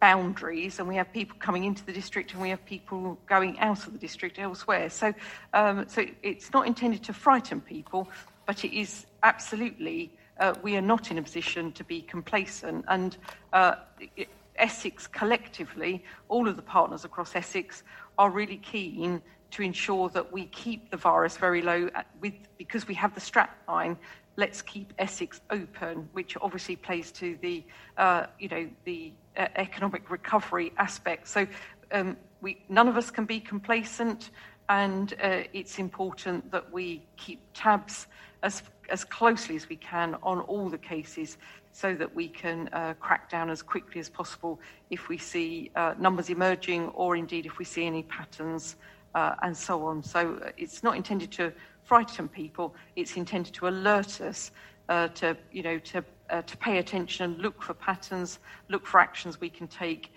boundaries, 0.00 0.78
and 0.78 0.86
we 0.86 0.96
have 0.96 1.12
people 1.12 1.36
coming 1.40 1.64
into 1.64 1.84
the 1.84 1.92
district 1.92 2.32
and 2.32 2.42
we 2.42 2.50
have 2.50 2.64
people 2.64 3.18
going 3.26 3.58
out 3.58 3.86
of 3.86 3.92
the 3.92 3.98
district 3.98 4.38
elsewhere. 4.38 4.90
So, 4.90 5.12
um, 5.54 5.86
so 5.88 6.04
it's 6.22 6.52
not 6.52 6.66
intended 6.66 7.02
to 7.04 7.12
frighten 7.12 7.60
people, 7.60 8.08
but 8.46 8.64
it 8.64 8.78
is 8.78 9.06
absolutely. 9.22 10.12
Uh, 10.38 10.54
we 10.62 10.76
are 10.76 10.82
not 10.82 11.10
in 11.10 11.18
a 11.18 11.22
position 11.22 11.72
to 11.72 11.82
be 11.84 12.00
complacent, 12.00 12.84
and 12.86 13.16
uh, 13.52 13.74
it, 14.16 14.28
Essex 14.58 15.06
collectively, 15.06 16.04
all 16.28 16.48
of 16.48 16.56
the 16.56 16.62
partners 16.62 17.04
across 17.04 17.34
Essex, 17.34 17.82
are 18.18 18.30
really 18.30 18.58
keen 18.58 19.22
to 19.50 19.62
ensure 19.62 20.08
that 20.10 20.30
we 20.32 20.46
keep 20.46 20.90
the 20.90 20.96
virus 20.96 21.36
very 21.36 21.62
low 21.62 21.88
with 22.20 22.34
because 22.58 22.86
we 22.86 22.94
have 22.94 23.14
the 23.14 23.20
strap 23.20 23.56
line. 23.68 23.96
Let's 24.36 24.62
keep 24.62 24.92
Essex 24.98 25.40
open, 25.50 26.08
which 26.12 26.36
obviously 26.40 26.76
plays 26.76 27.10
to 27.12 27.38
the 27.40 27.64
uh, 27.96 28.26
you 28.38 28.48
know 28.48 28.68
the 28.84 29.12
uh, 29.36 29.48
economic 29.56 30.10
recovery 30.10 30.72
aspect. 30.76 31.28
So 31.28 31.46
um, 31.92 32.16
we 32.40 32.62
none 32.68 32.88
of 32.88 32.96
us 32.96 33.10
can 33.10 33.24
be 33.24 33.40
complacent, 33.40 34.30
and 34.68 35.14
uh, 35.22 35.42
it's 35.52 35.78
important 35.78 36.50
that 36.52 36.70
we 36.72 37.02
keep 37.16 37.40
tabs 37.54 38.06
as 38.42 38.62
as 38.90 39.04
closely 39.04 39.56
as 39.56 39.68
we 39.68 39.76
can 39.76 40.16
on 40.22 40.40
all 40.40 40.68
the 40.68 40.78
cases 40.78 41.36
so 41.78 41.94
that 41.94 42.12
we 42.12 42.26
can 42.26 42.68
uh, 42.72 42.92
crack 42.98 43.30
down 43.30 43.48
as 43.50 43.62
quickly 43.62 44.00
as 44.00 44.08
possible 44.08 44.58
if 44.90 45.08
we 45.08 45.16
see 45.16 45.70
uh, 45.76 45.94
numbers 45.96 46.28
emerging 46.28 46.88
or 46.88 47.14
indeed 47.14 47.46
if 47.46 47.58
we 47.58 47.64
see 47.64 47.86
any 47.86 48.02
patterns 48.02 48.74
uh, 49.14 49.36
and 49.42 49.56
so 49.56 49.86
on. 49.86 50.02
So 50.02 50.40
uh, 50.44 50.50
it's 50.56 50.82
not 50.82 50.96
intended 50.96 51.30
to 51.32 51.52
frighten 51.84 52.26
people, 52.26 52.74
it's 52.96 53.16
intended 53.16 53.54
to 53.54 53.68
alert 53.68 54.20
us 54.20 54.50
uh, 54.88 55.06
to, 55.20 55.36
you 55.52 55.62
know, 55.62 55.78
to, 55.78 56.04
uh, 56.30 56.42
to 56.42 56.56
pay 56.56 56.78
attention 56.78 57.26
and 57.26 57.38
look 57.38 57.62
for 57.62 57.74
patterns, 57.74 58.40
look 58.68 58.84
for 58.84 58.98
actions 58.98 59.40
we 59.40 59.48
can 59.48 59.68
take 59.68 60.12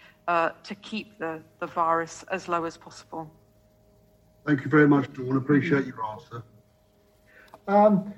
to 0.63 0.75
keep 0.81 1.19
the, 1.19 1.41
the 1.59 1.67
virus 1.67 2.23
as 2.31 2.47
low 2.47 2.63
as 2.63 2.77
possible. 2.77 3.29
Thank 4.47 4.63
you 4.63 4.69
very 4.69 4.87
much, 4.87 5.11
Dawn. 5.13 5.35
Appreciate 5.37 5.85
your 5.85 6.03
answer. 6.05 6.41
Um, 7.67 8.13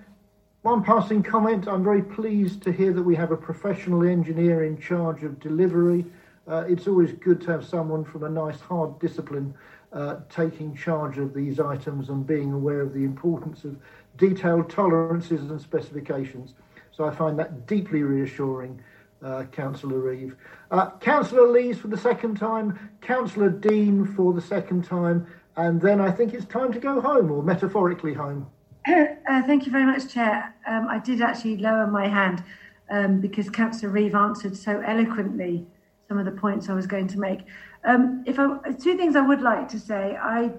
one 0.63 0.81
passing 0.81 1.21
comment, 1.21 1.67
I'm 1.67 1.83
very 1.83 2.01
pleased 2.01 2.63
to 2.63 2.71
hear 2.71 2.93
that 2.93 3.03
we 3.03 3.17
have 3.17 3.31
a 3.31 3.37
professional 3.37 4.03
engineer 4.03 4.63
in 4.63 4.79
charge 4.79 5.23
of 5.23 5.37
delivery. 5.41 6.05
Uh, 6.47 6.63
it's 6.69 6.87
always 6.87 7.11
good 7.11 7.41
to 7.41 7.51
have 7.51 7.65
someone 7.65 8.05
from 8.05 8.23
a 8.23 8.29
nice 8.29 8.61
hard 8.61 8.97
discipline 8.99 9.53
uh, 9.91 10.21
taking 10.29 10.73
charge 10.73 11.17
of 11.17 11.33
these 11.33 11.59
items 11.59 12.07
and 12.07 12.25
being 12.25 12.53
aware 12.53 12.79
of 12.79 12.93
the 12.93 13.03
importance 13.03 13.65
of 13.65 13.75
detailed 14.15 14.69
tolerances 14.69 15.51
and 15.51 15.59
specifications. 15.59 16.53
So 16.93 17.03
I 17.03 17.13
find 17.13 17.37
that 17.39 17.67
deeply 17.67 18.03
reassuring, 18.03 18.81
uh, 19.21 19.43
Councillor 19.51 19.99
Reeve. 19.99 20.37
Uh, 20.71 20.91
Councillor 20.91 21.49
Lees 21.49 21.77
for 21.77 21.89
the 21.89 21.97
second 21.97 22.37
time, 22.37 22.89
Councillor 23.01 23.49
Dean 23.49 24.05
for 24.05 24.31
the 24.31 24.41
second 24.41 24.85
time, 24.85 25.27
and 25.57 25.81
then 25.81 25.99
I 25.99 26.09
think 26.09 26.33
it's 26.33 26.45
time 26.45 26.71
to 26.71 26.79
go 26.79 27.01
home, 27.01 27.31
or 27.31 27.43
metaphorically 27.43 28.13
home. 28.13 28.47
Uh, 29.25 29.41
thank 29.43 29.65
you 29.65 29.71
very 29.71 29.85
much, 29.85 30.13
Chair. 30.13 30.53
Um, 30.67 30.87
I 30.89 30.99
did 30.99 31.21
actually 31.21 31.55
lower 31.55 31.87
my 31.87 32.09
hand 32.09 32.43
um, 32.91 33.21
because 33.21 33.49
Councillor 33.49 33.89
Reeve 33.91 34.15
answered 34.15 34.55
so 34.55 34.81
eloquently 34.81 35.65
some 36.09 36.19
of 36.19 36.25
the 36.25 36.31
points 36.31 36.69
I 36.69 36.73
was 36.73 36.85
going 36.85 37.07
to 37.07 37.19
make. 37.19 37.45
Um, 37.85 38.23
if 38.27 38.37
I, 38.37 38.57
two 38.73 38.97
things 38.97 39.15
I 39.15 39.21
would 39.21 39.41
like 39.41 39.69
to 39.69 39.79
say, 39.79 40.17
I, 40.21 40.51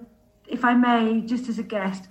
if 0.47 0.65
I 0.65 0.73
may, 0.73 1.21
just 1.21 1.47
as 1.47 1.59
a 1.59 1.63
guest, 1.63 2.07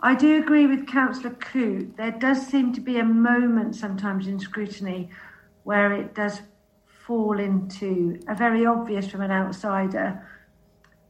I 0.00 0.14
do 0.14 0.40
agree 0.40 0.68
with 0.68 0.86
Councillor 0.86 1.34
Coote. 1.34 1.96
There 1.96 2.12
does 2.12 2.46
seem 2.46 2.72
to 2.74 2.80
be 2.80 3.00
a 3.00 3.04
moment 3.04 3.74
sometimes 3.74 4.28
in 4.28 4.38
scrutiny 4.38 5.10
where 5.64 5.92
it 5.92 6.14
does 6.14 6.40
fall 6.86 7.40
into 7.40 8.20
a 8.28 8.34
very 8.36 8.64
obvious 8.64 9.08
from 9.08 9.22
an 9.22 9.32
outsider 9.32 10.24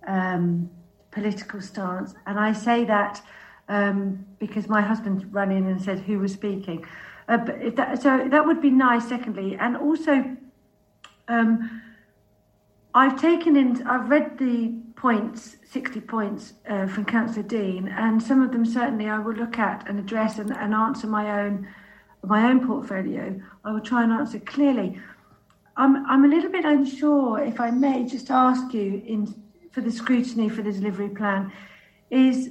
um, 0.06 0.70
political 1.10 1.60
stance. 1.60 2.14
And 2.26 2.38
I 2.40 2.54
say 2.54 2.84
that 2.86 3.20
um, 3.68 4.24
because 4.38 4.68
my 4.68 4.80
husband 4.80 5.26
ran 5.32 5.50
in 5.50 5.66
and 5.66 5.80
said 5.80 6.00
who 6.00 6.18
was 6.18 6.32
speaking. 6.32 6.84
Uh, 7.28 7.38
but 7.38 7.76
that, 7.76 8.02
so 8.02 8.26
that 8.30 8.46
would 8.46 8.60
be 8.60 8.70
nice, 8.70 9.08
secondly. 9.08 9.56
And 9.60 9.76
also, 9.76 10.36
um, 11.28 11.82
I've 12.94 13.20
taken 13.20 13.56
in, 13.56 13.86
I've 13.86 14.08
read 14.08 14.38
the 14.38 14.74
points, 14.96 15.56
60 15.70 16.00
points 16.00 16.54
uh, 16.68 16.86
from 16.86 17.04
Councillor 17.04 17.46
Dean, 17.46 17.88
and 17.88 18.22
some 18.22 18.42
of 18.42 18.50
them 18.50 18.64
certainly 18.64 19.08
I 19.08 19.18
will 19.18 19.34
look 19.34 19.58
at 19.58 19.88
and 19.88 19.98
address 19.98 20.38
and, 20.38 20.50
and 20.50 20.74
answer 20.74 21.06
my 21.06 21.42
own 21.42 21.68
my 22.24 22.50
own 22.50 22.66
portfolio. 22.66 23.40
I 23.64 23.72
will 23.72 23.80
try 23.80 24.02
and 24.02 24.12
answer 24.12 24.40
clearly. 24.40 25.00
I'm, 25.76 26.04
I'm 26.06 26.24
a 26.24 26.28
little 26.28 26.50
bit 26.50 26.64
unsure, 26.64 27.38
if 27.38 27.60
I 27.60 27.70
may 27.70 28.04
just 28.04 28.30
ask 28.30 28.74
you 28.74 29.00
in 29.06 29.32
for 29.70 29.80
the 29.80 29.92
scrutiny 29.92 30.48
for 30.48 30.62
the 30.62 30.72
delivery 30.72 31.10
plan, 31.10 31.52
is 32.10 32.50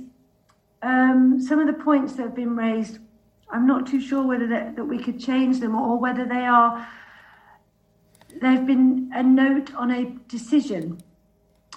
um, 0.81 1.41
some 1.41 1.59
of 1.59 1.67
the 1.67 1.81
points 1.83 2.14
that 2.14 2.23
have 2.23 2.35
been 2.35 2.56
raised. 2.56 2.99
I'm 3.49 3.65
not 3.65 3.88
too 3.88 4.01
sure 4.01 4.25
whether 4.25 4.47
that, 4.47 4.75
that 4.75 4.85
we 4.85 4.99
could 4.99 5.19
change 5.19 5.59
them 5.59 5.75
or 5.75 5.97
whether 5.97 6.25
they 6.25 6.45
are. 6.45 6.88
There've 8.41 8.65
been 8.65 9.09
a 9.14 9.23
note 9.23 9.73
on 9.73 9.89
a 9.91 10.06
decision, 10.27 11.01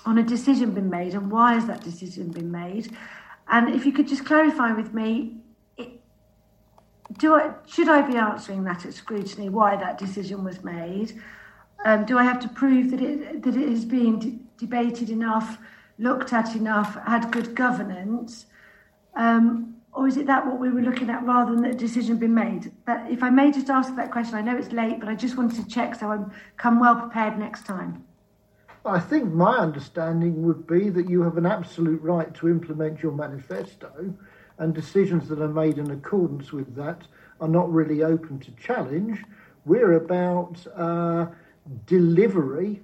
on 0.04 0.18
a 0.18 0.22
decision 0.22 0.72
been 0.72 0.90
made, 0.90 1.14
and 1.14 1.30
why 1.30 1.54
has 1.54 1.66
that 1.66 1.82
decision 1.82 2.28
been 2.30 2.50
made? 2.50 2.96
And 3.48 3.74
if 3.74 3.86
you 3.86 3.92
could 3.92 4.08
just 4.08 4.26
clarify 4.26 4.72
with 4.72 4.92
me, 4.92 5.38
it, 5.76 6.00
do 7.18 7.34
I 7.34 7.54
should 7.66 7.88
I 7.88 8.02
be 8.02 8.16
answering 8.16 8.64
that 8.64 8.84
at 8.84 8.94
scrutiny 8.94 9.48
why 9.48 9.76
that 9.76 9.98
decision 9.98 10.44
was 10.44 10.62
made? 10.62 11.20
Um, 11.84 12.04
do 12.04 12.18
I 12.18 12.24
have 12.24 12.40
to 12.40 12.48
prove 12.48 12.90
that 12.90 13.00
it 13.00 13.42
that 13.42 13.56
it 13.56 13.68
is 13.68 13.84
being 13.84 14.18
de- 14.18 14.38
debated 14.58 15.08
enough, 15.08 15.58
looked 15.98 16.32
at 16.32 16.54
enough, 16.54 16.98
had 17.06 17.30
good 17.32 17.54
governance? 17.54 18.46
Um, 19.14 19.76
or 19.92 20.06
is 20.06 20.16
it 20.16 20.26
that 20.26 20.46
what 20.46 20.60
we 20.60 20.70
were 20.70 20.82
looking 20.82 21.10
at 21.10 21.24
rather 21.24 21.52
than 21.52 21.62
the 21.62 21.74
decision 21.74 22.16
being 22.16 22.34
made? 22.34 22.70
But 22.86 23.10
if 23.10 23.22
I 23.22 23.30
may 23.30 23.50
just 23.50 23.68
ask 23.68 23.94
that 23.96 24.12
question, 24.12 24.36
I 24.36 24.40
know 24.40 24.56
it's 24.56 24.72
late, 24.72 25.00
but 25.00 25.08
I 25.08 25.14
just 25.14 25.36
wanted 25.36 25.62
to 25.62 25.68
check 25.68 25.94
so 25.94 26.10
I'm 26.10 26.32
come 26.56 26.78
well 26.78 26.94
prepared 26.94 27.38
next 27.38 27.66
time. 27.66 28.04
I 28.84 28.98
think 28.98 29.32
my 29.32 29.58
understanding 29.58 30.42
would 30.42 30.66
be 30.66 30.88
that 30.90 31.10
you 31.10 31.22
have 31.22 31.36
an 31.36 31.44
absolute 31.44 32.00
right 32.00 32.32
to 32.36 32.48
implement 32.48 33.02
your 33.02 33.12
manifesto, 33.12 34.14
and 34.60 34.74
decisions 34.74 35.26
that 35.28 35.40
are 35.40 35.48
made 35.48 35.78
in 35.78 35.90
accordance 35.90 36.52
with 36.52 36.76
that 36.76 37.02
are 37.40 37.48
not 37.48 37.72
really 37.72 38.02
open 38.02 38.38
to 38.40 38.50
challenge. 38.52 39.22
We're 39.64 39.94
about 39.94 40.64
uh, 40.76 41.26
delivery 41.86 42.82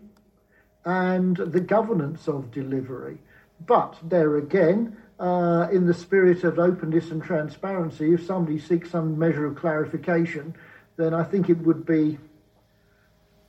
and 0.84 1.36
the 1.36 1.60
governance 1.60 2.28
of 2.28 2.50
delivery. 2.50 3.18
But 3.66 3.96
there 4.02 4.36
again, 4.36 4.96
uh, 5.18 5.68
in 5.72 5.86
the 5.86 5.94
spirit 5.94 6.44
of 6.44 6.58
openness 6.58 7.10
and 7.10 7.22
transparency, 7.22 8.12
if 8.12 8.26
somebody 8.26 8.58
seeks 8.58 8.90
some 8.90 9.18
measure 9.18 9.46
of 9.46 9.56
clarification, 9.56 10.54
then 10.96 11.14
I 11.14 11.24
think 11.24 11.48
it 11.48 11.58
would 11.58 11.86
be 11.86 12.18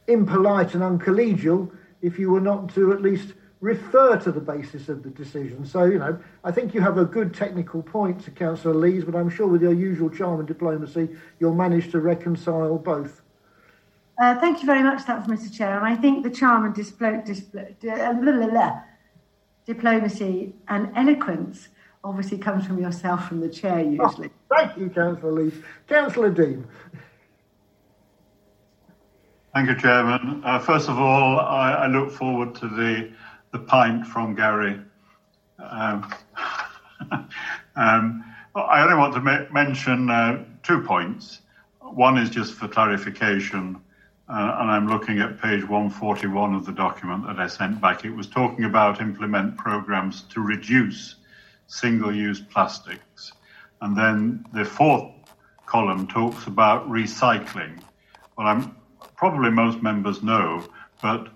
impolite 0.07 0.73
and 0.73 0.83
uncollegial 0.83 1.69
if 2.01 2.17
you 2.17 2.31
were 2.31 2.41
not 2.41 2.73
to 2.75 2.93
at 2.93 3.01
least 3.01 3.33
refer 3.59 4.17
to 4.17 4.31
the 4.31 4.39
basis 4.39 4.87
of 4.87 5.03
the 5.03 5.09
decision. 5.09 5.65
So, 5.65 5.85
you 5.85 5.97
know, 5.97 6.19
I 6.43 6.51
think 6.51 6.73
you 6.73 6.81
have 6.81 6.97
a 6.97 7.05
good 7.05 7.33
technical 7.33 7.81
point 7.81 8.23
to 8.25 8.31
Councillor 8.31 8.75
Lees, 8.75 9.03
but 9.03 9.15
I'm 9.15 9.29
sure 9.29 9.47
with 9.47 9.63
your 9.63 9.73
usual 9.73 10.09
charm 10.09 10.39
and 10.39 10.47
diplomacy, 10.47 11.09
you'll 11.39 11.55
manage 11.55 11.91
to 11.91 11.99
reconcile 11.99 12.77
both. 12.77 13.21
Uh, 14.21 14.39
thank 14.39 14.59
you 14.59 14.65
very 14.65 14.83
much, 14.83 15.05
that 15.05 15.27
was 15.27 15.39
Mr. 15.39 15.55
Chair. 15.55 15.77
And 15.77 15.85
I 15.85 15.95
think 15.95 16.23
the 16.23 16.29
charm 16.29 16.65
and 16.65 16.75
displo- 16.75 17.25
displo- 17.25 17.71
uh, 17.83 18.13
blah, 18.13 18.31
blah, 18.31 18.47
blah, 18.47 18.81
diplomacy 19.67 20.55
and 20.69 20.89
eloquence 20.95 21.67
obviously 22.03 22.37
comes 22.37 22.65
from 22.65 22.81
yourself, 22.81 23.27
from 23.27 23.41
the 23.41 23.49
chair, 23.49 23.81
usually. 23.81 24.29
Oh, 24.29 24.55
thank 24.55 24.77
you, 24.77 24.89
Councillor 24.89 25.33
Lees. 25.33 25.53
Councillor 25.87 26.31
Dean. 26.31 26.65
Thank 29.53 29.69
you, 29.69 29.75
Chairman. 29.75 30.41
Uh, 30.45 30.59
first 30.59 30.87
of 30.87 30.97
all, 30.97 31.39
I, 31.39 31.73
I, 31.73 31.87
look 31.87 32.11
forward 32.11 32.55
to 32.55 32.67
the 32.67 33.11
the 33.51 33.59
pint 33.59 34.05
from 34.05 34.35
Gary. 34.35 34.79
Um, 35.57 36.13
um, 37.75 38.23
I 38.55 38.83
only 38.83 38.95
want 38.95 39.15
to 39.15 39.21
ma- 39.21 39.45
mention 39.51 40.09
uh, 40.09 40.45
two 40.63 40.81
points. 40.83 41.41
One 41.81 42.17
is 42.17 42.29
just 42.29 42.53
for 42.53 42.67
clarification, 42.67 43.81
uh, 44.29 44.57
and 44.59 44.69
I'm 44.69 44.87
looking 44.87 45.19
at 45.19 45.41
page 45.41 45.61
141 45.61 46.53
of 46.53 46.65
the 46.65 46.73
document 46.73 47.25
that 47.27 47.39
I 47.39 47.47
sent 47.47 47.79
back. 47.79 48.03
It 48.03 48.11
was 48.11 48.27
talking 48.27 48.65
about 48.65 48.99
implement 48.99 49.57
programs 49.57 50.23
to 50.33 50.41
reduce 50.41 51.15
single 51.67 52.13
use 52.13 52.41
plastics. 52.41 53.31
And 53.81 53.95
then 53.95 54.45
the 54.53 54.65
fourth 54.65 55.11
column 55.65 56.07
talks 56.07 56.47
about 56.47 56.89
recycling. 56.89 57.79
Well, 58.37 58.47
I'm 58.47 58.75
probably 59.15 59.49
most 59.49 59.81
members 59.81 60.21
know, 60.21 60.63
but 61.01 61.29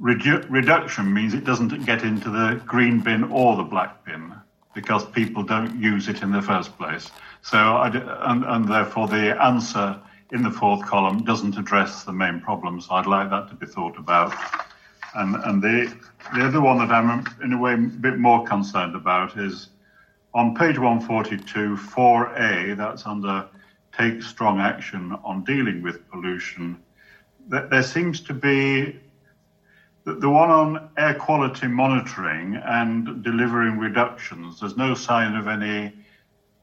redu- 0.00 0.46
reduction 0.48 1.12
means 1.12 1.34
it 1.34 1.44
doesn't 1.44 1.84
get 1.84 2.02
into 2.02 2.30
the 2.30 2.62
green 2.66 3.00
bin 3.00 3.24
or 3.24 3.56
the 3.56 3.62
black 3.62 4.04
bin 4.06 4.34
because 4.74 5.04
people 5.06 5.42
don't 5.42 5.78
use 5.80 6.08
it 6.08 6.22
in 6.22 6.30
the 6.30 6.40
first 6.40 6.76
place. 6.78 7.10
So, 7.42 7.76
and, 7.82 8.44
and 8.44 8.68
therefore, 8.68 9.08
the 9.08 9.42
answer 9.42 10.00
in 10.32 10.42
the 10.42 10.50
fourth 10.50 10.84
column 10.86 11.24
doesn't 11.24 11.56
address 11.56 12.04
the 12.04 12.12
main 12.12 12.40
problem. 12.40 12.80
So, 12.80 12.94
I'd 12.94 13.06
like 13.06 13.30
that 13.30 13.48
to 13.48 13.54
be 13.54 13.66
thought 13.66 13.98
about. 13.98 14.34
And, 15.14 15.36
and 15.36 15.62
the, 15.62 15.94
the 16.34 16.44
other 16.44 16.60
one 16.60 16.78
that 16.78 16.90
I'm 16.90 17.24
in 17.42 17.52
a 17.52 17.58
way 17.58 17.74
a 17.74 17.78
bit 17.78 18.18
more 18.18 18.44
concerned 18.44 18.94
about 18.94 19.38
is 19.38 19.70
on 20.34 20.54
page 20.54 20.78
142, 20.78 21.76
4A, 21.76 22.76
that's 22.76 23.06
under 23.06 23.48
take 23.96 24.22
strong 24.22 24.60
action 24.60 25.18
on 25.24 25.44
dealing 25.44 25.82
with 25.82 26.08
pollution. 26.10 26.80
There 27.48 27.82
seems 27.82 28.20
to 28.20 28.34
be 28.34 29.00
the 30.04 30.28
one 30.28 30.50
on 30.50 30.90
air 30.96 31.14
quality 31.14 31.66
monitoring 31.66 32.56
and 32.56 33.22
delivering 33.22 33.78
reductions. 33.78 34.60
There's 34.60 34.76
no 34.76 34.94
sign 34.94 35.34
of 35.34 35.48
any 35.48 35.92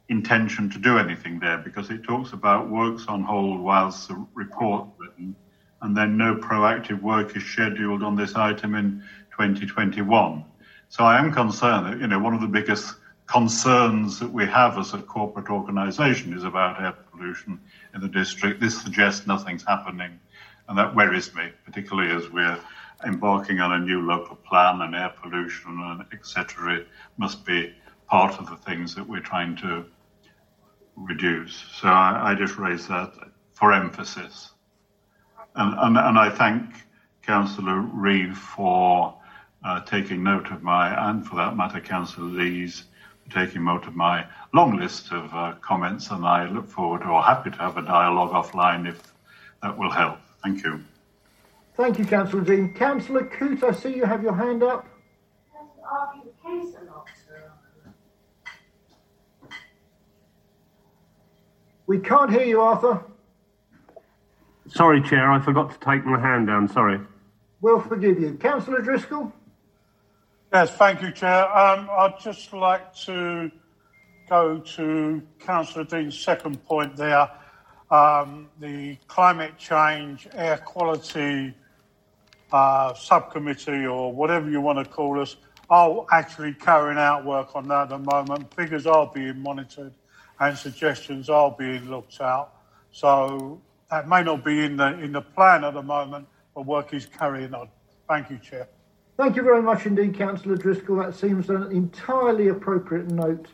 intention 0.10 0.70
to 0.70 0.78
do 0.78 0.98
anything 0.98 1.40
there 1.40 1.58
because 1.58 1.90
it 1.90 2.04
talks 2.04 2.34
about 2.34 2.70
works 2.70 3.06
on 3.08 3.24
hold 3.24 3.60
whilst 3.60 4.08
the 4.08 4.26
report 4.34 4.88
written 4.98 5.36
and 5.82 5.96
then 5.96 6.18
no 6.18 6.36
proactive 6.36 7.02
work 7.02 7.36
is 7.36 7.44
scheduled 7.44 8.04
on 8.04 8.16
this 8.16 8.36
item 8.36 8.76
in 8.76 9.04
2021. 9.32 10.44
So 10.90 11.04
I 11.04 11.20
am 11.20 11.32
concerned 11.32 11.86
that, 11.88 12.00
you 12.00 12.08
know, 12.08 12.20
one 12.20 12.34
of 12.34 12.42
the 12.42 12.48
biggest 12.48 12.96
concerns 13.28 14.20
that 14.20 14.32
we 14.32 14.46
have 14.46 14.78
as 14.78 14.94
a 14.94 15.00
corporate 15.00 15.50
organisation 15.50 16.34
is 16.34 16.44
about 16.44 16.82
air 16.82 16.94
pollution 17.12 17.60
in 17.94 18.02
the 18.02 18.08
district. 18.08 18.60
This 18.60 18.82
suggests 18.82 19.28
nothing's 19.28 19.64
happening, 19.64 20.20
and 20.68 20.78
that 20.78 20.96
worries 20.96 21.34
me, 21.36 21.50
particularly 21.66 22.12
as 22.12 22.32
we're 22.32 22.60
embarking 23.06 23.60
on 23.60 23.74
a 23.74 23.80
new 23.80 24.02
local 24.02 24.36
plan 24.38 24.82
and 24.82 24.96
air 24.96 25.14
pollution 25.22 25.80
and 25.82 26.06
etc. 26.14 26.84
must 27.18 27.46
be 27.46 27.76
part 28.08 28.40
of 28.40 28.48
the 28.48 28.56
things 28.58 28.96
that 28.96 29.08
we're 29.08 29.20
trying 29.20 29.56
to 29.58 29.86
reduce. 30.96 31.64
So 31.80 31.88
I, 31.88 32.32
I 32.32 32.36
just 32.36 32.58
raise 32.58 32.88
that 32.88 33.14
for 33.54 33.74
emphasis. 33.74 34.52
And, 35.56 35.74
and, 35.78 35.98
and 35.98 36.20
I 36.20 36.30
thank 36.30 36.66
Councillor 37.22 37.80
Reeve 37.80 38.38
for 38.38 39.18
uh, 39.64 39.82
taking 39.82 40.24
note 40.24 40.52
of 40.52 40.62
my, 40.62 41.10
and 41.10 41.26
for 41.26 41.36
that 41.38 41.56
matter, 41.56 41.80
Councillor 41.80 42.28
Lees, 42.28 42.84
for 43.24 43.46
taking 43.46 43.64
note 43.64 43.88
of 43.88 43.96
my 43.96 44.26
long 44.54 44.78
list 44.78 45.12
of 45.12 45.34
uh, 45.34 45.56
comments. 45.62 46.12
And 46.12 46.26
I 46.26 46.48
look 46.50 46.68
forward 46.68 47.04
or 47.04 47.24
happy 47.24 47.52
to 47.52 47.58
have 47.58 47.78
a 47.78 47.82
dialogue 47.82 48.32
offline 48.32 48.88
if 48.88 49.14
that 49.64 49.78
will 49.78 49.92
help. 49.92 50.20
Thank 50.44 50.64
you. 50.64 50.84
Thank 51.76 52.00
you, 52.00 52.06
Councillor 52.06 52.44
Dean. 52.44 52.74
Councillor 52.74 53.26
Coote, 53.26 53.64
I 53.64 53.72
see 53.72 53.96
you 53.96 54.06
have 54.06 54.24
your 54.24 54.36
hand 54.36 54.64
up. 54.64 54.88
We 61.88 62.00
can't 62.00 62.32
hear 62.32 62.44
you, 62.44 62.62
Arthur. 62.62 63.04
Sorry, 64.68 65.02
Chair, 65.02 65.32
I 65.32 65.40
forgot 65.40 65.72
to 65.72 65.86
take 65.86 66.06
my 66.06 66.20
hand 66.20 66.48
down. 66.48 66.68
Sorry. 66.68 67.00
We'll 67.62 67.80
forgive 67.80 68.20
you. 68.20 68.34
Councillor 68.34 68.82
Driscoll? 68.82 69.32
Yes, 70.52 70.72
thank 70.72 71.02
you, 71.02 71.12
Chair. 71.12 71.46
Um, 71.56 71.90
I'd 71.92 72.20
just 72.20 72.54
like 72.54 72.94
to 73.06 73.52
go 74.30 74.58
to 74.58 75.22
Councillor 75.40 75.84
Dean's 75.86 76.18
second 76.18 76.64
point 76.64 76.96
there. 76.96 77.30
Um, 77.92 78.50
the 78.60 78.98
climate 79.08 79.58
change, 79.58 80.28
air 80.34 80.58
quality 80.58 81.54
uh, 82.52 82.94
subcommittee, 82.96 83.86
or 83.86 84.12
whatever 84.12 84.50
you 84.50 84.62
want 84.62 84.80
to 84.80 84.86
call 84.86 85.20
us. 85.20 85.36
are 85.70 86.06
actually 86.12 86.54
carrying 86.54 86.98
out 86.98 87.26
work 87.26 87.56
on 87.56 87.68
that 87.68 87.84
at 87.84 87.90
the 87.90 87.98
moment. 88.00 88.52
Figures 88.56 88.88
are 88.88 89.12
being 89.14 89.40
monitored 89.40 89.94
and 90.40 90.58
suggestions 90.58 91.30
are 91.30 91.52
being 91.52 91.90
looked 91.90 92.20
at. 92.22 92.50
So 92.92 93.62
that 93.90 94.08
may 94.08 94.24
not 94.24 94.44
be 94.44 94.64
in 94.64 94.78
the 94.78 95.00
in 95.00 95.12
the 95.12 95.22
plan 95.22 95.64
at 95.64 95.74
the 95.74 95.84
moment, 95.84 96.28
but 96.54 96.66
work 96.66 96.94
is 96.94 97.06
carrying 97.06 97.54
on. 97.54 97.70
Thank 98.08 98.30
you, 98.30 98.38
Chair. 98.38 98.68
Thank 99.18 99.38
you 99.38 99.44
very 99.44 99.62
much 99.62 99.86
indeed, 99.86 100.16
Councillor 100.16 100.58
Driscoll. 100.58 100.98
That 100.98 101.16
seems 101.16 101.50
an 101.50 101.72
entirely 101.72 102.50
appropriate 102.50 103.10
note 103.10 103.48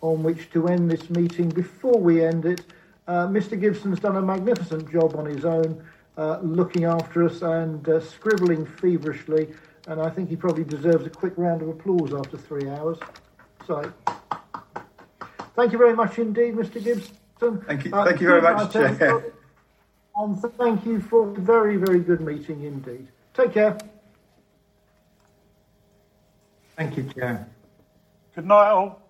on 0.00 0.22
which 0.22 0.50
to 0.52 0.68
end 0.68 0.88
this 0.90 1.10
meeting. 1.10 1.48
Before 1.48 1.98
we 1.98 2.24
end 2.24 2.46
it, 2.46 2.62
uh, 3.08 3.26
Mr. 3.26 3.58
Gibson's 3.58 3.98
done 3.98 4.16
a 4.16 4.22
magnificent 4.22 4.90
job 4.92 5.16
on 5.16 5.26
his 5.26 5.44
own, 5.44 5.82
uh, 6.16 6.38
looking 6.40 6.84
after 6.84 7.24
us 7.24 7.42
and 7.42 7.88
uh, 7.88 8.00
scribbling 8.00 8.64
feverishly. 8.64 9.48
And 9.88 10.00
I 10.00 10.08
think 10.08 10.28
he 10.28 10.36
probably 10.36 10.64
deserves 10.64 11.06
a 11.06 11.10
quick 11.10 11.32
round 11.36 11.62
of 11.62 11.68
applause 11.68 12.12
after 12.14 12.36
three 12.36 12.68
hours. 12.68 12.98
So, 13.66 13.92
thank 15.58 15.72
you 15.72 15.78
very 15.78 15.94
much 15.94 16.18
indeed, 16.18 16.54
Mr. 16.54 16.82
Gibson. 16.82 17.60
Thank 17.66 17.84
you, 17.84 17.92
uh, 17.92 18.04
thank 18.04 18.20
you 18.20 18.28
very 18.28 18.42
much, 18.42 18.72
Chair. 18.72 19.18
Uh, 20.16 20.22
and 20.22 20.40
thank 20.56 20.86
you 20.86 21.00
for 21.00 21.30
a 21.30 21.34
very, 21.34 21.76
very 21.76 21.98
good 21.98 22.20
meeting 22.20 22.62
indeed. 22.62 23.08
Take 23.34 23.54
care. 23.54 23.76
Thank 26.76 26.96
you, 26.96 27.10
Chair. 27.12 27.48
Good 28.36 28.46
night, 28.46 28.70
all. 28.70 29.07